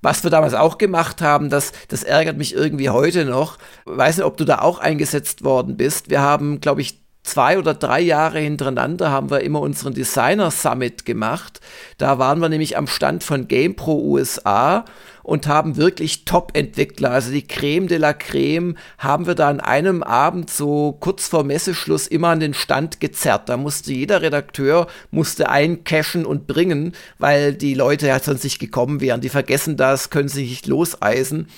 Was 0.02 0.24
wir 0.24 0.30
damals 0.30 0.54
auch 0.54 0.78
gemacht 0.78 1.20
haben, 1.20 1.50
das, 1.50 1.72
das 1.88 2.02
ärgert 2.02 2.38
mich 2.38 2.54
irgendwie 2.54 2.88
heute 2.88 3.24
noch. 3.24 3.58
Ich 3.86 3.96
weiß 3.96 4.16
nicht, 4.16 4.26
ob 4.26 4.36
du 4.36 4.44
da 4.44 4.60
auch 4.60 4.78
eingesetzt 4.78 5.44
worden 5.44 5.76
bist. 5.76 6.08
Wir 6.08 6.20
haben, 6.20 6.60
glaube 6.60 6.80
ich, 6.80 6.99
zwei 7.22 7.58
oder 7.58 7.74
drei 7.74 8.00
Jahre 8.00 8.38
hintereinander 8.38 9.10
haben 9.10 9.30
wir 9.30 9.40
immer 9.40 9.60
unseren 9.60 9.94
Designer 9.94 10.50
Summit 10.50 11.04
gemacht. 11.04 11.60
Da 11.98 12.18
waren 12.18 12.40
wir 12.40 12.48
nämlich 12.48 12.76
am 12.76 12.86
Stand 12.86 13.24
von 13.24 13.48
GamePro 13.48 13.98
USA 13.98 14.84
und 15.22 15.46
haben 15.46 15.76
wirklich 15.76 16.24
Top-Entwickler, 16.24 17.10
also 17.10 17.30
die 17.30 17.46
Creme 17.46 17.86
de 17.86 17.98
la 17.98 18.12
Creme, 18.12 18.76
haben 18.98 19.26
wir 19.26 19.34
da 19.34 19.48
an 19.48 19.60
einem 19.60 20.02
Abend 20.02 20.50
so 20.50 20.96
kurz 20.98 21.28
vor 21.28 21.44
Messeschluss 21.44 22.06
immer 22.06 22.28
an 22.28 22.40
den 22.40 22.54
Stand 22.54 23.00
gezerrt. 23.00 23.48
Da 23.48 23.56
musste 23.56 23.92
jeder 23.92 24.22
Redakteur 24.22 24.86
musste 25.10 25.48
eincashen 25.48 26.24
und 26.26 26.46
bringen, 26.46 26.94
weil 27.18 27.54
die 27.54 27.74
Leute 27.74 28.06
ja 28.06 28.18
sonst 28.18 28.44
nicht 28.44 28.58
gekommen 28.58 29.00
wären. 29.00 29.20
Die 29.20 29.28
vergessen 29.28 29.76
das, 29.76 30.10
können 30.10 30.28
sich 30.28 30.50
nicht 30.50 30.66
loseisen. 30.66 31.48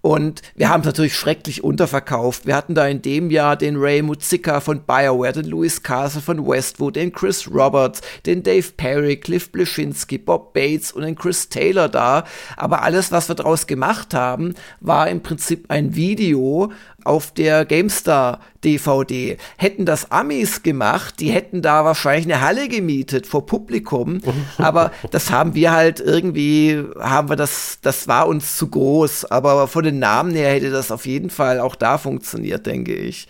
Und 0.00 0.42
wir 0.54 0.68
haben 0.68 0.80
es 0.80 0.86
natürlich 0.86 1.16
schrecklich 1.16 1.64
unterverkauft. 1.64 2.46
Wir 2.46 2.54
hatten 2.54 2.74
da 2.74 2.86
in 2.86 3.02
dem 3.02 3.30
Jahr 3.30 3.56
den 3.56 3.76
Ray 3.76 4.02
Muzika 4.02 4.60
von 4.60 4.82
BioWare, 4.82 5.32
den 5.32 5.46
Louis 5.46 5.82
Castle 5.82 6.22
von 6.22 6.46
Westwood, 6.46 6.96
den 6.96 7.12
Chris 7.12 7.50
Roberts, 7.50 8.00
den 8.24 8.44
Dave 8.44 8.66
Perry, 8.76 9.16
Cliff 9.16 9.50
Bleschinski, 9.50 10.18
Bob 10.18 10.54
Bates 10.54 10.92
und 10.92 11.02
den 11.02 11.16
Chris 11.16 11.48
Taylor 11.48 11.88
da. 11.88 12.24
Aber 12.56 12.82
alles, 12.82 13.10
was 13.10 13.28
wir 13.28 13.34
daraus 13.34 13.66
gemacht 13.66 14.14
haben, 14.14 14.54
war 14.80 15.08
im 15.08 15.22
Prinzip 15.22 15.64
ein 15.68 15.96
Video, 15.96 16.70
auf 17.08 17.32
der 17.32 17.64
GameStar 17.64 18.40
DVD. 18.64 19.38
Hätten 19.56 19.86
das 19.86 20.10
Amis 20.12 20.62
gemacht, 20.62 21.20
die 21.20 21.30
hätten 21.30 21.62
da 21.62 21.84
wahrscheinlich 21.84 22.26
eine 22.26 22.42
Halle 22.42 22.68
gemietet 22.68 23.26
vor 23.26 23.46
Publikum, 23.46 24.20
aber 24.58 24.92
das 25.10 25.30
haben 25.30 25.54
wir 25.54 25.72
halt 25.72 26.00
irgendwie, 26.00 26.84
haben 27.00 27.28
wir 27.30 27.36
das, 27.36 27.78
das 27.82 28.08
war 28.08 28.28
uns 28.28 28.56
zu 28.56 28.68
groß, 28.68 29.24
aber 29.26 29.68
von 29.68 29.84
den 29.84 29.98
Namen 29.98 30.32
her 30.34 30.52
hätte 30.52 30.70
das 30.70 30.90
auf 30.90 31.06
jeden 31.06 31.30
Fall 31.30 31.60
auch 31.60 31.74
da 31.74 31.98
funktioniert, 31.98 32.66
denke 32.66 32.94
ich. 32.94 33.26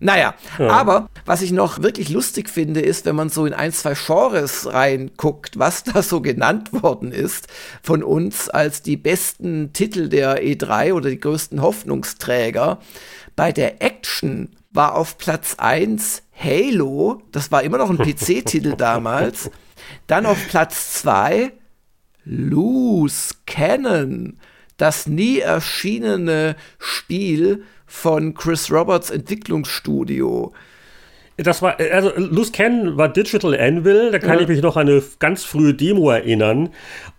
Naja, 0.00 0.34
ja. 0.58 0.68
aber 0.68 1.08
was 1.26 1.42
ich 1.42 1.50
noch 1.50 1.82
wirklich 1.82 2.08
lustig 2.08 2.48
finde, 2.48 2.80
ist, 2.80 3.04
wenn 3.04 3.16
man 3.16 3.30
so 3.30 3.46
in 3.46 3.54
ein, 3.54 3.72
zwei 3.72 3.94
Genres 3.94 4.72
reinguckt, 4.72 5.58
was 5.58 5.82
da 5.84 6.02
so 6.02 6.20
genannt 6.20 6.72
worden 6.72 7.12
ist 7.12 7.48
von 7.82 8.02
uns 8.02 8.48
als 8.48 8.82
die 8.82 8.96
besten 8.96 9.72
Titel 9.72 10.08
der 10.08 10.42
E3 10.42 10.94
oder 10.94 11.10
die 11.10 11.20
größten 11.20 11.62
Hoffnungsträger. 11.62 12.78
Bei 13.38 13.52
der 13.52 13.80
Action 13.80 14.48
war 14.72 14.96
auf 14.96 15.16
Platz 15.16 15.54
1 15.58 16.24
Halo, 16.36 17.22
das 17.30 17.52
war 17.52 17.62
immer 17.62 17.78
noch 17.78 17.88
ein 17.88 17.96
PC-Titel 17.96 18.74
damals. 18.76 19.48
Dann 20.08 20.26
auf 20.26 20.48
Platz 20.48 20.94
2 20.94 21.52
Loose 22.24 23.36
Cannon, 23.46 24.38
das 24.76 25.06
nie 25.06 25.38
erschienene 25.38 26.56
Spiel 26.80 27.62
von 27.86 28.34
Chris 28.34 28.72
Roberts 28.72 29.10
Entwicklungsstudio. 29.10 30.52
Das 31.36 31.62
war, 31.62 31.78
also 31.78 32.10
Loose 32.16 32.50
Cannon 32.50 32.96
war 32.96 33.08
Digital 33.08 33.56
Anvil, 33.56 34.10
da 34.10 34.18
kann 34.18 34.34
ja. 34.34 34.40
ich 34.40 34.48
mich 34.48 34.62
noch 34.62 34.76
an 34.76 34.88
eine 34.88 35.00
ganz 35.20 35.44
frühe 35.44 35.74
Demo 35.74 36.10
erinnern. 36.10 36.70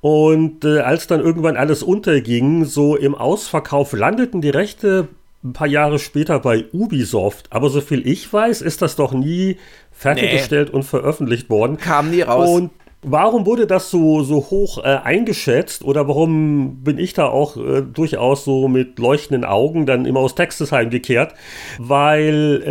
Und 0.01 0.65
äh, 0.65 0.79
als 0.79 1.07
dann 1.07 1.21
irgendwann 1.21 1.55
alles 1.55 1.81
unterging, 1.81 2.65
so 2.65 2.97
im 2.97 3.15
Ausverkauf 3.15 3.93
landeten 3.93 4.41
die 4.41 4.49
Rechte 4.49 5.07
ein 5.43 5.53
paar 5.53 5.67
Jahre 5.67 5.99
später 5.99 6.39
bei 6.39 6.65
Ubisoft. 6.73 7.47
Aber 7.51 7.69
soviel 7.69 8.05
ich 8.05 8.31
weiß, 8.31 8.61
ist 8.61 8.81
das 8.81 8.95
doch 8.95 9.13
nie 9.13 9.57
fertiggestellt 9.91 10.69
nee. 10.69 10.75
und 10.75 10.83
veröffentlicht 10.83 11.49
worden. 11.49 11.77
Kam 11.77 12.11
nie 12.11 12.21
raus. 12.21 12.49
Und 12.49 12.71
Warum 13.01 13.45
wurde 13.45 13.65
das 13.65 13.89
so, 13.91 14.23
so 14.23 14.35
hoch 14.49 14.79
äh, 14.79 14.81
eingeschätzt 14.81 15.85
oder 15.85 16.09
warum 16.09 16.83
bin 16.83 16.97
ich 16.97 17.13
da 17.13 17.27
auch 17.27 17.55
äh, 17.55 17.81
durchaus 17.81 18.43
so 18.43 18.67
mit 18.67 18.99
leuchtenden 18.99 19.45
Augen 19.45 19.85
dann 19.85 20.05
immer 20.05 20.19
aus 20.19 20.35
Texas 20.35 20.73
heimgekehrt? 20.73 21.33
Weil 21.77 22.61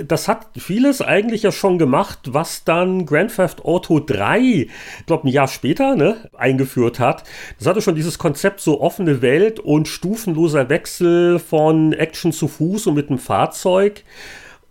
äh, 0.00 0.04
das 0.04 0.28
hat 0.28 0.48
vieles 0.58 1.00
eigentlich 1.00 1.44
ja 1.44 1.52
schon 1.52 1.78
gemacht, 1.78 2.18
was 2.34 2.64
dann 2.64 3.06
Grand 3.06 3.34
Theft 3.34 3.64
Auto 3.64 3.98
3, 3.98 4.40
ich 4.40 4.68
glaube 5.06 5.26
ein 5.26 5.32
Jahr 5.32 5.48
später, 5.48 5.96
ne, 5.96 6.16
eingeführt 6.36 6.98
hat. 6.98 7.24
Das 7.58 7.66
hatte 7.66 7.80
schon 7.80 7.94
dieses 7.94 8.18
Konzept 8.18 8.60
so 8.60 8.82
offene 8.82 9.22
Welt 9.22 9.58
und 9.58 9.88
stufenloser 9.88 10.68
Wechsel 10.68 11.38
von 11.38 11.94
Action 11.94 12.32
zu 12.32 12.46
Fuß 12.46 12.88
und 12.88 12.94
mit 12.94 13.08
dem 13.08 13.18
Fahrzeug. 13.18 14.04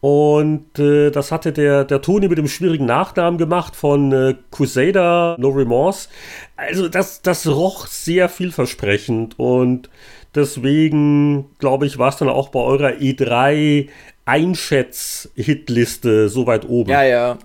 Und 0.02 0.80
äh, 0.80 1.12
das 1.12 1.32
hatte 1.32 1.54
der, 1.54 1.86
der 1.86 2.02
Toni 2.02 2.28
mit 2.28 2.40
dem 2.40 2.48
schwierigen 2.48 2.86
Nachnamen 2.86 3.38
gemacht 3.38 3.76
von 3.76 4.12
äh, 4.12 4.36
Crusader 4.50 5.38
No 5.40 5.50
Remorse. 5.50 6.10
Also 6.58 6.90
das, 6.90 7.22
das 7.22 7.48
roch 7.48 7.86
sehr 7.86 8.28
vielversprechend 8.28 9.38
und 9.38 9.92
deswegen, 10.34 11.46
glaube 11.60 11.86
ich, 11.86 12.00
war 12.00 12.10
es 12.10 12.18
dann 12.18 12.30
auch 12.30 12.50
bei 12.50 12.60
eurer 12.60 12.94
E3 12.94 13.90
Einschätz-Hitliste 14.26 16.30
so 16.30 16.48
weit 16.48 16.68
oben. 16.68 16.90
Ja, 16.90 17.04
ja. 17.04 17.38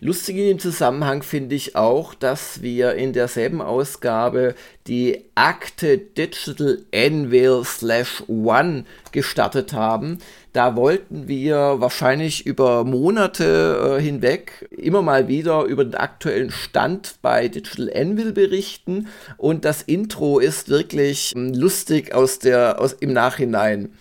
Lustig 0.00 0.36
in 0.36 0.46
dem 0.46 0.58
Zusammenhang 0.58 1.22
finde 1.22 1.54
ich 1.54 1.76
auch, 1.76 2.14
dass 2.14 2.62
wir 2.62 2.94
in 2.94 3.12
derselben 3.12 3.60
Ausgabe 3.60 4.54
die 4.86 5.24
Akte 5.34 5.98
Digital 5.98 6.78
Anvil 6.94 7.62
Slash 7.64 8.24
One 8.28 8.84
gestartet 9.12 9.72
haben. 9.72 10.18
Da 10.52 10.76
wollten 10.76 11.28
wir 11.28 11.76
wahrscheinlich 11.78 12.46
über 12.46 12.84
Monate 12.84 13.98
äh, 13.98 14.02
hinweg 14.02 14.68
immer 14.70 15.02
mal 15.02 15.28
wieder 15.28 15.64
über 15.64 15.84
den 15.84 15.94
aktuellen 15.94 16.50
Stand 16.50 17.16
bei 17.22 17.48
Digital 17.48 17.90
Anvil 17.94 18.32
berichten 18.32 19.08
und 19.36 19.64
das 19.64 19.82
Intro 19.82 20.38
ist 20.38 20.68
wirklich 20.68 21.36
äh, 21.36 21.38
lustig 21.38 22.14
aus 22.14 22.38
der, 22.38 22.80
aus, 22.80 22.94
im 22.94 23.12
Nachhinein. 23.12 23.92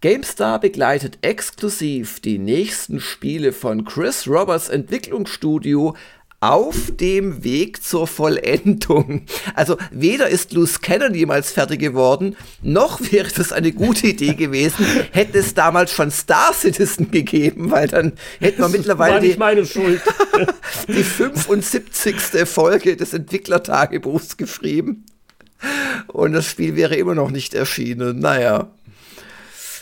GameStar 0.00 0.60
begleitet 0.60 1.18
exklusiv 1.22 2.20
die 2.20 2.38
nächsten 2.38 3.00
Spiele 3.00 3.52
von 3.52 3.84
Chris 3.84 4.28
Roberts 4.28 4.68
Entwicklungsstudio 4.68 5.96
auf 6.38 6.92
dem 6.92 7.42
Weg 7.42 7.82
zur 7.82 8.06
Vollendung. 8.06 9.22
Also 9.56 9.76
weder 9.90 10.28
ist 10.28 10.52
Loose 10.52 10.78
Cannon 10.80 11.14
jemals 11.14 11.50
fertig 11.50 11.80
geworden, 11.80 12.36
noch 12.62 13.00
wäre 13.10 13.26
es 13.26 13.50
eine 13.50 13.72
gute 13.72 14.06
Idee 14.06 14.34
gewesen, 14.34 14.86
hätte 15.10 15.38
es 15.38 15.54
damals 15.54 15.90
schon 15.90 16.12
Star 16.12 16.54
Citizen 16.54 17.10
gegeben, 17.10 17.72
weil 17.72 17.88
dann 17.88 18.12
hätten 18.38 18.60
wir 18.60 18.68
mittlerweile 18.68 19.20
die, 19.20 19.36
meine 19.36 19.66
Schuld. 19.66 20.00
die 20.86 21.02
75. 21.02 22.14
Folge 22.44 22.96
des 22.96 23.14
Entwicklertagebuchs 23.14 24.36
geschrieben. 24.36 25.06
Und 26.06 26.34
das 26.34 26.46
Spiel 26.46 26.76
wäre 26.76 26.94
immer 26.94 27.16
noch 27.16 27.32
nicht 27.32 27.52
erschienen. 27.52 28.20
Naja 28.20 28.70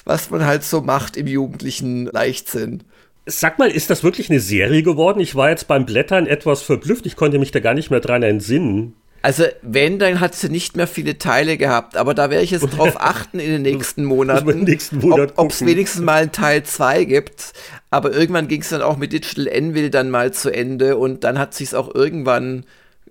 was 0.06 0.30
man 0.30 0.46
halt 0.46 0.64
so 0.64 0.80
macht 0.80 1.18
im 1.18 1.26
jugendlichen 1.26 2.06
Leichtsinn. 2.06 2.84
Sag 3.26 3.58
mal, 3.58 3.68
ist 3.68 3.90
das 3.90 4.04
wirklich 4.04 4.30
eine 4.30 4.40
Serie 4.40 4.84
geworden? 4.84 5.20
Ich 5.20 5.34
war 5.34 5.50
jetzt 5.50 5.66
beim 5.66 5.84
Blättern 5.84 6.28
etwas 6.28 6.62
verblüfft. 6.62 7.04
Ich 7.06 7.16
konnte 7.16 7.40
mich 7.40 7.50
da 7.50 7.58
gar 7.58 7.74
nicht 7.74 7.90
mehr 7.90 8.00
dran 8.00 8.22
entsinnen. 8.22 8.94
Also, 9.22 9.42
wenn, 9.62 9.98
dann 9.98 10.20
hat 10.20 10.36
sie 10.36 10.48
nicht 10.48 10.76
mehr 10.76 10.86
viele 10.86 11.18
Teile 11.18 11.56
gehabt. 11.56 11.96
Aber 11.96 12.14
da 12.14 12.30
werde 12.30 12.44
ich 12.44 12.52
jetzt 12.52 12.68
drauf 12.68 12.94
achten 13.00 13.40
in 13.40 13.50
den 13.50 13.62
nächsten 13.62 14.04
Monaten. 14.04 14.60
nächsten 14.60 15.00
Monat 15.00 15.32
ob 15.34 15.50
es 15.50 15.66
wenigstens 15.66 16.02
mal 16.02 16.22
einen 16.22 16.32
Teil 16.32 16.62
2 16.62 17.04
gibt. 17.04 17.52
Aber 17.90 18.12
irgendwann 18.12 18.46
ging 18.46 18.60
es 18.60 18.68
dann 18.68 18.82
auch 18.82 18.96
mit 18.96 19.12
Digital 19.12 19.48
Envil 19.48 19.90
dann 19.90 20.10
mal 20.10 20.32
zu 20.32 20.54
Ende. 20.54 20.96
Und 20.96 21.24
dann 21.24 21.40
hat 21.40 21.52
sich 21.52 21.74
auch 21.74 21.92
irgendwann, 21.92 22.64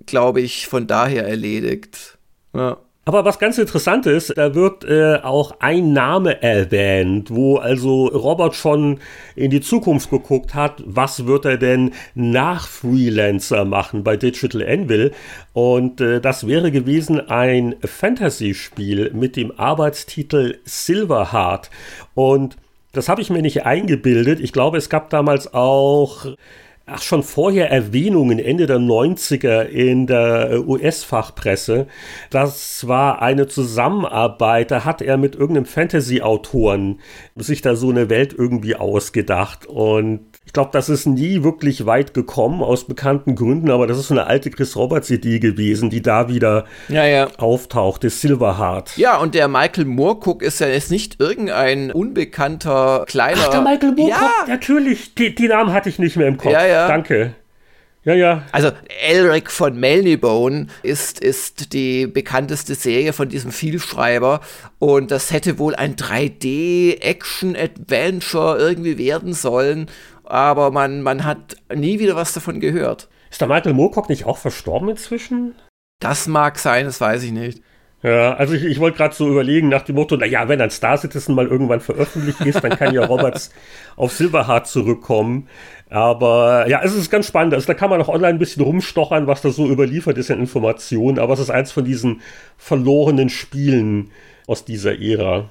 glaube 0.05 0.39
ich, 0.39 0.67
von 0.67 0.87
daher 0.87 1.27
erledigt. 1.27 2.17
Ja. 2.53 2.77
Aber 3.07 3.23
was 3.23 3.37
ganz 3.37 3.59
interessant 3.59 4.07
ist, 4.07 4.35
da 4.35 4.55
wird 4.55 4.83
äh, 4.83 5.17
auch 5.21 5.57
ein 5.59 5.93
Name 5.93 6.41
erwähnt, 6.41 7.29
wo 7.29 7.57
also 7.57 8.07
Robert 8.07 8.55
schon 8.55 8.99
in 9.35 9.51
die 9.51 9.61
Zukunft 9.61 10.09
geguckt 10.09 10.55
hat, 10.55 10.81
was 10.87 11.27
wird 11.27 11.45
er 11.45 11.57
denn 11.57 11.91
nach 12.15 12.67
Freelancer 12.67 13.63
machen 13.63 14.03
bei 14.03 14.17
Digital 14.17 14.67
Anvil. 14.67 15.11
Und 15.53 16.01
äh, 16.01 16.19
das 16.19 16.47
wäre 16.47 16.71
gewesen 16.71 17.19
ein 17.29 17.75
Fantasy-Spiel 17.83 19.11
mit 19.13 19.35
dem 19.35 19.51
Arbeitstitel 19.55 20.57
Silverheart. 20.63 21.69
Und 22.15 22.57
das 22.91 23.07
habe 23.07 23.21
ich 23.21 23.29
mir 23.29 23.43
nicht 23.43 23.67
eingebildet. 23.67 24.39
Ich 24.39 24.51
glaube, 24.51 24.79
es 24.79 24.89
gab 24.89 25.11
damals 25.11 25.53
auch 25.53 26.25
ach, 26.85 27.01
schon 27.01 27.23
vorher 27.23 27.71
Erwähnungen 27.71 28.39
Ende 28.39 28.67
der 28.67 28.77
90er 28.77 29.63
in 29.63 30.07
der 30.07 30.51
äh, 30.51 30.57
US-Fachpresse. 30.57 31.87
Das 32.29 32.87
war 32.87 33.21
eine 33.21 33.47
Zusammenarbeit, 33.47 34.71
da 34.71 34.85
hat 34.85 35.01
er 35.01 35.17
mit 35.17 35.35
irgendeinem 35.35 35.65
Fantasy-Autoren 35.65 36.99
sich 37.35 37.61
da 37.61 37.75
so 37.75 37.89
eine 37.89 38.09
Welt 38.09 38.33
irgendwie 38.37 38.75
ausgedacht 38.75 39.65
und 39.65 40.21
glaube, 40.55 40.71
das 40.73 40.89
ist 40.89 41.05
nie 41.05 41.43
wirklich 41.43 41.85
weit 41.85 42.15
gekommen 42.15 42.63
aus 42.63 42.87
bekannten 42.87 43.35
Gründen, 43.35 43.69
aber 43.69 43.85
das 43.85 43.99
ist 43.99 44.07
so 44.07 44.15
eine 44.15 44.25
alte 44.25 44.49
Chris 44.49 44.75
Roberts 44.75 45.11
Idee 45.11 45.39
gewesen, 45.39 45.91
die 45.91 46.01
da 46.01 46.29
wieder 46.29 46.65
ja, 46.87 47.05
ja. 47.05 47.27
auftauchte, 47.37 48.09
Silverheart. 48.09 48.97
Ja, 48.97 49.17
und 49.17 49.35
der 49.35 49.47
Michael 49.47 49.85
Moorcook 49.85 50.41
ist 50.41 50.59
ja 50.59 50.67
jetzt 50.67 50.89
nicht 50.89 51.19
irgendein 51.19 51.91
unbekannter 51.91 53.05
kleiner. 53.07 53.41
Ach, 53.45 53.49
der 53.49 53.61
Michael 53.61 53.91
Moorcook, 53.91 54.09
ja. 54.09 54.31
natürlich. 54.47 55.13
Die, 55.13 55.35
die 55.35 55.47
Namen 55.47 55.73
hatte 55.73 55.89
ich 55.89 55.99
nicht 55.99 56.15
mehr 56.15 56.27
im 56.27 56.37
Kopf. 56.37 56.51
Ja, 56.51 56.65
ja. 56.65 56.87
Danke. 56.87 57.35
Ja, 58.05 58.13
ja. 58.13 58.43
Also 58.51 58.71
Elric 59.01 59.51
von 59.51 59.79
Melnibone 59.79 60.67
ist, 60.83 61.19
ist 61.19 61.73
die 61.73 62.05
bekannteste 62.05 62.75
Serie 62.75 63.13
von 63.13 63.29
diesem 63.29 63.51
Vielschreiber 63.51 64.41
und 64.77 65.09
das 65.09 65.33
hätte 65.33 65.57
wohl 65.57 65.73
ein 65.73 65.95
3D-Action-Adventure 65.95 68.59
irgendwie 68.59 68.99
werden 68.99 69.33
sollen 69.33 69.87
aber 70.27 70.71
man, 70.71 71.01
man 71.01 71.23
hat 71.23 71.57
nie 71.73 71.99
wieder 71.99 72.15
was 72.15 72.33
davon 72.33 72.59
gehört. 72.59 73.09
Ist 73.29 73.41
der 73.41 73.47
Michael 73.47 73.73
Moorcock 73.73 74.09
nicht 74.09 74.25
auch 74.25 74.37
verstorben 74.37 74.89
inzwischen? 74.89 75.55
Das 75.99 76.27
mag 76.27 76.59
sein, 76.59 76.85
das 76.85 77.01
weiß 77.01 77.23
ich 77.23 77.31
nicht. 77.31 77.61
Ja, 78.05 78.35
also 78.35 78.53
ich, 78.53 78.63
ich 78.63 78.79
wollte 78.79 78.97
gerade 78.97 79.15
so 79.15 79.27
überlegen 79.27 79.67
nach 79.67 79.81
dem 79.81 79.95
Motto, 79.95 80.15
naja, 80.15 80.47
wenn 80.47 80.61
ein 80.61 80.69
Star 80.69 80.95
Citizen 80.95 81.33
mal 81.33 81.47
irgendwann 81.47 81.79
veröffentlicht 81.79 82.39
ist, 82.41 82.63
dann 82.63 82.77
kann 82.77 82.93
ja 82.93 83.03
Roberts 83.07 83.51
auf 83.95 84.11
Silverheart 84.11 84.67
zurückkommen. 84.67 85.47
Aber 85.89 86.67
ja, 86.67 86.81
es 86.83 86.93
ist 86.93 87.09
ganz 87.09 87.25
spannend. 87.27 87.55
Also 87.55 87.65
da 87.65 87.73
kann 87.73 87.89
man 87.89 87.99
auch 88.01 88.07
online 88.07 88.35
ein 88.35 88.39
bisschen 88.39 88.63
rumstochern, 88.63 89.25
was 89.25 89.41
da 89.41 89.49
so 89.49 89.67
überliefert 89.67 90.19
ist 90.19 90.29
an 90.29 90.39
Informationen. 90.39 91.17
Aber 91.17 91.33
es 91.33 91.39
ist 91.39 91.49
eins 91.49 91.71
von 91.71 91.83
diesen 91.83 92.21
verlorenen 92.57 93.29
Spielen 93.29 94.11
aus 94.45 94.65
dieser 94.65 94.99
Ära. 94.99 95.49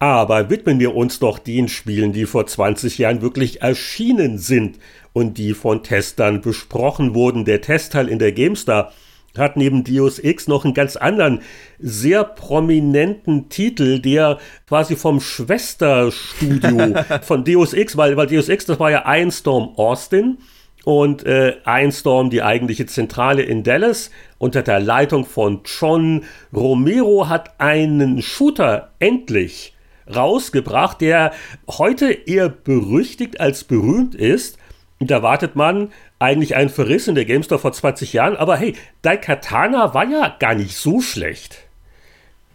Aber 0.00 0.48
widmen 0.48 0.78
wir 0.78 0.94
uns 0.94 1.18
doch 1.18 1.40
den 1.40 1.66
Spielen, 1.66 2.12
die 2.12 2.26
vor 2.26 2.46
20 2.46 2.98
Jahren 2.98 3.20
wirklich 3.20 3.62
erschienen 3.62 4.38
sind 4.38 4.78
und 5.12 5.38
die 5.38 5.54
von 5.54 5.82
Testern 5.82 6.40
besprochen 6.40 7.14
wurden. 7.14 7.44
Der 7.44 7.60
Testteil 7.60 8.08
in 8.08 8.20
der 8.20 8.30
GameStar 8.30 8.92
hat 9.36 9.56
neben 9.56 9.82
Deus 9.82 10.20
Ex 10.20 10.46
noch 10.46 10.64
einen 10.64 10.74
ganz 10.74 10.96
anderen, 10.96 11.40
sehr 11.80 12.24
prominenten 12.24 13.48
Titel, 13.48 13.98
der 13.98 14.38
quasi 14.68 14.94
vom 14.94 15.20
Schwesterstudio 15.20 16.94
von 17.22 17.44
Deus 17.44 17.72
Ex, 17.72 17.96
weil, 17.96 18.16
weil 18.16 18.28
Deus 18.28 18.48
Ex, 18.48 18.66
das 18.66 18.78
war 18.78 18.90
ja 18.90 19.04
Einstorm 19.04 19.74
Austin 19.76 20.38
und 20.84 21.26
äh, 21.26 21.56
Einstorm, 21.64 22.30
die 22.30 22.42
eigentliche 22.42 22.86
Zentrale 22.86 23.42
in 23.42 23.64
Dallas, 23.64 24.10
unter 24.38 24.62
der 24.62 24.78
Leitung 24.78 25.24
von 25.24 25.60
John 25.64 26.24
Romero 26.52 27.28
hat 27.28 27.60
einen 27.60 28.22
Shooter 28.22 28.92
endlich 29.00 29.74
rausgebracht, 30.14 31.00
der 31.00 31.32
heute 31.68 32.10
eher 32.12 32.48
berüchtigt 32.48 33.40
als 33.40 33.64
berühmt 33.64 34.14
ist. 34.14 34.58
Und 35.00 35.10
da 35.10 35.22
wartet 35.22 35.54
man 35.54 35.92
eigentlich 36.18 36.56
einen 36.56 36.70
Verriss 36.70 37.06
in 37.06 37.14
der 37.14 37.24
GameStop 37.24 37.60
vor 37.60 37.72
20 37.72 38.12
Jahren. 38.12 38.36
Aber 38.36 38.56
hey, 38.56 38.74
Daikatana 39.02 39.94
war 39.94 40.08
ja 40.08 40.36
gar 40.38 40.54
nicht 40.54 40.76
so 40.76 41.00
schlecht. 41.00 41.67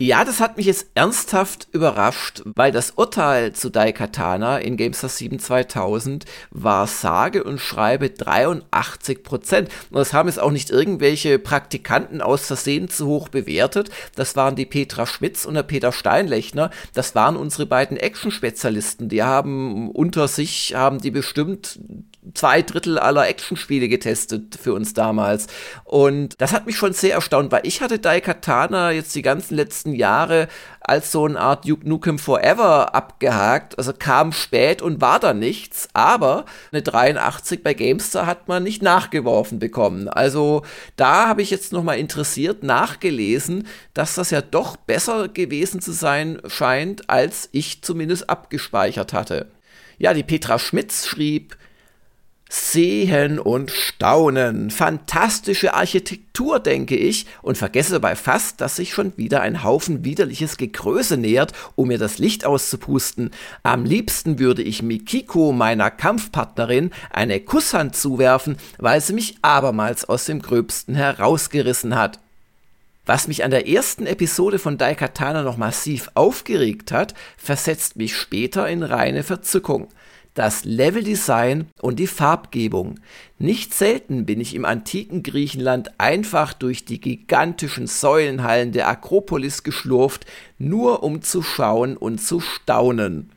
Ja, 0.05 0.25
das 0.25 0.41
hat 0.41 0.57
mich 0.57 0.65
jetzt 0.65 0.88
ernsthaft 0.95 1.69
überrascht, 1.71 2.41
weil 2.43 2.73
das 2.73 2.91
Urteil 2.91 3.53
zu 3.53 3.69
Daikatana 3.69 4.57
in 4.57 4.75
GameStar 4.75 5.09
7 5.09 5.39
2000 5.39 6.25
war 6.51 6.88
sage 6.88 7.45
und 7.45 7.61
schreibe 7.61 8.09
83 8.09 9.23
Prozent. 9.23 9.69
Und 9.91 9.99
das 9.99 10.11
haben 10.11 10.27
es 10.27 10.39
auch 10.39 10.51
nicht 10.51 10.71
irgendwelche 10.71 11.39
Praktikanten 11.39 12.21
aus 12.21 12.47
Versehen 12.47 12.89
zu 12.89 13.07
hoch 13.07 13.30
bewertet. 13.30 13.91
Das 14.13 14.35
waren 14.35 14.57
die 14.57 14.65
Petra 14.65 15.05
Schmitz 15.05 15.45
und 15.45 15.53
der 15.53 15.63
Peter 15.63 15.93
Steinlechner. 15.93 16.69
Das 16.93 17.15
waren 17.15 17.38
unsere 17.38 17.65
beiden 17.65 17.95
Action-Spezialisten. 17.95 19.07
Die 19.07 19.23
haben 19.23 19.89
unter 19.89 20.27
sich, 20.27 20.75
haben 20.75 20.99
die 20.99 21.11
bestimmt 21.11 21.80
zwei 22.33 22.61
Drittel 22.61 22.97
aller 22.97 23.27
Actionspiele 23.27 23.87
getestet 23.87 24.57
für 24.61 24.73
uns 24.73 24.93
damals. 24.93 25.47
Und 25.83 26.39
das 26.41 26.53
hat 26.53 26.65
mich 26.65 26.77
schon 26.77 26.93
sehr 26.93 27.15
erstaunt, 27.15 27.51
weil 27.51 27.65
ich 27.65 27.81
hatte 27.81 27.99
Daikatana 27.99 28.91
jetzt 28.91 29.13
die 29.15 29.21
ganzen 29.21 29.55
letzten 29.55 29.93
Jahre 29.93 30.47
als 30.79 31.11
so 31.11 31.25
eine 31.25 31.39
Art 31.39 31.67
Duke 31.67 31.87
Nukem 31.87 32.19
Forever 32.19 32.93
abgehakt. 32.93 33.77
Also 33.77 33.93
kam 33.97 34.31
spät 34.31 34.81
und 34.81 35.01
war 35.01 35.19
da 35.19 35.33
nichts, 35.33 35.87
aber 35.93 36.45
eine 36.71 36.81
83 36.81 37.63
bei 37.63 37.73
GameStar 37.73 38.25
hat 38.25 38.47
man 38.47 38.63
nicht 38.63 38.81
nachgeworfen 38.81 39.59
bekommen. 39.59 40.07
Also 40.07 40.63
da 40.95 41.27
habe 41.27 41.41
ich 41.41 41.51
jetzt 41.51 41.73
nochmal 41.73 41.99
interessiert 41.99 42.63
nachgelesen, 42.63 43.67
dass 43.93 44.15
das 44.15 44.31
ja 44.31 44.41
doch 44.41 44.75
besser 44.75 45.27
gewesen 45.27 45.81
zu 45.81 45.91
sein 45.91 46.41
scheint, 46.47 47.09
als 47.09 47.49
ich 47.51 47.81
zumindest 47.81 48.29
abgespeichert 48.29 49.13
hatte. 49.13 49.51
Ja, 49.97 50.13
die 50.13 50.23
Petra 50.23 50.59
Schmitz 50.59 51.05
schrieb, 51.07 51.55
sehen 52.53 53.39
und 53.39 53.71
staunen. 53.71 54.69
Fantastische 54.69 55.73
Architektur, 55.73 56.59
denke 56.59 56.95
ich, 56.95 57.25
und 57.41 57.57
vergesse 57.57 57.93
dabei 57.93 58.15
fast, 58.15 58.61
dass 58.61 58.75
sich 58.75 58.93
schon 58.93 59.17
wieder 59.17 59.41
ein 59.41 59.63
Haufen 59.63 60.05
widerliches 60.05 60.57
Gegröße 60.57 61.17
nähert, 61.17 61.53
um 61.73 61.88
mir 61.88 61.97
das 61.97 62.19
Licht 62.19 62.45
auszupusten. 62.45 63.31
Am 63.63 63.85
liebsten 63.85 64.38
würde 64.38 64.61
ich 64.61 64.84
Mikiko, 64.84 65.51
meiner 65.51 65.89
Kampfpartnerin, 65.89 66.91
eine 67.09 67.39
Kusshand 67.39 67.95
zuwerfen, 67.95 68.57
weil 68.77 69.01
sie 69.01 69.13
mich 69.13 69.38
abermals 69.41 70.05
aus 70.05 70.25
dem 70.25 70.39
Gröbsten 70.39 70.93
herausgerissen 70.93 71.95
hat. 71.95 72.19
Was 73.07 73.27
mich 73.27 73.43
an 73.43 73.49
der 73.49 73.67
ersten 73.67 74.05
Episode 74.05 74.59
von 74.59 74.77
Daikatana 74.77 75.41
noch 75.41 75.57
massiv 75.57 76.11
aufgeregt 76.13 76.91
hat, 76.91 77.15
versetzt 77.35 77.95
mich 77.95 78.15
später 78.15 78.69
in 78.69 78.84
reine 78.84 79.23
Verzückung 79.23 79.88
das 80.34 80.65
Leveldesign 80.65 81.68
und 81.81 81.99
die 81.99 82.07
Farbgebung. 82.07 82.99
Nicht 83.38 83.73
selten 83.73 84.26
bin 84.26 84.41
ich 84.41 84.55
im 84.55 84.65
antiken 84.65 85.22
Griechenland 85.22 85.99
einfach 85.99 86.53
durch 86.53 86.85
die 86.85 86.99
gigantischen 86.99 87.88
Säulenhallen 87.88 88.72
der 88.72 88.88
Akropolis 88.88 89.64
geschlurft, 89.64 90.26
nur 90.57 91.03
um 91.03 91.22
zu 91.22 91.41
schauen 91.41 91.97
und 91.97 92.19
zu 92.19 92.39
staunen. 92.39 93.30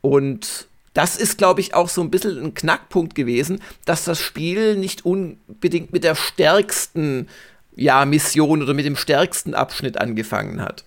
Und 0.00 0.68
das 0.94 1.18
ist, 1.18 1.36
glaube 1.36 1.60
ich, 1.60 1.74
auch 1.74 1.90
so 1.90 2.00
ein 2.00 2.10
bisschen 2.10 2.42
ein 2.42 2.54
Knackpunkt 2.54 3.14
gewesen, 3.14 3.60
dass 3.84 4.04
das 4.04 4.18
Spiel 4.18 4.76
nicht 4.76 5.04
unbedingt 5.04 5.92
mit 5.92 6.04
der 6.04 6.14
stärksten 6.14 7.28
ja, 7.74 8.06
Mission 8.06 8.62
oder 8.62 8.72
mit 8.72 8.86
dem 8.86 8.96
stärksten 8.96 9.52
Abschnitt 9.52 10.00
angefangen 10.00 10.62
hat. 10.62 10.85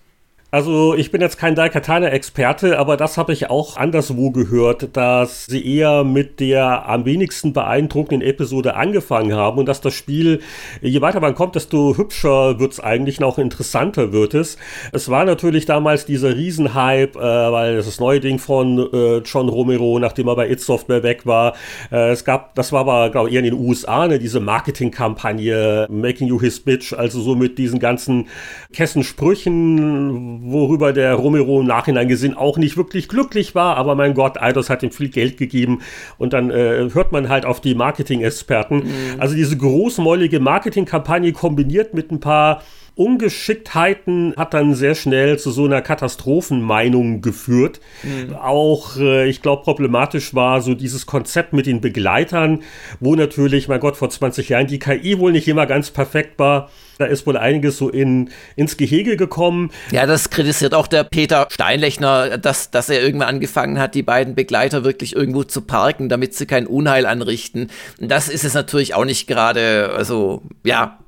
Also 0.52 0.96
ich 0.96 1.12
bin 1.12 1.20
jetzt 1.20 1.38
kein 1.38 1.54
Daikatana-Experte, 1.54 2.76
aber 2.76 2.96
das 2.96 3.16
habe 3.16 3.32
ich 3.32 3.50
auch 3.50 3.76
anderswo 3.76 4.32
gehört, 4.32 4.96
dass 4.96 5.46
sie 5.46 5.64
eher 5.64 6.02
mit 6.02 6.40
der 6.40 6.88
am 6.88 7.04
wenigsten 7.04 7.52
beeindruckenden 7.52 8.26
Episode 8.26 8.74
angefangen 8.74 9.32
haben 9.32 9.58
und 9.58 9.66
dass 9.66 9.80
das 9.80 9.94
Spiel, 9.94 10.40
je 10.82 11.00
weiter 11.02 11.20
man 11.20 11.36
kommt, 11.36 11.54
desto 11.54 11.96
hübscher 11.96 12.58
wird 12.58 12.72
es 12.72 12.80
eigentlich 12.80 13.20
noch 13.20 13.38
interessanter 13.38 14.12
wird 14.12 14.34
es. 14.34 14.56
Es 14.90 15.08
war 15.08 15.24
natürlich 15.24 15.66
damals 15.66 16.04
dieser 16.04 16.34
Riesenhype, 16.34 17.16
äh, 17.16 17.22
weil 17.52 17.76
es 17.76 17.86
das 17.86 18.00
neue 18.00 18.18
Ding 18.18 18.40
von 18.40 18.92
äh, 18.92 19.18
John 19.18 19.48
Romero, 19.48 20.00
nachdem 20.00 20.26
er 20.26 20.34
bei 20.34 20.50
It 20.50 20.60
Software 20.60 21.04
weg 21.04 21.26
war. 21.26 21.54
Äh, 21.92 22.10
es 22.10 22.24
gab, 22.24 22.56
das 22.56 22.72
war 22.72 22.80
aber 22.80 23.10
glaube 23.10 23.28
ich 23.28 23.36
eher 23.36 23.44
in 23.44 23.54
den 23.54 23.54
USA, 23.54 24.08
ne, 24.08 24.18
diese 24.18 24.40
Marketingkampagne 24.40 25.86
Making 25.88 26.26
You 26.26 26.40
His 26.40 26.58
Bitch, 26.58 26.92
also 26.92 27.20
so 27.20 27.36
mit 27.36 27.56
diesen 27.56 27.78
ganzen 27.78 28.26
Kessensprüchen 28.72 30.39
worüber 30.42 30.92
der 30.92 31.14
Romero 31.14 31.60
im 31.60 31.66
Nachhinein 31.66 32.08
gesehen 32.08 32.36
auch 32.36 32.58
nicht 32.58 32.76
wirklich 32.76 33.08
glücklich 33.08 33.54
war, 33.54 33.76
aber 33.76 33.94
mein 33.94 34.14
Gott, 34.14 34.40
Eidos 34.40 34.70
hat 34.70 34.82
ihm 34.82 34.90
viel 34.90 35.08
Geld 35.08 35.36
gegeben 35.36 35.80
und 36.18 36.32
dann 36.32 36.50
äh, 36.50 36.88
hört 36.92 37.12
man 37.12 37.28
halt 37.28 37.44
auf 37.44 37.60
die 37.60 37.74
Marketing-Experten. 37.74 38.76
Mhm. 38.76 39.20
Also 39.20 39.34
diese 39.34 39.56
großmäulige 39.56 40.40
Marketingkampagne 40.40 41.32
kombiniert 41.32 41.94
mit 41.94 42.10
ein 42.10 42.20
paar 42.20 42.62
Ungeschicktheiten 43.00 44.34
hat 44.36 44.52
dann 44.52 44.74
sehr 44.74 44.94
schnell 44.94 45.38
zu 45.38 45.50
so 45.52 45.64
einer 45.64 45.80
Katastrophenmeinung 45.80 47.22
geführt. 47.22 47.80
Mhm. 48.02 48.34
Auch, 48.34 48.98
äh, 48.98 49.26
ich 49.28 49.40
glaube, 49.40 49.62
problematisch 49.62 50.34
war 50.34 50.60
so 50.60 50.74
dieses 50.74 51.06
Konzept 51.06 51.54
mit 51.54 51.64
den 51.64 51.80
Begleitern, 51.80 52.60
wo 52.98 53.14
natürlich, 53.14 53.68
mein 53.68 53.80
Gott, 53.80 53.96
vor 53.96 54.10
20 54.10 54.50
Jahren 54.50 54.66
die 54.66 54.78
KI 54.78 55.18
wohl 55.18 55.32
nicht 55.32 55.48
immer 55.48 55.66
ganz 55.66 55.90
perfekt 55.90 56.38
war. 56.38 56.70
Da 57.00 57.06
ist 57.06 57.26
wohl 57.26 57.38
einiges 57.38 57.78
so 57.78 57.88
in, 57.88 58.28
ins 58.56 58.76
Gehege 58.76 59.16
gekommen. 59.16 59.70
Ja, 59.90 60.04
das 60.04 60.28
kritisiert 60.28 60.74
auch 60.74 60.86
der 60.86 61.02
Peter 61.02 61.48
Steinlechner, 61.50 62.36
dass, 62.36 62.70
dass 62.70 62.90
er 62.90 63.00
irgendwann 63.02 63.28
angefangen 63.28 63.78
hat, 63.78 63.94
die 63.94 64.02
beiden 64.02 64.34
Begleiter 64.34 64.84
wirklich 64.84 65.16
irgendwo 65.16 65.42
zu 65.42 65.62
parken, 65.62 66.10
damit 66.10 66.34
sie 66.34 66.44
kein 66.44 66.66
Unheil 66.66 67.06
anrichten. 67.06 67.70
Das 67.98 68.28
ist 68.28 68.44
es 68.44 68.52
natürlich 68.52 68.92
auch 68.92 69.06
nicht 69.06 69.26
gerade, 69.26 69.94
also, 69.96 70.42
ja, 70.62 70.98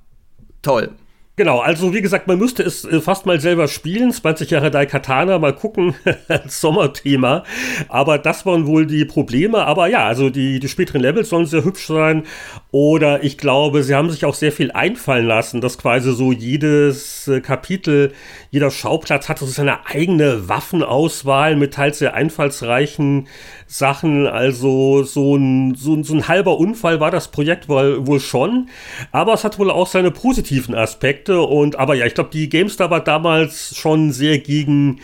toll. 0.62 0.92
Genau, 1.34 1.60
also 1.60 1.94
wie 1.94 2.02
gesagt, 2.02 2.26
man 2.28 2.38
müsste 2.38 2.62
es 2.62 2.84
äh, 2.84 3.00
fast 3.00 3.24
mal 3.24 3.40
selber 3.40 3.66
spielen. 3.66 4.12
20 4.12 4.50
Jahre 4.50 4.70
Daikatana, 4.70 5.38
mal 5.38 5.54
gucken, 5.54 5.94
als 6.28 6.60
Sommerthema. 6.60 7.44
Aber 7.88 8.18
das 8.18 8.44
waren 8.44 8.66
wohl 8.66 8.84
die 8.84 9.06
Probleme. 9.06 9.64
Aber 9.64 9.86
ja, 9.86 10.06
also 10.06 10.28
die, 10.28 10.60
die 10.60 10.68
späteren 10.68 11.00
Levels 11.00 11.30
sollen 11.30 11.46
sehr 11.46 11.64
hübsch 11.64 11.86
sein. 11.86 12.24
Oder 12.70 13.24
ich 13.24 13.38
glaube, 13.38 13.82
sie 13.82 13.94
haben 13.94 14.10
sich 14.10 14.26
auch 14.26 14.34
sehr 14.34 14.52
viel 14.52 14.72
einfallen 14.72 15.26
lassen, 15.26 15.62
dass 15.62 15.78
quasi 15.78 16.12
so 16.12 16.32
jedes 16.32 17.26
äh, 17.28 17.40
Kapitel, 17.40 18.12
jeder 18.50 18.70
Schauplatz 18.70 19.30
hatte 19.30 19.46
so 19.46 19.52
seine 19.52 19.86
eigene 19.86 20.50
Waffenauswahl 20.50 21.56
mit 21.56 21.72
teils 21.72 21.98
sehr 21.98 22.12
einfallsreichen 22.12 23.26
Sachen. 23.66 24.26
Also 24.26 25.02
so 25.02 25.36
ein, 25.36 25.76
so, 25.76 25.94
ein, 25.94 26.04
so 26.04 26.12
ein 26.12 26.28
halber 26.28 26.58
Unfall 26.58 27.00
war 27.00 27.10
das 27.10 27.28
Projekt 27.28 27.70
wohl, 27.70 28.06
wohl 28.06 28.20
schon. 28.20 28.68
Aber 29.12 29.32
es 29.32 29.44
hat 29.44 29.58
wohl 29.58 29.70
auch 29.70 29.86
seine 29.86 30.10
positiven 30.10 30.74
Aspekte. 30.74 31.21
Und 31.28 31.78
aber 31.78 31.94
ja, 31.94 32.06
ich 32.06 32.14
glaube, 32.14 32.30
die 32.32 32.48
GameStar 32.48 32.90
war 32.90 33.02
damals 33.02 33.76
schon 33.76 34.12
sehr 34.12 34.38
gegen 34.38 35.00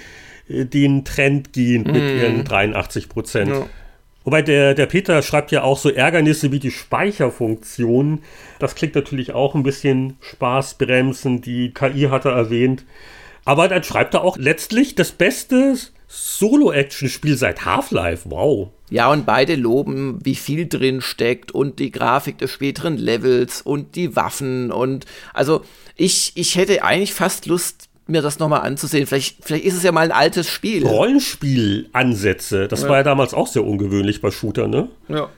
äh, 0.48 0.64
den 0.64 1.04
Trend 1.04 1.52
gehend 1.52 1.88
mm. 1.88 1.92
mit 1.92 2.02
mhm. 2.02 2.20
ihren 2.20 2.44
83 2.44 3.08
Prozent. 3.08 3.50
Ja. 3.50 3.66
Wobei 4.24 4.42
der, 4.42 4.74
der 4.74 4.84
Peter 4.84 5.22
schreibt 5.22 5.52
ja 5.52 5.62
auch 5.62 5.78
so 5.78 5.90
Ärgernisse 5.90 6.52
wie 6.52 6.58
die 6.58 6.70
Speicherfunktion. 6.70 8.20
Das 8.58 8.74
klingt 8.74 8.94
natürlich 8.94 9.32
auch 9.32 9.54
ein 9.54 9.62
bisschen 9.62 10.18
spaßbremsend. 10.20 11.46
Die 11.46 11.72
KI 11.72 12.08
hat 12.10 12.26
er 12.26 12.32
erwähnt. 12.32 12.84
Aber 13.46 13.68
dann 13.68 13.82
schreibt 13.84 14.12
er 14.12 14.22
auch 14.22 14.36
letztlich 14.36 14.94
das 14.94 15.12
Beste 15.12 15.74
Solo-Action-Spiel 16.08 17.38
seit 17.38 17.64
Half-Life. 17.64 18.30
Wow. 18.30 18.68
Ja, 18.90 19.10
und 19.10 19.26
beide 19.26 19.54
loben, 19.54 20.18
wie 20.24 20.34
viel 20.34 20.66
drin 20.66 21.00
steckt 21.00 21.52
und 21.52 21.78
die 21.78 21.90
Grafik 21.90 22.38
des 22.38 22.50
späteren 22.50 22.96
Levels 22.96 23.60
und 23.60 23.96
die 23.96 24.16
Waffen 24.16 24.72
und 24.72 25.04
also 25.34 25.62
ich, 25.96 26.32
ich 26.36 26.56
hätte 26.56 26.84
eigentlich 26.84 27.12
fast 27.12 27.46
Lust, 27.46 27.88
mir 28.08 28.22
das 28.22 28.38
nochmal 28.38 28.62
anzusehen. 28.62 29.06
Vielleicht, 29.06 29.44
vielleicht 29.44 29.64
ist 29.64 29.74
es 29.74 29.82
ja 29.82 29.92
mal 29.92 30.00
ein 30.00 30.12
altes 30.12 30.48
Spiel. 30.48 30.86
Rollenspiel-Ansätze, 30.86 32.66
das 32.66 32.82
ja. 32.82 32.88
war 32.88 32.96
ja 32.98 33.02
damals 33.02 33.34
auch 33.34 33.46
sehr 33.46 33.64
ungewöhnlich 33.64 34.20
bei 34.20 34.30
Shooter, 34.30 34.66
ne? 34.66 34.88
Ja. 35.08 35.28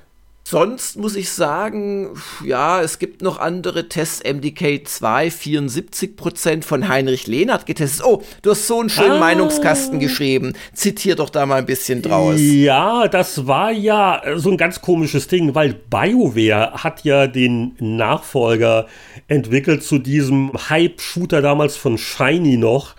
Sonst 0.51 0.97
muss 0.97 1.15
ich 1.15 1.31
sagen, 1.31 2.09
ja, 2.45 2.83
es 2.83 2.99
gibt 2.99 3.23
noch 3.23 3.39
andere 3.39 3.89
Tests. 3.89 4.21
MDK 4.21 4.85
2, 4.85 5.29
74% 5.29 6.65
von 6.65 6.89
Heinrich 6.89 7.29
Lehnert 7.29 7.67
getestet. 7.67 8.05
Oh, 8.05 8.21
du 8.43 8.51
hast 8.51 8.67
so 8.67 8.81
einen 8.81 8.91
schönen 8.91 9.13
ah. 9.13 9.21
Meinungskasten 9.21 10.01
geschrieben. 10.01 10.55
Zitier 10.75 11.15
doch 11.15 11.31
da 11.31 11.47
mal 11.47 11.59
ein 11.59 11.67
bisschen 11.67 12.03
draus. 12.03 12.35
Ja, 12.41 13.07
das 13.07 13.47
war 13.47 13.71
ja 13.71 14.23
so 14.35 14.51
ein 14.51 14.57
ganz 14.57 14.81
komisches 14.81 15.29
Ding, 15.29 15.55
weil 15.55 15.75
BioWare 15.89 16.83
hat 16.83 17.05
ja 17.05 17.29
den 17.29 17.77
Nachfolger 17.79 18.89
entwickelt 19.29 19.85
zu 19.85 20.01
diesem 20.01 20.51
Hype-Shooter 20.69 21.43
damals 21.43 21.77
von 21.77 21.97
Shiny 21.97 22.57
noch. 22.57 22.97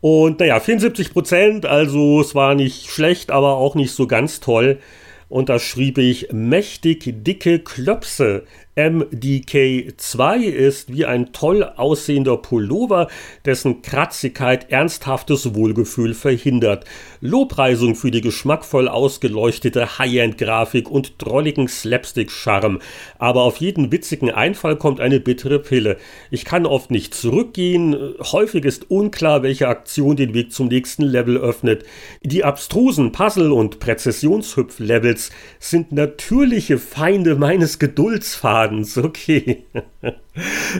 Und 0.00 0.40
naja, 0.40 0.58
74%, 0.58 1.64
also 1.64 2.20
es 2.20 2.34
war 2.34 2.56
nicht 2.56 2.90
schlecht, 2.90 3.30
aber 3.30 3.54
auch 3.54 3.76
nicht 3.76 3.92
so 3.92 4.08
ganz 4.08 4.40
toll. 4.40 4.80
Und 5.28 5.48
da 5.48 5.58
schrieb 5.58 5.98
ich 5.98 6.28
mächtig 6.32 7.24
dicke 7.24 7.58
Klöpse. 7.58 8.44
MDK2 8.78 10.36
ist 10.38 10.92
wie 10.92 11.04
ein 11.04 11.32
toll 11.32 11.64
aussehender 11.64 12.36
Pullover, 12.36 13.08
dessen 13.44 13.82
Kratzigkeit 13.82 14.70
ernsthaftes 14.70 15.56
Wohlgefühl 15.56 16.14
verhindert. 16.14 16.84
Lobpreisung 17.20 17.96
für 17.96 18.12
die 18.12 18.20
geschmackvoll 18.20 18.86
ausgeleuchtete 18.86 19.98
High-End-Grafik 19.98 20.88
und 20.88 21.14
drolligen 21.18 21.66
Slapstick-Charme. 21.66 22.78
Aber 23.18 23.42
auf 23.42 23.56
jeden 23.56 23.90
witzigen 23.90 24.30
Einfall 24.30 24.76
kommt 24.76 25.00
eine 25.00 25.18
bittere 25.18 25.58
Pille. 25.58 25.96
Ich 26.30 26.44
kann 26.44 26.64
oft 26.64 26.92
nicht 26.92 27.14
zurückgehen. 27.14 28.14
Häufig 28.20 28.64
ist 28.64 28.92
unklar, 28.92 29.42
welche 29.42 29.66
Aktion 29.66 30.14
den 30.14 30.34
Weg 30.34 30.52
zum 30.52 30.68
nächsten 30.68 31.02
Level 31.02 31.36
öffnet. 31.36 31.84
Die 32.22 32.44
abstrusen 32.44 33.10
Puzzle- 33.10 33.50
und 33.50 33.80
Präzisionshüpf-Levels 33.80 35.30
sind 35.58 35.90
natürliche 35.90 36.78
Feinde 36.78 37.34
meines 37.34 37.80
Geduldsfadens. 37.80 38.67
Ladens, 38.68 38.98
okay. 38.98 39.64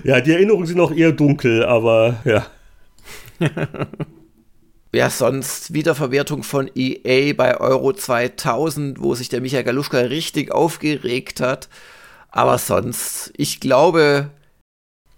ja, 0.04 0.20
die 0.20 0.32
Erinnerungen 0.32 0.66
sind 0.66 0.76
noch 0.76 0.92
eher 0.94 1.12
dunkel, 1.12 1.64
aber 1.64 2.20
ja. 2.24 2.46
Ja, 4.94 5.10
sonst 5.10 5.74
Wiederverwertung 5.74 6.42
von 6.42 6.70
EA 6.74 7.34
bei 7.34 7.60
Euro 7.60 7.92
2000, 7.92 9.02
wo 9.02 9.14
sich 9.14 9.28
der 9.28 9.42
Michael 9.42 9.64
Galuschka 9.64 9.98
richtig 9.98 10.50
aufgeregt 10.50 11.40
hat. 11.40 11.68
Aber 12.30 12.56
sonst, 12.56 13.30
ich 13.36 13.60
glaube, 13.60 14.30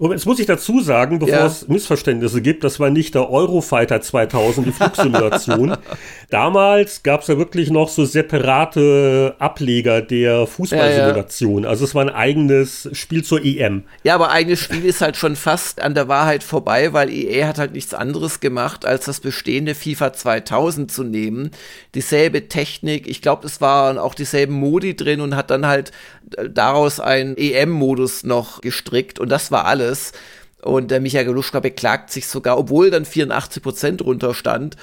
Und 0.01 0.13
jetzt 0.13 0.25
muss 0.25 0.39
ich 0.39 0.47
dazu 0.47 0.81
sagen, 0.81 1.19
bevor 1.19 1.35
ja. 1.35 1.47
es 1.47 1.69
Missverständnisse 1.69 2.41
gibt, 2.41 2.65
das 2.65 2.81
war 2.81 2.89
nicht 2.89 3.15
der 3.15 3.29
Eurofighter 3.29 4.01
2000, 4.01 4.69
die 4.69 4.73
Flugsimulation. 4.73 5.77
Damals 6.31 7.03
gab 7.03 7.21
es 7.21 7.27
ja 7.27 7.37
wirklich 7.37 7.69
noch 7.69 7.91
so 7.91 8.07
separate 8.07 9.35
Ableger 9.39 10.01
der 10.01 10.47
Fußballsimulation. 10.47 11.65
Ja, 11.65 11.65
ja. 11.65 11.69
Also 11.69 11.85
es 11.85 11.95
war 11.95 12.01
ein 12.01 12.09
eigenes 12.09 12.89
Spiel 12.93 13.23
zur 13.25 13.45
EM. 13.45 13.83
Ja, 14.03 14.15
aber 14.15 14.31
eigenes 14.31 14.61
Spiel 14.61 14.87
ist 14.87 15.03
halt 15.03 15.19
schon 15.19 15.37
fast 15.37 15.83
an 15.83 15.93
der 15.93 16.09
Wahrheit 16.09 16.45
vorbei, 16.45 16.95
weil 16.95 17.11
EA 17.11 17.47
hat 17.47 17.59
halt 17.59 17.73
nichts 17.75 17.93
anderes 17.93 18.41
gemacht, 18.41 18.87
als 18.87 19.05
das 19.05 19.21
bestehende 19.21 19.75
FIFA 19.75 20.15
2000 20.15 20.91
zu 20.91 21.05
nehmen. 21.05 21.51
Dieselbe 21.95 22.49
Technik, 22.49 23.07
ich 23.07 23.21
glaube, 23.21 23.47
es 23.47 23.61
waren 23.61 23.99
auch 23.99 24.15
dieselben 24.15 24.55
Modi 24.55 24.97
drin 24.97 25.21
und 25.21 25.37
hat 25.37 25.51
dann 25.51 25.67
halt 25.67 25.93
daraus 26.49 27.01
einen 27.01 27.37
EM-Modus 27.37 28.25
noch 28.25 28.63
gestrickt 28.63 29.19
und 29.19 29.29
das 29.29 29.51
war 29.51 29.67
alles. 29.67 29.90
Und 30.63 30.91
der 30.91 31.01
Michael 31.01 31.25
Galuschka 31.25 31.61
beklagt 31.61 32.11
sich 32.11 32.27
sogar, 32.27 32.59
obwohl 32.59 32.91
dann 32.91 33.07
84 33.07 33.63
Prozent 33.63 34.03
runter 34.03 34.35
stand, 34.35 34.77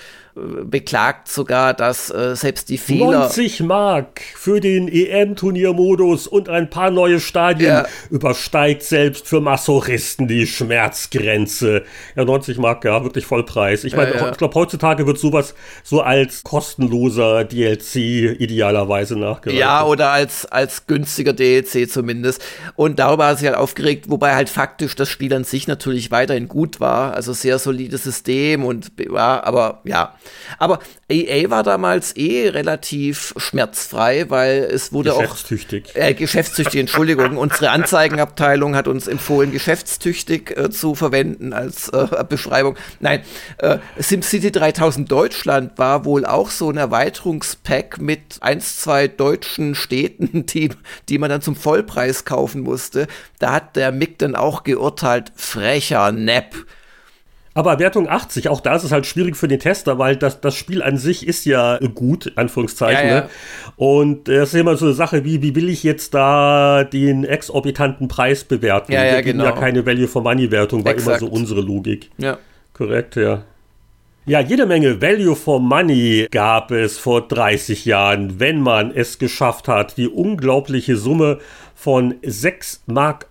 beklagt 0.63 1.27
sogar, 1.27 1.73
dass 1.73 2.09
äh, 2.09 2.35
selbst 2.35 2.69
die 2.69 2.77
Fehler. 2.77 3.19
90 3.19 3.61
Mark 3.61 4.21
für 4.35 4.59
den 4.59 4.87
EM-Turniermodus 4.87 6.27
und 6.27 6.49
ein 6.49 6.69
paar 6.69 6.91
neue 6.91 7.19
Stadien 7.19 7.69
ja. 7.69 7.85
übersteigt 8.09 8.83
selbst 8.83 9.27
für 9.27 9.41
Masochisten 9.41 10.27
die 10.27 10.45
Schmerzgrenze. 10.45 11.83
Ja, 12.15 12.25
90 12.25 12.57
Mark, 12.57 12.85
ja, 12.85 13.03
wirklich 13.03 13.25
Vollpreis. 13.25 13.83
Ich 13.83 13.95
meine, 13.95 14.15
ja, 14.15 14.31
ich 14.31 14.37
glaube, 14.37 14.55
heutzutage 14.55 15.07
wird 15.07 15.17
sowas 15.17 15.55
so 15.83 16.01
als 16.01 16.43
kostenloser 16.43 17.43
DLC 17.43 17.95
idealerweise 18.39 19.17
nachgereicht. 19.17 19.59
Ja, 19.59 19.85
oder 19.85 20.11
als, 20.11 20.45
als 20.45 20.87
günstiger 20.87 21.33
DLC 21.33 21.89
zumindest. 21.89 22.43
Und 22.75 22.99
darüber 22.99 23.27
hat 23.27 23.39
sich 23.39 23.47
halt 23.47 23.57
aufgeregt, 23.57 24.09
wobei 24.09 24.35
halt 24.35 24.49
faktisch 24.49 24.95
das 24.95 25.09
Spiel 25.09 25.33
an 25.33 25.43
sich 25.43 25.67
natürlich 25.67 26.11
weiterhin 26.11 26.47
gut 26.47 26.79
war. 26.79 27.13
Also 27.13 27.33
sehr 27.33 27.59
solides 27.59 28.03
System 28.03 28.63
und 28.63 28.91
ja, 28.99 29.43
aber 29.43 29.81
ja. 29.83 30.15
Aber 30.57 30.79
EA 31.09 31.49
war 31.49 31.63
damals 31.63 32.15
eh 32.15 32.49
relativ 32.49 33.33
schmerzfrei, 33.37 34.29
weil 34.29 34.63
es 34.63 34.91
wurde 34.91 35.11
geschäftstüchtig. 35.11 35.91
auch 35.91 35.95
äh, 35.95 36.13
geschäftstüchtig, 36.13 36.79
Entschuldigung. 36.79 37.37
Unsere 37.37 37.69
Anzeigenabteilung 37.71 38.75
hat 38.75 38.87
uns 38.87 39.07
empfohlen, 39.07 39.51
geschäftstüchtig 39.51 40.57
äh, 40.57 40.69
zu 40.69 40.95
verwenden 40.95 41.53
als 41.53 41.89
äh, 41.89 42.23
Beschreibung. 42.27 42.77
Nein, 42.99 43.21
äh, 43.57 43.77
SimCity 43.97 44.51
3000 44.51 45.11
Deutschland 45.11 45.77
war 45.77 46.05
wohl 46.05 46.25
auch 46.25 46.49
so 46.49 46.69
ein 46.69 46.77
Erweiterungspack 46.77 47.99
mit 47.99 48.37
eins, 48.41 48.79
zwei 48.79 49.07
deutschen 49.07 49.75
Städten, 49.75 50.45
die, 50.47 50.69
die 51.09 51.17
man 51.17 51.29
dann 51.29 51.41
zum 51.41 51.55
Vollpreis 51.55 52.25
kaufen 52.25 52.61
musste. 52.61 53.07
Da 53.39 53.53
hat 53.53 53.75
der 53.75 53.91
Mick 53.91 54.19
dann 54.19 54.35
auch 54.35 54.63
geurteilt, 54.63 55.31
frecher 55.35 56.11
Nepp. 56.11 56.55
Aber 57.57 57.79
Wertung 57.79 58.07
80, 58.07 58.49
auch 58.49 58.61
da 58.61 58.75
ist 58.75 58.83
es 58.83 58.91
halt 58.91 59.07
schwierig 59.07 59.35
für 59.35 59.47
den 59.47 59.59
Tester, 59.59 59.97
weil 59.97 60.15
das, 60.15 60.41
das 60.41 60.53
Spiel 60.53 60.83
an 60.83 60.97
sich 60.97 61.25
ist 61.25 61.43
ja 61.45 61.79
gut, 61.95 62.31
Anführungszeichen. 62.35 63.07
Ja, 63.07 63.15
ja. 63.15 63.21
Ne? 63.21 63.29
Und 63.77 64.27
das 64.27 64.53
ist 64.53 64.59
immer 64.59 64.77
so 64.77 64.85
eine 64.85 64.93
Sache, 64.93 65.25
wie, 65.25 65.41
wie 65.41 65.55
will 65.55 65.67
ich 65.67 65.81
jetzt 65.81 66.13
da 66.13 66.83
den 66.83 67.23
exorbitanten 67.23 68.09
Preis 68.09 68.43
bewerten? 68.43 68.91
Ja, 68.91 69.03
ja, 69.03 69.15
Wir 69.15 69.23
genau. 69.23 69.45
ja 69.45 69.53
keine 69.53 69.83
Value-for-Money-Wertung, 69.87 70.85
war 70.85 70.91
Exakt. 70.91 71.23
immer 71.23 71.31
so 71.31 71.35
unsere 71.35 71.61
Logik. 71.61 72.11
Ja. 72.19 72.37
Korrekt, 72.73 73.15
ja. 73.15 73.41
Ja, 74.27 74.39
jede 74.39 74.67
Menge 74.67 75.01
Value 75.01 75.35
for 75.35 75.59
Money 75.59 76.27
gab 76.29 76.69
es 76.69 76.99
vor 76.99 77.27
30 77.27 77.85
Jahren, 77.85 78.39
wenn 78.39 78.61
man 78.61 78.91
es 78.91 79.17
geschafft 79.17 79.67
hat, 79.67 79.97
die 79.97 80.07
unglaubliche 80.07 80.95
Summe 80.95 81.39
von 81.73 82.13
6,50 82.21 82.81
Mark 82.85 83.25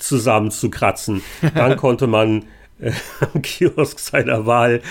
zusammenzukratzen. 0.00 1.20
Dann 1.54 1.76
konnte 1.76 2.06
man 2.06 2.46
am 3.34 3.42
Kiosk 3.42 3.98
seiner 3.98 4.46
Wahl 4.46 4.82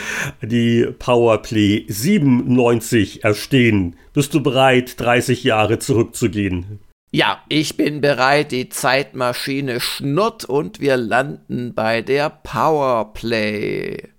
die 0.42 0.88
Powerplay 0.98 1.86
97 1.88 3.24
erstehen. 3.24 3.96
Bist 4.14 4.34
du 4.34 4.42
bereit, 4.42 5.00
30 5.00 5.44
Jahre 5.44 5.80
zurückzugehen? 5.80 6.80
Ja, 7.12 7.44
ich 7.48 7.78
bin 7.78 8.02
bereit, 8.02 8.52
die 8.52 8.70
Zeitmaschine 8.70 9.80
schnurrt 9.80 10.46
und 10.46 10.80
wir 10.80 10.98
landen 10.98 11.76
bei 11.76 12.02
der 12.02 12.32
Powerplay. 12.32 14.13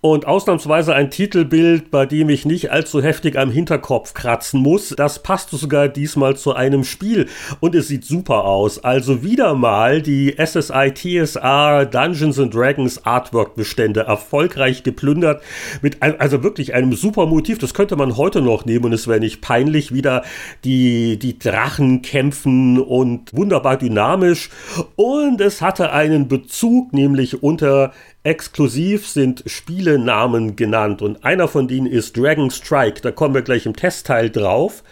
Und 0.00 0.28
ausnahmsweise 0.28 0.94
ein 0.94 1.10
Titelbild, 1.10 1.90
bei 1.90 2.06
dem 2.06 2.28
ich 2.28 2.44
nicht 2.44 2.70
allzu 2.70 3.02
heftig 3.02 3.36
am 3.36 3.50
Hinterkopf 3.50 4.14
kratzen 4.14 4.60
muss. 4.60 4.90
Das 4.90 5.24
passt 5.24 5.50
sogar 5.50 5.88
diesmal 5.88 6.36
zu 6.36 6.54
einem 6.54 6.84
Spiel 6.84 7.26
und 7.58 7.74
es 7.74 7.88
sieht 7.88 8.04
super 8.04 8.44
aus. 8.44 8.84
Also 8.84 9.24
wieder 9.24 9.56
mal 9.56 10.00
die 10.00 10.36
SSI 10.38 10.92
TSR 10.94 11.84
Dungeons 11.84 12.38
and 12.38 12.54
Dragons 12.54 13.04
Artwork 13.04 13.56
Bestände 13.56 14.02
erfolgreich 14.02 14.84
geplündert 14.84 15.42
mit 15.82 16.00
ein, 16.00 16.20
also 16.20 16.44
wirklich 16.44 16.74
einem 16.74 16.92
super 16.92 17.26
Motiv. 17.26 17.58
Das 17.58 17.74
könnte 17.74 17.96
man 17.96 18.16
heute 18.16 18.40
noch 18.40 18.66
nehmen 18.66 18.84
und 18.84 18.92
es 18.92 19.08
wäre 19.08 19.18
nicht 19.18 19.40
peinlich. 19.40 19.92
Wieder 19.92 20.22
die, 20.62 21.18
die 21.18 21.40
Drachen 21.40 22.02
kämpfen 22.02 22.78
und 22.80 23.36
wunderbar 23.36 23.76
dynamisch. 23.76 24.50
Und 24.94 25.40
es 25.40 25.60
hatte 25.60 25.90
einen 25.90 26.28
Bezug, 26.28 26.92
nämlich 26.92 27.42
unter 27.42 27.90
Exklusiv 28.28 29.08
sind 29.08 29.42
Spielenamen 29.46 30.54
genannt 30.54 31.00
und 31.00 31.24
einer 31.24 31.48
von 31.48 31.66
denen 31.66 31.86
ist 31.86 32.14
Dragon 32.14 32.50
Strike. 32.50 33.00
Da 33.00 33.10
kommen 33.10 33.32
wir 33.32 33.40
gleich 33.40 33.64
im 33.64 33.74
Testteil 33.74 34.28
drauf. 34.28 34.84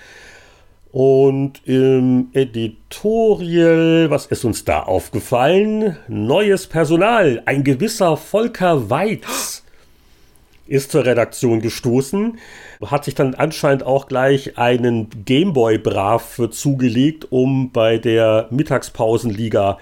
Und 0.91 1.61
im 1.67 2.29
Editorial, 2.33 4.09
was 4.09 4.25
ist 4.25 4.47
uns 4.47 4.65
da 4.65 4.85
aufgefallen? 4.85 5.99
Neues 6.09 6.67
Personal. 6.67 7.43
Ein 7.45 7.63
gewisser 7.63 8.17
Volker 8.17 8.89
Weitz 8.89 9.63
ist 10.67 10.91
zur 10.91 11.05
Redaktion 11.05 11.61
gestoßen, 11.61 12.39
hat 12.87 13.05
sich 13.05 13.15
dann 13.15 13.35
anscheinend 13.35 13.83
auch 13.83 14.09
gleich 14.09 14.57
einen 14.57 15.09
Gameboy 15.27 15.77
brav 15.77 16.41
zugelegt, 16.51 17.31
um 17.31 17.71
bei 17.71 17.99
der 17.99 18.49
Mittagspausenliga 18.51 19.77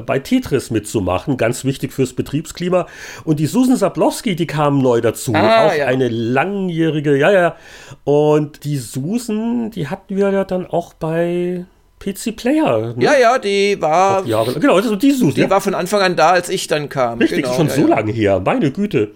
bei 0.00 0.18
Tetris 0.18 0.70
mitzumachen, 0.70 1.36
ganz 1.36 1.64
wichtig 1.64 1.92
fürs 1.92 2.12
Betriebsklima. 2.12 2.86
Und 3.24 3.40
die 3.40 3.46
Susan 3.46 3.76
Sablowski, 3.76 4.36
die 4.36 4.46
kam 4.46 4.78
neu 4.78 5.00
dazu, 5.00 5.32
ah, 5.34 5.66
auch 5.66 5.74
ja. 5.74 5.86
eine 5.86 6.08
langjährige, 6.08 7.16
ja, 7.16 7.30
ja. 7.30 7.56
Und 8.04 8.64
die 8.64 8.78
Susan, 8.78 9.70
die 9.70 9.88
hatten 9.88 10.16
wir 10.16 10.30
ja 10.30 10.44
dann 10.44 10.66
auch 10.66 10.94
bei 10.94 11.66
PC 11.98 12.36
Player. 12.36 12.94
Ne? 12.96 13.04
Ja, 13.04 13.16
ja, 13.16 13.38
die 13.38 13.80
war. 13.80 14.24
Jahre, 14.26 14.54
genau, 14.58 14.78
ist 14.78 15.02
die 15.02 15.10
Susan. 15.10 15.34
Die 15.34 15.40
ja. 15.42 15.50
war 15.50 15.60
von 15.60 15.74
Anfang 15.74 16.00
an 16.00 16.16
da, 16.16 16.30
als 16.30 16.48
ich 16.48 16.66
dann 16.66 16.88
kam. 16.88 17.18
Richtig, 17.18 17.44
genau, 17.44 17.54
schon 17.54 17.68
ja, 17.68 17.74
so 17.74 17.86
lange 17.86 18.12
her. 18.12 18.40
Meine 18.40 18.70
Güte 18.70 19.12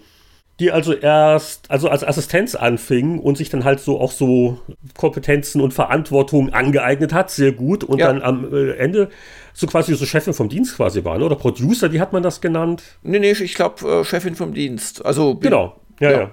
die 0.59 0.71
also 0.71 0.93
erst, 0.93 1.71
also 1.71 1.89
als 1.89 2.03
Assistenz 2.03 2.55
anfing 2.55 3.19
und 3.19 3.37
sich 3.37 3.49
dann 3.49 3.63
halt 3.63 3.79
so 3.79 3.99
auch 3.99 4.11
so 4.11 4.59
Kompetenzen 4.97 5.61
und 5.61 5.73
Verantwortung 5.73 6.53
angeeignet 6.53 7.13
hat, 7.13 7.31
sehr 7.31 7.51
gut. 7.51 7.83
Und 7.83 7.99
ja. 7.99 8.07
dann 8.07 8.21
am 8.21 8.53
äh, 8.53 8.71
Ende 8.73 9.09
so 9.53 9.67
quasi 9.67 9.95
so 9.95 10.05
Chefin 10.05 10.33
vom 10.33 10.49
Dienst 10.49 10.75
quasi 10.75 11.03
war, 11.03 11.17
ne? 11.17 11.25
oder 11.25 11.35
Producer, 11.35 11.91
wie 11.91 12.01
hat 12.01 12.13
man 12.13 12.23
das 12.23 12.41
genannt? 12.41 12.83
Nee, 13.03 13.19
nee, 13.19 13.31
ich 13.31 13.53
glaube 13.53 14.01
äh, 14.01 14.03
Chefin 14.03 14.35
vom 14.35 14.53
Dienst. 14.53 15.05
Also 15.05 15.35
genau, 15.35 15.79
ja, 15.99 16.11
ja. 16.11 16.19
ja. 16.19 16.31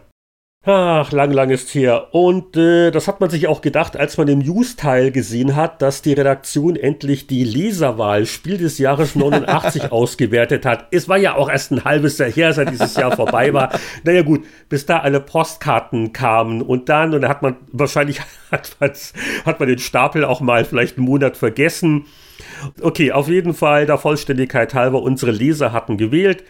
Ach, 0.68 1.12
lang, 1.12 1.30
lang 1.30 1.50
ist 1.50 1.72
her. 1.76 2.08
Und 2.12 2.56
äh, 2.56 2.90
das 2.90 3.06
hat 3.06 3.20
man 3.20 3.30
sich 3.30 3.46
auch 3.46 3.60
gedacht, 3.60 3.96
als 3.96 4.18
man 4.18 4.26
den 4.26 4.40
News-Teil 4.40 5.12
gesehen 5.12 5.54
hat, 5.54 5.80
dass 5.80 6.02
die 6.02 6.12
Redaktion 6.12 6.74
endlich 6.74 7.28
die 7.28 7.44
Leserwahl 7.44 8.26
Spiel 8.26 8.58
des 8.58 8.78
Jahres 8.78 9.14
89 9.14 9.92
ausgewertet 9.92 10.66
hat. 10.66 10.88
Es 10.90 11.08
war 11.08 11.18
ja 11.18 11.36
auch 11.36 11.48
erst 11.48 11.70
ein 11.70 11.84
halbes 11.84 12.18
Jahr 12.18 12.32
her, 12.32 12.52
seit 12.52 12.72
dieses 12.72 12.96
Jahr 12.96 13.14
vorbei 13.14 13.54
war. 13.54 13.78
Naja 14.02 14.22
gut, 14.22 14.44
bis 14.68 14.86
da 14.86 14.98
alle 14.98 15.20
Postkarten 15.20 16.12
kamen 16.12 16.62
und 16.62 16.88
dann, 16.88 17.14
und 17.14 17.20
da 17.20 17.28
hat 17.28 17.42
man 17.42 17.58
wahrscheinlich, 17.70 18.20
hat, 18.50 18.76
hat 18.80 19.60
man 19.60 19.68
den 19.68 19.78
Stapel 19.78 20.24
auch 20.24 20.40
mal 20.40 20.64
vielleicht 20.64 20.96
einen 20.96 21.06
Monat 21.06 21.36
vergessen. 21.36 22.06
Okay, 22.82 23.12
auf 23.12 23.28
jeden 23.28 23.54
Fall, 23.54 23.86
der 23.86 23.98
Vollständigkeit 23.98 24.74
halber, 24.74 25.00
unsere 25.00 25.30
Leser 25.30 25.70
hatten 25.70 25.96
gewählt. 25.96 26.42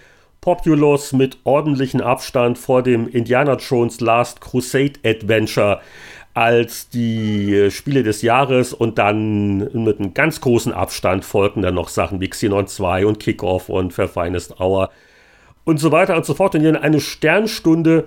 Populous 0.47 1.13
mit 1.13 1.39
ordentlichem 1.43 2.01
Abstand 2.01 2.57
vor 2.57 2.85
dem 2.85 3.09
Indiana 3.09 3.57
Jones 3.57 4.01
Last 4.01 4.41
Crusade 4.41 4.93
Adventure 5.05 5.81
als 6.35 6.89
die 6.89 7.69
Spiele 7.73 8.05
des 8.05 8.23
Jahres 8.23 8.73
und 8.73 8.97
dann 8.97 9.59
mit 9.75 9.99
einem 9.99 10.15
ganz 10.15 10.41
großen 10.41 10.73
Abstand 10.73 11.25
folgten 11.25 11.63
dann 11.63 11.75
noch 11.75 11.89
Sachen 11.89 12.21
wie 12.21 12.29
Xenon 12.29 12.69
2 12.69 13.07
und 13.07 13.19
Kickoff 13.19 13.69
und 13.69 13.93
Verfeinest 13.93 14.61
Hour 14.61 14.91
und 15.65 15.81
so 15.81 15.91
weiter 15.91 16.15
und 16.15 16.25
so 16.25 16.35
fort. 16.35 16.55
Und 16.55 16.61
hier 16.61 16.81
eine 16.81 17.01
Sternstunde 17.01 18.05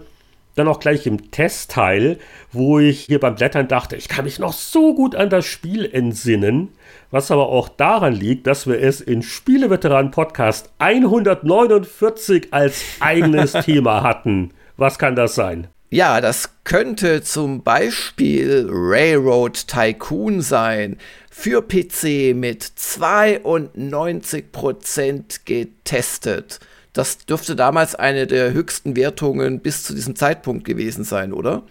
dann 0.55 0.69
auch 0.69 0.79
gleich 0.79 1.05
im 1.07 1.31
Testteil, 1.31 2.19
wo 2.53 2.79
ich 2.79 3.01
hier 3.01 3.19
beim 3.19 3.35
Blättern 3.35 3.67
dachte, 3.67 3.97
ich 3.97 4.07
kann 4.07 4.23
mich 4.23 4.39
noch 4.39 4.53
so 4.53 4.95
gut 4.95 5.13
an 5.13 5.29
das 5.29 5.45
Spiel 5.45 5.83
entsinnen 5.91 6.69
was 7.11 7.31
aber 7.31 7.49
auch 7.49 7.69
daran 7.69 8.13
liegt, 8.13 8.47
dass 8.47 8.67
wir 8.67 8.79
es 8.79 9.01
in 9.01 9.21
Spieleveteranen 9.21 10.11
Podcast 10.11 10.69
149 10.77 12.49
als 12.51 12.83
eigenes 12.99 13.53
Thema 13.65 14.03
hatten. 14.03 14.51
Was 14.77 14.99
kann 14.99 15.15
das 15.15 15.35
sein? 15.35 15.67
Ja, 15.91 16.21
das 16.21 16.51
könnte 16.65 17.23
zum 17.23 17.63
Beispiel 17.63 18.67
Railroad 18.69 19.67
Tycoon 19.67 20.41
sein. 20.41 20.97
Für 21.31 21.63
PC 21.63 22.35
mit 22.35 22.63
92% 22.63 25.39
getestet. 25.45 26.59
Das 26.93 27.25
dürfte 27.25 27.55
damals 27.55 27.95
eine 27.95 28.27
der 28.27 28.53
höchsten 28.53 28.95
Wertungen 28.95 29.61
bis 29.61 29.81
zu 29.83 29.95
diesem 29.95 30.15
Zeitpunkt 30.15 30.63
gewesen 30.65 31.03
sein, 31.03 31.33
oder? 31.33 31.63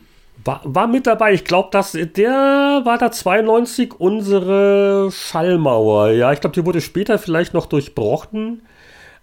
War, 0.48 0.62
war 0.64 0.86
mit 0.86 1.06
dabei. 1.06 1.34
Ich 1.34 1.44
glaube, 1.44 1.68
der 2.16 2.80
war 2.84 2.96
da 2.96 3.12
92 3.12 4.00
unsere 4.00 5.10
Schallmauer. 5.12 6.12
Ja, 6.12 6.32
ich 6.32 6.40
glaube, 6.40 6.54
die 6.54 6.64
wurde 6.64 6.80
später 6.80 7.18
vielleicht 7.18 7.52
noch 7.52 7.66
durchbrochen. 7.66 8.62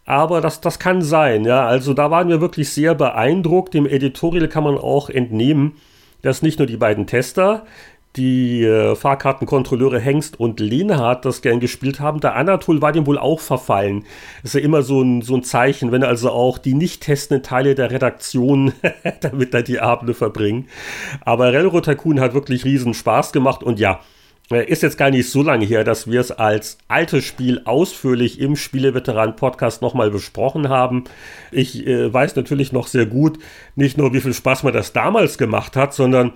Aber 0.06 0.39
das, 0.39 0.61
das 0.61 0.77
kann 0.77 1.02
sein, 1.02 1.43
ja. 1.43 1.65
Also 1.65 1.95
da 1.95 2.11
waren 2.11 2.30
wir 2.30 2.41
wirklich 2.41 2.69
sehr 2.69 2.93
beeindruckt. 2.93 3.73
Dem 3.73 3.88
Editorial 3.88 4.47
kann 4.47 4.65
man 4.65 4.77
auch 4.77 5.10
entnehmen, 5.10 5.77
dass 6.22 6.43
nicht 6.43 6.60
nur 6.60 6.68
die 6.68 6.77
beiden 6.77 7.07
Tester, 7.07 7.65
die 8.18 8.64
äh, 8.64 8.96
Fahrkartenkontrolleure 8.96 10.00
Hengst 10.00 10.40
und 10.40 10.60
Lenhardt 10.60 11.26
das 11.26 11.42
gern 11.42 11.60
gespielt 11.60 12.00
haben. 12.00 12.20
Der 12.20 12.36
Anatol 12.36 12.82
war 12.82 12.92
dem 12.92 13.06
wohl 13.06 13.18
auch 13.18 13.40
verfallen. 13.40 14.06
Das 14.42 14.54
ist 14.54 14.62
ja 14.62 14.66
immer 14.66 14.82
so 14.84 15.02
ein, 15.02 15.22
so 15.22 15.36
ein 15.36 15.44
Zeichen, 15.44 15.92
wenn 15.92 16.04
also 16.04 16.32
auch 16.32 16.58
die 16.58 16.74
nicht 16.74 17.02
testenden 17.02 17.44
Teile 17.44 17.76
der 17.76 17.92
Redaktion 17.92 18.74
damit 19.22 19.54
da 19.54 19.62
die 19.62 19.80
Abende 19.80 20.14
verbringen. 20.14 20.68
Aber 21.22 21.54
Railroad 21.54 21.86
Tycoon 21.86 22.20
hat 22.20 22.34
wirklich 22.34 22.66
riesen 22.66 22.94
Spaß 22.94 23.32
gemacht 23.32 23.64
und 23.64 23.80
ja, 23.80 24.00
äh, 24.52 24.66
ist 24.66 24.84
jetzt 24.84 24.98
gar 24.98 25.10
nicht 25.10 25.30
so 25.30 25.42
lange 25.42 25.66
her, 25.66 25.84
dass 25.84 26.10
wir 26.10 26.20
es 26.20 26.32
als 26.32 26.78
altes 26.88 27.26
Spiel 27.26 27.62
ausführlich 27.66 28.40
im 28.40 28.56
Spieleveteran-Podcast 28.56 29.82
nochmal 29.82 30.12
besprochen 30.12 30.70
haben. 30.70 31.06
Ich 31.52 31.86
äh, 31.88 32.14
weiß 32.14 32.36
natürlich 32.36 32.72
noch 32.72 32.88
sehr 32.88 33.06
gut, 33.06 33.40
nicht 33.76 33.98
nur 33.98 34.14
wie 34.14 34.22
viel 34.22 34.34
Spaß 34.34 34.64
man 34.64 34.74
das 34.74 34.94
damals 34.94 35.38
gemacht 35.38 35.76
hat, 35.76 35.94
sondern 35.94 36.34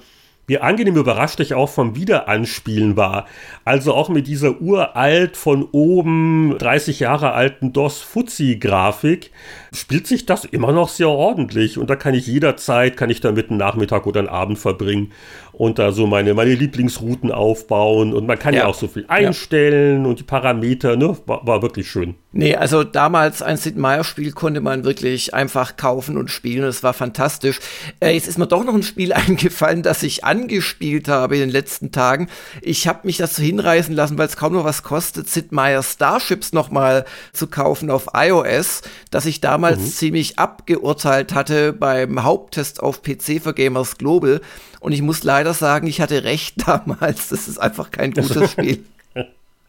wie 0.50 0.58
angenehm 0.58 0.98
überrascht 0.98 1.40
ich 1.40 1.54
auch 1.54 1.70
vom 1.70 1.96
Wiederanspielen 1.96 2.98
war. 2.98 3.28
Also 3.66 3.94
auch 3.94 4.10
mit 4.10 4.26
dieser 4.26 4.60
uralt 4.60 5.38
von 5.38 5.64
oben 5.72 6.58
30 6.58 7.00
Jahre 7.00 7.34
alten 7.34 7.72
DOS-Fuzzi-Grafik 7.72 9.32
spielt 9.74 10.08
sich 10.08 10.26
das 10.26 10.46
immer 10.46 10.72
noch 10.72 10.90
sehr 10.90 11.10
ordentlich 11.10 11.78
und 11.78 11.90
da 11.90 11.96
kann 11.96 12.14
ich 12.14 12.28
jederzeit, 12.28 12.98
kann 12.98 13.10
ich 13.10 13.22
damit 13.22 13.50
einen 13.50 13.60
Nachmittag 13.60 14.08
oder 14.08 14.20
einen 14.20 14.30
Abend 14.30 14.60
verbringen 14.60 15.12
und 15.60 15.78
da 15.78 15.92
so 15.92 16.08
meine, 16.08 16.34
meine 16.34 16.56
Lieblingsrouten 16.56 17.34
aufbauen 17.34 18.14
und 18.14 18.26
man 18.26 18.40
kann 18.40 18.54
ja, 18.54 18.62
ja 18.62 18.66
auch 18.68 18.76
so 18.76 18.88
viel 18.88 19.04
einstellen 19.10 20.04
ja. 20.04 20.10
und 20.10 20.18
die 20.20 20.24
Parameter, 20.24 20.96
ne, 20.96 21.18
war, 21.26 21.46
war, 21.46 21.62
wirklich 21.62 21.92
schön. 21.92 22.16
Nee, 22.32 22.56
also 22.56 22.86
damals 22.86 23.42
ein 23.42 23.58
Sid 23.58 23.76
Meier 23.76 24.06
Spiel 24.06 24.32
konnte 24.32 24.62
man 24.62 24.86
wirklich 24.86 25.34
einfach 25.34 25.76
kaufen 25.76 26.18
und 26.18 26.32
spielen 26.32 26.64
und 26.64 26.70
es 26.70 26.82
war 26.82 26.94
fantastisch. 26.94 27.60
Äh, 28.00 28.12
jetzt 28.12 28.30
ist 28.30 28.38
mir 28.38 28.48
doch 28.48 28.64
noch 28.64 28.74
ein 28.74 28.84
Spiel 28.84 29.12
eingefallen, 29.14 29.84
das 29.84 30.02
ich 30.02 30.24
angespielt 30.24 31.10
habe 31.10 31.36
in 31.36 31.42
den 31.42 31.50
letzten 31.50 31.92
Tagen. 31.92 32.30
Ich 32.62 32.88
habe 32.88 33.00
mich 33.04 33.18
dazu 33.18 33.42
hinreißen 33.42 33.94
lassen, 33.94 34.18
weil 34.18 34.28
es 34.28 34.38
kaum 34.38 34.54
noch 34.54 34.64
was 34.64 34.84
kostet, 34.84 35.28
Sid 35.28 35.52
Meier 35.52 35.84
Starships 35.84 36.54
noch 36.54 36.72
mal 36.72 37.04
zu 37.34 37.48
kaufen 37.48 37.92
auf 37.92 38.08
iOS, 38.14 38.82
das 39.12 39.26
ich 39.26 39.42
damals 39.60 39.80
mhm. 39.80 39.92
ziemlich 39.92 40.40
abgeurteilt 40.40 41.34
hatte 41.34 41.74
beim 41.74 42.24
Haupttest 42.24 42.82
auf 42.82 43.02
PC 43.02 43.42
für 43.44 43.54
Gamers 43.54 43.98
Global. 43.98 44.42
Und 44.80 44.94
ich 44.94 45.02
muss 45.02 45.24
leider 45.24 45.54
sagen, 45.54 45.88
ich 45.88 46.00
hatte 46.00 46.24
recht 46.24 46.56
damals. 46.68 47.30
Das 47.30 47.48
ist 47.48 47.60
einfach 47.60 47.92
kein 47.92 48.14
gutes 48.14 48.52
Spiel. 48.54 48.84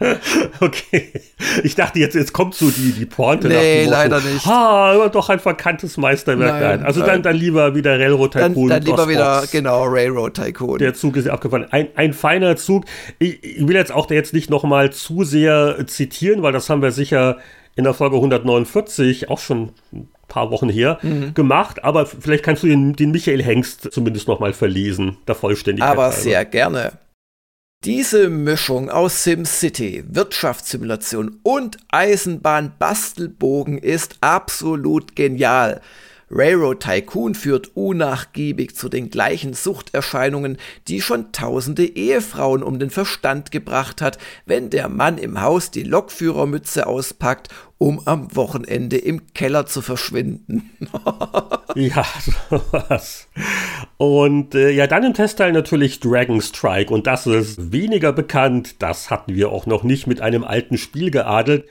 Okay. 0.60 1.12
Ich 1.62 1.74
dachte, 1.74 1.98
jetzt, 1.98 2.14
jetzt 2.14 2.32
kommt 2.32 2.54
so 2.54 2.70
die, 2.70 2.92
die 2.92 3.06
Pointe 3.06 3.48
nee, 3.48 3.84
nach 3.84 3.90
leider 3.90 4.20
nicht. 4.20 4.44
Ha, 4.46 4.92
aber 4.92 5.08
doch 5.08 5.28
ein 5.28 5.40
verkanntes 5.40 5.96
Meisterwerk. 5.96 6.60
Nein, 6.60 6.82
also 6.84 7.00
nein. 7.00 7.08
Dann, 7.08 7.22
dann 7.22 7.36
lieber 7.36 7.74
wieder 7.74 7.98
Railroad 7.98 8.32
Tycoon. 8.32 8.68
Dann, 8.68 8.80
dann 8.80 8.82
lieber 8.82 9.08
wieder, 9.08 9.44
genau, 9.50 9.84
Railroad 9.84 10.34
Tycoon. 10.34 10.78
Der 10.78 10.94
Zug 10.94 11.16
ist 11.16 11.28
abgefahren. 11.28 11.66
Ein, 11.70 11.88
ein 11.94 12.12
feiner 12.12 12.56
Zug. 12.56 12.84
Ich, 13.18 13.42
ich 13.42 13.66
will 13.66 13.76
jetzt 13.76 13.92
auch 13.92 14.10
jetzt 14.10 14.34
nicht 14.34 14.50
nochmal 14.50 14.92
zu 14.92 15.24
sehr 15.24 15.86
zitieren, 15.86 16.42
weil 16.42 16.52
das 16.52 16.68
haben 16.68 16.82
wir 16.82 16.92
sicher 16.92 17.38
in 17.76 17.84
der 17.84 17.94
Folge 17.94 18.16
149 18.16 19.30
auch 19.30 19.38
schon 19.38 19.72
paar 20.28 20.50
Wochen 20.50 20.70
her, 20.70 20.98
mhm. 21.02 21.34
gemacht. 21.34 21.84
Aber 21.84 22.06
vielleicht 22.06 22.42
kannst 22.42 22.62
du 22.62 22.68
den, 22.68 22.94
den 22.94 23.10
Michael 23.10 23.42
Hengst 23.42 23.92
zumindest 23.92 24.28
noch 24.28 24.40
mal 24.40 24.54
verlesen, 24.54 25.18
der 25.28 25.34
Vollständigkeit. 25.34 25.90
Aber 25.90 26.12
sehr 26.12 26.46
gerne. 26.46 26.92
Diese 27.86 28.28
Mischung 28.28 28.90
aus 28.90 29.24
SimCity, 29.24 30.04
Wirtschaftssimulation 30.06 31.40
und 31.42 31.78
Eisenbahn-Bastelbogen 31.88 33.78
ist 33.78 34.18
absolut 34.20 35.16
genial. 35.16 35.80
Railroad 36.30 36.80
Tycoon 36.80 37.34
führt 37.34 37.74
unnachgiebig 37.74 38.76
zu 38.76 38.90
den 38.90 39.08
gleichen 39.08 39.54
Suchterscheinungen, 39.54 40.58
die 40.88 41.00
schon 41.00 41.32
tausende 41.32 41.86
Ehefrauen 41.86 42.62
um 42.62 42.78
den 42.78 42.90
Verstand 42.90 43.50
gebracht 43.50 44.02
hat, 44.02 44.18
wenn 44.44 44.68
der 44.68 44.90
Mann 44.90 45.16
im 45.16 45.40
Haus 45.40 45.70
die 45.70 45.82
Lokführermütze 45.82 46.86
auspackt 46.86 47.48
um 47.80 48.02
am 48.04 48.36
Wochenende 48.36 48.98
im 48.98 49.32
Keller 49.32 49.64
zu 49.64 49.80
verschwinden. 49.80 50.70
ja, 51.74 52.04
sowas. 52.50 53.26
Und 53.96 54.54
äh, 54.54 54.68
ja, 54.68 54.86
dann 54.86 55.02
im 55.02 55.14
Testteil 55.14 55.52
natürlich 55.52 55.98
Dragon 55.98 56.42
Strike. 56.42 56.92
Und 56.92 57.06
das 57.06 57.26
ist 57.26 57.72
weniger 57.72 58.12
bekannt. 58.12 58.82
Das 58.82 59.08
hatten 59.08 59.34
wir 59.34 59.50
auch 59.50 59.64
noch 59.64 59.82
nicht 59.82 60.06
mit 60.06 60.20
einem 60.20 60.44
alten 60.44 60.76
Spiel 60.76 61.10
geadelt. 61.10 61.64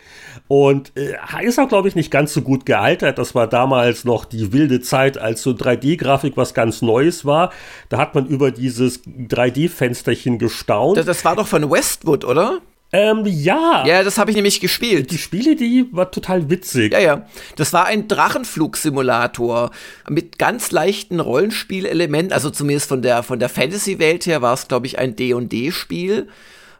Und 0.47 0.93
äh, 0.97 1.13
ist 1.43 1.59
auch, 1.59 1.69
glaube 1.69 1.87
ich, 1.87 1.95
nicht 1.95 2.09
ganz 2.09 2.33
so 2.33 2.41
gut 2.41 2.65
gealtert. 2.65 3.19
Das 3.19 3.35
war 3.35 3.45
damals 3.45 4.03
noch 4.03 4.25
die 4.25 4.51
wilde 4.51 4.81
Zeit, 4.81 5.19
als 5.19 5.43
so 5.43 5.51
3D-Grafik 5.51 6.35
was 6.37 6.55
ganz 6.55 6.81
Neues 6.81 7.23
war. 7.23 7.51
Da 7.89 7.99
hat 7.99 8.15
man 8.15 8.25
über 8.25 8.49
dieses 8.49 9.03
3D-Fensterchen 9.05 10.39
gestaunt. 10.39 10.97
Das, 10.97 11.05
das 11.05 11.23
war 11.23 11.35
doch 11.35 11.45
von 11.45 11.69
Westwood, 11.69 12.25
oder? 12.25 12.61
Ähm, 12.91 13.23
ja. 13.25 13.83
Ja, 13.85 14.03
das 14.03 14.17
habe 14.17 14.31
ich 14.31 14.35
nämlich 14.35 14.59
gespielt. 14.59 15.11
Die 15.11 15.19
Spiele, 15.19 15.55
die 15.55 15.87
war 15.91 16.09
total 16.09 16.49
witzig. 16.49 16.93
Ja, 16.93 16.99
ja. 16.99 17.25
Das 17.55 17.71
war 17.71 17.85
ein 17.85 18.07
Drachenflugsimulator 18.07 19.69
mit 20.09 20.39
ganz 20.39 20.71
leichten 20.71 21.19
Rollenspielelementen. 21.19 22.33
Also 22.33 22.49
zumindest 22.49 22.89
von 22.89 23.01
der, 23.01 23.21
von 23.21 23.39
der 23.39 23.49
Fantasy-Welt 23.49 24.25
her 24.25 24.41
war 24.41 24.53
es, 24.53 24.67
glaube 24.67 24.87
ich, 24.87 24.97
ein 24.97 25.15
D&D-Spiel. 25.15 26.29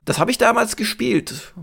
Das 0.06 0.18
habe 0.18 0.32
ich 0.32 0.40
damals 0.40 0.76
gespielt. 0.76 1.54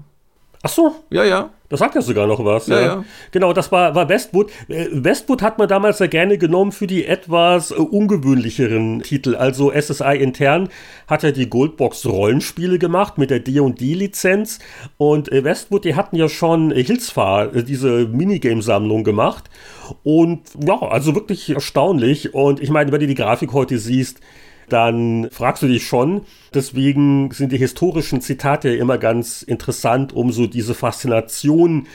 Ach 0.62 0.70
so. 0.70 1.05
Ja, 1.10 1.24
ja. 1.24 1.51
Das 1.68 1.80
sagt 1.80 1.94
ja 1.94 2.01
sogar 2.01 2.26
noch 2.26 2.44
was. 2.44 2.66
Ja, 2.66 2.80
ja. 2.80 2.86
ja. 2.86 3.05
Genau, 3.32 3.52
das 3.52 3.72
war, 3.72 3.94
war 3.94 4.09
Westwood. 4.09 4.51
Äh, 4.68 4.86
Westwood 4.93 5.43
hat 5.43 5.59
man 5.59 5.68
damals 5.68 5.98
ja 5.98 6.06
gerne 6.06 6.38
genommen 6.38 6.72
für 6.72 6.86
die 6.86 7.06
etwas 7.06 7.70
äh, 7.70 7.74
ungewöhnlicheren 7.74 9.02
Titel. 9.02 9.34
Also 9.34 9.72
SSI 9.72 10.16
intern 10.16 10.68
hat 11.09 11.22
ja 11.22 11.32
die 11.32 11.48
Goldbox 11.48 12.06
Rollenspiele 12.06 12.78
gemacht 12.78 13.18
mit 13.18 13.30
der 13.30 13.40
D&D-Lizenz. 13.40 14.59
Und 14.97 15.32
äh, 15.32 15.44
Westwood, 15.44 15.84
die 15.84 15.94
hatten 15.94 16.16
ja 16.16 16.28
schon 16.28 16.70
Hilsfahr, 16.70 17.48
diese 17.48 18.06
Minigame-Sammlung 18.06 19.05
gemacht. 19.05 19.51
Und 20.05 20.43
ja, 20.64 20.80
also 20.80 21.14
wirklich 21.14 21.51
erstaunlich. 21.51 22.34
Und 22.34 22.60
ich 22.60 22.70
meine, 22.70 22.93
wenn 22.93 23.01
du 23.01 23.06
die 23.06 23.14
Grafik 23.14 23.52
heute 23.52 23.78
siehst, 23.78 24.20
dann 24.68 25.28
fragst 25.30 25.62
du 25.62 25.68
dich 25.68 25.86
schon, 25.86 26.22
deswegen 26.55 27.30
sind 27.30 27.52
die 27.52 27.59
historischen 27.59 28.20
Zitate 28.20 28.74
immer 28.74 28.98
ganz 28.98 29.43
interessant, 29.43 30.12
um 30.12 30.32
so 30.32 30.47
diese 30.47 30.74
Faszination 30.74 31.86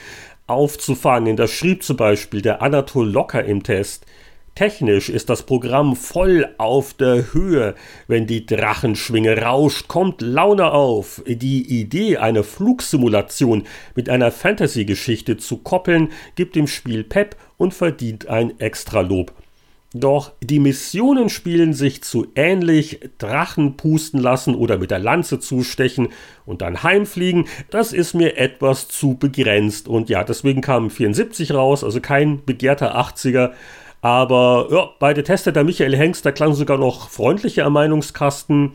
aufzufangen. 0.46 1.36
Da 1.36 1.46
schrieb 1.46 1.82
zum 1.82 1.96
Beispiel 1.96 2.42
der 2.42 2.62
Anatol 2.62 3.08
Locker 3.08 3.44
im 3.44 3.62
Test, 3.62 4.06
Technisch 4.54 5.08
ist 5.08 5.30
das 5.30 5.44
Programm 5.44 5.96
voll 5.96 6.46
auf 6.58 6.92
der 6.92 7.32
Höhe. 7.32 7.74
Wenn 8.06 8.26
die 8.26 8.44
Drachenschwinge 8.44 9.40
rauscht, 9.40 9.88
kommt 9.88 10.20
Laune 10.20 10.72
auf. 10.72 11.22
Die 11.26 11.80
Idee, 11.80 12.18
eine 12.18 12.42
Flugsimulation 12.42 13.64
mit 13.94 14.10
einer 14.10 14.30
Fantasy-Geschichte 14.30 15.38
zu 15.38 15.56
koppeln, 15.56 16.10
gibt 16.34 16.54
dem 16.54 16.66
Spiel 16.66 17.02
Pep 17.02 17.36
und 17.56 17.72
verdient 17.72 18.28
ein 18.28 18.60
Extralob. 18.60 19.32
Doch 19.94 20.32
die 20.40 20.58
Missionen 20.58 21.28
spielen 21.28 21.74
sich 21.74 22.02
zu 22.02 22.26
ähnlich, 22.34 23.00
Drachen 23.18 23.76
pusten 23.76 24.20
lassen 24.20 24.54
oder 24.54 24.78
mit 24.78 24.90
der 24.90 24.98
Lanze 24.98 25.38
zustechen 25.38 26.08
und 26.46 26.62
dann 26.62 26.82
heimfliegen, 26.82 27.46
das 27.68 27.92
ist 27.92 28.14
mir 28.14 28.38
etwas 28.38 28.88
zu 28.88 29.18
begrenzt. 29.18 29.88
Und 29.88 30.08
ja, 30.08 30.24
deswegen 30.24 30.62
kam 30.62 30.88
74 30.88 31.52
raus, 31.52 31.84
also 31.84 32.00
kein 32.00 32.42
begehrter 32.44 32.96
80er. 32.98 33.50
Aber 34.00 34.68
ja, 34.70 34.88
beide 34.98 35.24
Tester, 35.24 35.52
der 35.52 35.64
Michael 35.64 35.94
Hengst, 35.94 36.24
der 36.24 36.32
klang 36.32 36.54
sogar 36.54 36.78
noch 36.78 37.10
freundlicher 37.10 37.66
am 37.66 37.74
Meinungskasten, 37.74 38.72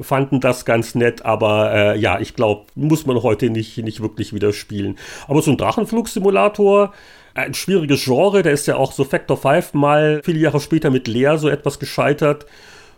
fanden 0.00 0.40
das 0.40 0.64
ganz 0.64 0.94
nett, 0.94 1.24
aber 1.24 1.74
äh, 1.74 1.98
ja, 1.98 2.20
ich 2.20 2.36
glaube, 2.36 2.66
muss 2.74 3.06
man 3.06 3.22
heute 3.22 3.50
nicht, 3.50 3.78
nicht 3.78 4.00
wirklich 4.00 4.32
wieder 4.32 4.52
spielen. 4.52 4.96
Aber 5.26 5.42
so 5.42 5.50
ein 5.50 5.56
Drachenflugsimulator, 5.56 6.92
ein 7.38 7.54
schwieriges 7.54 8.04
Genre, 8.04 8.42
der 8.42 8.52
ist 8.52 8.66
ja 8.66 8.76
auch 8.76 8.92
so 8.92 9.04
Factor 9.04 9.36
5 9.36 9.74
mal 9.74 10.20
viele 10.24 10.38
Jahre 10.38 10.60
später 10.60 10.90
mit 10.90 11.08
Leer 11.08 11.38
so 11.38 11.48
etwas 11.48 11.78
gescheitert. 11.78 12.46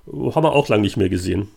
Haben 0.06 0.44
wir 0.44 0.52
auch 0.52 0.68
lange 0.68 0.82
nicht 0.82 0.96
mehr 0.96 1.08
gesehen. 1.08 1.48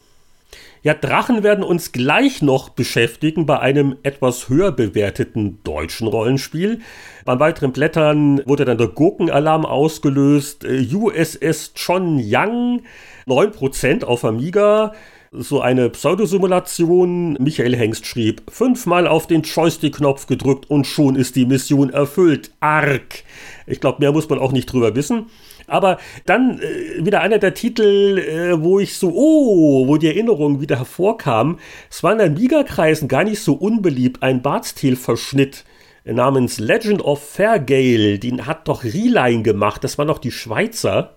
Ja, 0.84 0.94
Drachen 0.94 1.44
werden 1.44 1.64
uns 1.64 1.94
gleich 1.94 2.42
noch 2.42 2.68
beschäftigen 2.68 3.46
bei 3.46 3.58
einem 3.58 3.96
etwas 4.04 4.50
höher 4.50 4.74
bewerteten 4.74 5.60
deutschen 5.64 6.08
Rollenspiel. 6.08 6.82
Beim 7.24 7.40
weiteren 7.40 7.72
Blättern 7.72 8.46
wurde 8.46 8.66
dann 8.66 8.78
der 8.78 8.90
Gurkenalarm 8.90 9.66
ausgelöst. 9.66 10.66
Äh, 10.66 10.86
USS 10.94 11.74
Chon 11.76 12.20
Yang, 12.20 12.82
9% 13.28 14.04
auf 14.04 14.26
Amiga. 14.26 14.94
So 15.36 15.62
eine 15.62 15.90
Pseudosimulation. 15.90 17.34
Michael 17.40 17.76
Hengst 17.76 18.06
schrieb, 18.06 18.44
fünfmal 18.50 19.08
auf 19.08 19.26
den 19.26 19.42
Joystick-Knopf 19.42 20.28
gedrückt 20.28 20.70
und 20.70 20.86
schon 20.86 21.16
ist 21.16 21.36
die 21.36 21.48
Mission 21.48 21.90
erfüllt. 21.90 22.52
Arg. 22.60 23.24
Ich 23.66 23.80
glaube, 23.80 23.98
mehr 24.00 24.12
muss 24.12 24.30
man 24.30 24.38
auch 24.38 24.52
nicht 24.52 24.72
drüber 24.72 24.96
wissen. 24.96 25.26
Aber 25.66 25.98
dann 26.28 26.60
äh, 26.60 27.04
wieder 27.04 27.22
einer 27.22 27.40
der 27.40 27.56
Titel, 27.56 28.20
äh, 28.20 28.62
wo 28.62 28.80
ich 28.80 28.96
so, 28.96 29.12
oh, 29.12 29.88
wo 29.88 29.98
die 29.98 30.06
Erinnerung 30.06 30.62
wieder 30.62 30.78
hervorkam. 30.78 31.58
Es 31.90 32.04
war 32.04 32.14
in 32.14 32.22
Amiga-Kreisen 32.22 33.08
gar 33.08 33.24
nicht 33.24 33.40
so 33.40 33.54
unbeliebt, 33.54 34.22
ein 34.22 34.44
Bartsteel-Verschnitt 34.44 35.66
namens 36.06 36.60
Legend 36.60 37.02
of 37.04 37.28
Fairgale. 37.28 38.20
Den 38.20 38.46
hat 38.46 38.68
doch 38.68 38.84
Reline 38.84 39.42
gemacht. 39.42 39.84
Das 39.84 39.98
war 39.98 40.06
noch 40.06 40.20
die 40.20 40.32
Schweizer. 40.32 41.16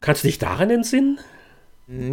Kannst 0.00 0.24
du 0.24 0.28
dich 0.28 0.38
daran 0.38 0.70
entsinnen? 0.70 1.20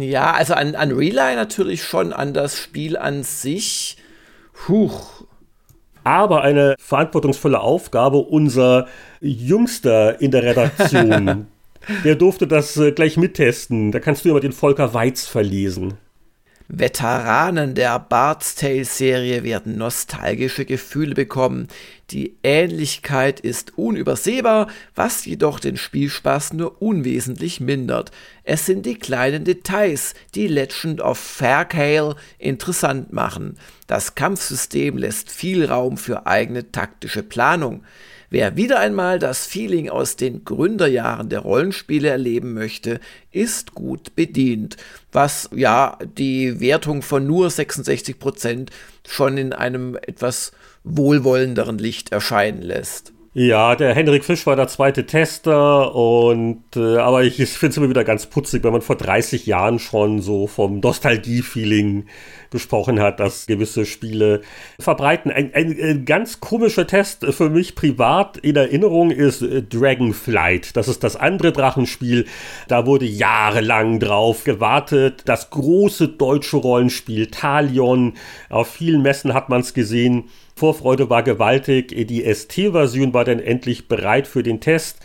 Ja, 0.00 0.32
also 0.32 0.54
an, 0.54 0.74
an 0.74 0.92
Relay 0.92 1.34
natürlich 1.36 1.84
schon, 1.84 2.12
an 2.12 2.34
das 2.34 2.58
Spiel 2.58 2.96
an 2.96 3.22
sich. 3.22 3.96
Huch. 4.68 5.24
Aber 6.04 6.42
eine 6.42 6.74
verantwortungsvolle 6.78 7.60
Aufgabe 7.60 8.18
unser 8.18 8.86
Jüngster 9.20 10.20
in 10.20 10.30
der 10.30 10.42
Redaktion, 10.42 11.46
Der 12.04 12.14
durfte 12.14 12.46
das 12.46 12.76
äh, 12.76 12.92
gleich 12.92 13.16
mittesten. 13.16 13.92
Da 13.92 14.00
kannst 14.00 14.24
du 14.24 14.28
immer 14.28 14.40
den 14.40 14.52
Volker 14.52 14.94
Weiz 14.94 15.26
verlesen. 15.26 15.94
Veteranen 16.72 17.74
der 17.74 17.98
Bard's 17.98 18.54
Tale-Serie 18.54 19.42
werden 19.42 19.76
nostalgische 19.76 20.64
Gefühle 20.64 21.16
bekommen. 21.16 21.66
Die 22.10 22.36
Ähnlichkeit 22.44 23.40
ist 23.40 23.76
unübersehbar, 23.76 24.68
was 24.94 25.24
jedoch 25.24 25.58
den 25.58 25.76
Spielspaß 25.76 26.52
nur 26.52 26.80
unwesentlich 26.80 27.60
mindert. 27.60 28.12
Es 28.44 28.66
sind 28.66 28.86
die 28.86 28.94
kleinen 28.94 29.44
Details, 29.44 30.14
die 30.36 30.46
Legend 30.46 31.00
of 31.00 31.18
Faircale 31.18 32.14
interessant 32.38 33.12
machen. 33.12 33.58
Das 33.88 34.14
Kampfsystem 34.14 34.96
lässt 34.96 35.28
viel 35.28 35.64
Raum 35.64 35.96
für 35.96 36.28
eigene 36.28 36.70
taktische 36.70 37.24
Planung. 37.24 37.82
Wer 38.32 38.56
wieder 38.56 38.78
einmal 38.78 39.18
das 39.18 39.44
Feeling 39.44 39.90
aus 39.90 40.14
den 40.14 40.44
Gründerjahren 40.44 41.28
der 41.28 41.40
Rollenspiele 41.40 42.08
erleben 42.08 42.54
möchte, 42.54 43.00
ist 43.32 43.74
gut 43.74 44.14
bedient, 44.14 44.76
was 45.10 45.50
ja 45.52 45.98
die 46.16 46.60
Wertung 46.60 47.02
von 47.02 47.26
nur 47.26 47.50
66 47.50 48.20
Prozent 48.20 48.70
schon 49.04 49.36
in 49.36 49.52
einem 49.52 49.96
etwas 49.96 50.52
wohlwollenderen 50.84 51.78
Licht 51.78 52.12
erscheinen 52.12 52.62
lässt. 52.62 53.12
Ja, 53.32 53.76
der 53.76 53.94
Henrik 53.94 54.24
Fisch 54.24 54.44
war 54.46 54.56
der 54.56 54.66
zweite 54.66 55.06
Tester 55.06 55.94
und 55.94 56.64
äh, 56.74 56.96
aber 56.96 57.22
ich, 57.22 57.38
ich 57.38 57.50
finde 57.50 57.70
es 57.70 57.76
immer 57.76 57.88
wieder 57.88 58.02
ganz 58.02 58.26
putzig, 58.26 58.64
wenn 58.64 58.72
man 58.72 58.82
vor 58.82 58.96
30 58.96 59.46
Jahren 59.46 59.78
schon 59.78 60.20
so 60.20 60.48
vom 60.48 60.80
Nostalgie-Feeling 60.80 62.06
gesprochen 62.50 63.00
hat, 63.00 63.20
dass 63.20 63.46
gewisse 63.46 63.86
Spiele 63.86 64.42
verbreiten. 64.78 65.30
Ein, 65.30 65.54
ein, 65.54 65.76
ein, 65.80 66.04
ganz 66.04 66.40
komischer 66.40 66.86
Test 66.86 67.24
für 67.26 67.50
mich 67.50 67.74
privat 67.74 68.36
in 68.38 68.56
Erinnerung 68.56 69.10
ist 69.10 69.42
äh, 69.42 69.62
Dragonflight. 69.62 70.76
Das 70.76 70.88
ist 70.88 71.04
das 71.04 71.16
andere 71.16 71.52
Drachenspiel. 71.52 72.26
Da 72.68 72.86
wurde 72.86 73.06
jahrelang 73.06 74.00
drauf 74.00 74.44
gewartet. 74.44 75.22
Das 75.26 75.50
große 75.50 76.08
deutsche 76.08 76.56
Rollenspiel 76.56 77.28
Talion. 77.28 78.14
Auf 78.48 78.68
vielen 78.68 79.02
Messen 79.02 79.34
hat 79.34 79.48
man 79.48 79.60
es 79.60 79.74
gesehen. 79.74 80.24
Vorfreude 80.56 81.08
war 81.08 81.22
gewaltig. 81.22 81.94
Die 82.08 82.22
ST-Version 82.22 83.14
war 83.14 83.24
dann 83.24 83.38
endlich 83.38 83.88
bereit 83.88 84.26
für 84.26 84.42
den 84.42 84.60
Test. 84.60 84.98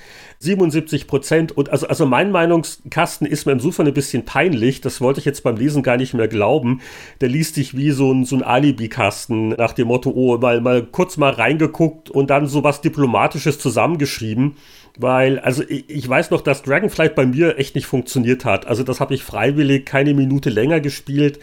77 0.45 1.07
Prozent. 1.07 1.51
Und 1.51 1.69
also, 1.69 1.87
also 1.87 2.05
mein 2.05 2.31
Meinungskasten 2.31 3.27
ist 3.27 3.45
mir 3.45 3.51
insofern 3.51 3.87
ein 3.87 3.93
bisschen 3.93 4.23
peinlich. 4.23 4.79
Das 4.79 5.01
wollte 5.01 5.19
ich 5.19 5.25
jetzt 5.25 5.43
beim 5.43 5.57
Lesen 5.57 5.83
gar 5.83 5.97
nicht 5.97 6.13
mehr 6.13 6.29
glauben. 6.29 6.81
Der 7.19 7.27
liest 7.29 7.55
sich 7.55 7.75
wie 7.75 7.91
so 7.91 8.11
ein, 8.11 8.23
so 8.23 8.37
ein 8.37 8.43
Alibi-Kasten 8.43 9.49
nach 9.49 9.73
dem 9.73 9.87
Motto, 9.87 10.11
oh, 10.15 10.37
mal, 10.37 10.61
mal 10.61 10.83
kurz 10.83 11.17
mal 11.17 11.33
reingeguckt 11.33 12.09
und 12.09 12.29
dann 12.29 12.47
so 12.47 12.63
was 12.63 12.81
Diplomatisches 12.81 13.59
zusammengeschrieben. 13.59 14.55
Weil, 14.97 15.39
also 15.39 15.63
ich, 15.67 15.89
ich 15.89 16.07
weiß 16.07 16.31
noch, 16.31 16.41
dass 16.41 16.63
Dragonflight 16.63 17.15
bei 17.15 17.25
mir 17.25 17.57
echt 17.57 17.75
nicht 17.75 17.85
funktioniert 17.85 18.45
hat. 18.45 18.65
Also 18.67 18.83
das 18.83 18.99
habe 18.99 19.13
ich 19.13 19.23
freiwillig 19.23 19.85
keine 19.85 20.13
Minute 20.13 20.49
länger 20.49 20.79
gespielt 20.79 21.39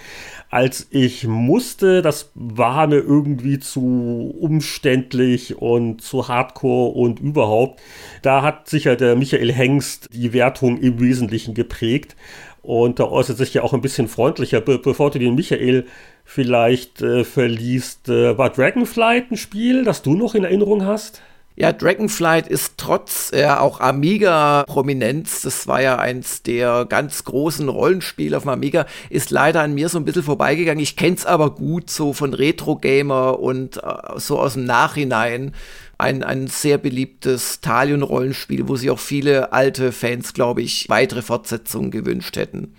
als 0.52 0.86
ich 0.90 1.26
musste. 1.26 2.02
Das 2.02 2.30
war 2.34 2.86
mir 2.86 2.98
irgendwie 2.98 3.58
zu 3.58 4.34
umständlich 4.38 5.56
und 5.56 6.02
zu 6.02 6.28
hardcore 6.28 6.92
und 6.92 7.20
überhaupt. 7.20 7.80
Da 8.20 8.42
hat 8.42 8.68
sicher 8.68 8.94
der 8.94 9.16
Michael 9.16 9.50
Hengst 9.50 10.10
die 10.12 10.34
Wertung 10.34 10.78
im 10.78 11.00
Wesentlichen 11.00 11.54
geprägt. 11.54 12.16
Und 12.60 13.00
da 13.00 13.04
äußert 13.04 13.38
sich 13.38 13.54
ja 13.54 13.62
auch 13.62 13.72
ein 13.72 13.80
bisschen 13.80 14.08
freundlicher. 14.08 14.60
Be 14.60 14.78
bevor 14.78 15.10
du 15.10 15.18
den 15.18 15.34
Michael 15.34 15.86
vielleicht 16.24 17.00
äh, 17.00 17.24
verliest, 17.24 18.10
äh, 18.10 18.36
war 18.36 18.50
Dragonflight 18.50 19.30
ein 19.30 19.38
Spiel, 19.38 19.84
das 19.84 20.02
du 20.02 20.14
noch 20.14 20.34
in 20.34 20.44
Erinnerung 20.44 20.84
hast? 20.84 21.22
Ja, 21.54 21.72
Dragonflight 21.72 22.48
ist 22.48 22.74
trotz 22.78 23.30
äh, 23.32 23.46
auch 23.46 23.80
Amiga-Prominenz, 23.80 25.42
das 25.42 25.66
war 25.66 25.82
ja 25.82 25.98
eins 25.98 26.42
der 26.42 26.86
ganz 26.88 27.24
großen 27.24 27.68
Rollenspiele 27.68 28.36
auf 28.36 28.44
dem 28.44 28.50
Amiga, 28.50 28.86
ist 29.10 29.30
leider 29.30 29.60
an 29.60 29.74
mir 29.74 29.90
so 29.90 29.98
ein 29.98 30.06
bisschen 30.06 30.22
vorbeigegangen. 30.22 30.82
Ich 30.82 30.96
kenn's 30.96 31.26
aber 31.26 31.50
gut 31.50 31.90
so 31.90 32.14
von 32.14 32.32
Retro-Gamer 32.32 33.38
und 33.38 33.76
äh, 33.76 33.80
so 34.16 34.38
aus 34.38 34.54
dem 34.54 34.64
Nachhinein. 34.64 35.54
Ein, 35.98 36.24
ein 36.24 36.48
sehr 36.48 36.78
beliebtes 36.78 37.60
Talion-Rollenspiel, 37.60 38.66
wo 38.66 38.74
sich 38.74 38.90
auch 38.90 38.98
viele 38.98 39.52
alte 39.52 39.92
Fans, 39.92 40.32
glaube 40.32 40.62
ich, 40.62 40.88
weitere 40.88 41.22
Fortsetzungen 41.22 41.92
gewünscht 41.92 42.36
hätten. 42.36 42.74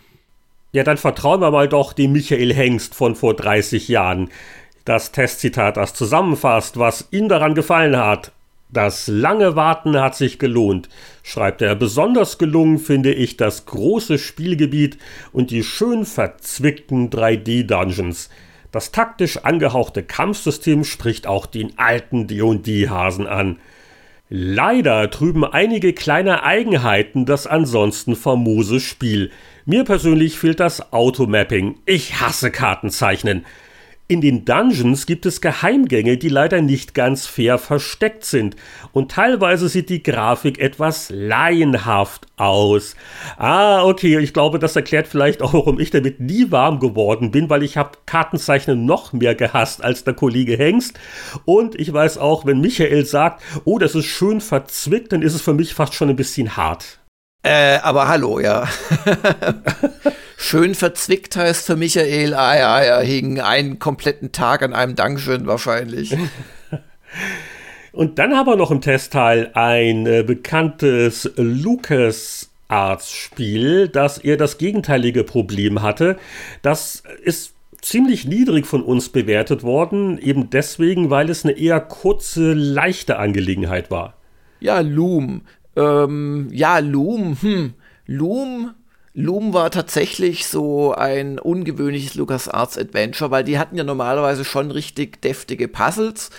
Ja, 0.74 0.84
dann 0.84 0.98
vertrauen 0.98 1.40
wir 1.40 1.52
mal 1.52 1.70
doch 1.70 1.94
dem 1.94 2.12
Michael 2.12 2.54
Hengst 2.54 2.96
von 2.96 3.16
vor 3.16 3.36
30 3.36 3.88
Jahren. 3.88 4.30
Das 4.84 5.12
Testzitat, 5.12 5.78
das 5.78 5.94
zusammenfasst, 5.94 6.78
was 6.78 7.08
ihm 7.12 7.30
daran 7.30 7.54
gefallen 7.54 7.96
hat. 7.96 8.34
Das 8.74 9.08
lange 9.08 9.56
Warten 9.56 10.02
hat 10.02 10.16
sich 10.16 10.40
gelohnt, 10.40 10.90
schreibt 11.22 11.62
er. 11.62 11.76
Besonders 11.76 12.40
gelungen 12.40 12.80
finde 12.80 13.14
ich 13.14 13.38
das 13.38 13.68
große 13.68 14.18
Spielgebiet 14.18 14.98
und 15.32 15.52
die 15.52 15.64
schön 15.64 16.06
verzwickten 16.06 17.12
3D-Dungeons. 17.12 18.30
Das 18.72 18.92
taktisch 18.92 19.38
angehauchte 19.38 20.02
Kampfsystem 20.02 20.86
spricht 20.86 21.28
auch 21.28 21.46
den 21.46 21.78
alten 21.78 22.26
D&D-Hasen 22.26 23.28
an. 23.28 23.60
Leider 24.28 25.12
trüben 25.12 25.46
einige 25.46 25.94
kleine 25.94 26.42
Eigenheiten 26.42 27.28
das 27.28 27.46
ansonsten 27.46 28.16
famose 28.16 28.80
Spiel. 28.80 29.30
Mir 29.66 29.84
persönlich 29.84 30.40
fehlt 30.40 30.60
das 30.60 30.92
Automapping. 30.92 31.76
Ich 31.86 32.20
hasse 32.20 32.50
Kartenzeichnen. 32.50 33.46
In 34.10 34.20
den 34.20 34.44
Dungeons 34.44 35.06
gibt 35.06 35.26
es 35.26 35.40
Geheimgänge, 35.40 36.18
die 36.18 36.28
leider 36.28 36.62
nicht 36.62 36.94
ganz 36.94 37.26
fair 37.26 37.58
versteckt 37.58 38.26
sind. 38.26 38.58
Und 38.92 39.12
teilweise 39.12 39.70
sieht 39.70 39.90
die 39.90 40.04
Grafik 40.04 40.60
etwas 40.60 41.10
laienhaft 41.10 42.28
aus. 42.36 42.98
Ah, 43.38 43.84
okay, 43.86 44.20
ich 44.20 44.34
glaube, 44.34 44.60
das 44.60 44.76
erklärt 44.76 45.08
vielleicht 45.08 45.42
auch, 45.42 45.54
warum 45.54 45.80
ich 45.80 45.90
damit 45.90 46.20
nie 46.20 46.52
warm 46.52 46.80
geworden 46.80 47.32
bin, 47.32 47.50
weil 47.50 47.64
ich 47.64 47.78
habe 47.78 47.98
Kartenzeichnen 48.06 48.86
noch 48.86 49.14
mehr 49.14 49.36
gehasst 49.36 49.82
als 49.82 50.04
der 50.04 50.14
Kollege 50.14 50.58
Hengst. 50.58 51.00
Und 51.46 51.80
ich 51.80 51.92
weiß 51.94 52.18
auch, 52.18 52.46
wenn 52.46 52.60
Michael 52.60 53.06
sagt, 53.06 53.42
oh, 53.64 53.80
das 53.80 53.96
ist 53.96 54.06
schön 54.06 54.42
verzwickt, 54.42 55.14
dann 55.14 55.22
ist 55.22 55.34
es 55.34 55.42
für 55.42 55.54
mich 55.54 55.74
fast 55.74 55.94
schon 55.94 56.10
ein 56.10 56.18
bisschen 56.18 56.58
hart. 56.58 57.00
Äh, 57.42 57.78
aber 57.78 58.10
hallo, 58.10 58.42
ja. 58.42 58.68
Schön 60.38 60.76
verzwickt 60.76 61.36
heißt 61.36 61.66
für 61.66 61.76
Michael, 61.76 62.34
ah 62.34 62.58
ja, 62.58 62.80
er 62.80 63.02
hing 63.02 63.40
einen 63.40 63.80
kompletten 63.80 64.32
Tag 64.32 64.62
an 64.64 64.74
einem 64.74 64.96
Dungeon 64.96 65.48
wahrscheinlich. 65.48 66.16
Und 67.92 68.18
dann 68.18 68.36
haben 68.36 68.48
wir 68.48 68.56
noch 68.56 68.72
im 68.72 68.82
Testteil 68.82 69.52
ein 69.54 70.08
äh, 70.08 70.24
bekanntes 70.24 71.32
Lucas 71.36 72.50
Arts 72.68 73.12
Spiel, 73.12 73.88
das 73.88 74.18
eher 74.18 74.38
das 74.38 74.58
gegenteilige 74.58 75.24
Problem 75.24 75.84
hatte. 75.84 76.18
Das 76.64 77.04
ist 77.24 77.54
ziemlich 77.82 78.26
niedrig 78.26 78.66
von 78.66 78.82
uns 78.82 79.10
bewertet 79.10 79.62
worden, 79.62 80.18
eben 80.18 80.50
deswegen, 80.50 81.12
weil 81.12 81.30
es 81.30 81.44
eine 81.44 81.54
eher 81.54 81.80
kurze, 81.82 82.54
leichte 82.54 83.20
Angelegenheit 83.20 83.92
war. 83.92 84.16
Ja, 84.60 84.80
Loom. 84.80 85.42
Ähm, 85.76 86.48
ja, 86.52 86.80
Loom, 86.80 87.38
hm. 87.40 87.74
Loom 88.08 88.72
Loom 89.14 89.54
war 89.54 89.70
tatsächlich 89.70 90.48
so 90.48 90.94
ein 90.94 91.38
ungewöhnliches 91.38 92.16
LucasArts 92.16 92.78
Adventure, 92.80 93.30
weil 93.30 93.44
die 93.44 93.60
hatten 93.60 93.78
ja 93.78 93.84
normalerweise 93.84 94.44
schon 94.44 94.72
richtig 94.72 95.22
deftige 95.22 95.68
Puzzles. 95.68 96.32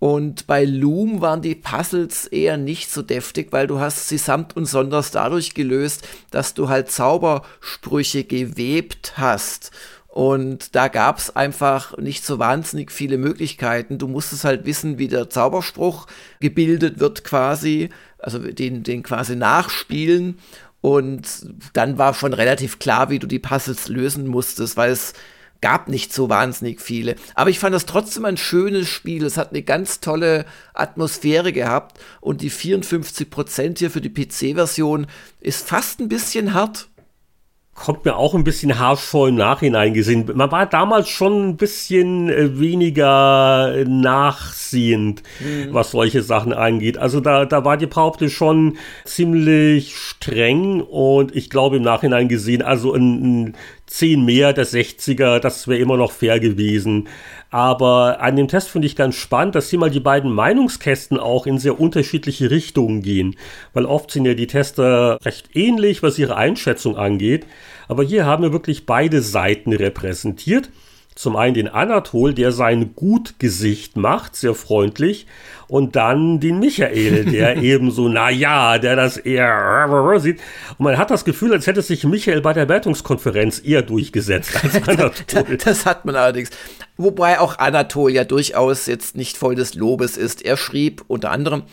Und 0.00 0.46
bei 0.46 0.64
Loom 0.64 1.20
waren 1.20 1.42
die 1.42 1.54
Puzzles 1.54 2.26
eher 2.26 2.56
nicht 2.56 2.90
so 2.90 3.02
deftig, 3.02 3.48
weil 3.50 3.66
du 3.66 3.80
hast 3.80 4.08
sie 4.08 4.18
samt 4.18 4.56
und 4.56 4.66
sonders 4.66 5.10
dadurch 5.10 5.54
gelöst, 5.54 6.06
dass 6.30 6.54
du 6.54 6.68
halt 6.68 6.90
Zaubersprüche 6.90 8.24
gewebt 8.24 9.14
hast. 9.16 9.70
Und 10.08 10.74
da 10.74 10.88
gab 10.88 11.18
es 11.18 11.36
einfach 11.36 11.96
nicht 11.98 12.24
so 12.24 12.38
wahnsinnig 12.40 12.90
viele 12.90 13.18
Möglichkeiten. 13.18 13.98
Du 13.98 14.08
musstest 14.08 14.44
halt 14.44 14.66
wissen, 14.66 14.98
wie 14.98 15.06
der 15.06 15.30
Zauberspruch 15.30 16.06
gebildet 16.40 16.98
wird 16.98 17.22
quasi, 17.22 17.90
also 18.18 18.38
den, 18.38 18.82
den 18.82 19.02
quasi 19.04 19.36
nachspielen. 19.36 20.38
Und 20.80 21.26
dann 21.72 21.98
war 21.98 22.14
schon 22.14 22.32
relativ 22.32 22.78
klar, 22.78 23.10
wie 23.10 23.18
du 23.18 23.26
die 23.26 23.40
Puzzles 23.40 23.88
lösen 23.88 24.26
musstest, 24.26 24.76
weil 24.76 24.92
es 24.92 25.12
gab 25.60 25.88
nicht 25.88 26.12
so 26.12 26.28
wahnsinnig 26.28 26.80
viele. 26.80 27.16
Aber 27.34 27.50
ich 27.50 27.58
fand 27.58 27.74
das 27.74 27.86
trotzdem 27.86 28.24
ein 28.24 28.36
schönes 28.36 28.88
Spiel. 28.88 29.24
Es 29.24 29.36
hat 29.36 29.50
eine 29.50 29.62
ganz 29.62 30.00
tolle 30.00 30.44
Atmosphäre 30.74 31.52
gehabt 31.52 31.98
und 32.20 32.42
die 32.42 32.50
54% 32.50 33.78
hier 33.78 33.90
für 33.90 34.00
die 34.00 34.10
PC-Version 34.10 35.06
ist 35.40 35.66
fast 35.66 36.00
ein 36.00 36.08
bisschen 36.08 36.54
hart 36.54 36.87
kommt 37.78 38.04
mir 38.04 38.16
auch 38.16 38.34
ein 38.34 38.44
bisschen 38.44 38.78
harsch 38.78 39.00
vor 39.00 39.28
im 39.28 39.36
Nachhinein 39.36 39.94
gesehen. 39.94 40.30
Man 40.34 40.50
war 40.50 40.66
damals 40.66 41.08
schon 41.08 41.50
ein 41.50 41.56
bisschen 41.56 42.28
äh, 42.28 42.58
weniger 42.58 43.84
nachsehend, 43.86 45.22
mhm. 45.40 45.72
was 45.72 45.92
solche 45.92 46.22
Sachen 46.22 46.52
angeht. 46.52 46.98
Also 46.98 47.20
da, 47.20 47.44
da 47.44 47.64
war 47.64 47.76
die 47.76 47.86
Behauptung 47.86 48.28
schon 48.28 48.76
ziemlich 49.04 49.96
streng 49.96 50.80
und 50.80 51.34
ich 51.34 51.50
glaube 51.50 51.76
im 51.76 51.82
Nachhinein 51.82 52.28
gesehen, 52.28 52.62
also 52.62 52.94
ein, 52.94 53.44
ein 53.44 53.56
10 53.86 54.24
mehr 54.24 54.52
der 54.52 54.66
60er, 54.66 55.38
das 55.38 55.66
wäre 55.66 55.80
immer 55.80 55.96
noch 55.96 56.12
fair 56.12 56.40
gewesen. 56.40 57.08
Aber 57.50 58.20
an 58.20 58.36
dem 58.36 58.48
Test 58.48 58.68
finde 58.68 58.86
ich 58.86 58.96
ganz 58.96 59.14
spannend, 59.14 59.54
dass 59.54 59.70
hier 59.70 59.78
mal 59.78 59.90
die 59.90 60.00
beiden 60.00 60.30
Meinungskästen 60.32 61.18
auch 61.18 61.46
in 61.46 61.58
sehr 61.58 61.80
unterschiedliche 61.80 62.50
Richtungen 62.50 63.02
gehen. 63.02 63.36
Weil 63.72 63.86
oft 63.86 64.10
sind 64.10 64.26
ja 64.26 64.34
die 64.34 64.46
Tester 64.46 65.18
recht 65.24 65.56
ähnlich, 65.56 66.02
was 66.02 66.18
ihre 66.18 66.36
Einschätzung 66.36 66.96
angeht. 66.96 67.46
Aber 67.88 68.02
hier 68.04 68.26
haben 68.26 68.42
wir 68.42 68.52
wirklich 68.52 68.84
beide 68.84 69.22
Seiten 69.22 69.72
repräsentiert. 69.72 70.68
Zum 71.18 71.34
einen 71.34 71.54
den 71.54 71.66
Anatol, 71.66 72.32
der 72.32 72.52
sein 72.52 72.94
Gutgesicht 72.94 73.96
macht, 73.96 74.36
sehr 74.36 74.54
freundlich. 74.54 75.26
Und 75.66 75.96
dann 75.96 76.38
den 76.38 76.60
Michael, 76.60 77.24
der 77.24 77.56
eben 77.60 77.90
so, 77.90 78.08
na 78.08 78.30
ja, 78.30 78.78
der 78.78 78.94
das 78.94 79.16
eher 79.16 79.88
sieht. 80.20 80.38
Und 80.78 80.84
man 80.84 80.96
hat 80.96 81.10
das 81.10 81.24
Gefühl, 81.24 81.52
als 81.52 81.66
hätte 81.66 81.82
sich 81.82 82.04
Michael 82.04 82.40
bei 82.40 82.52
der 82.52 82.68
Wertungskonferenz 82.68 83.60
eher 83.64 83.82
durchgesetzt 83.82 84.62
als 84.62 84.76
Anatol. 84.88 85.56
das 85.56 85.86
hat 85.86 86.04
man 86.04 86.14
allerdings. 86.14 86.50
Wobei 86.96 87.40
auch 87.40 87.58
Anatol 87.58 88.12
ja 88.12 88.22
durchaus 88.22 88.86
jetzt 88.86 89.16
nicht 89.16 89.36
voll 89.36 89.56
des 89.56 89.74
Lobes 89.74 90.16
ist. 90.16 90.44
Er 90.44 90.56
schrieb 90.56 91.02
unter 91.08 91.32
anderem, 91.32 91.64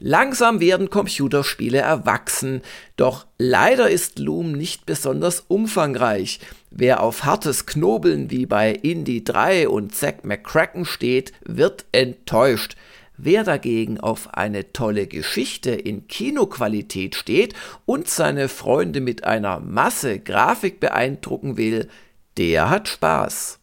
Langsam 0.00 0.60
werden 0.60 0.90
Computerspiele 0.90 1.78
erwachsen, 1.78 2.62
doch 2.96 3.26
leider 3.36 3.90
ist 3.90 4.18
Loom 4.20 4.52
nicht 4.52 4.86
besonders 4.86 5.44
umfangreich. 5.46 6.40
Wer 6.70 7.02
auf 7.02 7.24
hartes 7.24 7.66
Knobeln 7.66 8.30
wie 8.30 8.46
bei 8.46 8.72
Indie 8.72 9.24
3 9.24 9.68
und 9.68 9.94
Zack 9.94 10.24
McCracken 10.24 10.84
steht, 10.84 11.32
wird 11.44 11.86
enttäuscht. 11.92 12.76
Wer 13.16 13.42
dagegen 13.42 13.98
auf 13.98 14.34
eine 14.34 14.72
tolle 14.72 15.06
Geschichte 15.06 15.70
in 15.72 16.06
Kinoqualität 16.06 17.16
steht 17.16 17.54
und 17.84 18.08
seine 18.08 18.48
Freunde 18.48 19.00
mit 19.00 19.24
einer 19.24 19.58
Masse 19.58 20.20
Grafik 20.20 20.78
beeindrucken 20.78 21.56
will, 21.56 21.88
der 22.36 22.70
hat 22.70 22.86
Spaß. 22.86 23.58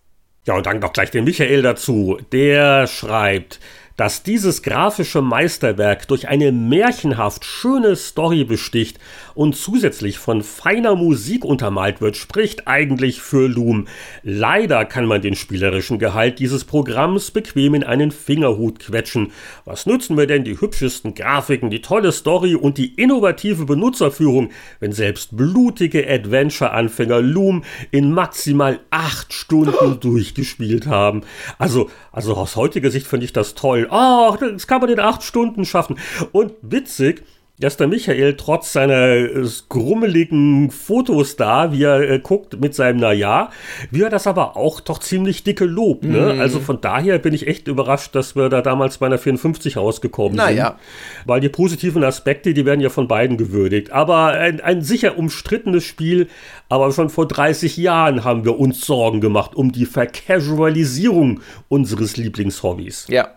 Ja, 0.45 0.55
und 0.55 0.65
dann 0.65 0.79
noch 0.79 0.93
gleich 0.93 1.09
den 1.09 1.23
Michael 1.23 1.61
dazu. 1.61 2.19
Der 2.31 2.85
schreibt, 2.87 3.59
dass 3.97 4.23
dieses 4.23 4.61
grafische 4.61 5.21
Meisterwerk 5.21 6.07
durch 6.07 6.27
eine 6.27 6.51
märchenhaft 6.51 7.45
schöne 7.45 7.95
Story 7.95 8.43
besticht 8.43 8.99
und 9.35 9.55
zusätzlich 9.55 10.17
von 10.17 10.41
feiner 10.41 10.95
Musik 10.95 11.45
untermalt 11.45 12.01
wird, 12.01 12.17
spricht 12.17 12.67
eigentlich 12.67 13.21
für 13.21 13.47
Loom. 13.47 13.87
Leider 14.23 14.85
kann 14.85 15.05
man 15.05 15.21
den 15.21 15.35
spielerischen 15.35 15.99
Gehalt 15.99 16.39
dieses 16.39 16.65
Programms 16.65 17.31
bequem 17.31 17.75
in 17.75 17.83
einen 17.83 18.11
Fingerhut 18.11 18.79
quetschen. 18.79 19.31
Was 19.65 19.85
nützen 19.85 20.17
wir 20.17 20.27
denn 20.27 20.43
die 20.43 20.59
hübschesten 20.59 21.13
Grafiken, 21.13 21.69
die 21.69 21.81
tolle 21.81 22.11
Story 22.11 22.55
und 22.55 22.77
die 22.77 22.95
innovative 22.95 23.65
Benutzerführung, 23.65 24.49
wenn 24.79 24.91
selbst 24.91 25.35
blutige 25.37 26.09
Adventure-Anfänger 26.09 27.21
Loom 27.21 27.63
in 27.91 28.11
maximal 28.11 28.79
acht 28.89 29.33
Stunden 29.33 29.99
durchgespielt 29.99 30.87
haben? 30.87 31.21
Also, 31.59 31.89
also 32.11 32.35
aus 32.35 32.55
heutiger 32.55 32.91
Sicht 32.91 33.07
finde 33.07 33.25
ich 33.25 33.33
das 33.33 33.53
toll 33.55 33.85
ach, 33.89 34.37
das 34.37 34.67
kann 34.67 34.81
man 34.81 34.89
in 34.89 34.99
acht 34.99 35.23
Stunden 35.23 35.65
schaffen. 35.65 35.97
Und 36.31 36.53
witzig, 36.61 37.23
dass 37.57 37.77
der 37.77 37.87
Michael 37.87 38.35
trotz 38.35 38.73
seiner 38.73 39.15
äh, 39.15 39.47
grummeligen 39.69 40.71
Fotos 40.71 41.37
da, 41.37 41.71
wie 41.71 41.83
er 41.83 42.01
äh, 42.01 42.19
guckt 42.19 42.59
mit 42.59 42.75
seinem 42.75 42.99
Naja, 42.99 43.49
wie 43.91 44.01
er 44.01 44.09
das 44.09 44.27
aber 44.27 44.57
auch 44.57 44.81
doch 44.81 44.99
ziemlich 44.99 45.43
dicke 45.43 45.65
lobt. 45.65 46.03
Ne? 46.03 46.33
Mm. 46.35 46.41
Also 46.41 46.59
von 46.59 46.81
daher 46.81 47.17
bin 47.17 47.33
ich 47.33 47.47
echt 47.47 47.67
überrascht, 47.67 48.13
dass 48.13 48.35
wir 48.35 48.49
da 48.49 48.61
damals 48.61 48.97
bei 48.97 49.05
einer 49.05 49.17
54 49.17 49.77
rausgekommen 49.77 50.35
naja. 50.35 50.67
sind. 50.67 51.27
Weil 51.27 51.39
die 51.39 51.49
positiven 51.49 52.03
Aspekte, 52.03 52.53
die 52.53 52.65
werden 52.65 52.81
ja 52.81 52.89
von 52.89 53.07
beiden 53.07 53.37
gewürdigt. 53.37 53.91
Aber 53.91 54.27
ein, 54.27 54.59
ein 54.59 54.81
sicher 54.81 55.17
umstrittenes 55.17 55.85
Spiel, 55.85 56.27
aber 56.67 56.91
schon 56.91 57.09
vor 57.09 57.27
30 57.27 57.77
Jahren 57.77 58.25
haben 58.25 58.43
wir 58.43 58.59
uns 58.59 58.81
Sorgen 58.81 59.21
gemacht 59.21 59.55
um 59.55 59.71
die 59.71 59.85
Vercasualisierung 59.85 61.39
unseres 61.69 62.17
Lieblingshobbys. 62.17 63.07
Ja. 63.09 63.29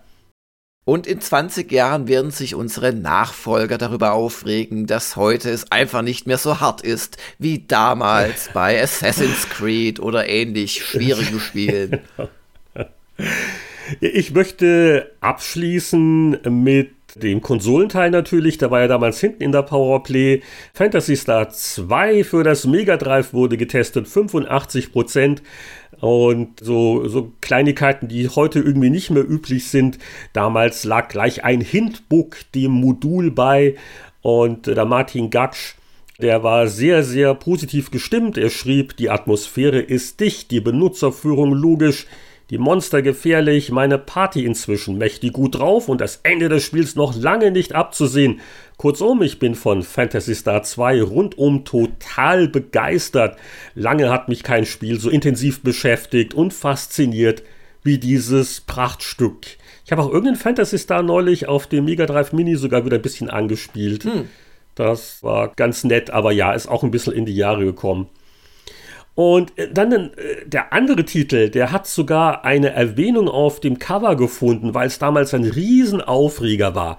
Und 0.88 1.06
in 1.06 1.20
20 1.20 1.70
Jahren 1.70 2.08
werden 2.08 2.30
sich 2.30 2.54
unsere 2.54 2.94
Nachfolger 2.94 3.76
darüber 3.76 4.12
aufregen, 4.12 4.86
dass 4.86 5.16
heute 5.16 5.50
es 5.50 5.70
einfach 5.70 6.00
nicht 6.00 6.26
mehr 6.26 6.38
so 6.38 6.60
hart 6.60 6.80
ist 6.80 7.18
wie 7.38 7.62
damals 7.68 8.48
bei 8.54 8.82
Assassin's 8.82 9.50
Creed 9.50 10.00
oder 10.00 10.30
ähnlich 10.30 10.82
schwierigen 10.82 11.40
Spielen. 11.40 12.00
Ich 14.00 14.32
möchte 14.32 15.12
abschließen 15.20 16.38
mit 16.48 16.92
dem 17.16 17.42
Konsolenteil 17.42 18.10
natürlich, 18.10 18.56
der 18.56 18.70
war 18.70 18.80
ja 18.80 18.88
damals 18.88 19.20
hinten 19.20 19.42
in 19.42 19.52
der 19.52 19.64
Powerplay. 19.64 20.40
Fantasy 20.72 21.16
Star 21.16 21.50
2 21.50 22.24
für 22.24 22.44
das 22.44 22.66
Mega 22.66 22.96
Drive 22.96 23.34
wurde 23.34 23.58
getestet, 23.58 24.08
85 24.08 24.92
Prozent. 24.92 25.42
Und 26.00 26.60
so, 26.60 27.08
so 27.08 27.32
Kleinigkeiten, 27.40 28.06
die 28.08 28.28
heute 28.28 28.60
irgendwie 28.60 28.90
nicht 28.90 29.10
mehr 29.10 29.28
üblich 29.28 29.68
sind. 29.68 29.98
Damals 30.32 30.84
lag 30.84 31.08
gleich 31.08 31.44
ein 31.44 31.60
Hintbook 31.60 32.36
dem 32.54 32.70
Modul 32.70 33.30
bei 33.30 33.74
und 34.22 34.66
der 34.66 34.84
Martin 34.84 35.30
Gatsch, 35.30 35.74
der 36.20 36.42
war 36.42 36.66
sehr, 36.66 37.04
sehr 37.04 37.34
positiv 37.34 37.90
gestimmt. 37.90 38.38
Er 38.38 38.50
schrieb, 38.50 38.96
die 38.96 39.10
Atmosphäre 39.10 39.78
ist 39.78 40.20
dicht, 40.20 40.50
die 40.50 40.60
Benutzerführung 40.60 41.52
logisch, 41.52 42.06
die 42.50 42.58
Monster 42.58 43.02
gefährlich, 43.02 43.70
meine 43.70 43.98
Party 43.98 44.44
inzwischen 44.44 44.98
mächtig 44.98 45.32
gut 45.34 45.56
drauf 45.56 45.88
und 45.88 46.00
das 46.00 46.20
Ende 46.22 46.48
des 46.48 46.64
Spiels 46.64 46.96
noch 46.96 47.14
lange 47.14 47.50
nicht 47.50 47.74
abzusehen. 47.74 48.40
Kurzum, 48.78 49.22
ich 49.22 49.40
bin 49.40 49.56
von 49.56 49.82
Phantasy 49.82 50.36
Star 50.36 50.62
2 50.62 51.02
rundum 51.02 51.64
total 51.64 52.46
begeistert. 52.46 53.36
Lange 53.74 54.08
hat 54.08 54.28
mich 54.28 54.44
kein 54.44 54.66
Spiel 54.66 55.00
so 55.00 55.10
intensiv 55.10 55.64
beschäftigt 55.64 56.32
und 56.32 56.54
fasziniert 56.54 57.42
wie 57.82 57.98
dieses 57.98 58.60
Prachtstück. 58.60 59.46
Ich 59.84 59.90
habe 59.90 60.02
auch 60.02 60.06
irgendeinen 60.06 60.36
Phantasy 60.36 60.78
Star 60.78 61.02
neulich 61.02 61.48
auf 61.48 61.66
dem 61.66 61.86
Mega 61.86 62.06
Drive 62.06 62.32
Mini 62.32 62.54
sogar 62.54 62.84
wieder 62.84 62.98
ein 62.98 63.02
bisschen 63.02 63.28
angespielt. 63.28 64.04
Hm. 64.04 64.28
Das 64.76 65.24
war 65.24 65.48
ganz 65.56 65.82
nett, 65.82 66.10
aber 66.10 66.30
ja, 66.30 66.52
ist 66.52 66.68
auch 66.68 66.84
ein 66.84 66.92
bisschen 66.92 67.14
in 67.14 67.26
die 67.26 67.34
Jahre 67.34 67.64
gekommen. 67.64 68.06
Und 69.16 69.58
äh, 69.58 69.72
dann 69.72 69.90
äh, 69.90 70.10
der 70.46 70.72
andere 70.72 71.04
Titel, 71.04 71.50
der 71.50 71.72
hat 71.72 71.88
sogar 71.88 72.44
eine 72.44 72.70
Erwähnung 72.70 73.28
auf 73.28 73.58
dem 73.58 73.80
Cover 73.80 74.14
gefunden, 74.14 74.72
weil 74.72 74.86
es 74.86 75.00
damals 75.00 75.34
ein 75.34 75.42
Riesenaufreger 75.42 76.76
war. 76.76 76.98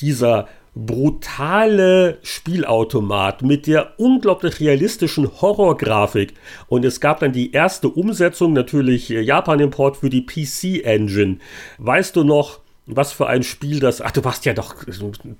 Dieser 0.00 0.48
brutale 0.86 2.18
Spielautomat 2.22 3.42
mit 3.42 3.66
der 3.66 3.98
unglaublich 3.98 4.60
realistischen 4.60 5.40
Horrorgrafik. 5.40 6.34
Und 6.68 6.84
es 6.84 7.00
gab 7.00 7.20
dann 7.20 7.32
die 7.32 7.52
erste 7.52 7.88
Umsetzung, 7.88 8.52
natürlich 8.52 9.10
äh, 9.10 9.20
Japan-Import 9.20 9.96
für 9.98 10.10
die 10.10 10.24
PC-Engine. 10.24 11.38
Weißt 11.78 12.14
du 12.14 12.22
noch, 12.22 12.60
was 12.86 13.12
für 13.12 13.26
ein 13.26 13.42
Spiel 13.42 13.80
das. 13.80 14.00
Ach, 14.00 14.12
du 14.12 14.24
warst 14.24 14.46
ja 14.46 14.54
doch 14.54 14.74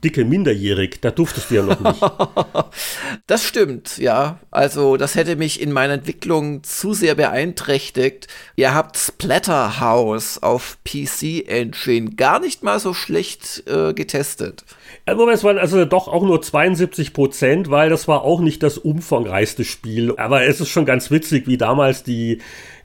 dicke 0.05 0.24
minderjährig, 0.24 1.01
da 1.01 1.10
durftest 1.10 1.51
du 1.51 1.55
ja 1.55 1.62
noch 1.62 1.81
nicht. 1.81 2.02
das 3.27 3.44
stimmt, 3.44 3.97
ja. 3.98 4.39
Also, 4.51 4.97
das 4.97 5.15
hätte 5.15 5.36
mich 5.36 5.60
in 5.60 5.73
meiner 5.73 5.94
Entwicklung 5.94 6.62
zu 6.62 6.93
sehr 6.93 7.15
beeinträchtigt. 7.15 8.28
Ihr 8.56 8.74
habt 8.74 8.98
Splatterhouse 8.98 10.43
auf 10.43 10.78
PC 10.85 11.48
Engine 11.48 12.10
gar 12.10 12.39
nicht 12.39 12.62
mal 12.62 12.81
so 12.81 12.93
schlecht 12.93 13.62
äh, 13.66 13.94
getestet. 13.94 14.65
Aber 15.17 15.33
es 15.33 15.43
waren 15.43 15.59
also 15.59 15.85
doch 15.87 16.07
auch 16.07 16.23
nur 16.23 16.43
72 16.43 17.15
Prozent, 17.15 17.71
weil 17.71 17.89
das 17.89 18.09
war 18.09 18.23
auch 18.23 18.41
nicht 18.41 18.63
das 18.63 18.77
umfangreichste 18.77 19.65
Spiel. 19.65 20.15
Aber 20.17 20.45
es 20.45 20.61
ist 20.61 20.69
schon 20.69 20.85
ganz 20.85 21.11
witzig, 21.11 21.47
wie 21.47 21.57
damals 21.57 22.03
die 22.03 22.39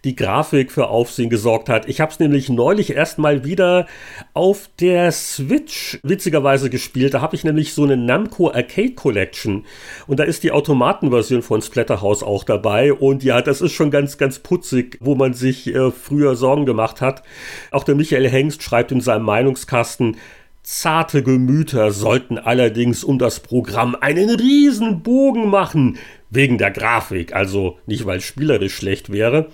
die 0.03 0.15
Grafik 0.17 0.71
für 0.71 0.89
Aufsehen 0.89 1.29
gesorgt 1.29 1.69
hat. 1.69 1.87
Ich 1.87 2.01
habe 2.01 2.11
es 2.11 2.19
nämlich 2.19 2.49
neulich 2.49 2.93
erst 2.93 3.19
mal 3.19 3.45
wieder 3.45 3.87
auf 4.33 4.69
der 4.79 5.11
Switch 5.13 5.97
witzigerweise 6.03 6.69
gespielt. 6.69 7.13
Da 7.13 7.21
habe 7.21 7.35
ich 7.35 7.45
nämlich 7.45 7.73
so 7.73 7.83
eine 7.83 7.95
Namco 7.95 8.51
Arcade 8.51 8.95
Collection 8.95 9.65
und 10.05 10.19
da 10.19 10.23
ist 10.23 10.43
die 10.43 10.51
Automatenversion 10.51 11.41
von 11.41 11.61
Splatterhouse 11.61 12.21
auch 12.21 12.43
dabei 12.43 12.91
und 12.91 13.23
ja, 13.23 13.41
das 13.41 13.61
ist 13.61 13.71
schon 13.71 13.91
ganz, 13.91 14.17
ganz 14.17 14.39
putzig, 14.39 14.97
wo 14.99 15.15
man 15.15 15.33
sich 15.33 15.73
äh, 15.73 15.91
früher 15.91 16.35
Sorgen 16.35 16.65
gemacht 16.65 16.99
hat. 16.99 17.23
Auch 17.71 17.85
der 17.85 17.95
Michael 17.95 18.29
Hengst 18.29 18.61
schreibt 18.61 18.91
in 18.91 18.99
seinem 18.99 19.23
Meinungskasten, 19.23 20.17
Zarte 20.63 21.23
Gemüter 21.23 21.91
sollten 21.91 22.37
allerdings 22.37 23.03
um 23.03 23.19
das 23.19 23.41
Programm 23.41 23.95
einen 23.99 24.29
riesen 24.29 25.03
Bogen 25.03 25.49
machen, 25.49 25.97
wegen 26.29 26.57
der 26.57 26.71
Grafik, 26.71 27.35
also 27.35 27.77
nicht 27.85 28.05
weil 28.05 28.21
spielerisch 28.21 28.75
schlecht 28.75 29.11
wäre. 29.11 29.49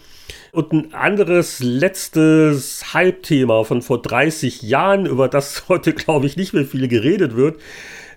Und 0.52 0.72
ein 0.72 0.94
anderes 0.94 1.62
letztes 1.62 2.94
Hype-Thema 2.94 3.66
von 3.66 3.82
vor 3.82 4.04
30 4.04 4.62
Jahren, 4.62 5.08
über 5.08 5.28
das 5.28 5.64
heute, 5.70 5.94
glaube 5.94 6.28
ich, 6.28 6.38
nicht 6.38 6.54
mehr 6.54 6.66
viel 6.66 6.88
geredet 6.88 7.36
wird, 7.36 7.60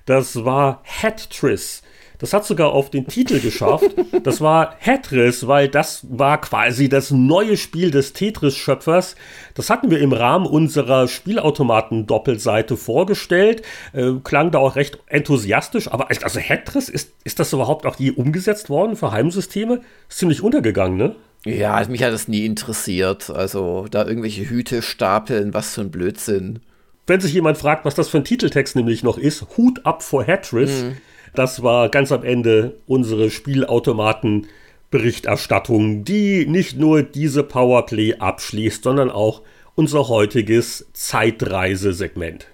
das 0.04 0.44
war 0.44 0.82
Hattriss. 0.84 1.81
Das 2.22 2.32
hat 2.32 2.46
sogar 2.46 2.70
auf 2.70 2.88
den 2.88 3.08
Titel 3.08 3.40
geschafft. 3.40 3.90
Das 4.22 4.40
war 4.40 4.78
Tetris, 4.78 5.48
weil 5.48 5.68
das 5.68 6.06
war 6.08 6.40
quasi 6.40 6.88
das 6.88 7.10
neue 7.10 7.56
Spiel 7.56 7.90
des 7.90 8.12
Tetris-Schöpfers. 8.12 9.16
Das 9.54 9.70
hatten 9.70 9.90
wir 9.90 9.98
im 9.98 10.12
Rahmen 10.12 10.46
unserer 10.46 11.08
Spielautomaten-Doppelseite 11.08 12.76
vorgestellt. 12.76 13.62
Äh, 13.92 14.12
klang 14.22 14.52
da 14.52 14.60
auch 14.60 14.76
recht 14.76 15.00
enthusiastisch. 15.08 15.88
Aber 15.90 16.10
also 16.10 16.38
Tetris, 16.38 16.88
ist, 16.88 17.10
ist 17.24 17.40
das 17.40 17.52
überhaupt 17.52 17.86
auch 17.86 17.96
je 17.98 18.12
umgesetzt 18.12 18.70
worden 18.70 18.94
für 18.94 19.10
Heimsysteme? 19.10 19.80
Ist 20.08 20.18
ziemlich 20.18 20.44
untergegangen, 20.44 20.96
ne? 20.96 21.16
Ja, 21.44 21.74
also 21.74 21.90
mich 21.90 22.04
hat 22.04 22.12
das 22.12 22.28
nie 22.28 22.46
interessiert. 22.46 23.30
Also 23.30 23.86
da 23.90 24.06
irgendwelche 24.06 24.48
Hüte 24.48 24.82
stapeln, 24.82 25.54
was 25.54 25.74
für 25.74 25.80
ein 25.80 25.90
Blödsinn. 25.90 26.60
Wenn 27.08 27.20
sich 27.20 27.32
jemand 27.32 27.58
fragt, 27.58 27.84
was 27.84 27.96
das 27.96 28.08
für 28.08 28.18
ein 28.18 28.24
Titeltext 28.24 28.76
nämlich 28.76 29.02
noch 29.02 29.18
ist, 29.18 29.44
Hut 29.56 29.84
ab 29.84 30.04
vor 30.04 30.24
Hatris. 30.24 30.84
Mhm. 30.84 30.96
Das 31.34 31.62
war 31.62 31.88
ganz 31.88 32.12
am 32.12 32.24
Ende 32.24 32.76
unsere 32.86 33.30
Spielautomaten-Berichterstattung, 33.30 36.04
die 36.04 36.44
nicht 36.46 36.78
nur 36.78 37.02
diese 37.02 37.42
Powerplay 37.42 38.16
abschließt, 38.16 38.84
sondern 38.84 39.10
auch 39.10 39.40
unser 39.74 40.08
heutiges 40.08 40.90
Zeitreisesegment. 40.92 42.48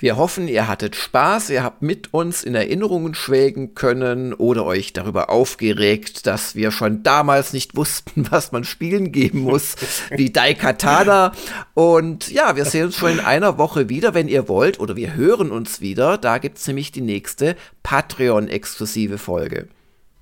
Wir 0.00 0.16
hoffen, 0.16 0.48
ihr 0.48 0.66
hattet 0.66 0.96
Spaß, 0.96 1.50
ihr 1.50 1.62
habt 1.62 1.82
mit 1.82 2.14
uns 2.14 2.42
in 2.42 2.54
Erinnerungen 2.54 3.14
schwelgen 3.14 3.74
können 3.74 4.32
oder 4.32 4.64
euch 4.64 4.94
darüber 4.94 5.28
aufgeregt, 5.28 6.26
dass 6.26 6.54
wir 6.54 6.70
schon 6.70 7.02
damals 7.02 7.52
nicht 7.52 7.76
wussten, 7.76 8.26
was 8.30 8.50
man 8.50 8.64
spielen 8.64 9.12
geben 9.12 9.40
muss, 9.40 9.76
wie 10.16 10.30
Daikatana. 10.30 11.32
Und 11.74 12.30
ja, 12.30 12.56
wir 12.56 12.64
sehen 12.64 12.86
uns 12.86 12.96
schon 12.96 13.12
in 13.12 13.20
einer 13.20 13.58
Woche 13.58 13.90
wieder, 13.90 14.14
wenn 14.14 14.26
ihr 14.26 14.48
wollt, 14.48 14.80
oder 14.80 14.96
wir 14.96 15.14
hören 15.14 15.50
uns 15.50 15.82
wieder. 15.82 16.16
Da 16.16 16.38
gibt 16.38 16.56
es 16.56 16.66
nämlich 16.66 16.92
die 16.92 17.02
nächste 17.02 17.54
Patreon-exklusive 17.82 19.18
Folge. 19.18 19.68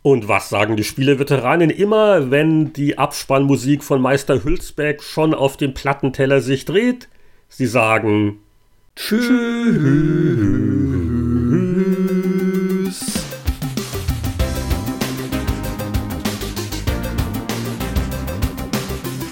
Und 0.02 0.26
was 0.26 0.48
sagen 0.48 0.76
die 0.76 0.84
Spieleveteranen 0.84 1.70
immer, 1.70 2.32
wenn 2.32 2.72
die 2.72 2.98
Abspannmusik 2.98 3.84
von 3.84 4.00
Meister 4.02 4.42
Hülsbeck 4.42 5.04
schon 5.04 5.34
auf 5.34 5.56
dem 5.56 5.72
Plattenteller 5.72 6.40
sich 6.40 6.64
dreht? 6.64 7.08
Sie 7.48 7.66
sagen 7.66 8.40
Tschüss. 8.98 9.20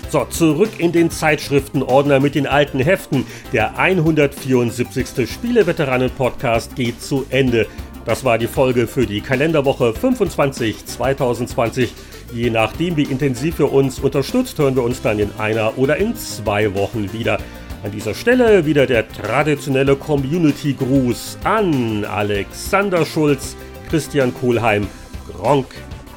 So, 0.09 0.25
zurück 0.31 0.79
in 0.79 0.93
den 0.93 1.11
Zeitschriftenordner 1.11 2.21
mit 2.21 2.37
den 2.37 2.47
alten 2.47 2.79
Heften. 2.79 3.27
Der 3.53 3.77
174. 3.77 5.29
Spieleveteranen-Podcast 5.29 6.77
geht 6.77 7.03
zu 7.03 7.27
Ende. 7.31 7.67
Das 8.05 8.25
war 8.25 8.39
die 8.39 8.47
Folge 8.47 8.87
für 8.87 9.05
die 9.05 9.21
Kalenderwoche 9.21 9.93
25 9.93 10.87
2020. 10.87 11.93
Je 12.33 12.51
nachdem, 12.51 12.97
wie 12.97 13.03
intensiv 13.03 13.59
ihr 13.59 13.73
uns 13.73 13.99
unterstützt, 13.99 14.59
hören 14.59 14.77
wir 14.77 14.85
uns 14.85 15.03
dann 15.03 15.19
in 15.19 15.33
einer 15.39 15.77
oder 15.77 15.97
in 15.97 16.15
zwei 16.15 16.73
Wochen 16.77 17.13
wieder. 17.13 17.39
An 17.83 17.93
dieser 17.93 18.15
Stelle 18.15 18.65
wieder 18.65 18.87
der 18.87 19.07
traditionelle 19.09 19.97
Community-Gruß 19.97 21.39
an 21.45 22.05
Alexander 22.05 23.05
Schulz, 23.05 23.55
Christian 23.89 24.35
Kohlheim, 24.35 24.89
Gronk, 25.31 25.67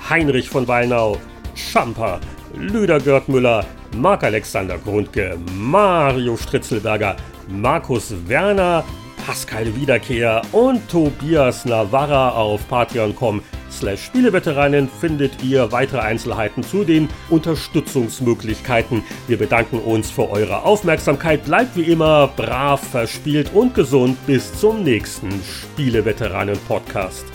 Heinrich 0.09 0.49
von 0.49 0.67
Wallnau, 0.67 1.17
Schamper, 1.55 2.19
Lüder 2.55 2.99
Görtmüller, 2.99 3.65
Marc-Alexander 3.95 4.77
Grundke, 4.77 5.37
Mario 5.53 6.37
Stritzelberger, 6.37 7.15
Markus 7.49 8.13
Werner, 8.27 8.83
Pascal 9.25 9.75
Wiederkehr 9.75 10.41
und 10.51 10.87
Tobias 10.89 11.65
Navarra 11.65 12.31
auf 12.31 12.67
patreon.com 12.67 13.41
slash 13.71 14.05
Spieleveteranen 14.05 14.89
findet 14.89 15.43
ihr 15.43 15.71
weitere 15.71 15.99
Einzelheiten 15.99 16.63
zu 16.63 16.83
den 16.83 17.09
Unterstützungsmöglichkeiten. 17.29 19.03
Wir 19.27 19.37
bedanken 19.37 19.79
uns 19.79 20.09
für 20.09 20.29
eure 20.29 20.63
Aufmerksamkeit. 20.63 21.45
Bleibt 21.45 21.75
wie 21.75 21.83
immer 21.83 22.27
brav, 22.35 22.81
verspielt 22.81 23.51
und 23.53 23.75
gesund. 23.75 24.17
Bis 24.25 24.53
zum 24.59 24.83
nächsten 24.83 25.29
Spieleveteranen-Podcast. 25.43 27.25